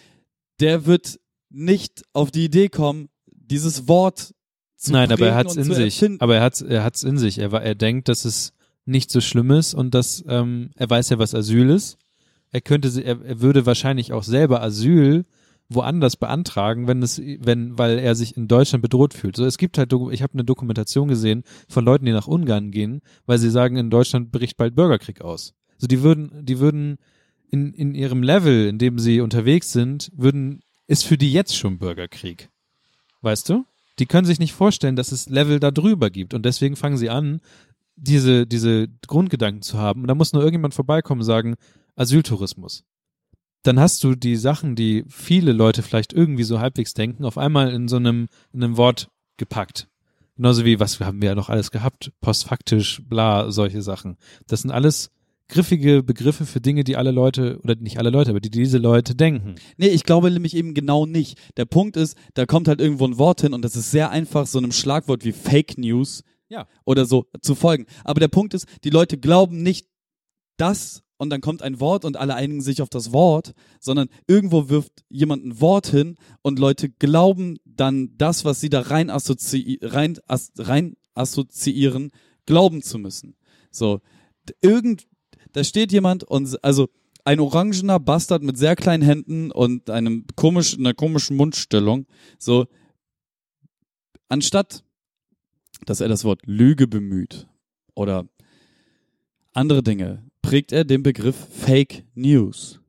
der 0.60 0.86
wird 0.86 1.18
nicht 1.50 2.02
auf 2.12 2.30
die 2.30 2.44
Idee 2.44 2.68
kommen, 2.68 3.08
dieses 3.26 3.88
Wort 3.88 4.34
zu 4.76 4.92
nein, 4.92 5.12
aber 5.12 5.26
er 5.28 5.34
hat's 5.34 5.56
und 5.56 5.66
in 5.66 5.74
sich. 5.74 5.94
erfinden. 6.02 6.20
Aber 6.20 6.36
er 6.36 6.42
hat's, 6.42 6.60
er 6.60 6.82
hat's 6.84 7.02
in 7.02 7.18
sich. 7.18 7.38
Er, 7.38 7.52
er 7.52 7.74
denkt, 7.74 8.08
dass 8.08 8.24
es 8.24 8.52
nicht 8.84 9.10
so 9.10 9.20
schlimm 9.20 9.50
ist 9.52 9.74
und 9.74 9.94
dass 9.94 10.24
ähm, 10.26 10.70
er 10.74 10.90
weiß 10.90 11.10
ja, 11.10 11.18
was 11.18 11.34
Asyl 11.34 11.70
ist. 11.70 11.98
Er 12.50 12.60
könnte, 12.60 12.88
er, 13.00 13.22
er 13.22 13.40
würde 13.40 13.64
wahrscheinlich 13.64 14.12
auch 14.12 14.24
selber 14.24 14.60
Asyl 14.62 15.24
woanders 15.74 16.16
beantragen, 16.16 16.86
wenn 16.86 17.02
es, 17.02 17.20
wenn, 17.20 17.78
weil 17.78 17.98
er 17.98 18.14
sich 18.14 18.36
in 18.36 18.48
Deutschland 18.48 18.82
bedroht 18.82 19.14
fühlt. 19.14 19.36
So, 19.36 19.44
es 19.44 19.58
gibt 19.58 19.78
halt, 19.78 19.92
ich 20.10 20.22
habe 20.22 20.34
eine 20.34 20.44
Dokumentation 20.44 21.08
gesehen 21.08 21.44
von 21.68 21.84
Leuten, 21.84 22.04
die 22.04 22.12
nach 22.12 22.26
Ungarn 22.26 22.70
gehen, 22.70 23.02
weil 23.26 23.38
sie 23.38 23.50
sagen, 23.50 23.76
in 23.76 23.90
Deutschland 23.90 24.32
bricht 24.32 24.56
bald 24.56 24.74
Bürgerkrieg 24.74 25.20
aus. 25.20 25.54
So, 25.78 25.86
die 25.86 26.02
würden, 26.02 26.44
die 26.44 26.58
würden 26.58 26.98
in, 27.50 27.72
in 27.74 27.94
ihrem 27.94 28.22
Level, 28.22 28.66
in 28.66 28.78
dem 28.78 28.98
sie 28.98 29.20
unterwegs 29.20 29.72
sind, 29.72 30.10
würden, 30.16 30.60
ist 30.86 31.04
für 31.04 31.18
die 31.18 31.32
jetzt 31.32 31.56
schon 31.56 31.78
Bürgerkrieg. 31.78 32.48
Weißt 33.20 33.48
du? 33.48 33.64
Die 33.98 34.06
können 34.06 34.26
sich 34.26 34.38
nicht 34.38 34.54
vorstellen, 34.54 34.96
dass 34.96 35.12
es 35.12 35.28
Level 35.28 35.60
da 35.60 35.70
drüber 35.70 36.10
gibt 36.10 36.34
und 36.34 36.44
deswegen 36.46 36.76
fangen 36.76 36.96
sie 36.96 37.10
an, 37.10 37.40
diese, 37.96 38.46
diese 38.46 38.88
Grundgedanken 39.06 39.62
zu 39.62 39.78
haben. 39.78 40.02
Und 40.02 40.08
da 40.08 40.14
muss 40.14 40.32
nur 40.32 40.42
irgendjemand 40.42 40.74
vorbeikommen 40.74 41.20
und 41.20 41.26
sagen, 41.26 41.56
Asyltourismus. 41.94 42.84
Dann 43.62 43.78
hast 43.78 44.02
du 44.02 44.14
die 44.14 44.36
Sachen, 44.36 44.74
die 44.74 45.04
viele 45.08 45.52
Leute 45.52 45.82
vielleicht 45.82 46.12
irgendwie 46.12 46.42
so 46.44 46.58
halbwegs 46.60 46.94
denken, 46.94 47.24
auf 47.24 47.38
einmal 47.38 47.72
in 47.72 47.88
so 47.88 47.96
einem, 47.96 48.28
in 48.52 48.62
einem 48.62 48.76
Wort 48.76 49.08
gepackt. 49.36 49.88
Genauso 50.36 50.64
wie, 50.64 50.80
was 50.80 50.98
haben 51.00 51.20
wir 51.22 51.30
ja 51.30 51.34
noch 51.34 51.48
alles 51.48 51.70
gehabt? 51.70 52.12
Postfaktisch, 52.20 53.02
bla, 53.08 53.50
solche 53.52 53.82
Sachen. 53.82 54.16
Das 54.46 54.62
sind 54.62 54.70
alles 54.70 55.10
griffige 55.48 56.02
Begriffe 56.02 56.46
für 56.46 56.60
Dinge, 56.60 56.82
die 56.82 56.96
alle 56.96 57.10
Leute, 57.10 57.60
oder 57.62 57.74
nicht 57.76 57.98
alle 57.98 58.08
Leute, 58.10 58.30
aber 58.30 58.40
die 58.40 58.50
diese 58.50 58.78
Leute 58.78 59.14
denken. 59.14 59.56
Nee, 59.76 59.88
ich 59.88 60.04
glaube 60.04 60.30
nämlich 60.30 60.56
eben 60.56 60.72
genau 60.72 61.04
nicht. 61.04 61.38
Der 61.58 61.66
Punkt 61.66 61.96
ist, 61.96 62.16
da 62.34 62.46
kommt 62.46 62.68
halt 62.68 62.80
irgendwo 62.80 63.04
ein 63.04 63.18
Wort 63.18 63.42
hin 63.42 63.52
und 63.52 63.62
das 63.62 63.76
ist 63.76 63.90
sehr 63.90 64.10
einfach, 64.10 64.46
so 64.46 64.58
einem 64.58 64.72
Schlagwort 64.72 65.24
wie 65.24 65.32
Fake 65.32 65.76
News 65.76 66.24
Ja. 66.48 66.66
oder 66.86 67.04
so 67.04 67.26
zu 67.42 67.54
folgen. 67.54 67.84
Aber 68.02 68.18
der 68.18 68.28
Punkt 68.28 68.54
ist, 68.54 68.66
die 68.84 68.90
Leute 68.90 69.18
glauben 69.18 69.62
nicht 69.62 69.86
das 70.56 71.02
und 71.16 71.30
dann 71.30 71.40
kommt 71.40 71.62
ein 71.62 71.80
Wort 71.80 72.04
und 72.04 72.16
alle 72.16 72.34
einigen 72.34 72.62
sich 72.62 72.82
auf 72.82 72.88
das 72.88 73.12
Wort, 73.12 73.52
sondern 73.80 74.08
irgendwo 74.26 74.68
wirft 74.68 75.04
jemand 75.08 75.44
ein 75.44 75.60
Wort 75.60 75.86
hin 75.86 76.16
und 76.42 76.58
Leute 76.58 76.90
glauben 76.90 77.58
dann 77.64 78.16
das, 78.16 78.44
was 78.44 78.60
sie 78.60 78.70
da 78.70 78.80
rein, 78.80 79.10
assozi 79.10 79.78
rein, 79.82 80.18
as 80.26 80.52
rein 80.58 80.96
assoziieren, 81.14 82.10
glauben 82.46 82.82
zu 82.82 82.98
müssen. 82.98 83.36
So, 83.70 84.00
irgend, 84.60 85.06
da 85.52 85.64
steht 85.64 85.92
jemand 85.92 86.24
und, 86.24 86.62
also, 86.64 86.88
ein 87.24 87.38
orangener 87.38 88.00
Bastard 88.00 88.42
mit 88.42 88.58
sehr 88.58 88.74
kleinen 88.74 89.02
Händen 89.02 89.52
und 89.52 89.90
einem 89.90 90.26
komisch, 90.34 90.76
einer 90.76 90.94
komischen 90.94 91.36
Mundstellung, 91.36 92.06
so, 92.38 92.66
anstatt, 94.28 94.82
dass 95.86 96.00
er 96.00 96.08
das 96.08 96.24
Wort 96.24 96.40
Lüge 96.46 96.88
bemüht 96.88 97.46
oder 97.94 98.26
andere 99.52 99.82
Dinge, 99.82 100.24
prägt 100.42 100.72
er 100.72 100.84
den 100.84 101.02
Begriff 101.02 101.36
Fake 101.36 102.04
News. 102.14 102.80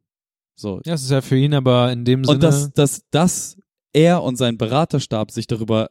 So. 0.55 0.81
Ja, 0.85 0.93
es 0.93 1.03
ist 1.03 1.11
ja 1.11 1.21
für 1.21 1.38
ihn 1.38 1.53
aber 1.53 1.91
in 1.91 2.05
dem 2.05 2.23
Sinne. 2.23 2.35
Und 2.35 2.43
dass, 2.43 2.71
dass, 2.73 3.03
dass 3.09 3.57
er 3.93 4.23
und 4.23 4.38
sein 4.38 4.57
Beraterstab 4.57 5.31
sich 5.31 5.47
darüber 5.47 5.89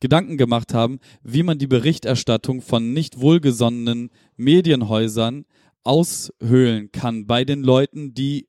Gedanken 0.00 0.36
gemacht 0.36 0.74
haben, 0.74 0.98
wie 1.22 1.42
man 1.42 1.58
die 1.58 1.66
Berichterstattung 1.66 2.60
von 2.60 2.92
nicht 2.92 3.20
wohlgesonnenen 3.20 4.10
Medienhäusern 4.36 5.44
aushöhlen 5.82 6.90
kann 6.92 7.26
bei 7.26 7.44
den 7.44 7.62
Leuten, 7.62 8.14
die 8.14 8.48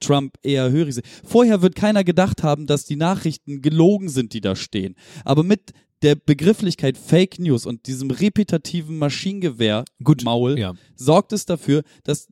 Trump 0.00 0.36
eher 0.42 0.70
hörig 0.70 0.94
sind. 0.94 1.06
Vorher 1.24 1.62
wird 1.62 1.74
keiner 1.74 2.04
gedacht 2.04 2.42
haben, 2.42 2.66
dass 2.66 2.84
die 2.84 2.96
Nachrichten 2.96 3.62
gelogen 3.62 4.08
sind, 4.08 4.32
die 4.32 4.40
da 4.40 4.54
stehen. 4.54 4.94
Aber 5.24 5.42
mit 5.42 5.72
der 6.04 6.14
Begrifflichkeit 6.14 6.98
Fake 6.98 7.38
News 7.38 7.64
und 7.64 7.86
diesem 7.86 8.10
repetitiven 8.10 8.98
Maschinengewehr 8.98 9.84
Gut, 10.02 10.22
Maul 10.22 10.58
ja. 10.58 10.74
sorgt 10.94 11.32
es 11.32 11.46
dafür, 11.46 11.82
dass 12.04 12.28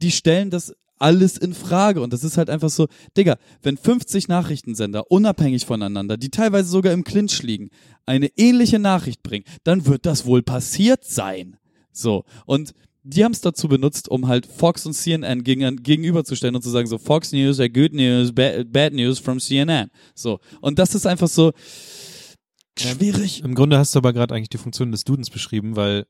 die 0.00 0.10
stellen 0.10 0.50
das 0.50 0.74
alles 0.98 1.36
in 1.36 1.52
Frage. 1.52 2.00
Und 2.00 2.12
das 2.12 2.24
ist 2.24 2.38
halt 2.38 2.48
einfach 2.48 2.70
so, 2.70 2.86
Digga, 3.16 3.36
wenn 3.62 3.76
50 3.76 4.28
Nachrichtensender 4.28 5.10
unabhängig 5.10 5.66
voneinander, 5.66 6.16
die 6.16 6.30
teilweise 6.30 6.68
sogar 6.70 6.94
im 6.94 7.04
Clinch 7.04 7.42
liegen, 7.42 7.68
eine 8.06 8.30
ähnliche 8.36 8.78
Nachricht 8.78 9.22
bringen, 9.22 9.44
dann 9.64 9.86
wird 9.86 10.06
das 10.06 10.24
wohl 10.24 10.42
passiert 10.42 11.04
sein. 11.04 11.58
So. 11.92 12.24
Und 12.46 12.72
die 13.02 13.22
haben 13.22 13.32
es 13.32 13.42
dazu 13.42 13.68
benutzt, 13.68 14.08
um 14.08 14.28
halt 14.28 14.46
Fox 14.46 14.86
und 14.86 14.94
CNN 14.94 15.44
gegen, 15.44 15.82
gegenüberzustellen 15.82 16.56
und 16.56 16.62
zu 16.62 16.70
sagen, 16.70 16.86
so 16.86 16.96
Fox 16.96 17.32
News, 17.32 17.60
are 17.60 17.68
good 17.68 17.92
news, 17.92 18.32
bad, 18.32 18.72
bad 18.72 18.94
news 18.94 19.18
from 19.18 19.38
CNN. 19.38 19.90
So. 20.14 20.40
Und 20.62 20.78
das 20.78 20.94
ist 20.94 21.06
einfach 21.06 21.28
so 21.28 21.52
schwierig. 22.78 23.42
Im 23.42 23.54
Grunde 23.54 23.78
hast 23.78 23.94
du 23.94 23.98
aber 23.98 24.12
gerade 24.12 24.34
eigentlich 24.34 24.50
die 24.50 24.58
Funktion 24.58 24.92
des 24.92 25.04
Dudens 25.04 25.30
beschrieben, 25.30 25.76
weil 25.76 26.06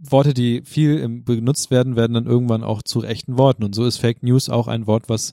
Worte, 0.00 0.34
die 0.34 0.62
viel 0.64 1.06
benutzt 1.08 1.70
werden, 1.70 1.96
werden 1.96 2.14
dann 2.14 2.26
irgendwann 2.26 2.62
auch 2.62 2.82
zu 2.82 3.02
echten 3.02 3.36
Worten. 3.38 3.64
Und 3.64 3.74
so 3.74 3.84
ist 3.84 3.96
Fake 3.98 4.22
News 4.22 4.48
auch 4.48 4.68
ein 4.68 4.86
Wort, 4.86 5.08
was 5.08 5.32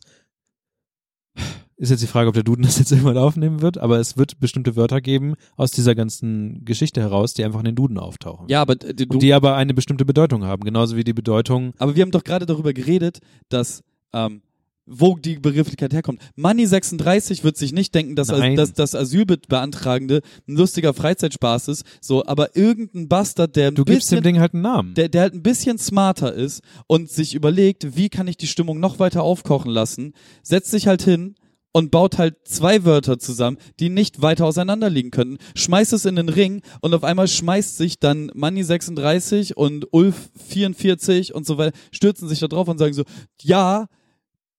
ist 1.78 1.90
jetzt 1.90 2.02
die 2.02 2.08
Frage, 2.08 2.30
ob 2.30 2.34
der 2.34 2.44
Duden 2.44 2.64
das 2.64 2.80
jetzt 2.80 2.92
irgendwann 2.92 3.18
aufnehmen 3.18 3.62
wird, 3.62 3.78
aber 3.78 4.00
es 4.00 4.18
wird 4.18 4.40
bestimmte 4.40 4.76
Wörter 4.76 5.02
geben 5.02 5.36
aus 5.58 5.72
dieser 5.72 5.94
ganzen 5.94 6.64
Geschichte 6.64 7.02
heraus, 7.02 7.34
die 7.34 7.44
einfach 7.44 7.60
in 7.60 7.66
den 7.66 7.76
Duden 7.76 7.98
auftauchen. 7.98 8.48
Ja, 8.48 8.62
aber 8.62 8.76
du, 8.76 9.06
Und 9.10 9.22
die 9.22 9.34
aber 9.34 9.56
eine 9.56 9.74
bestimmte 9.74 10.06
Bedeutung 10.06 10.46
haben, 10.46 10.64
genauso 10.64 10.96
wie 10.96 11.04
die 11.04 11.14
Bedeutung. 11.14 11.74
Aber 11.78 11.96
wir 11.96 12.02
haben 12.02 12.12
doch 12.12 12.24
gerade 12.24 12.46
darüber 12.46 12.74
geredet, 12.74 13.20
dass 13.50 13.84
ähm, 14.14 14.42
wo 14.86 15.18
die 15.18 15.38
Begrifflichkeit 15.40 15.94
herkommt. 15.94 16.22
Money 16.36 16.66
36 16.66 17.44
wird 17.44 17.58
sich 17.58 17.74
nicht 17.74 17.96
denken, 17.96 18.16
dass, 18.16 18.28
Nein. 18.28 18.56
dass 18.56 18.74
das 18.74 18.94
Asylbeantragende 18.96 20.22
ein 20.48 20.56
lustiger 20.56 20.94
Freizeitspaß 20.94 21.70
ist, 21.70 21.84
so, 22.02 22.26
aber 22.26 22.56
irgendein 22.56 23.08
Bastard, 23.08 23.56
der 23.56 23.70
ein 23.70 23.76
Du 23.76 23.84
gibst 23.86 24.12
dem 24.12 24.18
bisschen, 24.18 24.24
Ding 24.24 24.40
halt 24.40 24.54
einen 24.54 24.64
Namen. 24.64 24.94
der, 24.94 25.10
der 25.10 25.22
halt 25.24 25.34
ein 25.34 25.44
bisschen 25.44 25.78
smarter 25.78 26.34
ist 26.34 26.62
und 26.88 27.10
sich 27.10 27.34
überlegt, 27.36 27.96
wie 27.96 28.10
kann 28.10 28.28
ich 28.28 28.38
die 28.38 28.48
Stimmung 28.48 28.80
noch 28.80 29.00
weiter 29.00 29.24
aufkochen 29.24 29.72
lassen, 29.72 30.14
setzt 30.44 30.72
sich 30.72 30.88
halt 30.88 31.02
hin 31.02 31.36
und 31.72 31.92
baut 31.92 32.18
halt 32.18 32.36
zwei 32.46 32.86
Wörter 32.86 33.20
zusammen, 33.20 33.58
die 33.82 33.90
nicht 33.90 34.22
weiter 34.22 34.46
auseinander 34.46 34.90
liegen 34.90 35.12
könnten, 35.12 35.40
schmeißt 35.56 35.94
es 35.94 36.06
in 36.06 36.16
den 36.16 36.30
Ring 36.30 36.62
und 36.82 36.94
auf 36.94 37.04
einmal 37.04 37.28
schmeißt 37.28 37.76
sich 37.78 38.00
dann 38.00 38.32
Money 38.34 38.64
36 38.64 39.58
und 39.58 39.88
Ulf 39.92 40.30
44 40.48 41.36
und 41.36 41.46
so 41.46 41.58
weiter, 41.58 41.76
stürzen 41.92 42.30
sich 42.30 42.40
da 42.40 42.48
drauf 42.48 42.68
und 42.68 42.78
sagen 42.78 42.94
so, 42.94 43.04
ja, 43.42 43.88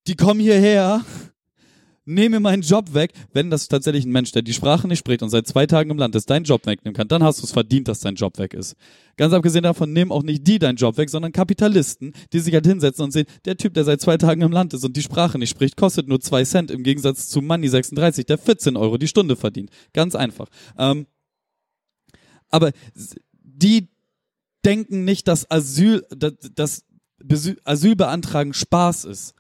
die 0.07 0.15
kommen 0.17 0.41
hierher, 0.41 1.05
nehmen 2.05 2.37
mir 2.37 2.41
meinen 2.41 2.63
Job 2.63 2.95
weg. 2.95 3.13
Wenn 3.33 3.51
das 3.51 3.69
tatsächlich 3.69 4.05
ein 4.05 4.13
Mensch, 4.13 4.33
der 4.33 4.43
die 4.43 4.53
Sprache 4.53 4.87
nicht 4.87 5.01
spricht 5.01 5.23
und 5.23 5.31
seit 5.31 5.47
zwei 5.47 5.67
Tagen 5.67 5.91
im 5.91 5.99
Land 5.99 6.15
ist, 6.15 6.31
deinen 6.31 6.45
Job 6.45 6.65
wegnehmen 6.67 6.95
kann, 6.95 7.09
dann 7.09 7.23
hast 7.23 7.41
du 7.41 7.45
es 7.45 7.53
verdient, 7.53 7.89
dass 7.89 8.01
dein 8.01 8.15
Job 8.15 8.39
weg 8.39 8.55
ist. 8.55 8.77
Ganz 9.17 9.33
abgesehen 9.35 9.65
davon 9.65 9.93
nehmen 9.93 10.13
auch 10.13 10.23
nicht 10.23 10.47
die 10.47 10.59
deinen 10.59 10.77
Job 10.77 10.97
weg, 10.97 11.11
sondern 11.11 11.33
Kapitalisten, 11.33 12.13
die 12.33 12.39
sich 12.39 12.55
halt 12.55 12.67
hinsetzen 12.67 13.05
und 13.05 13.11
sehen, 13.11 13.27
der 13.45 13.57
Typ, 13.57 13.75
der 13.75 13.85
seit 13.85 14.01
zwei 14.01 14.17
Tagen 14.17 14.43
im 14.43 14.53
Land 14.53 14.73
ist 14.75 14.85
und 14.85 14.97
die 14.97 15.03
Sprache 15.03 15.39
nicht 15.39 15.51
spricht, 15.51 15.77
kostet 15.77 16.07
nur 16.09 16.21
zwei 16.21 16.45
Cent 16.45 16.71
im 16.71 16.85
Gegensatz 16.85 17.29
zu 17.29 17.43
Money 17.43 17.69
36, 17.69 18.25
der 18.27 18.39
14 18.39 18.77
Euro 18.77 18.99
die 18.99 19.09
Stunde 19.09 19.35
verdient. 19.35 19.71
Ganz 19.93 20.15
einfach. 20.15 20.47
Ähm, 20.79 21.07
aber 22.51 22.71
die 23.43 23.89
denken 24.65 25.05
nicht, 25.05 25.27
dass 25.29 25.51
Asyl, 25.51 26.05
dass, 26.11 26.85
Besü- 27.23 27.59
Asylbeantragen 27.65 28.53
Spaß 28.53 29.07
ist. 29.07 29.35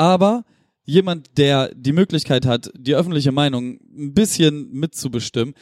Aber 0.00 0.46
jemand, 0.86 1.36
der 1.36 1.74
die 1.74 1.92
Möglichkeit 1.92 2.46
hat, 2.46 2.72
die 2.74 2.94
öffentliche 2.94 3.32
Meinung 3.32 3.78
ein 3.94 4.14
bisschen 4.14 4.72
mitzubestimmen, 4.72 5.52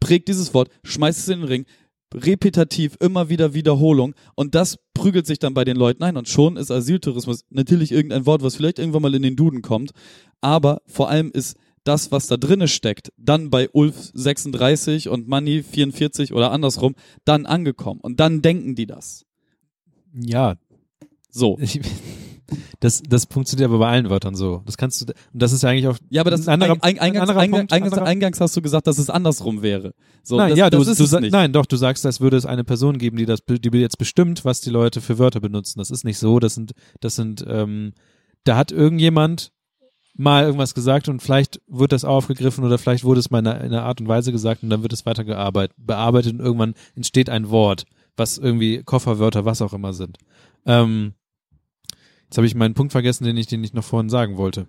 prägt 0.00 0.26
dieses 0.26 0.52
Wort, 0.52 0.68
schmeißt 0.82 1.20
es 1.20 1.28
in 1.28 1.42
den 1.42 1.48
Ring, 1.48 1.66
repetitiv, 2.12 2.96
immer 2.98 3.28
wieder 3.28 3.54
Wiederholung. 3.54 4.16
Und 4.34 4.56
das 4.56 4.80
prügelt 4.94 5.28
sich 5.28 5.38
dann 5.38 5.54
bei 5.54 5.64
den 5.64 5.76
Leuten 5.76 6.02
ein. 6.02 6.16
Und 6.16 6.28
schon 6.28 6.56
ist 6.56 6.72
Asyltourismus 6.72 7.44
natürlich 7.50 7.92
irgendein 7.92 8.26
Wort, 8.26 8.42
was 8.42 8.56
vielleicht 8.56 8.80
irgendwann 8.80 9.02
mal 9.02 9.14
in 9.14 9.22
den 9.22 9.36
Duden 9.36 9.62
kommt, 9.62 9.92
aber 10.40 10.82
vor 10.86 11.08
allem 11.08 11.30
ist 11.30 11.56
das, 11.84 12.10
was 12.10 12.26
da 12.26 12.36
drinne 12.36 12.66
steckt, 12.66 13.12
dann 13.16 13.48
bei 13.50 13.70
Ulf 13.70 14.10
36 14.12 15.08
und 15.08 15.28
Money 15.28 15.62
44 15.62 16.32
oder 16.32 16.50
andersrum, 16.50 16.96
dann 17.24 17.46
angekommen. 17.46 18.00
Und 18.00 18.18
dann 18.18 18.42
denken 18.42 18.74
die 18.74 18.86
das. 18.86 19.24
Ja, 20.12 20.56
So. 21.30 21.58
ich, 21.60 21.80
das, 22.80 23.02
das 23.02 23.24
funktioniert 23.24 23.68
aber 23.68 23.78
bei 23.78 23.88
allen 23.88 24.10
Wörtern 24.10 24.34
so. 24.34 24.62
Das 24.66 24.76
kannst 24.76 25.00
du, 25.00 25.06
und 25.06 25.42
das 25.42 25.52
ist 25.52 25.62
ja 25.62 25.70
eigentlich 25.70 25.88
auch 25.88 25.96
Ja, 26.10 26.20
aber 26.20 26.30
das 26.30 26.40
ist 26.40 26.48
ein 26.48 26.54
anderer, 26.62 26.72
ein, 26.72 26.80
ein, 26.80 26.98
ein 26.98 27.00
eingangs, 27.00 27.30
eingangs, 27.30 27.50
Punkt, 27.58 27.72
eingangs, 27.72 27.98
eingangs 27.98 28.40
hast 28.40 28.56
du 28.56 28.62
gesagt, 28.62 28.86
dass 28.86 28.98
es 28.98 29.10
andersrum 29.10 29.62
wäre. 29.62 29.94
So, 30.22 30.36
nein, 30.36 30.50
das, 30.50 30.58
ja, 30.58 30.70
du, 30.70 30.78
das 30.78 30.88
ist 30.88 31.00
du 31.00 31.04
es 31.04 31.10
sa- 31.10 31.20
nicht. 31.20 31.32
nein, 31.32 31.52
doch, 31.52 31.66
du 31.66 31.76
sagst, 31.76 32.04
als 32.06 32.20
würde 32.20 32.36
es 32.36 32.46
eine 32.46 32.64
Person 32.64 32.98
geben, 32.98 33.16
die 33.16 33.26
das, 33.26 33.40
die 33.48 33.78
jetzt 33.78 33.98
bestimmt, 33.98 34.44
was 34.44 34.60
die 34.60 34.70
Leute 34.70 35.00
für 35.00 35.18
Wörter 35.18 35.40
benutzen. 35.40 35.78
Das 35.78 35.90
ist 35.90 36.04
nicht 36.04 36.18
so. 36.18 36.38
Das 36.38 36.54
sind, 36.54 36.72
das 37.00 37.16
sind, 37.16 37.44
ähm, 37.48 37.92
da 38.44 38.56
hat 38.56 38.72
irgendjemand 38.72 39.52
mal 40.16 40.44
irgendwas 40.44 40.74
gesagt 40.74 41.08
und 41.08 41.22
vielleicht 41.22 41.60
wird 41.66 41.92
das 41.92 42.04
aufgegriffen 42.04 42.64
oder 42.64 42.78
vielleicht 42.78 43.04
wurde 43.04 43.20
es 43.20 43.30
mal 43.30 43.40
in 43.40 43.46
einer, 43.48 43.60
in 43.62 43.72
einer 43.72 43.82
Art 43.82 44.00
und 44.00 44.06
Weise 44.08 44.30
gesagt 44.32 44.62
und 44.62 44.70
dann 44.70 44.82
wird 44.82 44.92
es 44.92 45.06
weitergearbeitet, 45.06 45.76
bearbeitet 45.76 46.34
und 46.34 46.40
irgendwann 46.40 46.74
entsteht 46.94 47.28
ein 47.28 47.50
Wort, 47.50 47.84
was 48.16 48.38
irgendwie 48.38 48.82
Kofferwörter, 48.84 49.44
was 49.44 49.60
auch 49.60 49.72
immer 49.72 49.92
sind. 49.92 50.18
Ähm, 50.66 51.14
jetzt 52.24 52.36
habe 52.36 52.46
ich 52.46 52.54
meinen 52.54 52.74
Punkt 52.74 52.92
vergessen, 52.92 53.24
den 53.24 53.36
ich, 53.36 53.46
den 53.46 53.62
ich 53.64 53.72
noch 53.74 53.84
vorhin 53.84 54.08
sagen 54.10 54.36
wollte. 54.36 54.66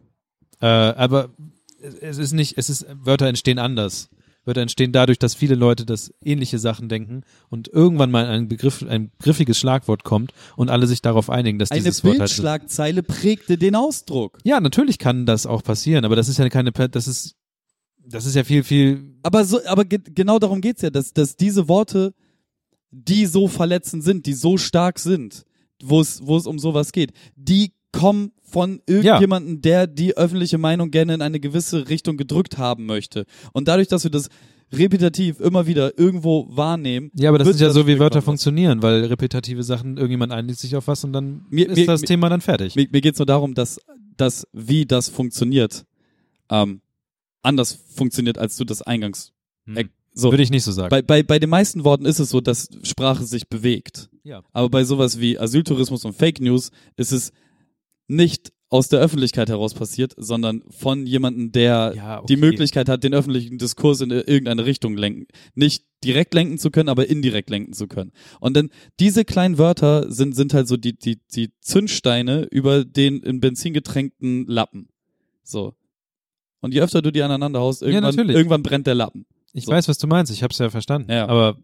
Äh, 0.61 0.65
aber 0.67 1.29
es- 2.01 2.17
ist 2.17 2.33
nicht, 2.33 2.57
es 2.57 2.69
ist, 2.69 2.85
Wörter 3.03 3.27
entstehen 3.27 3.59
anders. 3.59 4.09
Wörter 4.45 4.61
entstehen 4.61 4.91
dadurch, 4.91 5.17
dass 5.17 5.33
viele 5.33 5.55
Leute 5.55 5.85
das 5.87 6.13
ähnliche 6.23 6.59
Sachen 6.59 6.87
denken 6.87 7.23
und 7.49 7.67
irgendwann 7.67 8.11
mal 8.11 8.27
ein 8.27 8.47
Begriff, 8.47 8.83
ein 8.87 9.11
griffiges 9.19 9.57
Schlagwort 9.57 10.03
kommt 10.03 10.33
und 10.55 10.69
alle 10.69 10.85
sich 10.85 11.01
darauf 11.01 11.31
einigen, 11.31 11.57
dass 11.57 11.71
Eine 11.71 11.81
dieses 11.81 12.03
Wort 12.03 12.11
halt 12.11 12.19
Bildschlagzeile 12.29 13.01
prägte 13.01 13.57
den 13.57 13.75
Ausdruck. 13.75 14.37
ja, 14.43 14.59
natürlich 14.59 14.99
kann 14.99 15.25
das 15.25 15.47
auch 15.47 15.63
passieren, 15.63 16.05
aber 16.05 16.15
das 16.15 16.29
ist 16.29 16.37
ja 16.37 16.47
keine, 16.49 16.71
das 16.71 17.07
ist, 17.07 17.35
das 18.07 18.27
ist 18.27 18.35
ja 18.35 18.43
viel, 18.43 18.63
viel, 18.63 19.15
Aber 19.23 19.45
so, 19.45 19.59
aber 19.65 19.83
ge 19.83 19.97
genau 20.13 20.37
darum 20.37 20.61
geht's 20.61 20.83
ja, 20.83 20.91
dass, 20.91 21.11
dass 21.11 21.35
diese 21.37 21.67
Worte, 21.67 22.13
die 22.91 23.25
so 23.25 23.47
verletzend 23.47 24.03
sind, 24.03 24.27
die 24.27 24.33
so 24.33 24.57
stark 24.57 24.99
sind, 24.99 25.43
wo 25.83 25.99
es, 26.01 26.25
wo 26.25 26.37
es 26.37 26.45
um 26.47 26.59
sowas 26.59 26.91
geht, 26.91 27.11
die 27.35 27.71
kommen 27.91 28.31
von 28.43 28.81
irgendjemandem, 28.87 29.61
der 29.61 29.87
die 29.87 30.17
öffentliche 30.17 30.57
Meinung 30.57 30.91
gerne 30.91 31.13
in 31.13 31.21
eine 31.21 31.39
gewisse 31.39 31.87
Richtung 31.89 32.17
gedrückt 32.17 32.57
haben 32.57 32.85
möchte. 32.85 33.25
Und 33.53 33.67
dadurch, 33.67 33.87
dass 33.87 34.03
wir 34.03 34.11
das 34.11 34.29
repetitiv 34.73 35.39
immer 35.39 35.67
wieder 35.67 35.97
irgendwo 35.97 36.47
wahrnehmen, 36.49 37.11
ja, 37.13 37.29
aber 37.29 37.37
das 37.37 37.47
ist 37.47 37.61
ja 37.61 37.69
so, 37.69 37.87
wie 37.87 37.99
Wörter 37.99 38.21
funktionieren, 38.21 38.81
weil 38.81 39.05
repetitive 39.05 39.63
Sachen, 39.63 39.95
irgendjemand 39.97 40.33
einigt 40.33 40.59
sich 40.59 40.75
auf 40.75 40.87
was 40.87 41.03
und 41.03 41.13
dann 41.13 41.45
Mir- 41.49 41.69
ist 41.69 41.77
mir- 41.77 41.85
das 41.85 42.01
mir- 42.01 42.07
Thema 42.07 42.29
dann 42.29 42.41
fertig. 42.41 42.75
Mir, 42.75 42.87
mir 42.91 43.01
geht's 43.01 43.19
nur 43.19 43.25
darum, 43.25 43.53
dass, 43.53 43.79
dass 44.17 44.47
wie 44.51 44.85
das 44.85 45.07
funktioniert, 45.07 45.85
ähm, 46.49 46.81
anders 47.43 47.77
funktioniert, 47.95 48.37
als 48.37 48.57
du 48.57 48.65
das 48.65 48.81
eingangs. 48.81 49.31
Hm. 49.65 49.89
So. 50.15 50.31
Würde 50.31 50.43
ich 50.43 50.49
nicht 50.49 50.63
so 50.63 50.71
sagen. 50.71 50.89
Bei, 50.89 51.01
bei, 51.01 51.21
bei 51.23 51.39
den 51.39 51.49
meisten 51.49 51.83
Worten 51.83 52.05
ist 52.05 52.19
es 52.19 52.29
so, 52.29 52.39
dass 52.41 52.69
Sprache 52.83 53.25
sich 53.25 53.49
bewegt. 53.49 54.09
ja. 54.23 54.41
Aber 54.53 54.69
bei 54.69 54.85
sowas 54.85 55.19
wie 55.19 55.37
Asyltourismus 55.37 56.05
und 56.05 56.13
Fake 56.15 56.39
News 56.39 56.71
ist 56.95 57.11
es 57.11 57.31
nicht 58.07 58.53
aus 58.69 58.87
der 58.87 58.99
Öffentlichkeit 58.99 59.49
heraus 59.49 59.73
passiert, 59.73 60.13
sondern 60.17 60.63
von 60.69 61.05
jemandem, 61.05 61.51
der 61.51 61.93
Ja, 61.95 62.17
okay. 62.19 62.25
die 62.29 62.37
Möglichkeit 62.37 62.89
hat, 62.89 63.03
den 63.03 63.13
öffentlichen 63.13 63.57
Diskurs 63.57 64.01
in 64.01 64.09
irgendeine 64.09 64.65
Richtung 64.65 64.97
lenken. 64.97 65.27
Nicht 65.53 65.85
direkt 66.03 66.33
lenken 66.33 66.57
zu 66.57 66.71
können, 66.71 66.89
aber 66.89 67.07
indirekt 67.07 67.49
lenken 67.49 67.73
zu 67.73 67.87
können. 67.87 68.11
Und 68.39 68.55
dann 68.55 68.69
diese 68.99 69.23
kleinen 69.25 69.57
Wörter 69.57 70.11
sind, 70.11 70.35
sind 70.35 70.53
halt 70.53 70.67
so 70.67 70.77
die, 70.77 70.97
die, 70.97 71.19
die 71.33 71.51
Zündsteine 71.61 72.47
über 72.51 72.85
den 72.85 73.21
in 73.21 73.39
Benzin 73.39 73.73
getränkten 73.73 74.45
Lappen. 74.47 74.87
So. 75.43 75.75
Und 76.61 76.73
je 76.73 76.81
öfter 76.81 77.01
du 77.01 77.11
die 77.11 77.21
aneinander 77.21 77.59
haust, 77.59 77.81
irgendwann, 77.81 78.15
natürlich. 78.15 78.35
irgendwann 78.35 78.63
brennt 78.63 78.87
der 78.87 78.95
Lappen. 78.95 79.25
Ich 79.57 79.65
So. 79.65 79.71
weiß, 79.71 79.87
was 79.87 79.97
du 79.97 80.07
meinst. 80.07 80.31
Ich 80.31 80.43
habe 80.43 80.51
es 80.51 80.57
ja 80.59 80.69
verstanden. 80.69 81.09
Ja. 81.11 81.27
Aber 81.27 81.57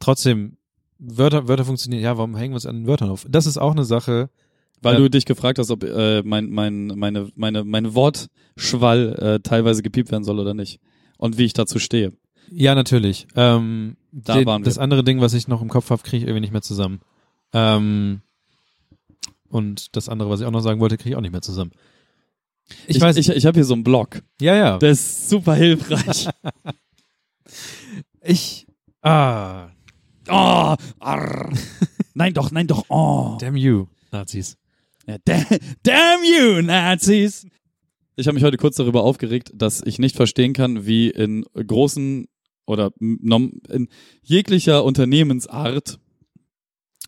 trotzdem, 0.00 0.56
Wörter, 0.98 1.48
Wörter 1.48 1.64
funktionieren. 1.64 2.02
Ja, 2.02 2.16
warum 2.16 2.36
hängen 2.36 2.52
wir 2.52 2.56
uns 2.56 2.66
an 2.66 2.76
den 2.76 2.86
Wörtern 2.86 3.10
auf? 3.10 3.24
Das 3.28 3.46
ist 3.46 3.56
auch 3.58 3.72
eine 3.72 3.84
Sache. 3.84 4.30
Weil 4.82 4.94
Ja. 4.94 5.00
du 5.00 5.08
dich 5.10 5.24
gefragt 5.24 5.58
hast, 5.58 5.70
ob 5.70 5.82
äh, 5.84 6.22
mein, 6.24 6.50
mein, 6.50 6.88
meine, 6.88 7.30
meine, 7.36 7.64
mein 7.64 7.94
Wortschwall 7.94 9.14
äh, 9.18 9.40
teilweise 9.40 9.82
gepiept 9.82 10.10
werden 10.10 10.24
soll 10.24 10.38
oder 10.40 10.52
nicht. 10.54 10.80
Und 11.16 11.38
wie 11.38 11.44
ich 11.44 11.52
dazu 11.54 11.78
stehe. 11.78 12.12
Ja, 12.50 12.74
natürlich. 12.74 13.26
Ähm, 13.34 13.96
Da 14.12 14.34
den, 14.34 14.44
waren 14.46 14.62
wir. 14.62 14.66
Das 14.66 14.76
andere 14.78 15.02
Ding, 15.04 15.20
was 15.20 15.32
ich 15.32 15.48
noch 15.48 15.62
im 15.62 15.68
Kopf 15.70 15.88
habe, 15.90 16.02
kriege 16.02 16.18
ich 16.18 16.22
irgendwie 16.24 16.40
nicht 16.42 16.52
mehr 16.52 16.60
zusammen. 16.62 17.00
Ähm, 17.52 18.20
und 19.48 19.96
das 19.96 20.08
andere, 20.08 20.28
was 20.28 20.40
ich 20.40 20.46
auch 20.46 20.50
noch 20.50 20.60
sagen 20.60 20.80
wollte, 20.80 20.96
kriege 20.98 21.10
ich 21.10 21.16
auch 21.16 21.20
nicht 21.22 21.32
mehr 21.32 21.40
zusammen. 21.42 21.70
Ich, 22.86 22.96
Ich, 22.96 23.00
weiß, 23.00 23.16
ich, 23.16 23.28
ich 23.28 23.46
habe 23.46 23.56
hier 23.58 23.64
so 23.64 23.74
einen 23.74 23.84
Blog. 23.84 24.22
ja, 24.40 24.54
ja. 24.56 24.78
Der 24.78 24.90
ist 24.90 25.28
super 25.28 25.54
hilfreich. 25.54 26.28
ich, 28.22 28.66
ah, 29.02 29.68
oh, 30.28 30.74
arr. 31.00 31.52
Nein 32.14 32.34
doch, 32.34 32.50
nein 32.50 32.66
doch. 32.66 32.84
Oh. 32.88 33.36
damn 33.40 33.56
you, 33.56 33.86
Nazis. 34.12 34.56
Ja, 35.06 35.16
da- 35.24 35.44
damn 35.82 36.22
you, 36.24 36.62
Nazis! 36.62 37.46
Ich 38.16 38.26
habe 38.26 38.34
mich 38.36 38.44
heute 38.44 38.56
kurz 38.56 38.76
darüber 38.76 39.02
aufgeregt, 39.02 39.50
dass 39.54 39.82
ich 39.84 39.98
nicht 39.98 40.16
verstehen 40.16 40.52
kann, 40.52 40.86
wie 40.86 41.10
in 41.10 41.44
großen 41.54 42.26
oder 42.64 42.92
in 43.00 43.88
jeglicher 44.22 44.84
Unternehmensart 44.84 45.98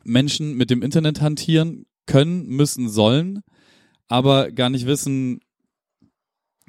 Menschen 0.05 0.55
mit 0.57 0.69
dem 0.70 0.83
Internet 0.83 1.20
hantieren 1.20 1.87
können, 2.07 2.47
müssen, 2.49 2.89
sollen, 2.89 3.43
aber 4.09 4.51
gar 4.51 4.69
nicht 4.69 4.87
wissen, 4.87 5.41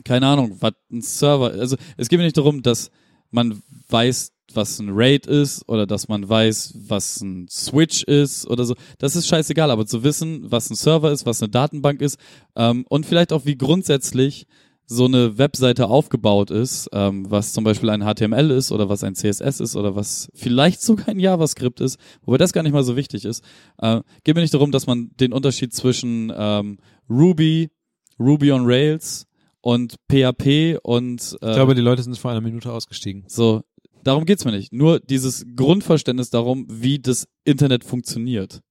keine 0.04 0.28
Ahnung, 0.28 0.58
was 0.60 0.74
ein 0.92 1.02
Server, 1.02 1.52
also 1.52 1.76
es 1.98 2.10
geht 2.10 2.20
mir 2.20 2.26
nicht 2.26 2.38
darum, 2.38 2.62
dass 2.62 2.92
man 3.32 3.62
weiß, 3.90 4.32
was 4.54 4.80
ein 4.80 4.90
RAID 4.92 5.28
ist 5.28 5.68
oder 5.68 5.86
dass 5.86 6.08
man 6.08 6.28
weiß, 6.28 6.74
was 6.88 7.22
ein 7.22 7.48
Switch 7.50 8.04
ist 8.04 8.48
oder 8.48 8.64
so. 8.66 8.76
Das 8.98 9.16
ist 9.16 9.28
scheißegal, 9.28 9.72
aber 9.72 9.86
zu 9.86 10.04
wissen, 10.04 10.50
was 10.50 10.70
ein 10.70 10.76
Server 10.76 11.12
ist, 11.12 11.26
was 11.26 11.42
eine 11.42 11.50
Datenbank 11.50 12.02
ist 12.02 12.18
ähm, 12.56 12.86
und 12.88 13.06
vielleicht 13.06 13.34
auch 13.34 13.46
wie 13.46 13.58
grundsätzlich 13.58 14.48
so 14.90 15.04
eine 15.04 15.38
Webseite 15.38 15.88
aufgebaut 15.88 16.50
ist, 16.50 16.90
ähm, 16.94 17.30
was 17.30 17.52
zum 17.52 17.66
Beispiel 17.66 17.90
ein 17.90 18.04
HTML 18.04 18.52
ist 18.52 18.72
oder 18.72 18.88
was 18.88 19.04
ein 19.04 19.16
CSS 19.16 19.60
ist 19.60 19.76
oder 19.76 19.96
was 19.96 20.30
vielleicht 20.34 20.82
sogar 20.82 21.10
ein 21.10 21.20
JavaScript 21.20 21.82
ist, 21.82 22.00
wobei 22.24 22.38
das 22.38 22.54
gar 22.54 22.64
nicht 22.64 22.72
mal 22.72 22.84
so 22.84 22.96
wichtig 22.96 23.26
ist. 23.26 23.44
Äh, 23.80 24.00
geht 24.24 24.36
mir 24.36 24.42
nicht 24.42 24.54
darum, 24.54 24.72
dass 24.72 24.88
man 24.88 25.12
den 25.20 25.34
Unterschied 25.34 25.74
zwischen 25.74 26.32
ähm, 26.36 26.78
Ruby, 27.10 27.70
Ruby 28.18 28.54
on 28.54 28.66
Rails 28.66 29.27
und 29.68 29.98
PHP 30.10 30.80
und 30.82 31.38
äh, 31.42 31.50
Ich 31.50 31.56
glaube, 31.56 31.76
die 31.76 31.82
Leute 31.82 32.02
sind 32.02 32.18
vor 32.18 32.32
einer 32.32 32.40
Minute 32.40 32.72
ausgestiegen. 32.72 33.26
so, 33.28 33.66
darum 34.02 34.24
geht's 34.24 34.46
mir 34.46 34.54
nicht. 34.54 34.72
Nur 34.72 35.02
dieses 35.02 35.46
Grundverständnis 35.58 36.30
darum, 36.30 36.66
wie 36.70 37.00
das 37.00 37.28
Internet 37.44 37.84
funktioniert. 37.84 38.62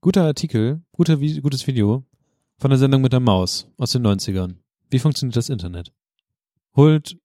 Guter 0.00 0.24
Artikel, 0.24 0.82
guter, 0.90 1.16
gutes 1.16 1.64
Video 1.68 2.04
von 2.58 2.70
der 2.70 2.78
Sendung 2.78 3.02
mit 3.02 3.12
der 3.12 3.20
Maus 3.20 3.68
aus 3.78 3.92
den 3.92 4.04
90ern. 4.04 4.56
Wie 4.90 4.98
funktioniert 4.98 5.36
das 5.36 5.48
Internet? 5.48 5.92
Holt, 6.74 7.16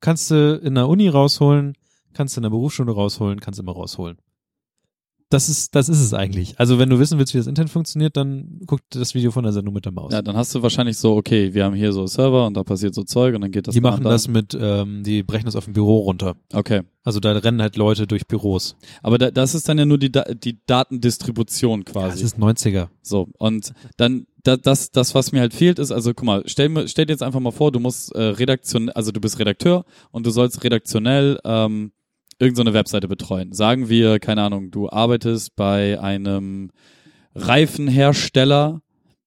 kannst 0.00 0.30
du 0.30 0.56
in 0.56 0.74
der 0.74 0.88
Uni 0.88 1.08
rausholen, 1.08 1.74
kannst 2.14 2.34
du 2.34 2.38
in 2.38 2.44
der 2.44 2.50
Berufsschule 2.50 2.92
rausholen, 2.92 3.40
kannst 3.40 3.60
immer 3.60 3.72
rausholen. 3.72 4.16
Das 5.34 5.48
ist, 5.48 5.74
das 5.74 5.88
ist 5.88 6.00
es 6.00 6.14
eigentlich. 6.14 6.58
Also 6.58 6.78
wenn 6.78 6.88
du 6.88 6.98
wissen 6.98 7.18
willst, 7.18 7.34
wie 7.34 7.38
das 7.38 7.46
Internet 7.46 7.70
funktioniert, 7.70 8.16
dann 8.16 8.60
guck 8.66 8.80
das 8.90 9.14
Video 9.14 9.30
von 9.32 9.42
der 9.42 9.52
Sendung 9.52 9.74
mit 9.74 9.84
der 9.84 9.92
Maus. 9.92 10.12
Ja, 10.12 10.22
dann 10.22 10.36
hast 10.36 10.54
du 10.54 10.62
wahrscheinlich 10.62 10.96
so, 10.96 11.16
okay, 11.16 11.52
wir 11.54 11.64
haben 11.64 11.74
hier 11.74 11.92
so 11.92 12.06
Server 12.06 12.46
und 12.46 12.54
da 12.56 12.62
passiert 12.62 12.94
so 12.94 13.02
Zeug 13.02 13.34
und 13.34 13.40
dann 13.40 13.50
geht 13.50 13.66
das 13.66 13.74
die 13.74 13.80
da 13.80 13.90
machen 13.90 14.04
das 14.04 14.28
mit, 14.28 14.56
ähm, 14.58 15.02
die 15.02 15.22
brechen 15.22 15.46
das 15.46 15.56
auf 15.56 15.64
dem 15.64 15.72
Büro 15.74 15.98
runter. 15.98 16.36
Okay. 16.52 16.82
Also 17.02 17.20
da 17.20 17.32
rennen 17.32 17.60
halt 17.60 17.76
Leute 17.76 18.06
durch 18.06 18.26
Büros. 18.26 18.76
Aber 19.02 19.18
da, 19.18 19.30
das 19.30 19.54
ist 19.54 19.68
dann 19.68 19.76
ja 19.78 19.84
nur 19.84 19.98
die, 19.98 20.10
Da- 20.12 20.24
die 20.32 20.58
Datendistribution 20.66 21.80
Ja, 21.86 21.92
quasi. 21.92 22.18
es 22.18 22.22
ist 22.22 22.38
90er. 22.38 22.88
So, 23.02 23.28
und 23.38 23.72
dann 23.96 24.26
da, 24.44 24.56
das, 24.56 24.90
das, 24.90 25.14
was 25.14 25.32
mir 25.32 25.40
halt 25.40 25.54
fehlt, 25.54 25.78
ist, 25.78 25.90
also 25.90 26.12
guck 26.14 26.24
mal, 26.26 26.42
stell, 26.46 26.68
mir, 26.68 26.86
stell 26.86 27.06
dir 27.06 27.12
jetzt 27.12 27.22
einfach 27.22 27.40
mal 27.40 27.50
vor, 27.50 27.72
du 27.72 27.80
musst 27.80 28.14
äh, 28.14 28.22
redaktion, 28.22 28.88
also 28.90 29.10
du 29.10 29.20
bist 29.20 29.38
Redakteur 29.38 29.84
und 30.12 30.26
du 30.26 30.30
sollst 30.30 30.62
redaktionell 30.64 31.38
ähm, 31.44 31.92
irgendeine 32.38 32.70
so 32.70 32.74
Webseite 32.74 33.08
betreuen. 33.08 33.52
Sagen 33.52 33.88
wir, 33.88 34.18
keine 34.18 34.42
Ahnung, 34.42 34.70
du 34.70 34.88
arbeitest 34.88 35.56
bei 35.56 36.00
einem 36.00 36.70
Reifenhersteller 37.34 38.80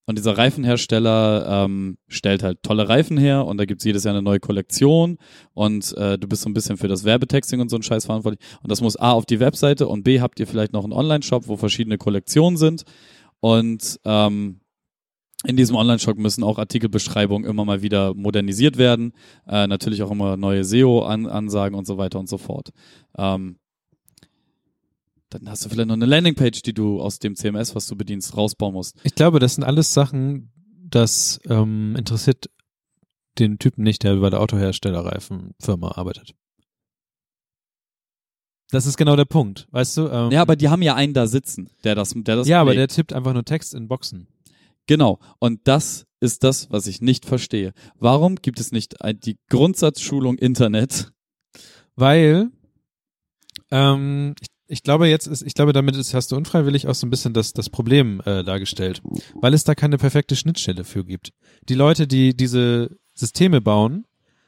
und 0.10 0.18
dieser 0.18 0.38
Reifenhersteller 0.38 1.66
ähm, 1.66 1.98
stellt 2.08 2.42
halt 2.42 2.64
tolle 2.64 2.88
Reifen 2.88 3.18
her 3.18 3.46
und 3.46 3.58
da 3.58 3.66
gibt's 3.66 3.84
jedes 3.84 4.06
Jahr 4.06 4.14
eine 4.14 4.22
neue 4.22 4.40
Kollektion 4.40 5.18
und 5.54 5.96
äh, 5.98 6.18
du 6.18 6.30
bist 6.30 6.44
so 6.44 6.50
ein 6.50 6.54
bisschen 6.54 6.78
für 6.78 6.88
das 6.88 7.04
Werbetexting 7.04 7.60
und 7.60 7.70
so 7.70 7.76
ein 7.76 7.84
Scheiß 7.84 8.06
verantwortlich. 8.06 8.40
Und 8.64 8.72
das 8.72 8.80
muss 8.80 8.96
A 8.96 9.12
auf 9.12 9.26
die 9.26 9.42
Webseite 9.42 9.86
und 9.86 10.04
B 10.04 10.22
habt 10.22 10.40
ihr 10.40 10.48
vielleicht 10.48 10.72
noch 10.72 10.86
einen 10.86 10.94
Online-Shop, 10.94 11.50
wo 11.50 11.58
verschiedene 11.58 11.98
Kollektionen 11.98 12.56
sind. 12.56 12.84
Und 13.42 14.00
ähm, 14.06 14.62
in 15.46 15.56
diesem 15.56 15.76
Online-Shop 15.76 16.18
müssen 16.18 16.44
auch 16.44 16.58
Artikelbeschreibungen 16.58 17.50
immer 17.50 17.64
mal 17.64 17.82
wieder 17.82 18.14
modernisiert 18.16 18.78
werden. 18.78 19.14
Äh, 19.48 19.68
natürlich 19.68 20.02
auch 20.02 20.12
immer 20.12 20.36
neue 20.36 20.64
SEO-Ansagen 20.64 21.78
und 21.78 21.86
so 21.86 21.98
weiter 21.98 22.20
und 22.20 22.28
so 22.28 22.38
fort. 22.38 22.70
Ähm, 23.18 23.58
dann 25.30 25.50
hast 25.50 25.64
du 25.66 25.70
vielleicht 25.70 25.88
noch 25.90 25.96
eine 25.96 26.06
Landingpage, 26.06 26.62
die 26.64 26.74
du 26.74 27.02
aus 27.02 27.20
dem 27.20 27.36
CMS, 27.36 27.76
was 27.76 27.86
du 27.86 27.96
bedienst, 27.96 28.36
rausbauen 28.36 28.74
musst. 28.74 28.98
Ich 29.04 29.14
glaube, 29.14 29.40
das 29.40 29.56
sind 29.56 29.64
alles 29.64 29.94
Sachen, 29.94 30.52
das 30.90 31.40
ähm, 31.50 31.96
interessiert 31.98 32.50
den 33.38 33.60
Typen 33.60 33.84
nicht, 33.84 34.04
der 34.04 34.16
bei 34.16 34.30
der 34.30 34.40
Autoherstellerreifenfirma 34.42 35.92
arbeitet. 35.92 36.34
Das 38.72 38.86
ist 38.86 38.98
genau 38.98 39.16
der 39.16 39.26
Punkt, 39.26 39.68
weißt 39.72 39.98
du? 39.98 40.08
Ähm, 40.08 40.32
Ja, 40.32 40.42
aber 40.42 40.56
die 40.56 40.70
haben 40.70 40.82
ja 40.82 40.96
einen 40.96 41.14
da 41.14 41.28
sitzen, 41.28 41.70
der 41.84 41.96
das, 41.96 42.14
der 42.16 42.36
das 42.38 42.48
ja, 42.48 42.60
aber 42.60 42.72
pflegt. 42.72 42.80
der 42.92 42.96
tippt 42.96 43.14
einfach 43.14 43.34
nur 43.34 43.46
Text 43.46 43.74
in 43.74 43.88
Boxen. 43.88 44.28
Genau. 44.88 45.20
Und 45.40 45.68
das 45.68 46.06
ist 46.20 46.44
das, 46.44 46.72
was 46.72 46.88
ich 46.88 47.02
nicht 47.02 47.26
verstehe. 47.26 47.74
Warum 48.00 48.38
gibt 48.38 48.60
es 48.60 48.72
nicht 48.72 48.96
die 49.24 49.38
Grundsatzschulung 49.50 50.38
Internet? 50.38 51.12
Weil, 51.96 52.50
ähm, 53.72 54.34
ich, 54.40 54.48
ich 54.68 54.84
glaube 54.84 55.08
jetzt 55.08 55.28
ist, 55.28 55.44
ich 55.44 55.54
glaube 55.54 55.74
damit 55.74 55.96
ist, 55.96 56.14
hast 56.14 56.32
du 56.32 56.36
unfreiwillig 56.36 56.88
auch 56.88 56.96
so 56.96 57.06
ein 57.06 57.10
bisschen 57.10 57.34
das, 57.34 57.54
das 57.54 57.70
Problem 57.70 58.22
äh, 58.26 58.44
dargestellt, 58.44 59.02
weil 59.36 59.54
es 59.54 59.64
da 59.64 59.76
keine 59.76 59.98
perfekte 59.98 60.36
Schnittstelle 60.36 60.84
für 60.84 61.04
gibt. 61.06 61.32
Die 61.70 61.76
Leute, 61.76 62.08
die 62.08 62.36
diese 62.36 62.98
Systeme 63.14 63.62
bauen, 63.62 64.06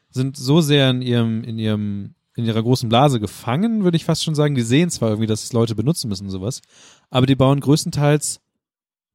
sind 0.10 0.38
so 0.38 0.62
sehr 0.62 0.90
in 0.90 1.02
ihrem, 1.02 1.44
in 1.44 1.60
ihrem, 1.60 2.16
in 2.36 2.46
ihrer 2.46 2.64
großen 2.64 2.90
Blase 2.90 3.20
gefangen, 3.20 3.84
würde 3.84 3.98
ich 3.98 4.06
fast 4.06 4.24
schon 4.24 4.36
sagen. 4.36 4.56
Die 4.56 4.62
sehen 4.62 4.90
zwar 4.90 5.10
irgendwie, 5.10 5.28
dass 5.28 5.44
es 5.44 5.54
Leute 5.54 5.76
benutzen 5.76 6.08
müssen 6.08 6.26
und 6.26 6.32
sowas, 6.32 6.62
aber 7.10 7.26
die 7.26 7.36
bauen 7.36 7.60
größtenteils 7.60 8.42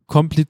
kompliz 0.07 0.49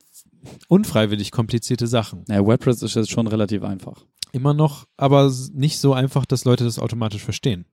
unfreiwillig 0.69 1.31
komplizierte 1.31 1.87
Sachen. 1.87 2.25
Naja, 2.29 2.45
WordPress 2.45 2.83
ist 2.83 2.95
jetzt 2.95 3.11
schon 3.11 3.27
relativ 3.27 3.63
einfach. 3.63 4.05
Immer 4.33 4.55
noch, 4.55 4.87
aber 4.97 5.33
nicht 5.53 5.79
so 5.79 5.95
einfach, 5.95 6.27
dass 6.27 6.45
Leute 6.45 6.65
das 6.65 6.79
automatisch 6.79 7.23
verstehen. 7.23 7.67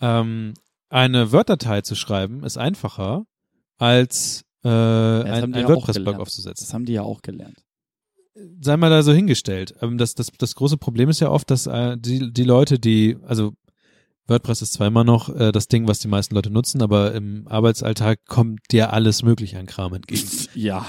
Ähm, 0.00 0.54
eine 0.88 1.32
Word-Datei 1.32 1.82
zu 1.82 1.94
schreiben 1.94 2.44
ist 2.44 2.58
einfacher 2.58 3.24
als 3.78 4.44
äh, 4.64 4.68
ja 4.68 5.44
auch 5.44 5.68
WordPress-Blog 5.68 5.94
gelernt. 5.94 6.20
aufzusetzen. 6.20 6.66
Das 6.66 6.74
haben 6.74 6.84
die 6.84 6.92
ja 6.92 7.02
auch 7.02 7.22
gelernt. 7.22 7.64
Sei 8.60 8.76
mal 8.76 8.90
da 8.90 9.02
so 9.02 9.12
hingestellt. 9.12 9.74
Ähm, 9.80 9.98
das, 9.98 10.14
das, 10.14 10.28
das 10.36 10.54
große 10.54 10.76
Problem 10.76 11.08
ist 11.08 11.20
ja 11.20 11.30
oft, 11.30 11.50
dass 11.50 11.66
äh, 11.66 11.96
die, 11.98 12.32
die 12.32 12.44
Leute, 12.44 12.78
die, 12.78 13.16
also 13.26 13.52
WordPress 14.30 14.62
ist 14.62 14.72
zwar 14.72 14.86
immer 14.86 15.04
noch 15.04 15.28
äh, 15.34 15.52
das 15.52 15.68
Ding, 15.68 15.86
was 15.88 15.98
die 15.98 16.08
meisten 16.08 16.34
Leute 16.34 16.50
nutzen, 16.50 16.80
aber 16.82 17.12
im 17.14 17.46
Arbeitsalltag 17.48 18.20
kommt 18.26 18.60
dir 18.70 18.92
alles 18.92 19.22
mögliche 19.22 19.58
an 19.58 19.66
Kram 19.66 19.92
entgegen. 19.94 20.26
Ja. 20.54 20.86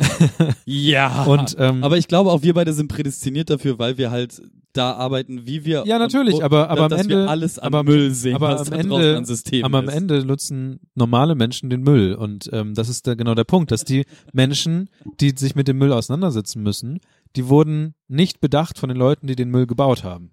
ja. 0.65 1.23
Und 1.27 1.55
ähm, 1.59 1.84
aber 1.84 1.97
ich 1.97 2.07
glaube, 2.07 2.31
auch 2.31 2.43
wir 2.43 2.53
beide 2.53 2.72
sind 2.73 2.88
prädestiniert 2.88 3.49
dafür, 3.49 3.80
weil 3.80 3.97
wir 3.97 4.11
halt 4.11 4.41
da 4.73 4.93
arbeiten, 4.93 5.45
wie 5.45 5.65
wir. 5.65 5.84
Ja, 5.85 5.99
natürlich, 5.99 6.35
und, 6.35 6.43
aber- 6.43 6.69
aber 6.69 6.84
am 6.84 6.89
dass 6.89 7.01
Ende- 7.01 7.18
wir 7.23 7.30
alles 7.30 7.59
an 7.59 7.68
aber- 7.73 7.84
Müll 7.84 8.11
sehen, 8.13 8.35
aber 8.35 8.51
was 8.57 8.72
am 8.72 8.80
Ende- 8.80 9.18
an 9.18 9.26
Systemen 9.26 9.65
Aber 9.65 9.80
am 9.80 9.89
ist. 9.89 9.95
Ende 9.95 10.23
nutzen 10.23 10.80
normale 10.95 11.35
Menschen 11.35 11.69
den 11.69 11.81
Müll. 11.81 12.13
Und 12.15 12.49
ähm, 12.53 12.73
das 12.73 12.88
ist 12.88 13.05
da 13.05 13.15
genau 13.15 13.35
der 13.35 13.43
Punkt, 13.43 13.72
dass 13.72 13.84
die 13.84 14.05
Menschen, 14.31 14.89
die 15.19 15.34
sich 15.35 15.55
mit 15.55 15.68
dem 15.68 15.77
Müll 15.77 15.91
auseinandersetzen 15.91 16.63
müssen, 16.63 16.99
die 17.35 17.49
wurden 17.49 17.95
nicht 18.07 18.39
bedacht 18.39 18.77
von 18.80 18.88
den 18.88 18.97
Leuten, 18.97 19.27
die 19.27 19.35
den 19.35 19.49
Müll 19.49 19.65
gebaut 19.68 20.03
haben. 20.05 20.31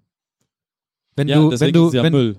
Wenn 1.17 1.27
ja, 1.27 1.35
du, 1.35 1.59
wenn 1.59 1.73
du, 1.73 1.83
ist 1.83 1.87
es 1.89 1.93
ja 1.95 2.03
wenn, 2.03 2.13
Müll. 2.13 2.37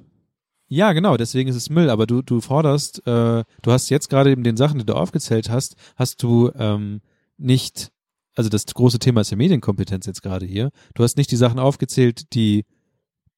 Ja, 0.73 0.93
genau, 0.93 1.17
deswegen 1.17 1.51
ist 1.51 1.57
es 1.57 1.69
Müll, 1.69 1.91
aber 1.91 2.07
du, 2.07 2.23
du 2.23 2.41
forderst, 2.41 3.05
äh, 3.05 3.43
du 3.63 3.73
hast 3.73 3.89
jetzt 3.91 4.09
gerade 4.09 4.31
eben 4.31 4.45
den 4.45 4.57
Sachen, 4.57 4.79
die 4.79 4.87
du 4.87 4.95
aufgezählt 4.95 5.51
hast, 5.51 5.75
hast 5.97 6.23
du 6.23 6.53
ähm, 6.55 7.01
nicht, 7.39 7.91
also 8.37 8.49
das 8.49 8.67
große 8.67 9.01
Thema 9.01 9.23
ist 9.23 9.31
ja 9.31 9.37
Medienkompetenz 9.37 10.07
jetzt 10.07 10.23
gerade 10.23 10.47
hier, 10.47 10.71
du 10.95 11.03
hast 11.03 11.17
nicht 11.17 11.33
die 11.33 11.37
Sachen 11.37 11.59
aufgezählt, 11.59 12.35
die 12.35 12.65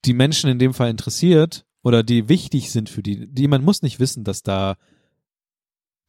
die 0.05 0.13
Menschen 0.13 0.51
in 0.51 0.59
dem 0.59 0.75
Fall 0.75 0.91
interessiert 0.91 1.65
oder 1.83 2.03
die 2.03 2.29
wichtig 2.29 2.71
sind 2.71 2.91
für 2.91 3.03
die. 3.03 3.27
Die 3.33 3.49
man 3.49 3.65
muss 3.65 3.81
nicht 3.81 3.99
wissen, 3.99 4.25
dass 4.25 4.43
da 4.43 4.77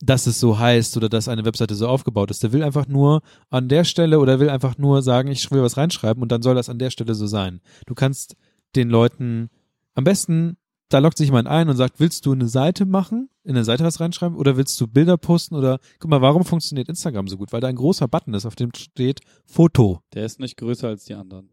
dass 0.02 0.28
es 0.28 0.42
so 0.42 0.60
heißt 0.60 0.98
oder 0.98 1.08
dass 1.08 1.30
eine 1.30 1.46
Webseite 1.46 1.76
so 1.76 1.88
aufgebaut 1.88 2.32
ist. 2.32 2.44
Der 2.44 2.52
will 2.52 2.64
einfach 2.64 2.88
nur 2.88 3.22
an 3.50 3.70
der 3.70 3.86
Stelle 3.86 4.20
oder 4.20 4.42
will 4.42 4.50
einfach 4.50 4.78
nur 4.78 5.02
sagen, 5.02 5.30
ich 5.30 5.50
will 5.52 5.62
was 5.62 5.78
reinschreiben 5.78 6.22
und 6.22 6.34
dann 6.34 6.42
soll 6.42 6.56
das 6.56 6.68
an 6.68 6.80
der 6.80 6.90
Stelle 6.90 7.16
so 7.16 7.28
sein. 7.28 7.62
Du 7.86 7.94
kannst 7.96 8.36
den 8.76 8.90
Leuten 8.90 9.50
am 9.94 10.04
besten, 10.04 10.58
da 10.94 11.00
lockt 11.00 11.18
sich 11.18 11.28
jemand 11.28 11.48
ein 11.48 11.70
und 11.70 11.76
sagt, 11.76 12.00
willst 12.00 12.26
du 12.26 12.34
eine 12.34 12.48
Seite 12.48 12.86
machen, 12.86 13.30
in 13.44 13.56
eine 13.56 13.64
Seite 13.64 13.84
was 13.84 14.00
reinschreiben 14.00 14.38
oder 14.38 14.58
willst 14.58 14.80
du 14.80 14.88
Bilder 14.88 15.18
posten 15.18 15.56
oder 15.56 15.80
guck 16.00 16.10
mal, 16.10 16.22
warum 16.22 16.46
funktioniert 16.46 16.88
Instagram 16.88 17.28
so 17.28 17.38
gut? 17.38 17.52
Weil 17.52 17.62
da 17.62 17.68
ein 17.68 17.76
großer 17.76 18.08
Button 18.08 18.34
ist, 18.34 18.46
auf 18.46 18.56
dem 18.56 18.72
steht 18.76 19.22
Foto. 19.46 20.02
Der 20.14 20.26
ist 20.26 20.40
nicht 20.40 20.58
größer 20.58 20.88
als 20.88 21.06
die 21.06 21.16
anderen. 21.16 21.50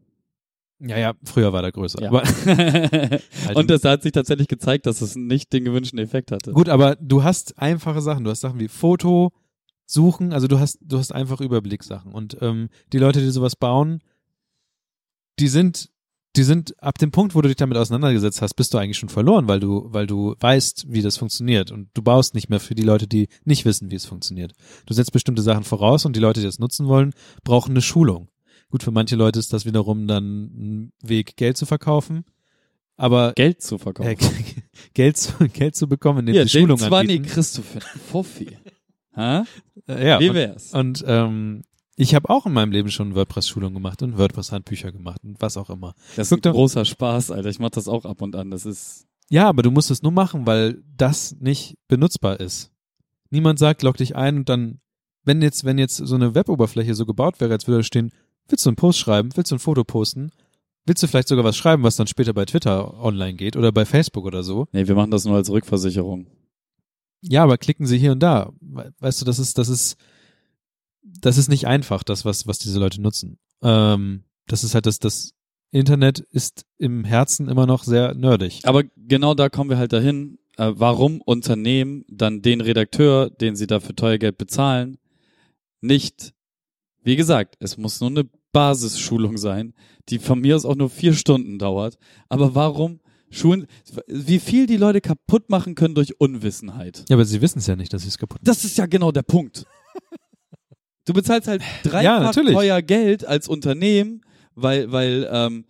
Ja, 0.79 0.99
ja, 0.99 1.15
früher 1.25 1.53
war 1.53 1.63
der 1.63 1.73
größer. 1.73 2.03
Ja. 2.03 2.09
Aber, 2.09 2.23
Und 3.55 3.71
das 3.71 3.85
hat 3.85 4.03
sich 4.03 4.13
tatsächlich 4.13 4.49
gezeigt, 4.49 4.87
dass 4.87 5.01
es 5.01 5.17
nicht 5.17 5.53
den 5.53 5.65
gewünschten 5.65 5.99
Effekt 5.99 6.33
hatte. 6.33 6.53
Gut, 6.53 6.69
aber 6.69 6.97
du 6.97 7.23
hast 7.23 7.59
einfache 7.59 8.01
Sachen. 8.01 8.25
Du 8.25 8.31
hast 8.31 8.41
Sachen 8.41 8.61
wie 8.61 8.69
Foto, 8.69 9.33
Suchen, 9.87 10.33
also 10.33 10.47
du 10.47 10.59
hast, 10.59 10.79
du 10.83 10.99
hast 10.99 11.13
einfach 11.13 11.41
Überblickssachen. 11.41 12.13
Und 12.13 12.37
ähm, 12.41 12.69
die 12.93 12.99
Leute, 12.99 13.21
die 13.21 13.31
sowas 13.31 13.57
bauen, 13.57 14.03
die 15.39 15.49
sind, 15.49 15.91
die 16.37 16.45
sind 16.45 16.81
ab 16.83 16.99
dem 16.99 17.11
Punkt, 17.11 17.35
wo 17.35 17.41
du 17.41 17.49
dich 17.49 17.57
damit 17.57 17.77
auseinandergesetzt 17.77 18.41
hast, 18.41 18.55
bist 18.55 18.73
du 18.73 18.79
eigentlich 18.79 18.99
schon 18.99 19.09
verloren, 19.09 19.49
weil 19.49 19.59
du, 19.59 19.89
weil 19.91 20.07
du 20.07 20.37
weißt, 20.39 20.87
wie 20.89 21.03
das 21.03 21.17
funktioniert. 21.17 21.73
Und 21.73 21.89
du 21.95 22.03
baust 22.03 22.35
nicht 22.35 22.49
mehr 22.49 22.61
für 22.61 22.75
die 22.75 22.83
Leute, 22.83 23.09
die 23.09 23.29
nicht 23.45 23.65
wissen, 23.65 23.91
wie 23.91 23.97
es 23.97 24.07
funktioniert. 24.07 24.53
Du 24.87 24.95
setzt 24.95 25.13
bestimmte 25.13 25.43
Sachen 25.43 25.65
voraus 25.65 26.05
und 26.05 26.15
die 26.15 26.21
Leute, 26.21 26.41
die 26.41 26.47
das 26.47 26.61
nutzen 26.61 26.87
wollen, 26.87 27.13
brauchen 27.43 27.73
eine 27.73 27.83
Schulung. 27.83 28.29
Gut, 28.71 28.85
für 28.85 28.93
manche 28.93 29.17
Leute 29.17 29.41
ist 29.41 29.53
das 29.53 29.65
wiederum 29.65 30.07
dann 30.07 30.45
ein 30.45 30.93
Weg, 31.03 31.37
Geld 31.37 31.57
zu 31.57 31.67
verkaufen. 31.67 32.25
Aber 32.97 33.33
Geld 33.33 33.63
zu 33.63 33.79
verkaufen. 33.79 34.11
äh, 34.11 34.17
Geld, 34.95 35.17
zu, 35.17 35.33
Geld 35.49 35.75
zu 35.75 35.89
bekommen, 35.89 36.21
indem 36.21 36.35
ja, 36.37 36.43
sie 36.45 36.61
Schulung 36.61 36.79
den 36.79 36.89
20 36.89 37.19
anbieten. 37.19 37.43
für 37.43 37.81
einen 37.81 38.01
Fuffi. 38.01 38.57
Hä? 39.15 39.43
Äh, 39.89 40.07
ja, 40.07 40.21
Wie 40.21 40.29
und, 40.29 40.35
wär's? 40.37 40.73
und 40.73 41.05
ähm, 41.07 41.63
ich 42.01 42.15
habe 42.15 42.29
auch 42.31 42.47
in 42.47 42.53
meinem 42.53 42.73
Leben 42.73 42.91
schon 42.91 43.15
WordPress-Schulung 43.15 43.75
gemacht 43.75 44.03
und 44.03 44.17
WordPress-Handbücher 44.19 44.91
gemacht 44.93 45.21
und 45.25 45.41
was 45.41 45.57
auch 45.57 45.71
immer. 45.71 45.95
Das 46.17 46.31
ist 46.31 46.37
guck 46.37 46.47
ein 46.47 46.53
großer 46.53 46.85
Spaß, 46.85 47.31
Alter. 47.31 47.49
Ich 47.51 47.59
mach 47.59 47.71
das 47.71 47.89
auch 47.89 48.05
ab 48.05 48.23
und 48.23 48.35
an. 48.37 48.51
Das 48.51 48.67
ist. 48.67 49.07
Ja, 49.29 49.49
aber 49.49 49.63
du 49.63 49.71
musst 49.71 49.91
es 49.91 50.03
nur 50.03 50.13
machen, 50.13 50.47
weil 50.47 50.83
das 50.97 51.37
nicht 51.41 51.77
benutzbar 51.89 52.41
ist. 52.41 52.71
Niemand 53.31 53.59
sagt, 53.59 53.83
log 53.83 53.97
dich 53.97 54.17
ein 54.17 54.39
und 54.39 54.49
dann, 54.49 54.81
wenn 55.25 55.41
jetzt, 55.43 55.65
wenn 55.65 55.79
jetzt 55.79 55.97
so 55.99 56.15
eine 56.17 56.35
Web-Oberfläche 56.35 56.95
so 56.95 57.07
gebaut 57.07 57.41
wäre, 57.41 57.53
als 57.53 57.67
würde 57.69 57.79
da 57.79 57.83
stehen, 57.85 58.11
willst 58.49 58.67
du 58.67 58.71
einen 58.71 58.77
Post 58.77 58.99
schreiben, 58.99 59.31
willst 59.37 59.53
du 59.53 59.57
ein 59.57 59.61
Foto 59.61 59.85
posten, 59.85 60.31
willst 60.87 61.03
du 61.03 61.07
vielleicht 61.07 61.29
sogar 61.29 61.45
was 61.45 61.57
schreiben, 61.57 61.85
was 61.85 61.95
dann 61.95 62.09
später 62.09 62.33
bei 62.35 62.45
Twitter 62.45 62.99
online 63.01 63.35
geht 63.35 63.57
oder 63.57 63.71
bei 63.71 63.85
Facebook 63.85 64.25
oder 64.25 64.43
so. 64.43 64.67
Nee, 64.73 64.89
wir 64.89 64.97
machen 64.97 65.13
das 65.13 65.25
nur 65.27 65.37
als 65.37 65.49
Rückversicherung. 65.51 66.27
Ja, 67.23 67.45
aber 67.45 67.59
klicken 67.59 67.87
sie 67.87 67.99
hier 67.99 68.13
und 68.13 68.21
da. 68.21 68.51
We- 68.61 68.93
Weißt 68.99 69.21
du, 69.21 69.25
das 69.27 69.39
ist, 69.39 69.59
das 69.59 69.69
ist, 69.69 69.97
das 71.03 71.39
ist 71.39 71.49
nicht 71.49 71.67
einfach, 71.67 72.03
das, 72.03 72.25
was, 72.25 72.47
was 72.47 72.59
diese 72.59 72.79
Leute 72.79 73.01
nutzen. 73.01 73.39
Ähm, 73.63 74.25
das 74.47 74.65
ist 74.65 74.75
halt 74.75 74.87
das, 74.87 74.99
das 74.99 75.33
Internet 75.71 76.21
ist 76.21 76.65
im 76.79 77.05
Herzen 77.05 77.49
immer 77.49 77.67
noch 77.67 77.85
sehr 77.85 78.15
nerdig. 78.15 78.61
Aber 78.65 78.85
genau 78.97 79.35
da 79.35 79.49
kommen 79.49 79.71
wir 79.71 79.79
halt 79.79 79.93
dahin, 79.93 80.39
äh, 80.57 80.73
warum 80.75 81.21
Unternehmen 81.21 82.05
dann 82.09 82.43
den 82.43 82.61
Redakteur, 82.61 83.31
den 83.31 83.57
sie 83.57 83.67
dafür 83.67 83.95
teuer 83.95 84.19
Geld 84.19 84.39
bezahlen, 84.39 84.99
nicht, 85.81 86.35
wie 87.03 87.17
gesagt, 87.17 87.57
es 87.61 87.79
muss 87.79 88.01
nur 88.01 88.11
eine 88.11 88.29
Basisschulung 88.53 89.39
sein, 89.39 89.75
die 90.09 90.19
von 90.19 90.41
mir 90.41 90.57
aus 90.57 90.65
auch 90.65 90.75
nur 90.75 90.91
vier 90.91 91.15
Stunden 91.15 91.59
dauert. 91.59 91.99
Aber 92.29 92.55
warum 92.55 93.01
Schulen, 93.31 93.67
wie 94.09 94.41
viel 94.41 94.67
die 94.67 94.77
Leute 94.77 95.01
kaputt 95.01 95.49
machen 95.51 95.77
können 95.77 95.95
durch 95.95 96.21
Unwissenheit? 96.21 97.05
Ja, 97.09 97.15
aber 97.15 97.25
sie 97.25 97.41
wissen 97.41 97.61
es 97.61 97.69
ja 97.69 97.77
nicht, 97.77 97.93
dass 97.93 98.03
sie 98.03 98.09
es 98.09 98.19
kaputt 98.19 98.41
machen. 98.41 98.45
Das 98.45 98.65
ist 98.65 98.77
ja 98.77 98.87
genau 98.87 99.13
der 99.13 99.23
Punkt. 99.23 99.67
Du 101.11 101.15
bezahlst 101.15 101.49
halt 101.49 101.61
Ja, 101.83 101.91
dreifach 101.91 102.21
natürlich. 102.21 102.55
teuer 102.55 102.83
Geld 102.83 103.27
als 103.27 103.49
Unternehmen, 103.49 104.21
weil, 104.55 104.93
weil 104.93 105.29
ähm, 105.33 105.65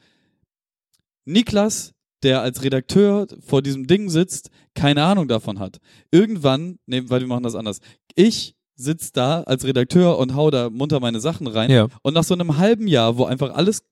Niklas, 1.25 1.95
der 2.23 2.43
als 2.43 2.63
Redakteur 2.63 3.27
vor 3.41 3.63
diesem 3.63 3.87
Ding 3.87 4.11
sitzt, 4.11 4.51
keine 4.75 5.03
Ahnung 5.03 5.29
davon 5.29 5.59
hat. 5.59 5.79
Irgendwann, 6.11 6.79
nee, 6.85 7.05
weil 7.07 7.21
wir 7.21 7.27
machen 7.27 7.45
das 7.45 7.55
anders. 7.55 7.79
Ich 8.15 8.55
sitz 8.77 9.13
da 9.13 9.43
als 9.45 9.65
Redakteur 9.65 10.19
und 10.19 10.35
hau 10.35 10.51
da 10.51 10.69
munter 10.69 11.01
meine 11.01 11.21
Sachen 11.21 11.47
rein. 11.47 11.71
Ja. 11.71 11.89
Und 12.03 12.13
nach 12.13 12.25
so 12.25 12.35
einem 12.35 12.59
halben 12.59 12.87
Jahr, 12.87 13.17
wo 13.17 13.25
einfach 13.25 13.55
alles 13.55 13.83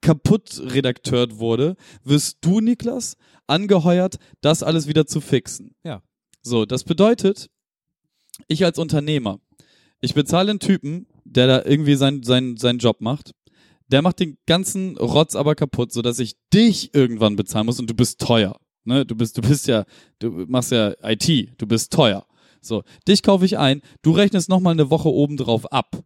kaputt 0.00 0.58
redakteurt 0.64 1.38
wurde, 1.38 1.76
wirst 2.02 2.38
du, 2.40 2.60
Niklas, 2.60 3.18
angeheuert, 3.46 4.16
das 4.40 4.62
alles 4.62 4.86
wieder 4.88 5.04
zu 5.04 5.20
fixen. 5.20 5.74
Ja. 5.84 6.00
So, 6.40 6.64
das 6.64 6.82
bedeutet, 6.82 7.50
ich 8.48 8.64
als 8.64 8.78
Unternehmer, 8.78 9.38
ich 10.04 10.14
bezahle 10.14 10.50
einen 10.50 10.60
Typen, 10.60 11.06
der 11.24 11.46
da 11.46 11.64
irgendwie 11.64 11.94
seinen 11.94 12.22
sein, 12.22 12.56
seinen 12.56 12.78
Job 12.78 13.00
macht. 13.00 13.32
Der 13.88 14.02
macht 14.02 14.20
den 14.20 14.36
ganzen 14.46 14.96
Rotz 14.98 15.34
aber 15.34 15.54
kaputt, 15.54 15.92
sodass 15.92 16.18
ich 16.18 16.36
dich 16.52 16.94
irgendwann 16.94 17.36
bezahlen 17.36 17.66
muss 17.66 17.80
und 17.80 17.88
du 17.88 17.94
bist 17.94 18.20
teuer. 18.20 18.58
Ne? 18.84 19.06
Du 19.06 19.14
bist, 19.14 19.36
du 19.38 19.42
bist 19.42 19.66
ja, 19.66 19.84
du 20.18 20.44
machst 20.46 20.72
ja 20.72 20.94
IT, 21.02 21.58
du 21.58 21.66
bist 21.66 21.92
teuer. 21.92 22.26
So, 22.60 22.82
dich 23.08 23.22
kaufe 23.22 23.44
ich 23.44 23.58
ein, 23.58 23.82
du 24.02 24.12
rechnest 24.12 24.48
nochmal 24.48 24.72
eine 24.72 24.90
Woche 24.90 25.08
obendrauf 25.08 25.70
ab. 25.72 26.02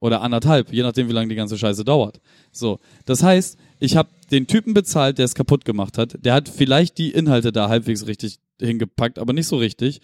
Oder 0.00 0.22
anderthalb, 0.22 0.72
je 0.72 0.82
nachdem, 0.82 1.08
wie 1.08 1.12
lange 1.12 1.28
die 1.28 1.34
ganze 1.34 1.58
Scheiße 1.58 1.84
dauert. 1.84 2.20
So, 2.52 2.78
das 3.04 3.24
heißt, 3.24 3.58
ich 3.80 3.96
habe 3.96 4.08
den 4.30 4.46
Typen 4.46 4.74
bezahlt, 4.74 5.18
der 5.18 5.24
es 5.24 5.34
kaputt 5.34 5.64
gemacht 5.64 5.98
hat. 5.98 6.24
Der 6.24 6.34
hat 6.34 6.48
vielleicht 6.48 6.98
die 6.98 7.10
Inhalte 7.10 7.50
da 7.50 7.68
halbwegs 7.68 8.06
richtig 8.06 8.38
hingepackt, 8.60 9.18
aber 9.18 9.32
nicht 9.32 9.48
so 9.48 9.56
richtig. 9.56 10.00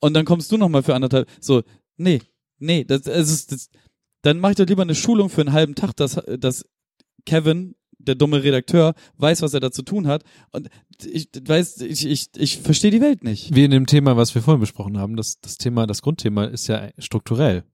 Und 0.00 0.14
dann 0.14 0.24
kommst 0.24 0.50
du 0.50 0.56
nochmal 0.56 0.82
für 0.82 0.96
anderthalb. 0.96 1.28
So, 1.40 1.62
nee, 1.96 2.20
nee, 2.64 2.84
das, 2.84 3.06
es 3.06 3.30
ist, 3.30 3.52
das, 3.52 3.68
dann 4.22 4.40
mach 4.40 4.50
ich 4.50 4.56
doch 4.56 4.66
lieber 4.66 4.82
eine 4.82 4.94
Schulung 4.94 5.28
für 5.28 5.42
einen 5.42 5.52
halben 5.52 5.74
Tag, 5.74 5.94
dass, 5.96 6.20
dass 6.38 6.64
Kevin 7.26 7.74
der 7.98 8.14
dumme 8.14 8.42
Redakteur 8.42 8.94
weiß, 9.16 9.42
was 9.42 9.54
er 9.54 9.60
da 9.60 9.70
zu 9.70 9.82
tun 9.82 10.06
hat. 10.06 10.24
Und 10.52 10.68
ich 11.04 11.28
weiß, 11.46 11.80
ich, 11.80 12.06
ich, 12.06 12.28
ich 12.36 12.58
verstehe 12.58 12.90
die 12.90 13.00
Welt 13.00 13.24
nicht. 13.24 13.54
Wie 13.54 13.64
in 13.64 13.70
dem 13.70 13.86
Thema, 13.86 14.16
was 14.16 14.34
wir 14.34 14.42
vorhin 14.42 14.60
besprochen 14.60 14.98
haben, 14.98 15.16
das, 15.16 15.40
das 15.40 15.56
Thema, 15.56 15.86
das 15.86 16.02
Grundthema 16.02 16.44
ist 16.44 16.66
ja 16.66 16.90
strukturell. 16.98 17.64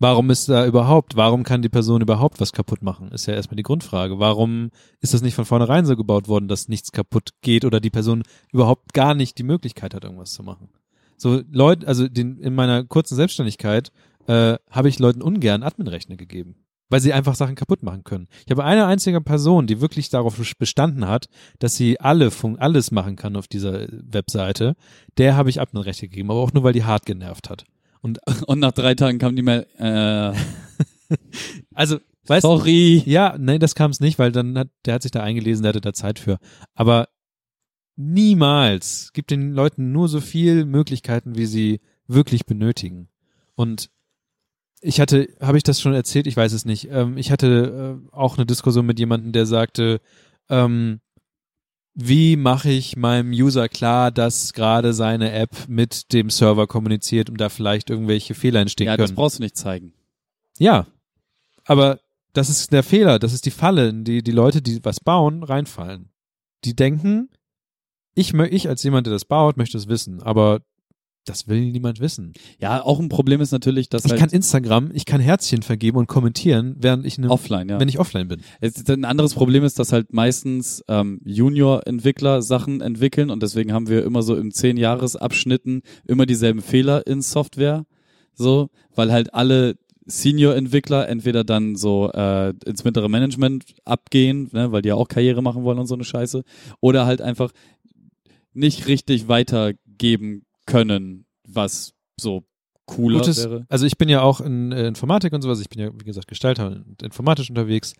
Warum 0.00 0.30
ist 0.30 0.48
da 0.48 0.66
überhaupt, 0.66 1.16
warum 1.16 1.44
kann 1.44 1.62
die 1.62 1.68
Person 1.68 2.02
überhaupt 2.02 2.40
was 2.40 2.52
kaputt 2.52 2.82
machen? 2.82 3.12
Ist 3.12 3.26
ja 3.26 3.34
erstmal 3.34 3.56
die 3.56 3.62
Grundfrage. 3.62 4.18
Warum 4.18 4.70
ist 5.00 5.14
das 5.14 5.22
nicht 5.22 5.34
von 5.34 5.44
vornherein 5.44 5.86
so 5.86 5.96
gebaut 5.96 6.26
worden, 6.26 6.48
dass 6.48 6.68
nichts 6.68 6.90
kaputt 6.90 7.30
geht 7.42 7.64
oder 7.64 7.80
die 7.80 7.90
Person 7.90 8.24
überhaupt 8.52 8.92
gar 8.92 9.14
nicht 9.14 9.38
die 9.38 9.44
Möglichkeit 9.44 9.94
hat, 9.94 10.04
irgendwas 10.04 10.32
zu 10.32 10.42
machen? 10.42 10.68
So 11.16 11.42
Leute, 11.50 11.86
also 11.86 12.08
den, 12.08 12.38
in 12.38 12.54
meiner 12.54 12.84
kurzen 12.84 13.16
Selbstständigkeit 13.16 13.92
äh, 14.26 14.56
habe 14.70 14.88
ich 14.88 14.98
Leuten 14.98 15.22
ungern 15.22 15.62
Adminrechner 15.62 16.16
gegeben, 16.16 16.56
weil 16.88 17.00
sie 17.00 17.12
einfach 17.12 17.34
Sachen 17.34 17.54
kaputt 17.54 17.82
machen 17.82 18.04
können. 18.04 18.28
Ich 18.44 18.50
habe 18.50 18.64
eine 18.64 18.86
einzige 18.86 19.20
Person, 19.20 19.66
die 19.66 19.80
wirklich 19.80 20.08
darauf 20.08 20.40
bestanden 20.58 21.06
hat, 21.06 21.28
dass 21.58 21.76
sie 21.76 22.00
alle 22.00 22.30
Fun 22.30 22.58
alles 22.58 22.90
machen 22.90 23.16
kann 23.16 23.36
auf 23.36 23.48
dieser 23.48 23.86
Webseite. 23.90 24.76
Der 25.18 25.36
habe 25.36 25.50
ich 25.50 25.60
Adminrechte 25.60 26.08
gegeben, 26.08 26.30
aber 26.30 26.40
auch 26.40 26.52
nur, 26.52 26.64
weil 26.64 26.72
die 26.72 26.84
hart 26.84 27.06
genervt 27.06 27.50
hat. 27.50 27.64
Und, 28.00 28.18
Und 28.46 28.58
nach 28.58 28.72
drei 28.72 28.94
Tagen 28.94 29.18
kam 29.18 29.36
die 29.36 29.42
Mail, 29.42 29.66
äh, 29.78 30.32
also, 31.74 31.98
weißt 32.26 32.42
sorry. 32.42 33.02
Ja, 33.06 33.36
nein, 33.38 33.60
das 33.60 33.74
kam 33.74 33.90
es 33.90 34.00
nicht, 34.00 34.18
weil 34.18 34.32
dann 34.32 34.58
hat, 34.58 34.68
der 34.84 34.94
hat 34.94 35.02
sich 35.02 35.10
da 35.10 35.22
eingelesen, 35.22 35.62
der 35.62 35.70
hatte 35.70 35.80
da 35.80 35.92
Zeit 35.92 36.18
für. 36.18 36.38
Aber 36.74 37.08
niemals 37.96 39.12
gibt 39.12 39.30
den 39.30 39.52
Leuten 39.52 39.92
nur 39.92 40.08
so 40.08 40.20
viel 40.20 40.64
Möglichkeiten, 40.64 41.36
wie 41.36 41.46
sie 41.46 41.80
wirklich 42.06 42.46
benötigen. 42.46 43.08
Und 43.54 43.90
ich 44.80 45.00
hatte, 45.00 45.28
habe 45.40 45.56
ich 45.56 45.62
das 45.62 45.80
schon 45.80 45.94
erzählt? 45.94 46.26
Ich 46.26 46.36
weiß 46.36 46.52
es 46.52 46.64
nicht. 46.64 46.88
Ähm, 46.90 47.16
ich 47.16 47.30
hatte 47.30 48.00
äh, 48.12 48.14
auch 48.14 48.36
eine 48.36 48.46
Diskussion 48.46 48.84
mit 48.84 48.98
jemandem, 48.98 49.32
der 49.32 49.46
sagte, 49.46 50.00
ähm, 50.50 51.00
wie 51.94 52.36
mache 52.36 52.70
ich 52.70 52.96
meinem 52.96 53.30
User 53.30 53.68
klar, 53.68 54.10
dass 54.10 54.52
gerade 54.52 54.92
seine 54.92 55.30
App 55.32 55.68
mit 55.68 56.12
dem 56.12 56.28
Server 56.28 56.66
kommuniziert 56.66 57.30
und 57.30 57.40
da 57.40 57.48
vielleicht 57.48 57.88
irgendwelche 57.88 58.34
Fehler 58.34 58.60
entstehen 58.60 58.88
Ja, 58.88 58.96
das 58.96 59.10
können? 59.10 59.16
brauchst 59.16 59.38
du 59.38 59.42
nicht 59.44 59.56
zeigen. 59.56 59.94
Ja, 60.58 60.86
aber 61.64 62.00
das 62.32 62.50
ist 62.50 62.72
der 62.72 62.82
Fehler, 62.82 63.20
das 63.20 63.32
ist 63.32 63.46
die 63.46 63.52
Falle, 63.52 63.88
in 63.88 64.04
die 64.04 64.22
die 64.24 64.32
Leute, 64.32 64.60
die 64.60 64.84
was 64.84 64.98
bauen, 65.00 65.44
reinfallen. 65.44 66.10
Die 66.64 66.74
denken, 66.74 67.30
ich, 68.14 68.34
ich 68.34 68.68
als 68.68 68.82
jemand, 68.82 69.06
der 69.06 69.12
das 69.12 69.24
baut, 69.24 69.56
möchte 69.56 69.76
es 69.76 69.88
wissen, 69.88 70.22
aber 70.22 70.60
das 71.24 71.48
will 71.48 71.72
niemand 71.72 72.00
wissen. 72.00 72.32
Ja, 72.60 72.82
auch 72.82 73.00
ein 73.00 73.08
Problem 73.08 73.40
ist 73.40 73.50
natürlich, 73.50 73.88
dass 73.88 74.04
Ich 74.04 74.10
halt 74.10 74.20
kann 74.20 74.30
Instagram, 74.30 74.90
ich 74.92 75.06
kann 75.06 75.20
Herzchen 75.20 75.62
vergeben 75.62 75.98
und 75.98 76.06
kommentieren, 76.06 76.76
während 76.78 77.06
ich, 77.06 77.18
ne, 77.18 77.30
offline, 77.30 77.68
ja. 77.68 77.80
wenn 77.80 77.88
ich 77.88 77.98
offline 77.98 78.28
bin. 78.28 78.42
Es 78.60 78.88
ein 78.88 79.04
anderes 79.04 79.34
Problem 79.34 79.64
ist, 79.64 79.78
dass 79.78 79.92
halt 79.92 80.12
meistens 80.12 80.84
ähm, 80.88 81.20
Junior-Entwickler 81.24 82.42
Sachen 82.42 82.80
entwickeln 82.80 83.30
und 83.30 83.42
deswegen 83.42 83.72
haben 83.72 83.88
wir 83.88 84.04
immer 84.04 84.22
so 84.22 84.36
im 84.36 84.52
zehn 84.52 84.76
Jahresabschnitten 84.76 85.82
immer 86.06 86.26
dieselben 86.26 86.60
Fehler 86.60 87.06
in 87.06 87.22
Software, 87.22 87.86
so, 88.34 88.68
weil 88.94 89.10
halt 89.10 89.32
alle 89.32 89.76
Senior-Entwickler 90.06 91.08
entweder 91.08 91.44
dann 91.44 91.76
so 91.76 92.10
äh, 92.12 92.52
ins 92.66 92.84
mittlere 92.84 93.08
Management 93.08 93.64
abgehen, 93.84 94.50
ne, 94.52 94.70
weil 94.70 94.82
die 94.82 94.90
ja 94.90 94.94
auch 94.96 95.08
Karriere 95.08 95.42
machen 95.42 95.64
wollen 95.64 95.78
und 95.78 95.86
so 95.86 95.94
eine 95.94 96.04
Scheiße, 96.04 96.42
oder 96.80 97.06
halt 97.06 97.22
einfach 97.22 97.52
nicht 98.54 98.86
richtig 98.86 99.28
weitergeben 99.28 100.46
können, 100.66 101.26
was 101.46 101.94
so 102.18 102.44
cooler 102.86 103.20
Gutes, 103.20 103.44
wäre. 103.44 103.66
also 103.68 103.86
ich 103.86 103.98
bin 103.98 104.08
ja 104.08 104.22
auch 104.22 104.40
in 104.40 104.72
äh, 104.72 104.86
Informatik 104.86 105.32
und 105.32 105.42
sowas, 105.42 105.60
ich 105.60 105.68
bin 105.68 105.80
ja, 105.80 105.90
wie 105.92 106.04
gesagt, 106.04 106.28
Gestalter 106.28 106.68
und 106.68 107.02
informatisch 107.02 107.50
unterwegs. 107.50 107.94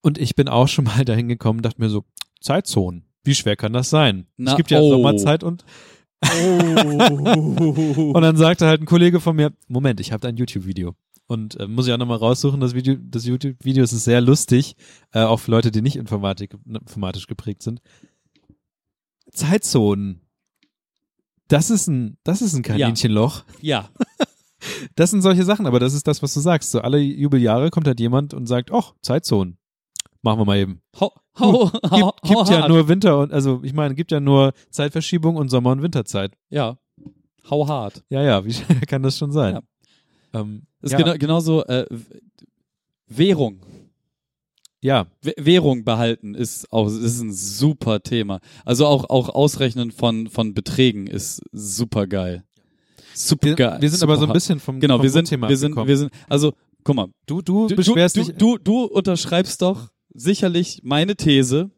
Und 0.00 0.18
ich 0.18 0.34
bin 0.34 0.48
auch 0.48 0.68
schon 0.68 0.84
mal 0.96 1.04
dahin 1.04 1.28
gekommen 1.28 1.58
und 1.58 1.64
dachte 1.64 1.80
mir 1.80 1.88
so, 1.88 2.04
Zeitzonen, 2.40 3.04
wie 3.24 3.34
schwer 3.34 3.56
kann 3.56 3.72
das 3.72 3.90
sein? 3.90 4.26
Na, 4.36 4.52
es 4.52 4.56
gibt 4.56 4.70
ja 4.70 4.80
oh. 4.80 4.90
Sommerzeit 4.90 5.44
und 5.44 5.64
Und 8.12 8.22
dann 8.22 8.36
sagte 8.36 8.66
halt 8.66 8.80
ein 8.80 8.86
Kollege 8.86 9.18
von 9.18 9.34
mir, 9.34 9.52
Moment, 9.66 9.98
ich 9.98 10.12
habe 10.12 10.20
da 10.20 10.28
ein 10.28 10.36
YouTube-Video. 10.36 10.94
Und 11.26 11.58
äh, 11.58 11.66
muss 11.66 11.86
ich 11.86 11.92
auch 11.92 11.98
nochmal 11.98 12.18
raussuchen, 12.18 12.60
das 12.60 12.74
Video, 12.74 12.94
das 13.00 13.26
YouTube-Video 13.26 13.82
ist 13.82 13.90
sehr 13.90 14.20
lustig, 14.20 14.76
äh, 15.12 15.22
auch 15.22 15.38
für 15.38 15.50
Leute, 15.50 15.72
die 15.72 15.82
nicht 15.82 15.96
Informatik, 15.96 16.54
informatisch 16.64 17.26
geprägt 17.26 17.62
sind. 17.62 17.80
Zeitzonen. 19.32 20.20
Das 21.48 21.70
ist 21.70 21.86
ein, 21.88 22.16
das 22.24 22.40
ist 22.42 22.54
ein 22.54 22.62
Kaninchenloch. 22.62 23.44
ja, 23.60 23.88
Das 24.94 25.10
sind 25.10 25.22
solche 25.22 25.42
Sachen, 25.44 25.66
aber 25.66 25.80
das 25.80 25.92
ist 25.92 26.06
das, 26.06 26.22
was 26.22 26.32
du 26.34 26.38
sagst. 26.40 26.70
So 26.70 26.80
alle 26.82 26.98
Jubeljahre 26.98 27.70
kommt 27.70 27.88
halt 27.88 27.98
jemand 27.98 28.32
und 28.32 28.46
sagt, 28.46 28.70
ach, 28.72 28.94
Zeitzonen. 29.02 29.58
Machen 30.22 30.38
wir 30.38 30.44
mal 30.44 30.56
eben. 30.58 30.80
hau, 31.00 31.12
hau, 31.36 31.72
hau, 31.72 32.12
Gibt, 32.12 32.22
gibt 32.22 32.34
hau 32.36 32.44
ja 32.52 32.60
hart. 32.60 32.68
nur 32.68 32.86
Winter 32.86 33.18
und, 33.18 33.32
also 33.32 33.60
ich 33.64 33.72
meine, 33.72 33.96
gibt 33.96 34.12
ja 34.12 34.20
nur 34.20 34.52
Zeitverschiebung 34.70 35.34
und 35.34 35.48
Sommer- 35.48 35.72
und 35.72 35.82
Winterzeit. 35.82 36.36
Ja, 36.48 36.78
hau 37.50 37.66
hart. 37.66 38.04
Ja, 38.08 38.22
ja, 38.22 38.44
wie 38.44 38.52
kann 38.86 39.02
das 39.02 39.18
schon 39.18 39.32
sein? 39.32 39.54
Ja. 40.32 40.40
Ähm, 40.40 40.62
Das 40.80 40.92
ja, 40.92 40.98
ist 40.98 41.04
genau, 41.04 41.18
genauso 41.18 41.64
äh, 41.64 41.84
Währung. 43.08 43.60
Ja, 44.82 45.06
Währung 45.36 45.84
behalten 45.84 46.34
ist 46.34 46.72
auch 46.72 46.88
ist 46.88 47.20
ein 47.20 47.32
super 47.32 48.02
Thema. 48.02 48.40
Also 48.64 48.86
auch 48.86 49.08
auch 49.10 49.28
Ausrechnen 49.28 49.92
von 49.92 50.28
von 50.28 50.54
Beträgen 50.54 51.06
ist 51.06 51.40
super 51.52 52.06
geil. 52.06 52.44
Super 53.14 53.48
wir, 53.48 53.54
geil. 53.54 53.76
wir 53.80 53.88
sind 53.90 54.00
super 54.00 54.12
aber 54.12 54.20
so 54.20 54.26
ein 54.26 54.32
bisschen 54.32 54.58
vom, 54.58 54.80
genau. 54.80 54.96
vom 54.96 55.02
Wir 55.04 55.10
sind 55.10 55.28
Grundthema 55.28 55.48
wir 55.48 55.56
sind 55.56 55.76
wir 55.76 55.96
sind 55.96 56.10
also 56.28 56.52
guck 56.82 56.96
mal. 56.96 57.08
du, 57.26 57.42
du, 57.42 57.68
Du, 57.68 57.76
beschwerst 57.76 58.16
du, 58.16 58.24
dich. 58.24 58.34
du, 58.36 58.58
du 58.58 58.84
unterschreibst 58.84 59.62
doch 59.62 59.88
sicherlich 60.12 60.80
meine 60.82 61.14
These. 61.16 61.70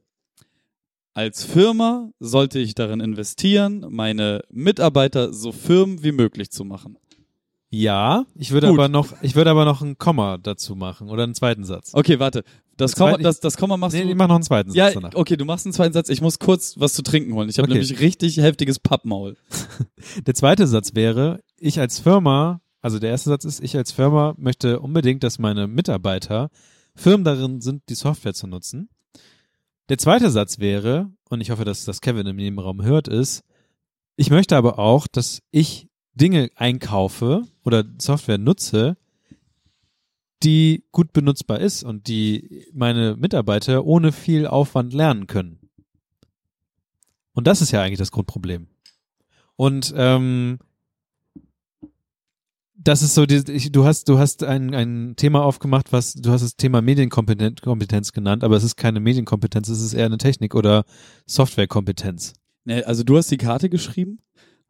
Als 1.12 1.44
Firma 1.44 2.10
sollte 2.18 2.58
ich 2.58 2.74
darin 2.74 2.98
investieren, 3.00 3.86
meine 3.90 4.42
Mitarbeiter 4.50 5.32
so 5.32 5.52
firm 5.52 6.02
wie 6.02 6.10
möglich 6.10 6.50
zu 6.50 6.64
machen. 6.64 6.96
ja, 7.70 8.24
ich 8.36 8.50
würde 8.50 8.68
Gut. 8.68 8.78
aber 8.78 8.88
noch, 8.88 9.12
ich 9.22 9.34
würde 9.36 9.50
aber 9.50 9.64
noch 9.64 9.80
ein 9.82 9.96
Komma 9.98 10.38
dazu 10.38 10.74
machen 10.74 11.08
oder 11.10 11.22
einen 11.24 11.34
zweiten 11.34 11.64
Satz. 11.64 11.90
Okay, 11.94 12.18
warte. 12.18 12.42
Das 12.76 12.92
zweite- 12.92 13.22
das, 13.22 13.40
das 13.40 13.56
Komma 13.56 13.76
machst 13.76 13.96
Nee, 13.96 14.02
du. 14.04 14.10
ich 14.10 14.14
mach 14.16 14.26
noch 14.28 14.34
einen 14.36 14.44
zweiten 14.44 14.72
Ja, 14.72 14.86
Satz 14.86 14.94
danach. 14.94 15.14
okay, 15.14 15.36
du 15.36 15.44
machst 15.44 15.66
einen 15.66 15.72
zweiten 15.72 15.92
Satz. 15.92 16.08
Ich 16.08 16.20
muss 16.20 16.38
kurz 16.38 16.74
was 16.78 16.94
zu 16.94 17.02
trinken 17.02 17.32
holen. 17.34 17.48
Ich 17.48 17.58
habe 17.58 17.66
Okay. 17.68 17.74
nämlich 17.78 18.00
richtig 18.00 18.36
heftiges 18.38 18.78
Pappmaul. 18.78 19.36
Der 20.26 20.34
zweite 20.34 20.66
Satz 20.66 20.94
wäre, 20.94 21.40
ich 21.58 21.78
als 21.80 22.00
Firma, 22.00 22.60
also 22.80 22.98
der 22.98 23.10
erste 23.10 23.30
Satz 23.30 23.44
ist, 23.44 23.62
ich 23.62 23.76
als 23.76 23.92
Firma 23.92 24.34
möchte 24.36 24.80
unbedingt, 24.80 25.22
dass 25.22 25.38
meine 25.38 25.66
Mitarbeiter 25.68 26.50
firm 26.96 27.24
darin 27.24 27.60
sind, 27.60 27.82
die 27.88 27.94
Software 27.94 28.34
zu 28.34 28.46
nutzen. 28.46 28.88
Der 29.88 29.98
zweite 29.98 30.30
Satz 30.30 30.58
wäre, 30.58 31.10
und 31.30 31.40
ich 31.40 31.50
hoffe, 31.50 31.64
dass 31.64 31.84
das 31.84 32.00
Kevin 32.00 32.26
im 32.26 32.36
Nebenraum 32.36 32.82
hört, 32.84 33.08
ist, 33.08 33.42
ich 34.16 34.30
möchte 34.30 34.56
aber 34.56 34.78
auch, 34.78 35.06
dass 35.06 35.40
ich 35.50 35.88
Dinge 36.14 36.50
einkaufe 36.56 37.42
oder 37.64 37.84
Software 37.98 38.38
nutze, 38.38 38.96
die 40.42 40.84
gut 40.92 41.12
benutzbar 41.12 41.60
ist 41.60 41.84
und 41.84 42.08
die 42.08 42.66
meine 42.72 43.16
Mitarbeiter 43.16 43.84
ohne 43.84 44.12
viel 44.12 44.46
Aufwand 44.46 44.92
lernen 44.92 45.26
können. 45.26 45.58
Und 47.32 47.46
das 47.46 47.62
ist 47.62 47.70
ja 47.70 47.82
eigentlich 47.82 47.98
das 47.98 48.12
Grundproblem. 48.12 48.68
Und 49.56 49.92
ähm, 49.96 50.58
das 52.76 53.02
ist 53.02 53.14
so, 53.14 53.24
die, 53.24 53.70
du 53.72 53.84
hast, 53.84 54.08
du 54.08 54.18
hast 54.18 54.44
ein, 54.44 54.74
ein 54.74 55.14
Thema 55.16 55.42
aufgemacht, 55.42 55.92
was, 55.92 56.14
du 56.14 56.30
hast 56.30 56.42
das 56.42 56.56
Thema 56.56 56.82
Medienkompetenz 56.82 57.60
Kompetenz 57.62 58.12
genannt, 58.12 58.44
aber 58.44 58.56
es 58.56 58.64
ist 58.64 58.76
keine 58.76 59.00
Medienkompetenz, 59.00 59.68
es 59.68 59.80
ist 59.80 59.94
eher 59.94 60.06
eine 60.06 60.18
Technik- 60.18 60.54
oder 60.54 60.84
Softwarekompetenz. 61.26 62.34
Ne, 62.64 62.86
also 62.86 63.02
du 63.02 63.16
hast 63.16 63.30
die 63.30 63.38
Karte 63.38 63.70
geschrieben. 63.70 64.18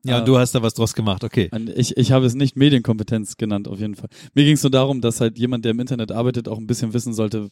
Ja, 0.05 0.19
und 0.19 0.29
du 0.29 0.39
hast 0.39 0.55
da 0.55 0.63
was 0.63 0.75
draus 0.75 0.95
gemacht, 0.95 1.25
okay. 1.25 1.51
Ich, 1.77 1.97
ich 1.97 2.13
habe 2.13 2.27
es 2.27 2.35
nicht 2.35 2.57
Medienkompetenz 2.57 3.37
genannt, 3.37 3.69
auf 3.69 3.81
jeden 3.81 3.95
Fall. 3.95 4.09
Mir 4.35 4.45
ging 4.45 4.55
es 4.55 4.63
nur 4.63 4.71
darum, 4.71 5.01
dass 5.01 5.21
halt 5.21 5.39
jemand, 5.39 5.65
der 5.65 5.73
im 5.73 5.81
Internet 5.81 6.13
arbeitet, 6.13 6.49
auch 6.49 6.59
ein 6.59 6.67
bisschen 6.67 6.93
wissen 6.93 7.15
sollte, 7.15 7.49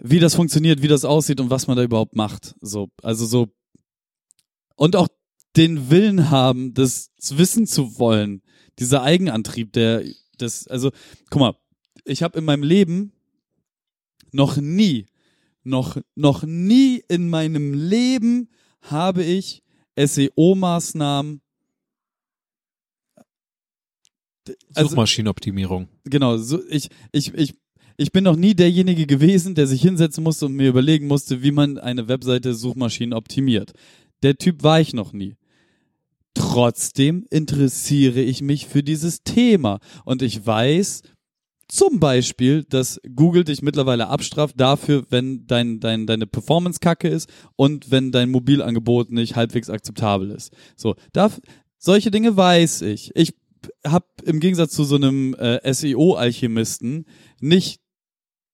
wie 0.00 0.20
das 0.20 0.36
funktioniert, 0.36 0.82
wie 0.82 0.88
das 0.88 1.04
aussieht 1.04 1.40
und 1.40 1.50
was 1.50 1.66
man 1.66 1.76
da 1.76 1.82
überhaupt 1.82 2.14
macht. 2.14 2.54
So, 2.60 2.90
also 3.02 3.26
so 3.26 3.48
und 4.76 4.94
auch 4.94 5.08
den 5.56 5.90
Willen 5.90 6.30
haben, 6.30 6.72
das 6.72 7.10
wissen 7.30 7.66
zu 7.66 7.98
wollen. 7.98 8.42
Dieser 8.78 9.02
Eigenantrieb, 9.02 9.72
der 9.72 10.04
das, 10.38 10.68
also, 10.68 10.92
guck 11.30 11.40
mal, 11.40 11.56
ich 12.04 12.22
habe 12.22 12.38
in 12.38 12.44
meinem 12.44 12.62
Leben 12.62 13.12
noch 14.30 14.56
nie, 14.56 15.06
noch, 15.64 15.96
noch 16.14 16.44
nie 16.44 17.02
in 17.08 17.28
meinem 17.28 17.74
Leben 17.74 18.50
habe 18.82 19.24
ich 19.24 19.64
SEO-Maßnahmen 19.96 21.40
also- 24.74 24.90
Suchmaschinenoptimierung. 24.90 25.88
genau, 26.04 26.36
so 26.36 26.60
ich, 26.68 26.88
ich, 27.12 27.34
ich, 27.34 27.54
ich 27.96 28.12
bin 28.12 28.24
noch 28.24 28.36
nie 28.36 28.54
derjenige 28.54 29.06
gewesen, 29.06 29.54
der 29.54 29.66
sich 29.66 29.82
hinsetzen 29.82 30.22
musste 30.24 30.46
und 30.46 30.54
mir 30.54 30.68
überlegen 30.68 31.06
musste, 31.06 31.42
wie 31.42 31.50
man 31.50 31.78
eine 31.78 32.08
Webseite 32.08 32.54
Suchmaschinen 32.54 33.12
optimiert. 33.12 33.72
Der 34.22 34.36
Typ 34.36 34.62
war 34.62 34.80
ich 34.80 34.94
noch 34.94 35.12
nie. 35.12 35.36
Trotzdem 36.34 37.26
interessiere 37.30 38.20
ich 38.20 38.42
mich 38.42 38.66
für 38.66 38.82
dieses 38.82 39.22
Thema 39.24 39.80
und 40.04 40.22
ich 40.22 40.44
weiß, 40.46 41.02
Zum 41.70 42.00
Beispiel, 42.00 42.64
dass 42.64 42.98
Google 43.14 43.44
dich 43.44 43.60
mittlerweile 43.60 44.08
abstraft 44.08 44.54
dafür, 44.58 45.04
wenn 45.10 45.46
dein, 45.46 45.80
dein, 45.80 46.06
deine 46.06 46.26
Performance 46.26 46.78
kacke 46.80 47.08
ist 47.08 47.28
und 47.56 47.90
wenn 47.90 48.10
dein 48.10 48.30
Mobilangebot 48.30 49.10
nicht 49.12 49.36
halbwegs 49.36 49.68
akzeptabel 49.68 50.30
ist. 50.30 50.50
So, 50.76 50.94
darf, 51.12 51.42
solche 51.76 52.10
Dinge 52.10 52.34
weiß 52.34 52.80
ich. 52.82 53.10
Ich 53.14 53.34
habe 53.86 54.06
im 54.24 54.40
Gegensatz 54.40 54.72
zu 54.72 54.84
so 54.84 54.96
einem 54.96 55.34
äh, 55.34 55.72
SEO-Alchemisten 55.72 57.06
nicht 57.40 57.80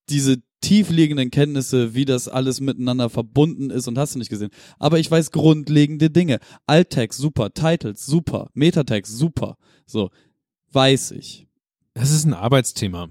diese 0.09 0.43
tiefliegenden 0.61 1.31
Kenntnisse, 1.31 1.95
wie 1.95 2.05
das 2.05 2.29
alles 2.29 2.61
miteinander 2.61 3.11
verbunden 3.11 3.71
ist 3.71 3.87
und 3.87 3.99
hast 3.99 4.15
du 4.15 4.19
nicht 4.19 4.31
gesehen. 4.31 4.51
Aber 4.79 4.99
ich 4.99 5.11
weiß 5.11 5.31
grundlegende 5.31 6.11
Dinge. 6.11 6.39
Alt-Text, 6.67 7.19
super. 7.19 7.53
Titles, 7.53 8.07
super. 8.07 8.51
Metatext, 8.55 9.17
super. 9.17 9.57
So, 9.87 10.11
weiß 10.73 11.13
ich. 11.13 11.47
Das 11.93 12.11
ist 12.11 12.25
ein 12.25 12.35
Arbeitsthema. 12.35 13.09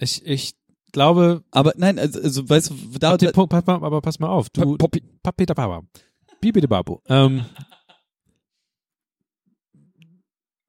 Ich, 0.00 0.26
ich 0.26 0.54
glaube. 0.92 1.44
Aber 1.50 1.72
nein, 1.76 1.98
also, 1.98 2.20
also 2.20 2.48
weißt 2.48 2.70
du, 2.70 2.74
da, 2.98 3.16
da 3.16 3.30
Punkt, 3.32 3.50
pass 3.50 3.64
mal, 3.66 3.74
aber 3.74 4.00
pass 4.00 4.18
mal 4.18 4.28
auf. 4.28 4.50
Du, 4.50 4.76
Poppy. 4.76 5.02
Papita 5.22 5.54
Papa. 5.54 5.82
Bibi 6.40 6.60
de 6.60 6.68
Babu. 6.68 6.98
Ähm, 7.08 7.44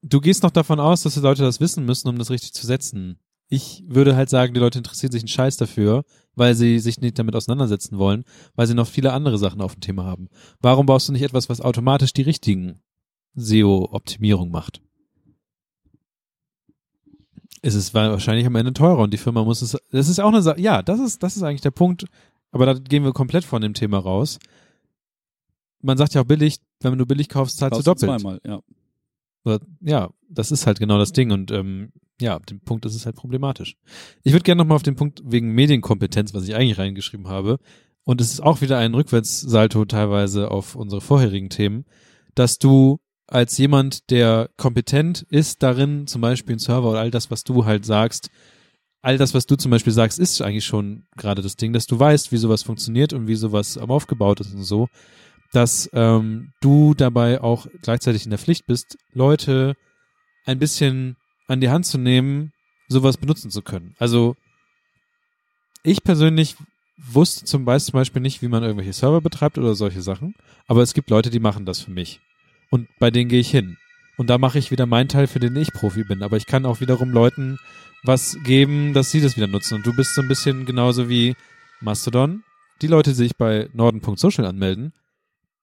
du 0.02 0.20
gehst 0.20 0.42
noch 0.42 0.50
davon 0.50 0.80
aus, 0.80 1.02
dass 1.02 1.14
die 1.14 1.20
Leute 1.20 1.42
das 1.42 1.60
wissen 1.60 1.84
müssen, 1.84 2.08
um 2.08 2.18
das 2.18 2.30
richtig 2.30 2.52
zu 2.52 2.66
setzen. 2.66 3.18
Ich 3.48 3.82
würde 3.86 4.14
halt 4.14 4.30
sagen, 4.30 4.54
die 4.54 4.60
Leute 4.60 4.78
interessieren 4.78 5.12
sich 5.12 5.22
einen 5.22 5.28
Scheiß 5.28 5.56
dafür, 5.56 6.04
weil 6.34 6.54
sie 6.54 6.78
sich 6.78 7.00
nicht 7.00 7.18
damit 7.18 7.34
auseinandersetzen 7.34 7.98
wollen, 7.98 8.24
weil 8.54 8.66
sie 8.66 8.74
noch 8.74 8.86
viele 8.86 9.12
andere 9.12 9.38
Sachen 9.38 9.60
auf 9.60 9.74
dem 9.74 9.80
Thema 9.80 10.04
haben. 10.04 10.28
Warum 10.60 10.86
baust 10.86 11.08
du 11.08 11.12
nicht 11.12 11.22
etwas, 11.22 11.48
was 11.48 11.60
automatisch 11.60 12.12
die 12.12 12.22
richtigen 12.22 12.80
SEO-Optimierung 13.34 14.50
macht? 14.50 14.80
Es 17.62 17.74
ist 17.74 17.92
wahrscheinlich 17.92 18.46
am 18.46 18.54
Ende 18.54 18.72
teurer 18.72 19.00
und 19.00 19.12
die 19.12 19.18
Firma 19.18 19.44
muss 19.44 19.60
es, 19.60 19.76
das 19.90 20.08
ist 20.08 20.20
auch 20.20 20.28
eine 20.28 20.40
Sache, 20.40 20.60
ja, 20.60 20.80
das 20.82 20.98
ist, 21.00 21.22
das 21.22 21.36
ist 21.36 21.42
eigentlich 21.42 21.60
der 21.60 21.72
Punkt, 21.72 22.06
aber 22.52 22.66
da 22.66 22.74
gehen 22.74 23.04
wir 23.04 23.12
komplett 23.12 23.44
von 23.44 23.60
dem 23.60 23.74
Thema 23.74 23.98
raus. 23.98 24.38
Man 25.82 25.98
sagt 25.98 26.14
ja 26.14 26.22
auch 26.22 26.26
billig, 26.26 26.58
wenn 26.80 26.96
du 26.96 27.04
billig 27.04 27.28
kaufst, 27.28 27.58
zahlst 27.58 27.78
du 27.78 27.82
doppelt. 27.82 28.20
zweimal, 28.20 28.40
ja. 28.46 28.60
Ja, 29.80 30.10
das 30.28 30.52
ist 30.52 30.66
halt 30.66 30.78
genau 30.78 30.98
das 30.98 31.12
Ding 31.12 31.30
und 31.30 31.50
ähm, 31.50 31.92
ja, 32.20 32.34
ab 32.34 32.46
dem 32.46 32.60
Punkt 32.60 32.84
ist 32.84 32.94
es 32.94 33.06
halt 33.06 33.16
problematisch. 33.16 33.76
Ich 34.22 34.32
würde 34.32 34.42
gerne 34.42 34.58
nochmal 34.58 34.76
auf 34.76 34.82
den 34.82 34.96
Punkt 34.96 35.22
wegen 35.24 35.52
Medienkompetenz, 35.52 36.34
was 36.34 36.46
ich 36.46 36.54
eigentlich 36.54 36.78
reingeschrieben 36.78 37.28
habe, 37.28 37.58
und 38.04 38.20
es 38.20 38.32
ist 38.32 38.40
auch 38.40 38.60
wieder 38.60 38.78
ein 38.78 38.94
Rückwärtssalto 38.94 39.84
teilweise 39.84 40.50
auf 40.50 40.74
unsere 40.74 41.00
vorherigen 41.00 41.50
Themen, 41.50 41.84
dass 42.34 42.58
du 42.58 42.98
als 43.26 43.56
jemand, 43.58 44.10
der 44.10 44.50
kompetent 44.56 45.22
ist 45.30 45.62
darin, 45.62 46.06
zum 46.06 46.20
Beispiel 46.20 46.56
ein 46.56 46.58
Server 46.58 46.90
oder 46.90 47.00
all 47.00 47.10
das, 47.10 47.30
was 47.30 47.44
du 47.44 47.64
halt 47.64 47.86
sagst, 47.86 48.30
all 49.02 49.16
das, 49.16 49.34
was 49.34 49.46
du 49.46 49.56
zum 49.56 49.70
Beispiel 49.70 49.92
sagst, 49.92 50.18
ist 50.18 50.42
eigentlich 50.42 50.64
schon 50.64 51.04
gerade 51.16 51.42
das 51.42 51.56
Ding, 51.56 51.72
dass 51.72 51.86
du 51.86 51.98
weißt, 51.98 52.32
wie 52.32 52.36
sowas 52.36 52.62
funktioniert 52.62 53.12
und 53.12 53.28
wie 53.28 53.36
sowas 53.36 53.78
aufgebaut 53.78 54.40
ist 54.40 54.54
und 54.54 54.64
so, 54.64 54.88
dass 55.52 55.90
ähm, 55.92 56.52
du 56.60 56.94
dabei 56.94 57.40
auch 57.40 57.66
gleichzeitig 57.82 58.24
in 58.24 58.30
der 58.30 58.38
Pflicht 58.38 58.66
bist, 58.66 58.98
Leute 59.12 59.76
ein 60.44 60.58
bisschen 60.58 61.16
an 61.48 61.60
die 61.60 61.70
Hand 61.70 61.86
zu 61.86 61.98
nehmen, 61.98 62.52
sowas 62.88 63.16
benutzen 63.16 63.50
zu 63.50 63.62
können. 63.62 63.94
Also 63.98 64.36
ich 65.82 66.02
persönlich 66.02 66.56
wusste 66.96 67.44
zum 67.44 67.64
Beispiel 67.64 68.22
nicht, 68.22 68.42
wie 68.42 68.48
man 68.48 68.62
irgendwelche 68.62 68.92
Server 68.92 69.20
betreibt 69.20 69.58
oder 69.58 69.74
solche 69.74 70.02
Sachen, 70.02 70.34
aber 70.66 70.82
es 70.82 70.94
gibt 70.94 71.10
Leute, 71.10 71.30
die 71.30 71.40
machen 71.40 71.66
das 71.66 71.80
für 71.80 71.90
mich. 71.90 72.20
Und 72.70 72.88
bei 72.98 73.10
denen 73.10 73.28
gehe 73.28 73.40
ich 73.40 73.50
hin. 73.50 73.76
Und 74.16 74.28
da 74.28 74.38
mache 74.38 74.58
ich 74.58 74.70
wieder 74.70 74.86
meinen 74.86 75.08
Teil, 75.08 75.26
für 75.26 75.40
den 75.40 75.56
ich 75.56 75.72
Profi 75.72 76.04
bin. 76.04 76.22
Aber 76.22 76.36
ich 76.36 76.46
kann 76.46 76.66
auch 76.66 76.80
wiederum 76.80 77.10
Leuten 77.10 77.58
was 78.02 78.38
geben, 78.44 78.92
dass 78.92 79.10
sie 79.10 79.20
das 79.20 79.36
wieder 79.36 79.46
nutzen. 79.46 79.76
Und 79.76 79.86
du 79.86 79.94
bist 79.94 80.14
so 80.14 80.20
ein 80.20 80.28
bisschen 80.28 80.66
genauso 80.66 81.08
wie 81.08 81.34
Mastodon. 81.80 82.44
Die 82.82 82.86
Leute, 82.86 83.10
die 83.10 83.16
sich 83.16 83.36
bei 83.36 83.68
Norden.social 83.72 84.44
anmelden, 84.44 84.92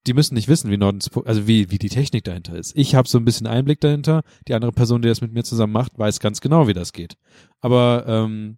die 0.08 0.14
müssen 0.14 0.36
nicht 0.36 0.48
wissen, 0.48 0.72
wie 0.72 0.78
Norden, 0.78 1.00
also 1.26 1.48
wie, 1.48 1.70
wie 1.70 1.78
die 1.78 1.90
Technik 1.90 2.24
dahinter 2.24 2.58
ist. 2.58 2.76
Ich 2.76 2.96
habe 2.96 3.08
so 3.08 3.18
ein 3.18 3.26
bisschen 3.26 3.48
Einblick 3.48 3.82
dahinter. 3.82 4.24
Die 4.48 4.54
andere 4.54 4.72
Person, 4.72 5.02
die 5.02 5.08
das 5.08 5.22
mit 5.22 5.34
mir 5.34 5.44
zusammen 5.44 5.74
macht, 5.74 5.98
weiß 6.00 6.20
ganz 6.20 6.42
genau, 6.42 6.68
wie 6.68 6.74
das 6.74 6.94
geht. 6.94 7.18
Aber 7.60 8.06
ähm, 8.08 8.58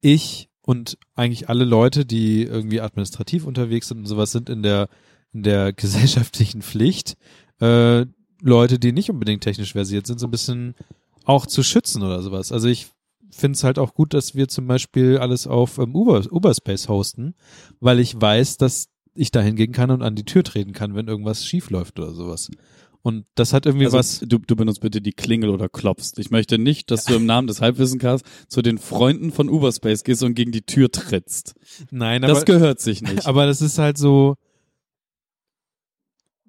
ich 0.00 0.50
und 0.62 0.98
eigentlich 1.14 1.48
alle 1.48 1.64
Leute, 1.64 2.06
die 2.06 2.42
irgendwie 2.44 2.80
administrativ 2.80 3.46
unterwegs 3.46 3.88
sind 3.88 3.98
und 3.98 4.06
sowas, 4.06 4.32
sind 4.32 4.48
in 4.48 4.62
der 4.62 4.88
in 5.32 5.42
der 5.42 5.72
gesellschaftlichen 5.74 6.62
Pflicht, 6.62 7.16
äh, 7.60 8.06
Leute, 8.40 8.78
die 8.78 8.92
nicht 8.92 9.10
unbedingt 9.10 9.42
technisch 9.42 9.72
versiert 9.72 10.06
sind, 10.06 10.20
so 10.20 10.26
ein 10.26 10.30
bisschen 10.30 10.74
auch 11.24 11.46
zu 11.46 11.62
schützen 11.62 12.02
oder 12.02 12.22
sowas. 12.22 12.52
Also 12.52 12.68
ich 12.68 12.88
finde 13.30 13.56
es 13.56 13.64
halt 13.64 13.78
auch 13.78 13.94
gut, 13.94 14.14
dass 14.14 14.34
wir 14.34 14.48
zum 14.48 14.66
Beispiel 14.66 15.18
alles 15.18 15.46
auf 15.46 15.78
ähm, 15.78 15.94
Uber, 15.96 16.22
Uberspace 16.30 16.88
hosten, 16.88 17.34
weil 17.80 17.98
ich 17.98 18.20
weiß, 18.20 18.58
dass 18.58 18.88
ich 19.14 19.30
da 19.30 19.40
hingehen 19.40 19.72
kann 19.72 19.90
und 19.90 20.02
an 20.02 20.14
die 20.14 20.24
Tür 20.24 20.42
treten 20.42 20.72
kann, 20.72 20.94
wenn 20.94 21.08
irgendwas 21.08 21.46
schief 21.46 21.70
läuft 21.70 21.98
oder 21.98 22.12
sowas. 22.12 22.50
Und 23.02 23.26
das 23.34 23.52
hat 23.52 23.66
irgendwie 23.66 23.84
Also, 23.84 23.98
was. 23.98 24.20
Du, 24.20 24.38
du 24.38 24.56
benutzt 24.56 24.80
bitte 24.80 25.02
die 25.02 25.12
Klingel 25.12 25.50
oder 25.50 25.68
klopfst. 25.68 26.14
Ich 26.18 26.30
möchte 26.30 26.58
nicht, 26.58 26.90
dass 26.90 27.04
du 27.04 27.14
im 27.14 27.26
Namen 27.26 27.46
des 27.46 27.60
Halbwissencasts 27.60 28.26
zu 28.48 28.62
den 28.62 28.78
Freunden 28.78 29.30
von 29.30 29.50
Uberspace 29.50 30.04
gehst 30.04 30.22
und 30.22 30.34
gegen 30.34 30.52
die 30.52 30.62
Tür 30.62 30.90
trittst. 30.90 31.54
Nein, 31.90 32.24
aber 32.24 32.32
Das 32.32 32.46
gehört 32.46 32.80
sich 32.80 33.02
nicht. 33.02 33.26
Aber 33.26 33.44
das 33.44 33.60
ist 33.60 33.78
halt 33.78 33.98
so, 33.98 34.36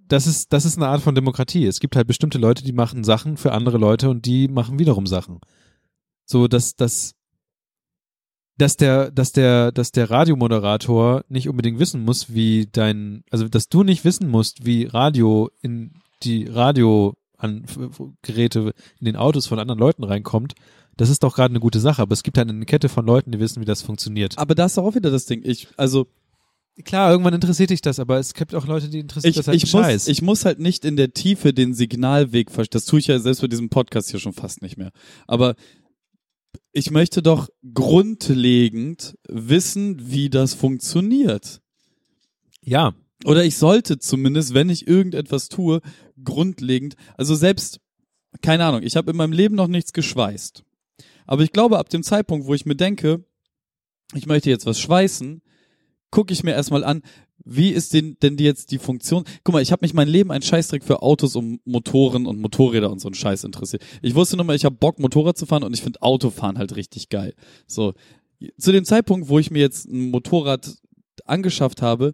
das 0.08 0.28
ist, 0.28 0.54
das 0.54 0.64
ist 0.64 0.78
eine 0.78 0.88
Art 0.88 1.02
von 1.02 1.16
Demokratie. 1.16 1.66
Es 1.66 1.80
gibt 1.80 1.96
halt 1.96 2.08
bestimmte 2.08 2.38
Leute, 2.38 2.64
die 2.64 2.74
machen 2.74 3.04
Sachen 3.04 3.38
für 3.38 3.52
andere 3.52 3.78
Leute 3.78 4.10
und 4.10 4.26
die 4.26 4.48
machen 4.48 4.80
wiederum 4.80 5.08
Sachen. 5.08 5.40
So, 6.26 6.48
dass, 6.48 6.76
dass, 6.76 7.16
dass 8.58 8.78
der, 8.78 9.12
dass 9.12 9.32
der, 9.32 9.72
dass 9.72 9.92
der 9.92 10.10
Radiomoderator 10.10 11.24
nicht 11.28 11.50
unbedingt 11.50 11.80
wissen 11.80 12.04
muss, 12.04 12.34
wie 12.34 12.68
dein, 12.72 13.24
also, 13.30 13.48
dass 13.48 13.70
du 13.70 13.84
nicht 13.84 14.06
wissen 14.06 14.30
musst, 14.30 14.66
wie 14.66 14.86
Radio 14.86 15.50
in 15.62 15.96
die 16.24 16.46
Radio 16.46 17.16
an 17.38 17.66
Geräte 18.22 18.74
in 19.00 19.06
den 19.06 19.18
Autos 19.18 19.48
von 19.48 19.60
anderen 19.60 19.80
Leuten 19.80 20.04
reinkommt. 20.04 20.54
Das 20.96 21.10
ist 21.10 21.24
doch 21.24 21.36
gerade 21.36 21.52
eine 21.52 21.60
gute 21.60 21.82
Sache, 21.82 22.02
aber 22.02 22.14
es 22.14 22.24
gibt 22.24 22.38
halt 22.38 22.50
eine 22.50 22.66
Kette 22.66 22.88
von 22.88 23.06
Leuten, 23.06 23.32
die 23.32 23.40
wissen, 23.40 23.62
wie 23.62 23.66
das 23.66 23.82
funktioniert. 23.82 24.38
Aber 24.38 24.56
da 24.56 24.66
ist 24.66 24.78
doch 24.78 24.86
auch 24.86 24.96
wieder 24.96 25.12
das 25.12 25.26
Ding. 25.26 25.42
Ich, 25.44 25.68
also, 25.76 26.08
Klar, 26.84 27.10
irgendwann 27.10 27.34
interessiert 27.34 27.70
dich 27.70 27.82
das, 27.82 28.00
aber 28.00 28.20
es 28.20 28.34
gibt 28.34 28.54
auch 28.54 28.68
Leute, 28.68 28.90
die 28.90 29.00
interessiert 29.00 29.32
ich, 29.32 29.38
das 29.38 29.48
halt 29.48 29.64
ich, 29.64 29.72
muss, 29.72 29.82
Scheiß. 29.82 30.08
ich 30.10 30.22
muss 30.22 30.44
halt 30.44 30.60
nicht 30.60 30.84
in 30.84 30.98
der 30.98 31.14
Tiefe 31.14 31.54
den 31.54 31.74
Signalweg 31.74 32.52
verstehen. 32.52 32.78
Das 32.78 32.86
tue 32.86 33.00
ich 33.00 33.08
ja 33.08 33.18
selbst 33.18 33.40
bei 33.40 33.48
diesem 33.48 33.70
Podcast 33.70 34.12
hier 34.12 34.20
schon 34.20 34.34
fast 34.34 34.62
nicht 34.62 34.76
mehr. 34.76 34.92
Aber 35.26 35.56
ich 36.72 36.92
möchte 36.92 37.22
doch 37.22 37.50
grundlegend 37.74 39.18
wissen, 39.28 40.12
wie 40.12 40.30
das 40.30 40.54
funktioniert. 40.54 41.62
ja, 42.62 42.94
Oder 43.26 43.44
ich 43.44 43.58
sollte 43.58 43.98
zumindest, 44.00 44.54
wenn 44.54 44.70
ich 44.70 44.88
irgendetwas 44.88 45.50
tue, 45.50 45.82
grundlegend, 46.24 46.96
also 47.18 47.36
selbst, 47.36 47.80
keine 48.42 48.66
Ahnung, 48.66 48.84
ich 48.84 48.96
habe 48.96 49.12
in 49.12 49.18
meinem 49.18 49.34
Leben 49.34 49.56
noch 49.56 49.68
nichts 49.68 49.94
geschweißt. 49.94 50.64
Aber 51.26 51.44
ich 51.44 51.52
glaube, 51.52 51.80
ab 51.80 51.90
dem 51.90 52.04
Zeitpunkt, 52.04 52.46
wo 52.46 52.54
ich 52.54 52.66
mir 52.66 52.76
denke, 52.76 53.24
ich 54.14 54.28
möchte 54.28 54.50
jetzt 54.50 54.66
was 54.66 54.80
schweißen, 54.80 55.42
gucke 56.12 56.34
ich 56.34 56.44
mir 56.44 56.54
erstmal 56.54 56.84
an, 56.84 57.02
wie 57.46 57.70
ist 57.70 57.94
denn, 57.94 58.18
denn 58.22 58.38
die 58.38 58.44
jetzt 58.44 58.72
die 58.72 58.80
Funktion? 58.80 59.24
Guck 59.44 59.54
mal, 59.54 59.62
ich 59.62 59.72
habe 59.72 59.84
mich 59.86 59.94
mein 59.94 60.08
Leben 60.08 60.32
ein 60.32 60.42
Scheißdreck 60.42 60.84
für 60.84 61.02
Autos 61.04 61.36
und 61.36 61.66
Motoren 61.66 62.26
und 62.26 62.40
Motorräder 62.40 62.92
und 62.92 63.00
so 63.00 63.08
einen 63.08 63.16
Scheiß 63.16 63.44
interessiert. 63.44 63.84
Ich 64.02 64.16
wusste 64.16 64.36
nur 64.36 64.46
mal, 64.46 64.56
ich 64.56 64.66
habe 64.66 64.76
Bock, 64.76 65.00
Motorrad 65.00 65.38
zu 65.38 65.46
fahren 65.46 65.64
und 65.64 65.74
ich 65.74 65.82
finde 65.82 66.02
Autofahren 66.02 66.58
halt 66.58 66.76
richtig 66.76 67.10
geil. 67.10 67.34
So, 67.68 67.94
zu 68.58 68.72
dem 68.72 68.84
Zeitpunkt, 68.84 69.30
wo 69.30 69.40
ich 69.40 69.52
mir 69.52 69.60
jetzt 69.60 69.86
ein 69.88 70.10
Motorrad 70.10 70.76
angeschafft 71.26 71.82
habe, 71.82 72.14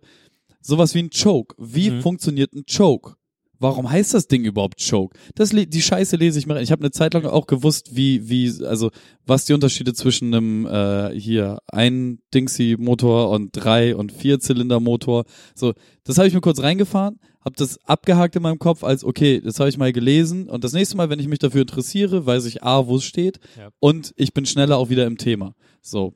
sowas 0.61 0.93
wie 0.93 0.99
ein 0.99 1.09
Choke. 1.09 1.55
Wie 1.57 1.89
Mhm. 1.91 2.01
funktioniert 2.01 2.53
ein 2.53 2.65
Choke? 2.65 3.15
Warum 3.61 3.89
heißt 3.89 4.13
das 4.15 4.27
Ding 4.27 4.43
überhaupt 4.43 4.81
Choke? 4.89 5.15
Das 5.35 5.51
die 5.51 5.81
Scheiße 5.81 6.15
lese 6.15 6.39
ich 6.39 6.49
rein. 6.49 6.63
Ich 6.63 6.71
habe 6.71 6.81
eine 6.81 6.91
Zeit 6.91 7.13
lang 7.13 7.25
auch 7.25 7.45
gewusst, 7.45 7.95
wie 7.95 8.27
wie 8.27 8.65
also 8.65 8.89
was 9.25 9.45
die 9.45 9.53
Unterschiede 9.53 9.93
zwischen 9.93 10.33
einem 10.33 10.65
äh, 10.65 11.17
hier 11.17 11.59
ein 11.67 12.19
Dingsy 12.33 12.75
Motor 12.79 13.29
und 13.29 13.51
drei 13.51 13.95
und 13.95 14.11
vier 14.11 14.39
Zylinder 14.39 14.79
Motor. 14.79 15.25
So, 15.53 15.73
das 16.03 16.17
habe 16.17 16.27
ich 16.27 16.33
mir 16.33 16.41
kurz 16.41 16.59
reingefahren, 16.61 17.19
habe 17.45 17.55
das 17.55 17.77
abgehakt 17.85 18.35
in 18.35 18.41
meinem 18.41 18.59
Kopf 18.59 18.83
als 18.83 19.03
okay, 19.03 19.39
das 19.39 19.59
habe 19.59 19.69
ich 19.69 19.77
mal 19.77 19.93
gelesen 19.93 20.49
und 20.49 20.63
das 20.63 20.73
nächste 20.73 20.97
Mal, 20.97 21.09
wenn 21.11 21.19
ich 21.19 21.27
mich 21.27 21.39
dafür 21.39 21.61
interessiere, 21.61 22.25
weiß 22.25 22.45
ich 22.45 22.63
a, 22.63 22.87
wo 22.87 22.95
es 22.95 23.03
steht 23.03 23.39
Ja. 23.57 23.69
und 23.79 24.11
ich 24.17 24.33
bin 24.33 24.45
schneller 24.47 24.77
auch 24.77 24.89
wieder 24.89 25.05
im 25.05 25.17
Thema. 25.19 25.53
So, 25.83 26.13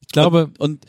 ich 0.00 0.08
glaube, 0.08 0.46
und, 0.58 0.60
und 0.60 0.84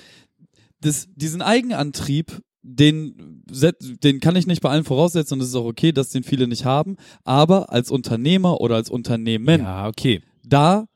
das, 0.82 1.08
diesen 1.16 1.42
Eigenantrieb, 1.42 2.42
den, 2.64 3.44
den 3.46 4.20
kann 4.22 4.38
ich 4.38 4.48
nicht 4.48 4.62
bei 4.62 4.70
allen 4.70 4.86
voraussetzen 4.86 5.36
und 5.36 5.42
es 5.42 5.50
ist 5.50 5.56
auch 5.56 5.66
okay, 5.66 5.92
dass 5.92 6.10
den 6.10 6.24
viele 6.24 6.48
nicht 6.48 6.66
haben. 6.66 6.96
Aber 7.24 7.72
als 7.72 7.92
Unternehmer 7.92 8.62
oder 8.62 8.76
als 8.76 8.90
Unternehmen, 8.90 9.62
ja, 9.62 9.88
okay. 9.88 10.22
da 10.44 10.88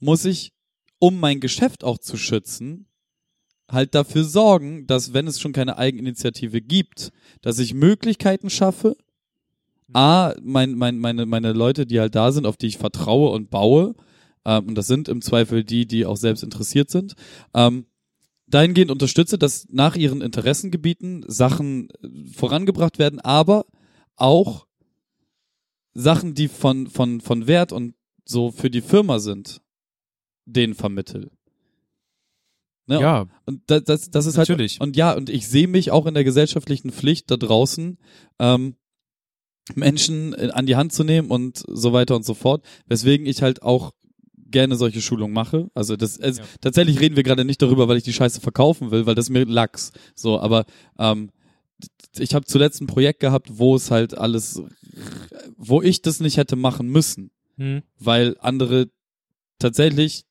muss 0.00 0.24
ich, 0.24 0.52
um 0.98 1.20
mein 1.20 1.40
Geschäft 1.40 1.84
auch 1.84 1.98
zu 1.98 2.16
schützen, 2.16 2.86
halt 3.70 3.94
dafür 3.94 4.24
sorgen, 4.24 4.86
dass 4.86 5.14
wenn 5.14 5.26
es 5.26 5.40
schon 5.40 5.52
keine 5.52 5.78
Eigeninitiative 5.78 6.60
gibt, 6.60 7.12
dass 7.40 7.58
ich 7.58 7.72
Möglichkeiten 7.72 8.50
schaffe, 8.50 8.96
A, 9.94 10.34
mein, 10.42 10.74
mein, 10.74 10.98
meine, 10.98 11.26
meine 11.26 11.52
Leute, 11.52 11.86
die 11.86 12.00
halt 12.00 12.14
da 12.14 12.32
sind, 12.32 12.46
auf 12.46 12.56
die 12.56 12.66
ich 12.66 12.78
vertraue 12.78 13.30
und 13.30 13.50
baue, 13.50 13.94
ähm, 14.44 14.68
und 14.68 14.74
das 14.74 14.86
sind 14.86 15.08
im 15.08 15.22
Zweifel 15.22 15.64
die, 15.64 15.86
die 15.86 16.06
auch 16.06 16.16
selbst 16.16 16.42
interessiert 16.42 16.90
sind, 16.90 17.14
ähm, 17.54 17.86
dahingehend 18.52 18.90
unterstütze, 18.90 19.38
dass 19.38 19.66
nach 19.70 19.96
ihren 19.96 20.20
Interessengebieten 20.20 21.24
Sachen 21.26 21.88
äh, 21.90 22.30
vorangebracht 22.30 22.98
werden, 22.98 23.18
aber 23.20 23.66
auch 24.16 24.66
Sachen, 25.94 26.34
die 26.34 26.48
von, 26.48 26.86
von, 26.86 27.20
von 27.20 27.46
Wert 27.46 27.72
und 27.72 27.94
so 28.24 28.50
für 28.50 28.70
die 28.70 28.80
Firma 28.80 29.18
sind, 29.18 29.60
denen 30.44 30.74
vermittel. 30.74 31.30
Ne? 32.86 33.00
Ja, 33.00 33.26
Und 33.46 33.62
das, 33.66 33.84
das, 33.84 34.10
das 34.10 34.26
ist 34.26 34.36
Natürlich. 34.36 34.74
halt. 34.74 34.80
Und 34.82 34.96
ja, 34.96 35.12
und 35.12 35.30
ich 35.30 35.48
sehe 35.48 35.68
mich 35.68 35.90
auch 35.90 36.06
in 36.06 36.14
der 36.14 36.24
gesellschaftlichen 36.24 36.90
Pflicht 36.90 37.30
da 37.30 37.36
draußen, 37.36 37.98
ähm, 38.38 38.76
Menschen 39.74 40.34
äh, 40.34 40.50
an 40.52 40.66
die 40.66 40.76
Hand 40.76 40.92
zu 40.92 41.04
nehmen 41.04 41.30
und 41.30 41.62
so 41.68 41.92
weiter 41.92 42.16
und 42.16 42.24
so 42.24 42.34
fort. 42.34 42.64
Weswegen 42.86 43.26
ich 43.26 43.42
halt 43.42 43.62
auch 43.62 43.92
gerne 44.52 44.76
solche 44.76 45.02
Schulungen 45.02 45.34
mache. 45.34 45.68
Also 45.74 45.96
das 45.96 46.16
es, 46.16 46.38
Ja. 46.38 46.44
tatsächlich 46.60 47.00
reden 47.00 47.16
wir 47.16 47.24
gerade 47.24 47.44
nicht 47.44 47.60
darüber, 47.60 47.88
weil 47.88 47.96
ich 47.96 48.04
die 48.04 48.12
Scheiße 48.12 48.40
verkaufen 48.40 48.92
will, 48.92 49.06
weil 49.06 49.16
das 49.16 49.30
mir 49.30 49.44
Lachs. 49.44 49.90
So, 50.14 50.38
aber 50.40 50.64
ähm, 50.98 51.30
ich 52.16 52.34
habe 52.34 52.44
zuletzt 52.44 52.80
ein 52.80 52.86
Projekt 52.86 53.18
gehabt, 53.18 53.58
wo 53.58 53.74
es 53.74 53.90
halt 53.90 54.16
alles, 54.16 54.62
wo 55.56 55.82
ich 55.82 56.02
das 56.02 56.20
nicht 56.20 56.36
hätte 56.36 56.54
machen 56.54 56.86
müssen 56.88 57.32
hm. 57.56 57.82
weil 57.98 58.36
andere 58.40 58.90
tatsächlich 59.58 60.24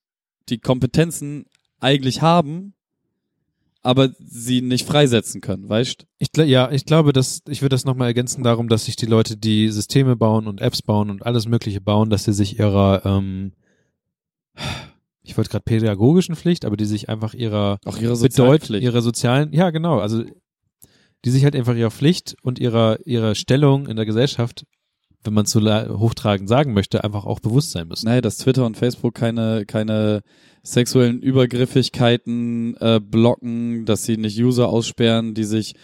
die 0.49 0.59
Kompetenzen 0.59 1.45
eigentlich 1.79 2.21
haben, 2.21 2.73
aber 3.83 4.09
sie 4.19 4.61
nicht 4.61 4.85
freisetzen 4.85 5.41
können, 5.41 5.67
weißt? 5.67 6.05
Ich, 6.19 6.29
ja, 6.35 6.71
ich 6.71 6.85
glaube, 6.85 7.13
dass 7.13 7.41
ich 7.47 7.61
würde 7.61 7.73
das 7.73 7.85
nochmal 7.85 8.07
ergänzen 8.07 8.43
darum, 8.43 8.67
dass 8.67 8.85
sich 8.85 8.95
die 8.95 9.05
Leute, 9.07 9.37
die 9.37 9.69
Systeme 9.69 10.15
bauen 10.15 10.47
und 10.47 10.61
Apps 10.61 10.81
bauen 10.81 11.09
und 11.09 11.25
alles 11.25 11.47
Mögliche 11.47 11.81
bauen, 11.81 12.09
dass 12.09 12.25
sie 12.25 12.33
sich 12.33 12.59
ihrer, 12.59 13.03
ähm, 13.05 13.53
ich 15.23 15.37
wollte 15.37 15.49
gerade 15.49 15.63
pädagogischen 15.63 16.35
Pflicht, 16.35 16.65
aber 16.65 16.77
die 16.77 16.85
sich 16.85 17.09
einfach 17.09 17.33
ihrer 17.33 17.77
Auch 17.85 17.97
ihre 17.97 18.15
Sozialpflicht. 18.15 18.83
ihre 18.83 19.01
sozialen, 19.01 19.53
ja 19.53 19.69
genau, 19.69 19.99
also 19.99 20.23
die 21.23 21.29
sich 21.29 21.43
halt 21.43 21.55
einfach 21.55 21.75
ihrer 21.75 21.91
Pflicht 21.91 22.35
und 22.41 22.59
ihrer 22.59 23.05
ihrer 23.05 23.35
Stellung 23.35 23.87
in 23.87 23.95
der 23.95 24.05
Gesellschaft, 24.05 24.65
wenn 25.23 25.33
man 25.33 25.45
es 25.45 25.51
so 25.51 25.61
hochtragend 25.61 26.49
sagen 26.49 26.73
möchte, 26.73 27.03
einfach 27.03 27.25
auch 27.25 27.39
bewusst 27.39 27.71
sein 27.71 27.87
müssen. 27.87 28.07
Naja, 28.07 28.21
dass 28.21 28.37
Twitter 28.37 28.65
und 28.65 28.77
Facebook 28.77 29.13
keine, 29.13 29.65
keine 29.65 30.21
sexuellen 30.63 31.21
Übergriffigkeiten 31.21 32.75
äh, 32.77 32.99
blocken, 32.99 33.85
dass 33.85 34.05
sie 34.05 34.17
nicht 34.17 34.39
User 34.39 34.69
aussperren, 34.69 35.33
die 35.33 35.43
sich 35.43 35.75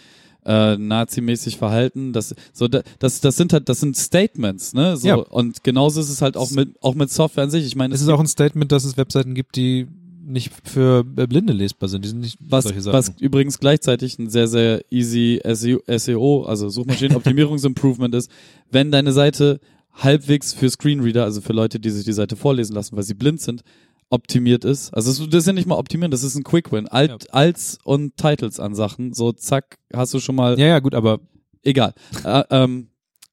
äh, 0.48 0.76
nazimäßig 0.78 1.58
verhalten. 1.58 2.12
Das, 2.12 2.34
so, 2.52 2.66
da- 2.68 2.82
das, 2.98 3.20
das 3.20 3.36
sind 3.36 3.52
halt, 3.52 3.68
das 3.68 3.80
sind 3.80 3.96
Statements, 3.96 4.72
ne? 4.72 4.96
So, 4.96 5.06
Ja. 5.06 5.14
Und 5.16 5.62
genauso 5.62 6.00
ist 6.00 6.08
es 6.08 6.22
halt 6.22 6.36
auch 6.36 6.50
mit, 6.50 6.70
auch 6.82 6.94
mit 6.94 7.10
Software 7.10 7.44
an 7.44 7.50
sich. 7.50 7.66
Ich 7.66 7.76
meine, 7.76 7.94
Es 7.94 8.00
ist 8.00 8.08
auch 8.08 8.18
ein 8.20 8.26
Statement, 8.26 8.72
dass 8.72 8.84
es 8.84 8.96
Webseiten 8.96 9.34
gibt, 9.34 9.54
die 9.56 9.86
nicht 10.26 10.52
für 10.64 11.04
äh, 11.16 11.26
Blinde 11.26 11.52
lesbar 11.52 11.88
sind. 11.88 12.04
Die 12.04 12.08
sind 12.08 12.20
nicht 12.20 12.38
Was, 12.40 12.64
solche 12.64 12.80
Sachen. 12.82 12.92
was 12.98 13.12
übrigens 13.20 13.58
gleichzeitig 13.60 14.18
ein 14.18 14.28
sehr, 14.28 14.46
sehr 14.48 14.82
easy 14.90 15.40
SEO, 15.54 15.80
SEO 15.96 16.42
also 16.44 16.68
Suchmaschinenoptimierungsimprovement 16.68 18.14
ist, 18.14 18.30
wenn 18.70 18.90
deine 18.90 19.12
Seite 19.12 19.60
halbwegs 19.94 20.52
für 20.52 20.70
Screenreader, 20.70 21.24
also 21.24 21.40
für 21.40 21.52
Leute, 21.52 21.80
die 21.80 21.90
sich 21.90 22.04
die 22.04 22.12
Seite 22.12 22.36
vorlesen 22.36 22.74
lassen, 22.74 22.96
weil 22.96 23.02
sie 23.02 23.14
blind 23.14 23.40
sind, 23.40 23.62
optimiert 24.10 24.64
ist. 24.64 24.92
Also 24.94 25.26
das 25.26 25.42
ist 25.42 25.46
ja 25.46 25.52
nicht 25.52 25.66
mal 25.66 25.76
optimieren, 25.76 26.10
das 26.10 26.22
ist 26.22 26.34
ein 26.34 26.44
Quick 26.44 26.72
Win. 26.72 26.88
Alt, 26.88 27.10
Ja. 27.10 27.32
Alts 27.32 27.78
und 27.84 28.16
Titles 28.16 28.58
an 28.60 28.74
Sachen, 28.74 29.12
so 29.12 29.32
zack, 29.32 29.78
hast 29.92 30.14
du 30.14 30.20
schon 30.20 30.34
mal, 30.34 30.58
ja, 30.58 30.66
ja, 30.66 30.78
gut, 30.78 30.94
aber 30.94 31.20
egal. 31.62 31.92
äh, 32.24 32.42
ähm, 32.50 32.88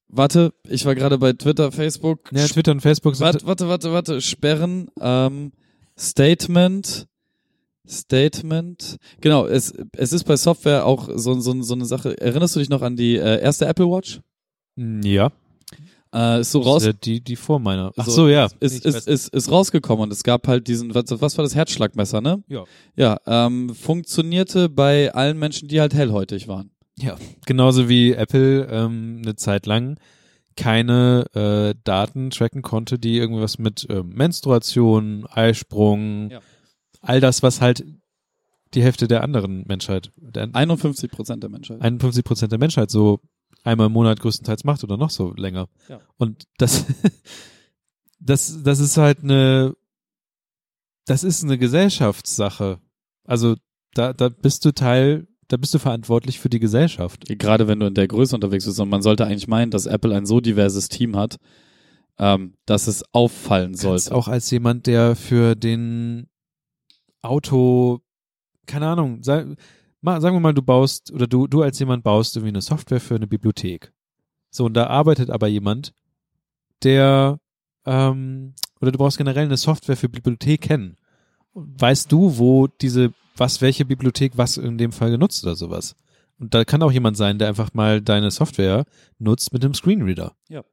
warte, 0.08 0.52
ich 0.68 0.84
war 0.84 0.94
gerade 0.94 1.18
bei 1.18 1.32
Twitter, 1.32 1.72
Facebook. 1.72 2.30
ja, 2.32 2.46
Twitter 2.46 2.72
und 2.72 2.80
Facebook 2.80 3.16
sind 3.16 3.24
Warte, 3.24 3.46
warte, 3.46 3.68
warte, 3.68 3.92
warte. 3.92 4.20
Sperren, 4.20 4.88
ähm, 5.00 5.52
Statement, 5.98 7.06
Statement. 7.88 8.96
Genau, 9.20 9.46
es, 9.46 9.72
es 9.92 10.12
ist 10.12 10.24
bei 10.24 10.36
Software 10.36 10.84
auch 10.86 11.08
so, 11.14 11.38
so, 11.40 11.62
so 11.62 11.74
eine 11.74 11.86
Sache. 11.86 12.20
Erinnerst 12.20 12.54
du 12.56 12.60
dich 12.60 12.68
noch 12.68 12.82
an 12.82 12.96
die 12.96 13.16
äh, 13.16 13.40
erste 13.40 13.66
Apple 13.66 13.86
Watch? 13.86 14.20
ja, 14.78 15.32
Äh, 16.16 16.40
ist 16.40 16.52
so 16.52 16.60
raus, 16.60 16.82
ist, 16.84 16.88
äh, 16.88 16.94
die 17.04 17.20
die 17.20 17.36
vor 17.36 17.58
meiner. 17.60 17.92
Ach 17.96 18.06
So, 18.06 18.10
so, 18.12 18.28
ja. 18.28 18.48
ist, 18.60 18.84
ist, 18.86 19.06
ist, 19.06 19.28
ist 19.28 19.50
rausgekommen 19.50 20.04
und 20.04 20.12
es 20.12 20.22
gab 20.24 20.48
halt 20.48 20.66
diesen, 20.66 20.94
was, 20.94 21.04
was 21.08 21.36
war 21.36 21.42
das 21.44 21.54
Herzschlagmesser, 21.54 22.20
ne? 22.22 22.42
Ja. 22.48 22.64
Ja, 22.96 23.18
ähm, 23.26 23.74
funktionierte 23.74 24.68
bei 24.68 25.12
allen 25.12 25.38
Menschen, 25.38 25.68
die 25.68 25.80
halt 25.80 25.92
hellhäutig 25.94 26.48
waren. 26.48 26.70
Ja, 26.98 27.16
genauso 27.44 27.88
wie 27.90 28.12
Apple 28.14 28.66
ähm, 28.70 29.20
eine 29.22 29.36
Zeit 29.36 29.66
lang 29.66 29.98
keine 30.56 31.26
äh, 31.34 31.74
Daten 31.84 32.30
tracken 32.30 32.62
konnte, 32.62 32.98
die 32.98 33.18
irgendwas 33.18 33.58
mit 33.58 33.86
ähm, 33.90 34.08
Menstruation, 34.08 35.26
Eisprung, 35.30 36.30
Ja. 36.30 36.40
all 37.02 37.20
das, 37.20 37.42
was 37.42 37.60
halt 37.60 37.84
die 38.72 38.82
Hälfte 38.82 39.06
der 39.06 39.22
anderen 39.22 39.64
Menschheit, 39.66 40.10
der 40.16 40.48
51 40.54 41.10
Prozent 41.10 41.42
der 41.42 41.50
Menschheit. 41.50 41.80
51 41.82 42.24
Prozent 42.24 42.52
der 42.52 42.58
Menschheit 42.58 42.90
so 42.90 43.20
einmal 43.66 43.88
im 43.88 43.92
Monat 43.92 44.20
größtenteils 44.20 44.64
macht 44.64 44.84
oder 44.84 44.96
noch 44.96 45.10
so 45.10 45.34
länger. 45.34 45.68
Ja. 45.88 46.00
Und 46.16 46.44
das, 46.58 46.86
das, 48.20 48.62
das 48.62 48.78
ist 48.78 48.96
halt 48.96 49.22
eine, 49.22 49.74
das 51.04 51.24
ist 51.24 51.42
eine 51.42 51.58
Gesellschaftssache. 51.58 52.80
Also 53.24 53.56
da, 53.94 54.12
da 54.12 54.28
bist 54.28 54.64
du 54.64 54.72
Teil, 54.72 55.26
da 55.48 55.56
bist 55.56 55.74
du 55.74 55.78
verantwortlich 55.78 56.38
für 56.38 56.48
die 56.48 56.60
Gesellschaft. 56.60 57.24
Gerade 57.26 57.66
wenn 57.66 57.80
du 57.80 57.86
in 57.86 57.94
der 57.94 58.08
Größe 58.08 58.34
unterwegs 58.34 58.66
bist 58.66 58.78
und 58.78 58.88
man 58.88 59.02
sollte 59.02 59.26
eigentlich 59.26 59.48
meinen, 59.48 59.70
dass 59.70 59.86
Apple 59.86 60.14
ein 60.14 60.26
so 60.26 60.40
diverses 60.40 60.88
Team 60.88 61.16
hat, 61.16 61.36
ähm, 62.18 62.54
dass 62.66 62.86
es 62.86 63.02
auffallen 63.12 63.72
kannst 63.72 63.82
sollte. 63.82 64.14
auch 64.14 64.28
als 64.28 64.50
jemand, 64.50 64.86
der 64.86 65.16
für 65.16 65.54
den 65.54 66.28
Auto, 67.20 68.00
keine 68.66 68.86
Ahnung, 68.86 69.22
sag, 69.22 69.46
mal, 70.00 70.20
sagen 70.20 70.36
wir 70.36 70.40
mal, 70.40 70.54
du 70.54 70.62
baust 70.62 71.12
oder 71.12 71.26
du, 71.26 71.46
du 71.46 71.62
als 71.62 71.78
jemand 71.78 72.04
baust 72.04 72.36
irgendwie 72.36 72.50
eine 72.50 72.60
Software 72.60 73.00
für 73.00 73.16
eine 73.16 73.26
Bibliothek. 73.26 73.92
So, 74.50 74.64
und 74.64 74.74
da 74.74 74.86
arbeitet 74.86 75.30
aber 75.30 75.48
jemand, 75.48 75.92
der, 76.82 77.38
ähm, 77.84 78.54
oder 78.80 78.92
du 78.92 78.98
brauchst 78.98 79.18
generell 79.18 79.44
eine 79.44 79.56
Software 79.56 79.96
für 79.96 80.08
Bibliotheken. 80.08 80.96
Weißt 81.54 82.12
du, 82.12 82.38
wo 82.38 82.66
diese, 82.66 83.12
was, 83.36 83.60
welche 83.60 83.84
Bibliothek 83.84 84.36
was 84.36 84.56
in 84.56 84.78
dem 84.78 84.92
Fall 84.92 85.10
genutzt 85.10 85.44
oder 85.44 85.56
sowas? 85.56 85.96
Und 86.38 86.54
da 86.54 86.64
kann 86.64 86.82
auch 86.82 86.92
jemand 86.92 87.16
sein, 87.16 87.38
der 87.38 87.48
einfach 87.48 87.72
mal 87.72 88.02
deine 88.02 88.30
Software 88.30 88.84
nutzt 89.18 89.52
mit 89.52 89.64
einem 89.64 89.74
Screenreader. 89.74 90.36
Ja. 90.48 90.64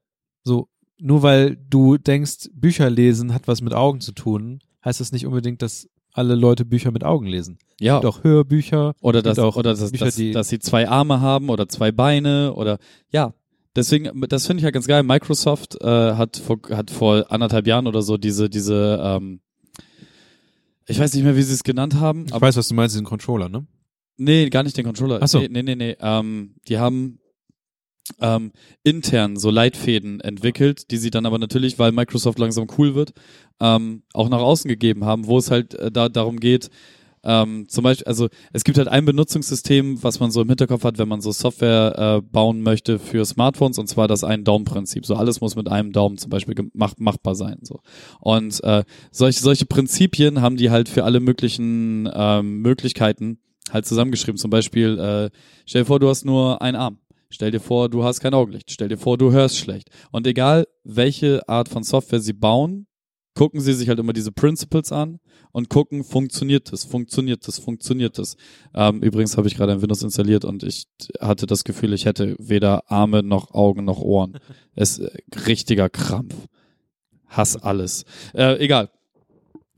So, 0.43 0.67
nur 0.97 1.23
weil 1.23 1.55
du 1.55 1.97
denkst, 1.97 2.49
Bücher 2.53 2.89
lesen 2.89 3.33
hat 3.33 3.47
was 3.47 3.61
mit 3.61 3.73
Augen 3.73 4.01
zu 4.01 4.11
tun, 4.11 4.59
heißt 4.83 4.99
das 4.99 5.11
nicht 5.11 5.25
unbedingt, 5.25 5.61
dass 5.61 5.89
alle 6.13 6.35
Leute 6.35 6.63
Bücher 6.65 6.91
mit 6.91 7.03
Augen 7.03 7.25
lesen. 7.27 7.57
ja, 7.79 7.99
Doch 7.99 8.23
Hörbücher. 8.23 8.93
oder 9.01 9.19
es 9.19 9.23
gibt 9.23 9.37
dass, 9.37 9.43
auch 9.43 9.55
oder 9.57 9.71
dass, 9.75 9.91
Bücher, 9.91 10.05
dass, 10.05 10.15
die- 10.15 10.31
dass 10.31 10.47
sie 10.49 10.59
zwei 10.59 10.87
Arme 10.87 11.19
haben 11.21 11.49
oder 11.49 11.67
zwei 11.67 11.91
Beine 11.91 12.53
oder 12.53 12.77
ja. 13.11 13.33
Deswegen, 13.75 14.21
das 14.29 14.45
finde 14.45 14.59
ich 14.61 14.65
halt 14.65 14.75
ganz 14.75 14.85
geil. 14.85 15.01
Microsoft 15.01 15.81
äh, 15.81 15.87
hat 16.13 16.37
vor, 16.37 16.59
hat 16.69 16.91
vor 16.91 17.25
anderthalb 17.31 17.65
Jahren 17.65 17.87
oder 17.87 18.03
so 18.03 18.17
diese, 18.17 18.47
diese, 18.47 18.99
ähm, 19.03 19.39
ich 20.85 20.99
weiß 20.99 21.13
nicht 21.15 21.23
mehr, 21.23 21.35
wie 21.35 21.41
sie 21.41 21.53
es 21.55 21.63
genannt 21.63 21.95
haben, 21.95 22.25
Ich 22.27 22.39
weiß, 22.41 22.55
was 22.57 22.67
du 22.67 22.75
meinst, 22.75 22.93
diesen 22.95 23.05
Controller, 23.05 23.49
ne? 23.49 23.65
Nee, 24.17 24.49
gar 24.49 24.61
nicht 24.61 24.77
den 24.77 24.85
Controller. 24.85 25.17
Ach 25.21 25.27
so. 25.27 25.39
Nee, 25.39 25.47
nee, 25.49 25.63
nee, 25.63 25.75
nee. 25.75 25.97
Ähm, 25.99 26.53
die 26.67 26.77
haben 26.77 27.19
ähm, 28.19 28.51
intern 28.83 29.37
so 29.37 29.49
Leitfäden 29.49 30.19
entwickelt, 30.19 30.91
die 30.91 30.97
sie 30.97 31.11
dann 31.11 31.25
aber 31.25 31.37
natürlich, 31.37 31.79
weil 31.79 31.91
Microsoft 31.91 32.39
langsam 32.39 32.67
cool 32.77 32.95
wird, 32.95 33.13
ähm, 33.59 34.03
auch 34.13 34.29
nach 34.29 34.41
außen 34.41 34.67
gegeben 34.67 35.05
haben, 35.05 35.27
wo 35.27 35.37
es 35.37 35.51
halt 35.51 35.73
äh, 35.75 35.91
da 35.91 36.09
darum 36.09 36.39
geht, 36.39 36.69
ähm, 37.25 37.67
zum 37.69 37.83
Beispiel, 37.85 38.05
also 38.05 38.27
es 38.51 38.63
gibt 38.63 38.77
halt 38.77 38.89
ein 38.89 39.05
Benutzungssystem, 39.05 40.03
was 40.03 40.19
man 40.19 40.29
so 40.31 40.41
im 40.41 40.49
Hinterkopf 40.49 40.83
hat, 40.83 40.97
wenn 40.97 41.07
man 41.07 41.21
so 41.21 41.31
Software 41.31 42.17
äh, 42.17 42.21
bauen 42.21 42.61
möchte 42.61 42.99
für 42.99 43.23
Smartphones, 43.23 43.77
und 43.77 43.87
zwar 43.87 44.07
das 44.07 44.23
Ein-Daumen-Prinzip. 44.23 45.05
So 45.05 45.15
alles 45.15 45.39
muss 45.39 45.55
mit 45.55 45.69
einem 45.69 45.93
Daumen 45.93 46.17
zum 46.17 46.29
Beispiel 46.29 46.55
gemacht, 46.55 46.99
machbar 46.99 47.35
sein. 47.35 47.59
So. 47.61 47.79
Und 48.19 48.61
äh, 48.63 48.83
solche, 49.11 49.39
solche 49.39 49.65
Prinzipien 49.65 50.41
haben 50.41 50.57
die 50.57 50.69
halt 50.69 50.89
für 50.89 51.05
alle 51.05 51.21
möglichen 51.21 52.09
ähm, 52.13 52.61
Möglichkeiten 52.61 53.39
halt 53.71 53.85
zusammengeschrieben. 53.85 54.37
Zum 54.37 54.51
Beispiel, 54.51 54.99
äh, 54.99 55.29
stell 55.65 55.83
dir 55.83 55.85
vor, 55.85 55.99
du 55.99 56.09
hast 56.09 56.25
nur 56.25 56.61
einen 56.61 56.75
Arm. 56.75 56.97
Stell 57.33 57.49
dir 57.49 57.59
vor, 57.59 57.89
du 57.89 58.03
hast 58.03 58.19
kein 58.19 58.35
Augenlicht. 58.35 58.69
Stell 58.69 58.89
dir 58.89 58.97
vor, 58.97 59.17
du 59.17 59.31
hörst 59.31 59.57
schlecht. 59.57 59.89
Und 60.11 60.27
egal, 60.27 60.67
welche 60.83 61.49
Art 61.49 61.67
von 61.67 61.81
Software 61.81 62.19
sie 62.19 62.33
bauen, 62.33 62.85
gucken 63.33 63.59
sie 63.59 63.73
sich 63.73 63.89
halt 63.89 63.97
immer 63.97 64.13
diese 64.13 64.31
Principles 64.31 64.91
an 64.91 65.19
und 65.51 65.67
gucken, 65.67 66.03
funktioniert 66.03 66.71
das, 66.71 66.83
funktioniert 66.85 67.47
das, 67.47 67.57
funktioniert 67.57 68.19
das. 68.19 68.35
Ähm, 68.75 69.01
übrigens 69.01 69.35
habe 69.35 69.47
ich 69.47 69.55
gerade 69.55 69.71
ein 69.71 69.81
Windows 69.81 70.03
installiert 70.03 70.45
und 70.45 70.61
ich 70.61 70.85
hatte 71.19 71.47
das 71.47 71.63
Gefühl, 71.63 71.93
ich 71.93 72.05
hätte 72.05 72.35
weder 72.37 72.91
Arme 72.91 73.23
noch 73.23 73.51
Augen 73.55 73.83
noch 73.83 73.99
Ohren. 73.99 74.37
Es 74.75 74.99
äh, 74.99 75.09
richtiger 75.47 75.89
Krampf. 75.89 76.35
Hass 77.29 77.57
alles. 77.57 78.05
Äh, 78.35 78.63
egal. 78.63 78.91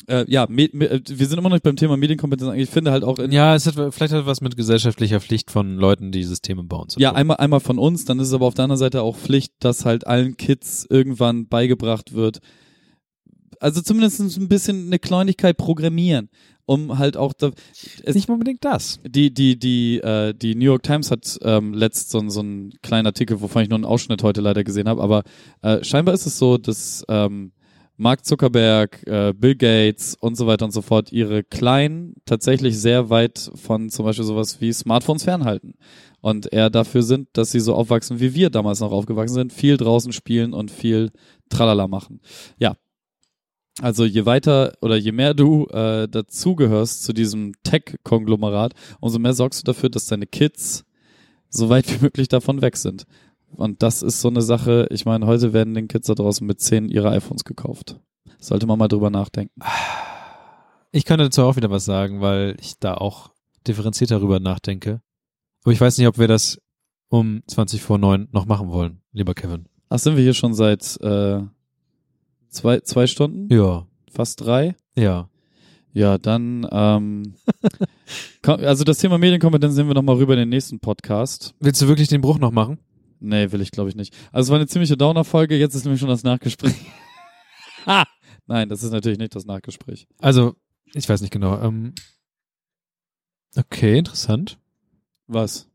Äh, 0.07 0.25
ja, 0.29 0.43
äh, 0.45 0.69
wir 1.07 1.27
sind 1.27 1.37
immer 1.39 1.49
noch 1.49 1.59
beim 1.59 1.75
Thema 1.75 1.97
Medienkompetenz. 1.97 2.53
Ich 2.55 2.69
finde 2.69 2.91
halt 2.91 3.03
auch 3.03 3.17
Ja, 3.29 3.55
es 3.55 3.65
hat 3.65 3.73
vielleicht 3.93 4.13
hat 4.13 4.25
was 4.25 4.41
mit 4.41 4.55
gesellschaftlicher 4.55 5.19
Pflicht 5.19 5.49
von 5.51 5.77
Leuten, 5.77 6.11
die 6.11 6.23
Systeme 6.23 6.63
bauen 6.63 6.89
zu 6.89 6.99
Ja, 6.99 7.09
tun. 7.09 7.17
einmal, 7.17 7.37
einmal 7.37 7.59
von 7.59 7.79
uns, 7.79 8.05
dann 8.05 8.19
ist 8.19 8.27
es 8.27 8.33
aber 8.33 8.45
auf 8.45 8.53
der 8.53 8.63
anderen 8.65 8.79
Seite 8.79 9.01
auch 9.01 9.17
Pflicht, 9.17 9.53
dass 9.59 9.85
halt 9.85 10.05
allen 10.07 10.37
Kids 10.37 10.85
irgendwann 10.89 11.47
beigebracht 11.47 12.13
wird. 12.13 12.39
also 13.59 13.81
zumindest 13.81 14.19
ein 14.37 14.47
bisschen 14.47 14.87
eine 14.87 14.99
Kleinigkeit 14.99 15.57
programmieren, 15.57 16.29
um 16.65 16.97
halt 16.99 17.15
auch 17.17 17.33
da, 17.33 17.51
es, 18.03 18.15
Nicht 18.15 18.29
unbedingt 18.29 18.63
das. 18.65 18.99
die 19.07 19.33
die 19.33 19.57
die 19.57 19.97
äh, 19.99 20.33
die 20.33 20.55
New 20.55 20.65
York 20.65 20.83
Times 20.83 21.09
hat 21.09 21.37
ähm, 21.41 21.73
letzt 21.73 22.09
so, 22.11 22.27
so 22.29 22.41
einen 22.41 22.73
kleinen 22.81 23.05
Artikel, 23.07 23.39
wovon 23.41 23.63
ich 23.63 23.69
nur 23.69 23.77
einen 23.77 23.85
Ausschnitt 23.85 24.23
heute 24.23 24.41
leider 24.41 24.63
gesehen 24.63 24.87
habe, 24.89 25.01
aber 25.01 25.23
äh, 25.61 25.83
scheinbar 25.83 26.13
ist 26.13 26.25
es 26.25 26.37
so, 26.37 26.57
dass 26.57 27.03
ähm, 27.07 27.51
Mark 27.97 28.25
Zuckerberg, 28.25 29.05
äh, 29.07 29.33
Bill 29.33 29.55
Gates 29.55 30.17
und 30.19 30.35
so 30.35 30.47
weiter 30.47 30.65
und 30.65 30.71
so 30.71 30.81
fort 30.81 31.11
ihre 31.11 31.43
Kleinen 31.43 32.15
tatsächlich 32.25 32.77
sehr 32.79 33.09
weit 33.09 33.51
von 33.55 33.89
zum 33.89 34.05
Beispiel 34.05 34.25
sowas 34.25 34.59
wie 34.59 34.73
Smartphones 34.73 35.23
fernhalten. 35.23 35.75
Und 36.19 36.51
eher 36.51 36.69
dafür 36.69 37.03
sind, 37.03 37.29
dass 37.33 37.51
sie 37.51 37.59
so 37.59 37.73
aufwachsen, 37.75 38.19
wie 38.19 38.33
wir 38.33 38.49
damals 38.49 38.79
noch 38.79 38.91
aufgewachsen 38.91 39.35
sind, 39.35 39.53
viel 39.53 39.77
draußen 39.77 40.11
spielen 40.11 40.53
und 40.53 40.71
viel 40.71 41.11
Tralala 41.49 41.87
machen. 41.87 42.19
Ja. 42.57 42.75
Also 43.81 44.05
je 44.05 44.25
weiter 44.25 44.73
oder 44.81 44.95
je 44.95 45.11
mehr 45.11 45.33
du 45.33 45.67
äh, 45.67 46.07
dazugehörst 46.07 47.03
zu 47.03 47.13
diesem 47.13 47.53
Tech-Konglomerat, 47.63 48.73
umso 49.01 49.19
mehr 49.19 49.33
sorgst 49.33 49.61
du 49.61 49.63
dafür, 49.65 49.89
dass 49.89 50.05
deine 50.05 50.27
Kids 50.27 50.85
so 51.49 51.69
weit 51.69 51.89
wie 51.89 52.03
möglich 52.03 52.27
davon 52.27 52.61
weg 52.61 52.77
sind. 52.77 53.05
Und 53.55 53.83
das 53.83 54.01
ist 54.01 54.21
so 54.21 54.27
eine 54.27 54.41
Sache, 54.41 54.87
ich 54.91 55.05
meine, 55.05 55.25
heute 55.25 55.53
werden 55.53 55.73
den 55.73 55.87
Kids 55.87 56.07
da 56.07 56.13
draußen 56.13 56.45
mit 56.45 56.59
10 56.59 56.89
ihre 56.89 57.09
iPhones 57.09 57.43
gekauft. 57.43 57.99
Sollte 58.39 58.67
man 58.67 58.77
mal 58.77 58.87
drüber 58.87 59.09
nachdenken. 59.09 59.61
Ich 60.91 61.05
könnte 61.05 61.25
dazu 61.25 61.43
auch 61.43 61.55
wieder 61.55 61.71
was 61.71 61.85
sagen, 61.85 62.21
weil 62.21 62.55
ich 62.59 62.79
da 62.79 62.93
auch 62.93 63.31
differenziert 63.67 64.11
darüber 64.11 64.39
nachdenke. 64.39 65.01
Aber 65.63 65.73
ich 65.73 65.81
weiß 65.81 65.97
nicht, 65.97 66.07
ob 66.07 66.17
wir 66.17 66.27
das 66.27 66.59
um 67.09 67.41
20 67.47 67.81
vor 67.81 67.97
9 67.97 68.29
noch 68.31 68.45
machen 68.45 68.69
wollen, 68.69 69.01
lieber 69.11 69.33
Kevin. 69.33 69.65
Ach, 69.89 69.99
sind 69.99 70.15
wir 70.15 70.23
hier 70.23 70.33
schon 70.33 70.53
seit 70.53 70.99
äh, 71.01 71.41
zwei, 72.49 72.79
zwei 72.81 73.07
Stunden? 73.07 73.53
Ja. 73.53 73.87
Fast 74.11 74.41
drei? 74.41 74.75
Ja. 74.95 75.29
Ja, 75.93 76.17
dann, 76.17 76.67
ähm, 76.71 77.35
also 78.43 78.83
das 78.83 78.97
Thema 78.97 79.17
Medienkompetenz 79.17 79.75
sehen 79.75 79.87
wir 79.87 79.93
nochmal 79.93 80.17
rüber 80.17 80.33
in 80.33 80.39
den 80.39 80.49
nächsten 80.49 80.79
Podcast. 80.79 81.55
Willst 81.59 81.81
du 81.81 81.87
wirklich 81.87 82.09
den 82.09 82.21
Bruch 82.21 82.37
noch 82.37 82.51
machen? 82.51 82.79
Nee, 83.25 83.51
will 83.51 83.61
ich 83.61 83.71
glaube 83.71 83.89
ich 83.89 83.95
nicht. 83.95 84.13
Also 84.31 84.47
es 84.47 84.49
war 84.51 84.57
eine 84.57 84.67
ziemliche 84.67 84.97
Downer-Folge, 84.97 85.57
jetzt 85.57 85.75
ist 85.75 85.83
nämlich 85.85 85.99
schon 85.99 86.09
das 86.09 86.23
Nachgespräch. 86.23 86.75
ha! 87.85 88.05
Nein, 88.47 88.69
das 88.69 88.83
ist 88.83 88.91
natürlich 88.91 89.17
nicht 89.17 89.35
das 89.35 89.45
Nachgespräch. 89.45 90.07
Also, 90.19 90.55
ich 90.93 91.09
weiß 91.09 91.21
nicht 91.21 91.31
genau. 91.33 91.59
Ähm, 91.61 91.93
okay, 93.57 93.97
interessant. 93.97 94.59
Was? 95.27 95.67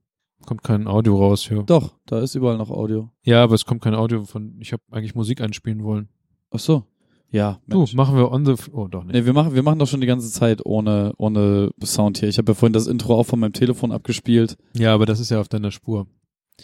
Kommt 0.46 0.62
kein 0.62 0.86
Audio 0.86 1.18
raus 1.18 1.46
hier. 1.46 1.62
Doch, 1.64 1.94
da 2.06 2.20
ist 2.20 2.34
überall 2.34 2.56
noch 2.56 2.70
Audio. 2.70 3.10
Ja, 3.22 3.42
aber 3.42 3.54
es 3.54 3.66
kommt 3.66 3.82
kein 3.82 3.94
Audio 3.94 4.24
von. 4.24 4.56
Ich 4.60 4.72
habe 4.72 4.82
eigentlich 4.90 5.14
Musik 5.14 5.40
einspielen 5.40 5.82
wollen. 5.84 6.08
Ach 6.50 6.58
so. 6.58 6.84
Ja, 7.32 7.60
Du, 7.68 7.78
Mensch. 7.78 7.94
machen 7.94 8.16
wir 8.16 8.30
on 8.32 8.44
the. 8.46 8.54
Oh, 8.72 8.88
doch 8.88 9.04
nicht. 9.04 9.14
Nee, 9.14 9.24
wir 9.26 9.32
machen, 9.32 9.54
wir 9.54 9.62
machen 9.62 9.78
doch 9.78 9.86
schon 9.86 10.00
die 10.00 10.06
ganze 10.06 10.30
Zeit 10.32 10.64
ohne, 10.64 11.12
ohne 11.18 11.70
Sound 11.84 12.18
hier. 12.18 12.28
Ich 12.28 12.38
habe 12.38 12.52
ja 12.52 12.54
vorhin 12.54 12.72
das 12.72 12.86
Intro 12.86 13.14
auch 13.14 13.24
von 13.26 13.38
meinem 13.38 13.52
Telefon 13.52 13.92
abgespielt. 13.92 14.56
Ja, 14.74 14.94
aber 14.94 15.06
das 15.06 15.20
ist 15.20 15.30
ja 15.30 15.40
auf 15.40 15.48
deiner 15.48 15.70
Spur. 15.70 16.06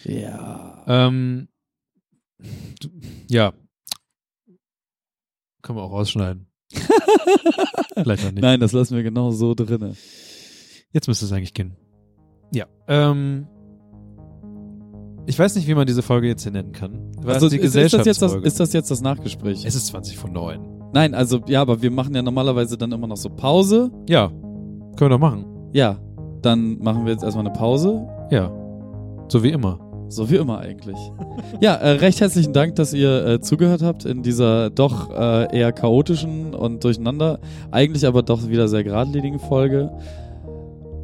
Ja. 0.04 0.84
Ähm, 0.86 1.48
ja. 3.28 3.52
Können 5.62 5.78
wir 5.78 5.82
auch 5.82 5.92
rausschneiden. 5.92 6.46
Vielleicht 7.94 8.26
auch 8.26 8.30
nicht. 8.32 8.42
Nein, 8.42 8.60
das 8.60 8.72
lassen 8.72 8.96
wir 8.96 9.02
genau 9.02 9.30
so 9.30 9.54
drinne. 9.54 9.94
Jetzt 10.92 11.08
müsste 11.08 11.24
es 11.24 11.32
eigentlich 11.32 11.54
gehen. 11.54 11.76
Ja. 12.52 12.66
Ähm, 12.88 13.46
ich 15.26 15.38
weiß 15.38 15.56
nicht, 15.56 15.66
wie 15.66 15.74
man 15.74 15.86
diese 15.86 16.02
Folge 16.02 16.28
jetzt 16.28 16.44
hier 16.44 16.52
nennen 16.52 16.72
kann. 16.72 17.12
Was 17.18 17.34
Also 17.34 17.48
die 17.48 17.58
ist, 17.58 17.74
ist, 17.74 17.92
das 17.94 18.06
jetzt 18.06 18.22
das, 18.22 18.34
ist 18.34 18.60
das 18.60 18.72
jetzt 18.72 18.90
das 18.90 19.00
Nachgespräch? 19.00 19.64
es 19.64 19.74
ist 19.74 19.88
20 19.88 20.16
von 20.16 20.32
9. 20.32 20.90
Nein, 20.92 21.14
also 21.14 21.40
ja, 21.48 21.60
aber 21.60 21.82
wir 21.82 21.90
machen 21.90 22.14
ja 22.14 22.22
normalerweise 22.22 22.78
dann 22.78 22.92
immer 22.92 23.06
noch 23.06 23.16
so 23.16 23.28
Pause. 23.28 23.90
Ja. 24.08 24.28
Können 24.28 24.96
wir 24.98 25.08
doch 25.10 25.18
machen. 25.18 25.44
Ja, 25.72 25.98
dann 26.42 26.78
machen 26.78 27.04
wir 27.04 27.12
jetzt 27.12 27.24
erstmal 27.24 27.44
eine 27.44 27.54
Pause. 27.54 28.06
Ja. 28.30 28.50
So 29.28 29.42
wie 29.42 29.50
immer. 29.50 29.80
So 30.08 30.30
wie 30.30 30.36
immer 30.36 30.58
eigentlich. 30.60 30.96
Ja, 31.60 31.74
äh, 31.74 31.90
recht 31.92 32.20
herzlichen 32.20 32.52
Dank, 32.52 32.76
dass 32.76 32.92
ihr 32.92 33.26
äh, 33.26 33.40
zugehört 33.40 33.82
habt 33.82 34.04
in 34.04 34.22
dieser 34.22 34.70
doch 34.70 35.10
äh, 35.10 35.56
eher 35.56 35.72
chaotischen 35.72 36.54
und 36.54 36.84
durcheinander, 36.84 37.40
eigentlich 37.70 38.06
aber 38.06 38.22
doch 38.22 38.48
wieder 38.48 38.68
sehr 38.68 38.84
geradlinigen 38.84 39.38
Folge. 39.38 39.90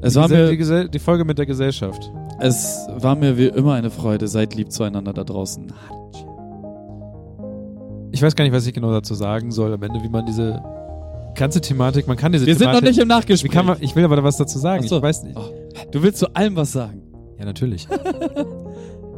Es 0.03 0.15
die, 0.15 0.19
war, 0.19 0.29
die, 0.29 0.35
mir, 0.35 0.57
Gesell 0.57 0.89
die 0.89 0.99
Folge 0.99 1.25
mit 1.25 1.39
der 1.39 1.47
Gesellschaft. 1.47 2.11
es 2.41 2.87
war 2.97 3.15
mir 3.15 3.37
wie 3.39 3.47
immer 3.47 3.75
eine 3.75 3.91
Freude. 3.91 4.29
Seid 4.29 4.55
lieb 4.55 4.71
zueinander 4.71 5.13
da 5.13 5.25
draußen. 5.25 5.73
Ich 8.13 8.23
weiß 8.23 8.37
gar 8.37 8.45
nicht, 8.45 8.53
was 8.53 8.67
ich 8.67 8.75
genau 8.75 8.93
dazu 8.93 9.15
sagen 9.15 9.51
soll 9.51 9.73
am 9.73 9.83
Ende, 9.83 10.03
wie 10.03 10.09
man 10.09 10.27
diese 10.27 10.63
ganze 11.35 11.61
Thematik, 11.61 12.07
man 12.07 12.17
kann 12.17 12.33
diese 12.33 12.47
Wir 12.47 12.55
sind 12.55 12.67
Thematik, 12.67 12.83
noch 12.83 12.89
nicht 12.91 12.99
im 12.99 13.09
Nachgespräch. 13.09 13.65
man, 13.65 13.77
ich 13.81 13.97
will 13.97 14.05
aber 14.05 14.17
da 14.17 14.23
was 14.25 14.37
dazu 14.37 14.59
sagen. 14.59 14.87
So. 14.87 14.97
Ich 14.97 15.03
weiß 15.03 15.23
nicht. 15.25 15.37
Oh, 15.37 15.51
du 15.91 16.03
willst 16.03 16.19
zu 16.19 16.35
allem 16.35 16.57
was 16.57 16.73
sagen. 16.73 17.03
Ja, 17.39 17.47
natürlich. 17.47 17.89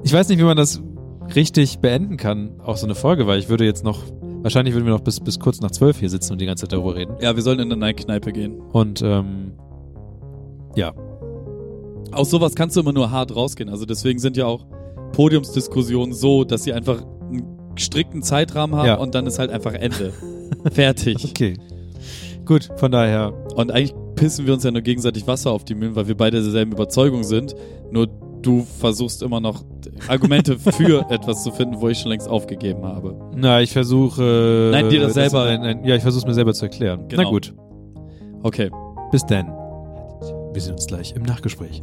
ich 0.04 0.12
weiß 0.12 0.28
nicht, 0.28 0.38
wie 0.38 0.44
man 0.44 0.56
das 0.56 0.80
richtig 1.34 1.78
beenden 1.80 2.16
kann, 2.16 2.60
auch 2.62 2.76
so 2.76 2.86
eine 2.86 2.94
Folge, 2.94 3.26
weil 3.26 3.38
ich 3.38 3.48
würde 3.48 3.64
jetzt 3.64 3.82
noch, 3.84 4.00
wahrscheinlich 4.42 4.74
würden 4.74 4.84
wir 4.86 4.92
noch 4.92 5.00
bis, 5.00 5.18
bis 5.20 5.40
kurz 5.40 5.60
nach 5.60 5.70
zwölf 5.70 5.98
hier 5.98 6.10
sitzen 6.10 6.32
und 6.34 6.40
die 6.40 6.46
ganze 6.46 6.62
Zeit 6.66 6.72
darüber 6.72 6.94
reden. 6.94 7.16
Ja, 7.20 7.34
wir 7.34 7.42
sollen 7.42 7.58
in 7.60 7.72
eine 7.72 7.76
Nike-Kneipe 7.78 8.32
gehen. 8.32 8.60
Und 8.72 9.00
ähm, 9.02 9.52
ja, 10.76 10.92
Aus 12.12 12.30
sowas 12.30 12.54
kannst 12.54 12.76
du 12.76 12.80
immer 12.80 12.92
nur 12.92 13.10
hart 13.10 13.34
rausgehen. 13.34 13.68
Also 13.70 13.86
deswegen 13.86 14.18
sind 14.18 14.36
ja 14.36 14.46
auch 14.46 14.66
Podiumsdiskussionen 15.12 16.12
so, 16.14 16.44
dass 16.44 16.64
sie 16.64 16.72
einfach 16.72 17.02
einen 17.22 17.44
strikten 17.76 18.22
Zeitrahmen 18.22 18.76
haben 18.76 18.86
Ja. 18.86 18.94
und 18.96 19.14
dann 19.14 19.26
ist 19.26 19.38
halt 19.38 19.50
einfach 19.50 19.72
Ende. 19.72 20.12
Fertig. 20.72 21.24
okay. 21.30 21.54
Gut, 22.44 22.68
von 22.76 22.92
daher, 22.92 23.32
Und 23.56 23.72
eigentlich 23.72 23.94
pissen 24.16 24.46
wir 24.46 24.52
uns 24.52 24.64
ja 24.64 24.70
nur 24.70 24.82
gegenseitig 24.82 25.26
Wasser 25.26 25.50
auf 25.50 25.64
die 25.64 25.74
Mühlen, 25.74 25.96
weil 25.96 26.06
wir 26.06 26.16
beide 26.16 26.42
derselben 26.42 26.72
Überzeugung 26.72 27.24
sind. 27.24 27.54
Nur 27.90 28.08
du 28.44 28.62
versuchst 28.78 29.22
immer 29.22 29.40
noch 29.40 29.64
Argumente 30.08 30.58
für 30.58 31.04
etwas 31.10 31.42
zu 31.42 31.50
finden, 31.50 31.80
wo 31.80 31.88
ich 31.88 31.98
schon 31.98 32.10
längst 32.10 32.28
aufgegeben 32.28 32.84
habe. 32.84 33.16
na, 33.36 33.60
ich 33.60 33.72
versuche. 33.72 34.68
Nein, 34.72 34.88
dir 34.88 35.00
das 35.00 35.14
selber- 35.14 35.44
Nein, 35.46 35.60
nein, 35.60 35.84
ja, 35.84 35.96
ich 35.96 36.02
versuche 36.02 36.20
es 36.22 36.26
mir 36.26 36.34
selber 36.34 36.54
zu 36.54 36.64
erklären. 36.66 37.08
Genau. 37.08 37.22
Na 37.22 37.28
gut, 37.28 37.54
Okay. 38.42 38.70
bis 39.10 39.24
dann. 39.26 39.46
Wir 40.52 40.60
sehen 40.62 40.74
uns 40.74 40.86
gleich 40.86 41.12
im 41.16 41.22
Nachgespräch. 41.24 41.82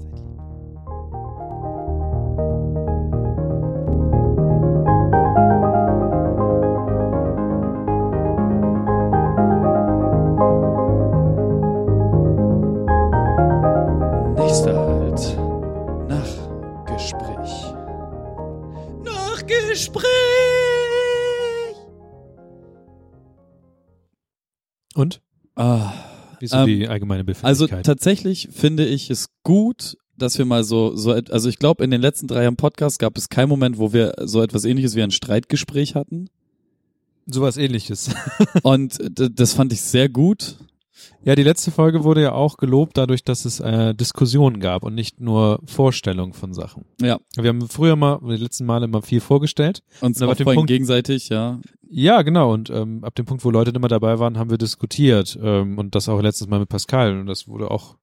Und? 25.02 25.22
Ah. 25.56 25.94
Wie 26.40 26.46
ist 26.46 26.52
so 26.52 26.58
Ähm, 26.58 26.66
die 26.68 26.88
allgemeine 26.88 27.22
Also 27.22 27.66
Befindlichkeit? 27.66 27.86
tatsächlich 27.86 28.50
finde 28.52 28.86
ich 28.86 29.10
es 29.10 29.30
gut, 29.44 29.98
dass 30.16 30.38
wir 30.38 30.46
mal 30.46 30.64
so, 30.64 30.96
so 30.96 31.12
also 31.12 31.50
ich 31.50 31.58
glaube, 31.58 31.84
in 31.84 31.90
den 31.90 32.02
letzten 32.02 32.28
drei 32.28 32.44
Jahren 32.44 32.56
Podcast 32.56 33.00
gab 33.00 33.18
es 33.18 33.30
keinen 33.30 33.50
Moment, 33.50 33.80
wo 33.80 33.94
wir 33.94 34.14
so 34.24 34.42
etwas 34.44 34.64
ähnliches 34.64 34.96
wie 34.96 35.02
ein 35.02 35.10
Streitgespräch 35.12 35.96
hatten. 35.96 36.30
Sowas 37.26 37.58
ähnliches. 37.58 38.12
Und 38.64 38.98
das 39.16 39.54
fand 39.54 39.74
ich 39.74 39.82
sehr 39.82 40.08
gut. 40.10 40.58
Ja, 41.24 41.36
die 41.36 41.44
letzte 41.44 41.70
Folge 41.72 42.04
wurde 42.04 42.22
ja 42.24 42.32
auch 42.32 42.58
gelobt 42.58 42.98
dadurch, 42.98 43.24
dass 43.24 43.46
es 43.46 43.60
äh, 43.60 43.94
Diskussionen 43.94 44.60
gab 44.60 44.84
und 44.84 44.96
nicht 44.96 45.20
nur 45.20 45.60
Vorstellungen 45.66 46.34
von 46.34 46.54
Sachen. 46.54 46.86
Ja. 47.00 47.20
Wir 47.36 47.50
haben 47.50 47.68
früher 47.70 47.96
mal, 47.96 48.20
die 48.24 48.38
letzten 48.38 48.66
Male 48.66 48.86
immer 48.86 49.02
viel 49.04 49.22
vorgestellt. 49.22 49.84
Und 50.02 50.16
auch 50.24 50.34
den 50.36 50.44
vorhin 50.46 50.56
Punkt- 50.58 50.70
gegenseitig, 50.70 51.30
ja. 51.30 51.60
Ja, 51.90 52.22
genau. 52.24 52.54
Und 52.54 52.70
ähm, 52.72 53.04
ab 53.04 53.14
dem 53.16 53.26
Punkt, 53.26 53.46
wo 53.46 53.52
Leute 53.52 53.72
immer 53.72 53.88
dabei 53.88 54.18
waren, 54.18 54.38
haben 54.40 54.50
wir 54.50 54.58
diskutiert. 54.58 55.38
Ähm, 55.42 55.78
und 55.78 55.94
das 55.94 56.10
auch 56.10 56.22
letztes 56.22 56.48
Mal 56.48 56.60
mit 56.60 56.70
Pascal. 56.70 57.20
Und 57.20 57.28
das 57.28 57.48
wurde 57.48 57.70
auch, 57.70 57.98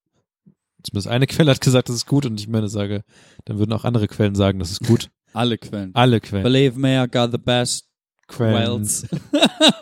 zumindest 0.85 1.09
eine 1.09 1.27
Quelle 1.29 1.51
hat 1.51 1.61
gesagt, 1.61 1.89
das 1.89 1.97
ist 1.97 2.07
gut. 2.07 2.25
Und 2.25 2.39
ich 2.39 2.47
meine, 2.49 2.69
sage, 2.69 3.03
dann 3.47 3.59
würden 3.59 3.73
auch 3.73 3.85
andere 3.85 4.07
Quellen 4.07 4.35
sagen, 4.37 4.59
das 4.61 4.71
ist 4.71 4.87
gut. 4.87 5.09
Alle 5.33 5.59
Quellen. 5.59 5.93
Alle 5.95 6.21
Quellen. 6.21 6.45
Believe 6.45 6.79
me, 6.79 7.03
I 7.03 7.09
got 7.09 7.33
the 7.33 7.39
best 7.39 7.87
Quellen. 8.29 8.83
quells. 8.85 9.07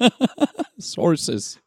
Sources. 0.78 1.58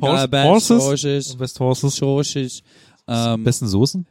Best 0.00 0.70
horses? 0.70 1.36
Best 1.36 1.60
Horses. 1.60 1.94
Sources. 1.96 2.62
Ähm, 3.06 3.44
Besten 3.44 3.68
Soßen? 3.68 4.06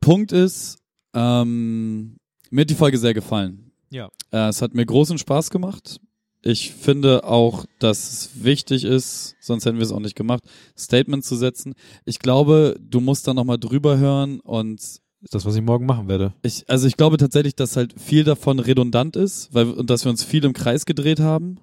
Punkt 0.00 0.32
ist, 0.32 0.78
ähm, 1.14 2.16
mir 2.50 2.62
hat 2.62 2.70
die 2.70 2.74
Folge 2.74 2.98
sehr 2.98 3.14
gefallen. 3.14 3.72
Ja. 3.90 4.08
Äh, 4.32 4.48
es 4.48 4.60
hat 4.62 4.74
mir 4.74 4.84
großen 4.84 5.18
Spaß 5.18 5.50
gemacht. 5.50 6.00
Ich 6.42 6.72
finde 6.72 7.24
auch, 7.24 7.64
dass 7.78 8.12
es 8.12 8.44
wichtig 8.44 8.84
ist, 8.84 9.34
sonst 9.40 9.64
hätten 9.64 9.78
wir 9.78 9.84
es 9.84 9.92
auch 9.92 10.00
nicht 10.00 10.14
gemacht, 10.16 10.42
Statement 10.78 11.24
zu 11.24 11.36
setzen. 11.36 11.74
Ich 12.04 12.18
glaube, 12.18 12.76
du 12.80 13.00
musst 13.00 13.26
da 13.26 13.32
nochmal 13.32 13.58
drüber 13.58 13.96
hören 13.96 14.40
und 14.40 14.78
Ist 14.78 15.00
das, 15.30 15.46
was 15.46 15.56
ich 15.56 15.62
morgen 15.62 15.86
machen 15.86 16.06
werde. 16.06 16.34
ich, 16.42 16.68
also 16.68 16.86
ich 16.86 16.98
glaube 16.98 17.16
tatsächlich, 17.16 17.56
dass 17.56 17.76
halt 17.76 17.98
viel 17.98 18.24
davon 18.24 18.58
redundant 18.58 19.16
ist, 19.16 19.54
weil 19.54 19.70
und 19.70 19.88
dass 19.88 20.04
wir 20.04 20.10
uns 20.10 20.22
viel 20.22 20.44
im 20.44 20.52
Kreis 20.52 20.84
gedreht 20.84 21.18
haben. 21.20 21.60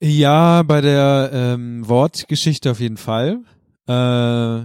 Ja, 0.00 0.62
bei 0.62 0.80
der 0.80 1.30
ähm, 1.32 1.88
Wortgeschichte 1.88 2.70
auf 2.70 2.80
jeden 2.80 2.96
Fall. 2.96 3.40
Äh, 3.88 4.62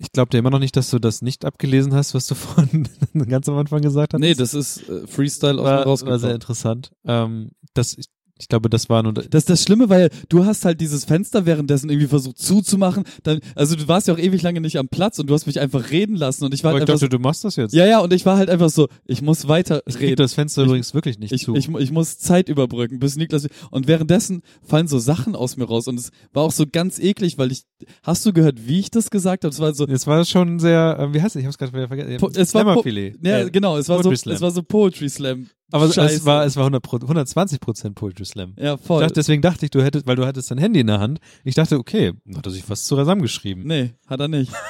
ich 0.00 0.12
glaube 0.12 0.30
dir 0.30 0.38
immer 0.38 0.50
noch 0.50 0.60
nicht, 0.60 0.76
dass 0.76 0.90
du 0.90 0.98
das 1.00 1.22
nicht 1.22 1.44
abgelesen 1.44 1.94
hast, 1.94 2.14
was 2.14 2.26
du 2.26 2.34
vorhin 2.36 2.88
ganz 3.28 3.48
am 3.48 3.56
Anfang 3.56 3.82
gesagt 3.82 4.14
hast. 4.14 4.20
Nee, 4.20 4.34
das 4.34 4.54
ist 4.54 4.88
äh, 4.88 5.06
Freestyle 5.06 5.54
aus 5.54 5.58
mir 5.58 5.64
war, 5.64 5.78
war 5.78 5.84
rausgekommen. 5.84 6.20
sehr 6.20 6.34
interessant. 6.34 6.92
Ähm, 7.04 7.50
das, 7.74 7.98
ich, 7.98 8.06
ich 8.40 8.48
glaube, 8.48 8.68
das 8.70 8.88
war 8.88 9.02
nur. 9.02 9.12
Das 9.12 9.26
ist 9.42 9.50
das 9.50 9.62
Schlimme, 9.62 9.88
weil 9.88 10.10
du 10.28 10.44
hast 10.44 10.64
halt 10.64 10.80
dieses 10.80 11.04
Fenster 11.04 11.44
währenddessen 11.46 11.90
irgendwie 11.90 12.06
versucht 12.08 12.38
zuzumachen. 12.38 13.04
Dann, 13.22 13.40
also 13.54 13.76
du 13.76 13.88
warst 13.88 14.08
ja 14.08 14.14
auch 14.14 14.18
ewig 14.18 14.42
lange 14.42 14.60
nicht 14.60 14.76
am 14.78 14.88
Platz 14.88 15.18
und 15.18 15.28
du 15.28 15.34
hast 15.34 15.46
mich 15.46 15.60
einfach 15.60 15.90
reden 15.90 16.16
lassen 16.16 16.44
und 16.44 16.54
ich 16.54 16.62
war 16.64 16.70
Aber 16.70 16.80
halt 16.80 16.88
ich 16.88 16.94
dachte, 16.94 17.08
du 17.08 17.18
machst 17.18 17.44
das 17.44 17.56
jetzt. 17.56 17.72
so, 17.72 17.78
ja, 17.78 17.86
ja, 17.86 17.98
und 18.00 18.12
ich 18.12 18.24
war 18.26 18.36
halt 18.36 18.48
einfach 18.50 18.70
so, 18.70 18.88
ich 19.06 19.22
muss 19.22 19.48
weiter 19.48 19.82
Ich 19.86 19.98
reden. 20.00 20.16
das 20.16 20.34
Fenster 20.34 20.62
Ich- 20.62 20.68
übrigens 20.68 20.94
wirklich 20.94 21.18
nicht 21.18 21.32
Ich, 21.32 21.42
zu. 21.44 21.54
ich, 21.56 21.68
ich 21.68 21.90
muss 21.90 22.18
Zeit 22.18 22.48
überbrücken, 22.48 22.98
bis 22.98 23.16
Niklas. 23.16 23.48
Und 23.70 23.86
währenddessen 23.88 24.42
fallen 24.62 24.88
so 24.88 24.98
Sachen 24.98 25.34
aus 25.34 25.56
mir 25.56 25.64
raus. 25.64 25.88
Und 25.88 25.98
es 25.98 26.10
war 26.32 26.44
auch 26.44 26.52
so 26.52 26.64
ganz 26.70 26.98
eklig, 26.98 27.38
weil 27.38 27.52
ich. 27.52 27.62
Hast 28.02 28.24
du 28.26 28.32
gehört, 28.32 28.66
wie 28.68 28.80
ich 28.80 28.90
das 28.90 29.10
gesagt 29.10 29.44
habe? 29.44 29.52
Es 29.52 29.60
war 29.60 29.74
so. 29.74 29.86
Jetzt 29.86 30.06
war 30.06 30.24
schon 30.24 30.58
sehr, 30.58 30.96
äh, 30.98 31.14
wie 31.14 31.20
heißt 31.22 31.36
es? 31.36 31.40
Ich 31.40 31.46
hab's 31.46 31.58
gerade 31.58 31.72
wieder 31.72 31.88
vergessen. 31.88 32.16
Po- 32.18 32.30
es 32.34 32.54
war 32.54 32.64
po-. 32.74 32.88
Ja, 32.88 33.40
Äh, 33.40 33.50
genau, 33.50 33.76
es 33.76 33.88
war 33.88 34.02
so, 34.02 34.10
es 34.12 34.40
war 34.40 34.50
so 34.50 34.62
Poetry 34.62 35.08
Slam. 35.08 35.48
Aber 35.70 35.90
Scheiße. 35.92 36.14
es 36.16 36.24
war, 36.24 36.44
es 36.46 36.56
war 36.56 36.62
100 36.64 36.82
Pro, 36.82 36.96
120 36.96 37.60
Prozent 37.60 37.94
Poetry 37.94 38.24
Slam. 38.24 38.54
Ja, 38.56 38.74
Ich 38.74 38.80
voll. 38.80 39.00
dachte, 39.02 39.14
deswegen 39.14 39.42
dachte 39.42 39.66
ich, 39.66 39.70
du 39.70 39.82
hättest, 39.82 40.06
weil 40.06 40.16
du 40.16 40.26
hattest 40.26 40.50
dein 40.50 40.58
Handy 40.58 40.80
in 40.80 40.86
der 40.86 40.98
Hand. 41.00 41.20
Ich 41.44 41.54
dachte, 41.54 41.76
okay, 41.78 42.14
hat 42.34 42.46
er 42.46 42.52
sich 42.52 42.68
was 42.70 42.84
zusammengeschrieben. 42.84 43.64
nee, 43.66 43.94
hat 44.06 44.20
er 44.20 44.28
nicht. 44.28 44.52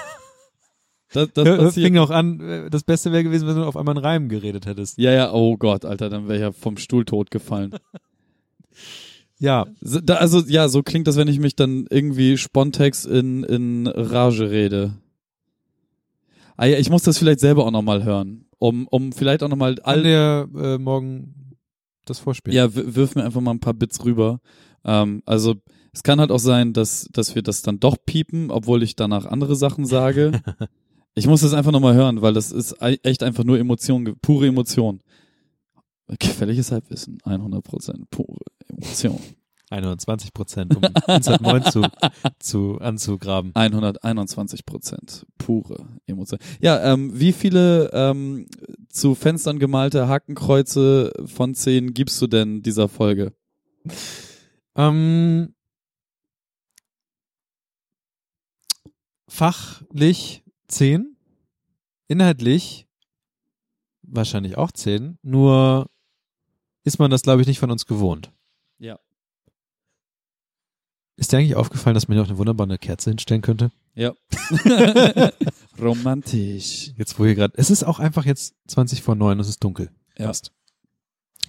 Das, 1.14 1.30
das 1.32 1.46
Hör-. 1.48 1.72
Fing 1.72 1.96
auch 1.96 2.10
an, 2.10 2.38
äh, 2.40 2.68
das 2.68 2.84
Beste 2.84 3.12
wäre 3.12 3.24
gewesen, 3.24 3.48
wenn 3.48 3.56
du 3.56 3.64
auf 3.64 3.78
einmal 3.78 3.96
einen 3.96 4.04
Reim 4.04 4.28
geredet 4.28 4.66
hättest. 4.66 4.98
Ja, 4.98 5.10
ja, 5.10 5.32
oh 5.32 5.56
Gott, 5.56 5.86
Alter, 5.86 6.10
dann 6.10 6.24
wäre 6.28 6.34
ich 6.36 6.42
ja 6.42 6.52
vom 6.52 6.76
Stuhl 6.76 7.06
tot 7.06 7.30
gefallen. 7.30 7.74
Ja, 9.38 9.66
So, 9.80 10.00
da, 10.00 10.16
also, 10.16 10.40
ja, 10.48 10.68
so 10.68 10.82
klingt 10.82 11.06
das, 11.06 11.16
wenn 11.16 11.28
ich 11.28 11.38
mich 11.38 11.54
dann 11.54 11.86
irgendwie 11.90 12.36
spontex 12.36 13.04
in, 13.04 13.44
in 13.44 13.86
Rage 13.86 14.50
rede. 14.50 14.94
Ah 16.56 16.66
ja, 16.66 16.76
ich 16.76 16.90
muss 16.90 17.04
das 17.04 17.18
vielleicht 17.18 17.38
selber 17.40 17.64
auch 17.64 17.70
nochmal 17.70 18.02
hören. 18.02 18.46
Um, 18.58 18.88
um 18.88 19.12
vielleicht 19.12 19.42
auch 19.42 19.48
nochmal 19.48 19.78
all 19.82 20.02
dir 20.02 20.48
äh, 20.54 20.78
morgen 20.78 21.56
das 22.06 22.18
vorspielen. 22.18 22.56
Ja, 22.56 22.74
wirf 22.74 23.14
mir 23.14 23.24
einfach 23.24 23.40
mal 23.40 23.52
ein 23.52 23.60
paar 23.60 23.74
Bits 23.74 24.04
rüber. 24.04 24.40
Ähm, 24.84 25.22
also 25.26 25.56
es 25.92 26.02
kann 26.02 26.20
halt 26.20 26.30
auch 26.30 26.38
sein, 26.38 26.72
dass, 26.72 27.08
dass 27.12 27.34
wir 27.34 27.42
das 27.42 27.62
dann 27.62 27.80
doch 27.80 27.96
piepen, 28.04 28.50
obwohl 28.50 28.82
ich 28.82 28.96
danach 28.96 29.26
andere 29.26 29.56
Sachen 29.56 29.86
sage. 29.86 30.40
ich 31.14 31.26
muss 31.26 31.42
das 31.42 31.54
einfach 31.54 31.72
nochmal 31.72 31.94
hören, 31.94 32.22
weil 32.22 32.34
das 32.34 32.52
ist 32.52 32.76
echt 32.80 33.22
einfach 33.22 33.44
nur 33.44 33.58
Emotion, 33.58 34.16
pure 34.22 34.46
Emotion. 34.46 35.00
Gefährliches 36.18 36.72
Halbwissen, 36.72 37.18
100% 37.24 38.04
pure 38.10 38.38
Emotion. 38.68 39.20
120 39.70 40.32
Prozent, 40.32 40.76
um 40.76 40.82
Insert 41.06 41.40
9 41.40 41.64
zu, 41.64 41.82
zu, 42.38 42.78
anzugraben. 42.80 43.52
121 43.54 44.64
Prozent 44.64 45.26
pure 45.36 45.86
Emotion. 46.06 46.38
Ja, 46.60 46.92
ähm, 46.92 47.18
wie 47.18 47.32
viele 47.32 47.90
ähm, 47.92 48.46
zu 48.88 49.14
Fenstern 49.14 49.58
gemalte 49.58 50.08
Hakenkreuze 50.08 51.12
von 51.26 51.54
zehn 51.54 51.94
gibst 51.94 52.20
du 52.22 52.26
denn 52.26 52.62
dieser 52.62 52.88
Folge? 52.88 53.32
Ähm, 54.74 55.54
fachlich 59.28 60.42
10, 60.68 61.16
inhaltlich 62.08 62.86
wahrscheinlich 64.02 64.56
auch 64.56 64.72
10, 64.72 65.18
nur 65.22 65.90
ist 66.84 66.98
man 66.98 67.10
das, 67.10 67.22
glaube 67.22 67.42
ich, 67.42 67.46
nicht 67.46 67.58
von 67.58 67.70
uns 67.70 67.86
gewohnt. 67.86 68.32
Ja. 68.78 68.98
Ist 71.18 71.32
dir 71.32 71.38
eigentlich 71.38 71.56
aufgefallen, 71.56 71.94
dass 71.94 72.06
man 72.08 72.16
hier 72.16 72.22
auch 72.22 72.28
eine 72.28 72.38
wunderbare 72.38 72.78
Kerze 72.78 73.10
hinstellen 73.10 73.42
könnte? 73.42 73.70
Ja. 73.94 74.12
Romantisch. 75.80 76.92
Jetzt, 76.96 77.18
wo 77.18 77.24
hier 77.26 77.34
gerade, 77.34 77.54
es 77.56 77.70
ist 77.70 77.84
auch 77.84 77.98
einfach 77.98 78.24
jetzt 78.24 78.54
20 78.68 79.02
vor 79.02 79.14
9, 79.16 79.38
es 79.40 79.48
ist 79.48 79.62
dunkel. 79.62 79.90
Ja. 80.16 80.26
Fast. 80.26 80.52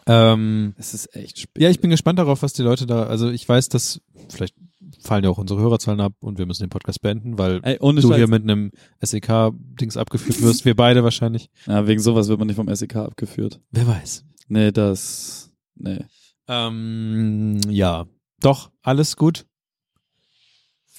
Ähm, 0.07 0.73
Es 0.77 0.93
ist 0.95 1.15
echt 1.15 1.37
spät. 1.39 1.61
ja, 1.61 1.69
ich 1.69 1.79
bin 1.81 1.91
gespannt 1.91 2.17
darauf, 2.17 2.41
was 2.41 2.53
die 2.53 2.63
Leute 2.63 2.87
da, 2.87 3.03
also 3.03 3.29
ich 3.29 3.47
weiß, 3.47 3.69
dass 3.69 4.01
vielleicht 4.29 4.55
fallen 5.01 5.23
ja 5.23 5.29
auch 5.29 5.37
unsere 5.37 5.59
Hörerzahlen 5.59 5.99
ab 5.99 6.13
und 6.19 6.39
wir 6.39 6.47
müssen 6.47 6.63
den 6.63 6.69
Podcast 6.69 7.01
beenden, 7.01 7.37
weil 7.37 7.59
Ey, 7.63 7.77
du 7.77 8.01
Scheiß. 8.01 8.15
hier 8.15 8.27
mit 8.27 8.41
einem 8.43 8.71
SEK-Dings 9.01 9.97
abgeführt 9.97 10.41
wirst, 10.41 10.65
wir 10.65 10.75
beide 10.75 11.03
wahrscheinlich. 11.03 11.51
ja, 11.67 11.85
wegen 11.85 12.01
sowas 12.01 12.27
wird 12.27 12.39
man 12.39 12.47
nicht 12.47 12.55
vom 12.55 12.73
SEK 12.73 12.95
abgeführt. 12.95 13.59
Wer 13.69 13.85
weiß. 13.87 14.25
Nee, 14.47 14.71
das. 14.71 15.51
Nee. 15.75 15.99
Ähm, 16.47 17.61
ja, 17.69 18.07
doch, 18.39 18.71
alles 18.81 19.15
gut. 19.15 19.45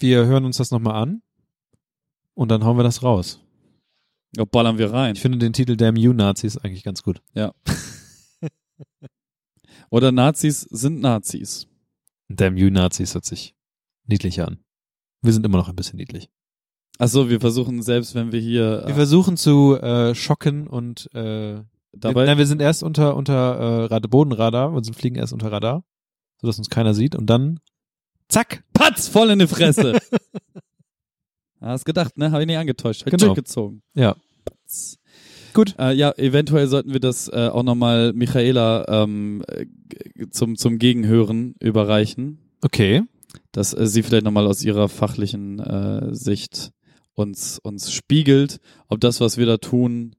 Wir 0.00 0.24
hören 0.24 0.46
uns 0.46 0.56
das 0.56 0.70
nochmal 0.70 1.02
an 1.02 1.22
und 2.34 2.50
dann 2.50 2.64
hauen 2.64 2.78
wir 2.78 2.82
das 2.82 3.02
raus. 3.02 3.38
Ja, 4.34 4.46
ballern 4.46 4.78
wir 4.78 4.92
rein. 4.92 5.14
Ich 5.14 5.20
finde 5.20 5.36
den 5.36 5.52
Titel 5.52 5.76
Damn 5.76 5.96
You 5.96 6.14
Nazis 6.14 6.56
eigentlich 6.56 6.84
ganz 6.84 7.02
gut. 7.02 7.20
Oder 9.90 10.10
Nazis 10.10 10.62
sind 10.62 11.00
Nazis. 11.00 11.66
Damn 12.28 12.56
You 12.56 12.70
Nazis 12.70 13.12
hört 13.12 13.26
sich 13.26 13.54
niedlicher 14.06 14.48
an. 14.48 14.64
Wir 15.20 15.34
sind 15.34 15.44
immer 15.44 15.58
noch 15.58 15.68
ein 15.68 15.76
bisschen 15.76 15.98
niedlich. 15.98 16.30
Achso, 16.98 17.28
wir 17.28 17.40
versuchen 17.40 17.82
selbst, 17.82 18.14
wenn 18.14 18.32
wir 18.32 18.40
hier 18.40 18.82
Wir 18.86 18.92
äh, 18.92 18.94
versuchen 18.94 19.36
zu 19.36 19.76
äh, 19.76 20.14
schocken 20.14 20.66
und 20.66 21.12
äh, 21.14 21.62
dabei. 21.92 22.24
Nein, 22.24 22.38
wir 22.38 22.46
sind 22.46 22.62
erst 22.62 22.82
unter 22.82 23.16
unter 23.16 23.34
äh, 23.34 23.84
Rad 23.86 24.08
Bodenradar, 24.08 24.72
wir 24.72 24.82
sind 24.82 24.94
fliegen 24.94 25.16
erst 25.16 25.34
unter 25.34 25.52
Radar, 25.52 25.84
sodass 26.40 26.58
uns 26.58 26.70
keiner 26.70 26.94
sieht 26.94 27.14
und 27.16 27.26
dann 27.26 27.60
zack. 28.30 28.64
Patz, 28.72 29.08
voll 29.08 29.30
in 29.30 29.38
die 29.40 29.46
Fresse. 29.46 29.98
Hast 31.60 31.84
gedacht, 31.84 32.16
ne? 32.16 32.30
Habe 32.32 32.42
ich 32.42 32.46
nicht 32.46 32.56
angetäuscht. 32.56 33.02
Hab 33.04 33.10
Genau. 33.10 33.26
durchgezogen. 33.26 33.82
Ja. 33.94 34.16
Patz. 34.44 34.96
Gut. 35.52 35.74
Äh, 35.78 35.92
ja, 35.94 36.12
eventuell 36.16 36.68
sollten 36.68 36.92
wir 36.92 37.00
das 37.00 37.28
äh, 37.28 37.48
auch 37.52 37.62
nochmal 37.64 38.12
Michaela 38.14 38.86
ähm, 39.02 39.42
äh, 39.48 39.66
zum, 40.30 40.56
zum 40.56 40.78
Gegenhören 40.78 41.54
überreichen. 41.60 42.38
Okay. 42.62 43.02
dass 43.52 43.74
äh, 43.74 43.86
sie 43.86 44.02
vielleicht 44.02 44.24
nochmal 44.24 44.46
aus 44.46 44.62
ihrer 44.62 44.88
fachlichen 44.88 45.58
äh, 45.58 46.14
Sicht 46.14 46.72
uns, 47.14 47.58
uns 47.58 47.92
spiegelt, 47.92 48.60
ob 48.88 49.00
das, 49.00 49.20
was 49.20 49.36
wir 49.38 49.46
da 49.46 49.56
tun, 49.56 50.14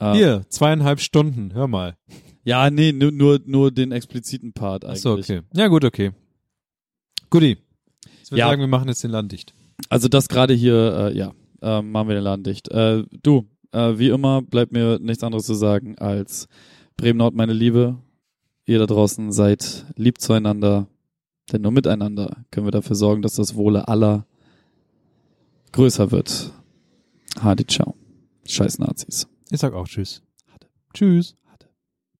äh, 0.00 0.12
Hier, 0.14 0.44
zweieinhalb 0.48 1.00
Stunden, 1.00 1.54
hör 1.54 1.68
mal. 1.68 1.96
ja, 2.42 2.68
nee, 2.70 2.92
nur, 2.92 3.12
nur, 3.12 3.40
nur 3.46 3.70
den 3.70 3.92
expliziten 3.92 4.52
Part 4.52 4.84
eigentlich. 4.84 4.96
Achso, 5.06 5.14
okay. 5.14 5.42
Ja, 5.54 5.68
gut, 5.68 5.84
okay. 5.84 6.12
Guti. 7.30 7.58
Ich 8.22 8.30
würde 8.30 8.40
Ja. 8.40 8.48
sagen, 8.48 8.60
wir 8.60 8.68
machen 8.68 8.88
jetzt 8.88 9.02
den 9.04 9.10
Laden 9.10 9.28
dicht. 9.28 9.54
Also 9.88 10.08
das 10.08 10.28
gerade 10.28 10.54
hier, 10.54 11.12
äh, 11.12 11.16
ja, 11.16 11.32
äh, 11.62 11.82
machen 11.82 12.08
wir 12.08 12.14
den 12.14 12.24
Laden 12.24 12.42
dicht. 12.44 12.68
Äh, 12.70 13.04
du, 13.22 13.46
äh, 13.72 13.98
wie 13.98 14.08
immer, 14.08 14.42
bleibt 14.42 14.72
mir 14.72 14.98
nichts 15.00 15.22
anderes 15.24 15.46
zu 15.46 15.54
sagen 15.54 15.98
als 15.98 16.48
Bremen 16.96 17.18
Nord, 17.18 17.34
meine 17.34 17.52
Liebe. 17.52 17.98
Ihr 18.66 18.78
da 18.78 18.86
draußen 18.86 19.30
seid 19.32 19.84
lieb 19.96 20.20
zueinander, 20.20 20.86
denn 21.52 21.60
nur 21.62 21.72
miteinander 21.72 22.44
können 22.50 22.66
wir 22.66 22.70
dafür 22.70 22.96
sorgen, 22.96 23.20
dass 23.20 23.34
das 23.34 23.56
Wohle 23.56 23.88
aller 23.88 24.26
größer 25.72 26.10
wird. 26.10 26.52
Hadi, 27.40 27.66
ciao. 27.66 27.94
Scheiß 28.46 28.78
Nazis. 28.78 29.26
Ich 29.50 29.60
sag 29.60 29.74
auch 29.74 29.86
Tschüss. 29.88 30.22
Tschüss. 30.94 31.36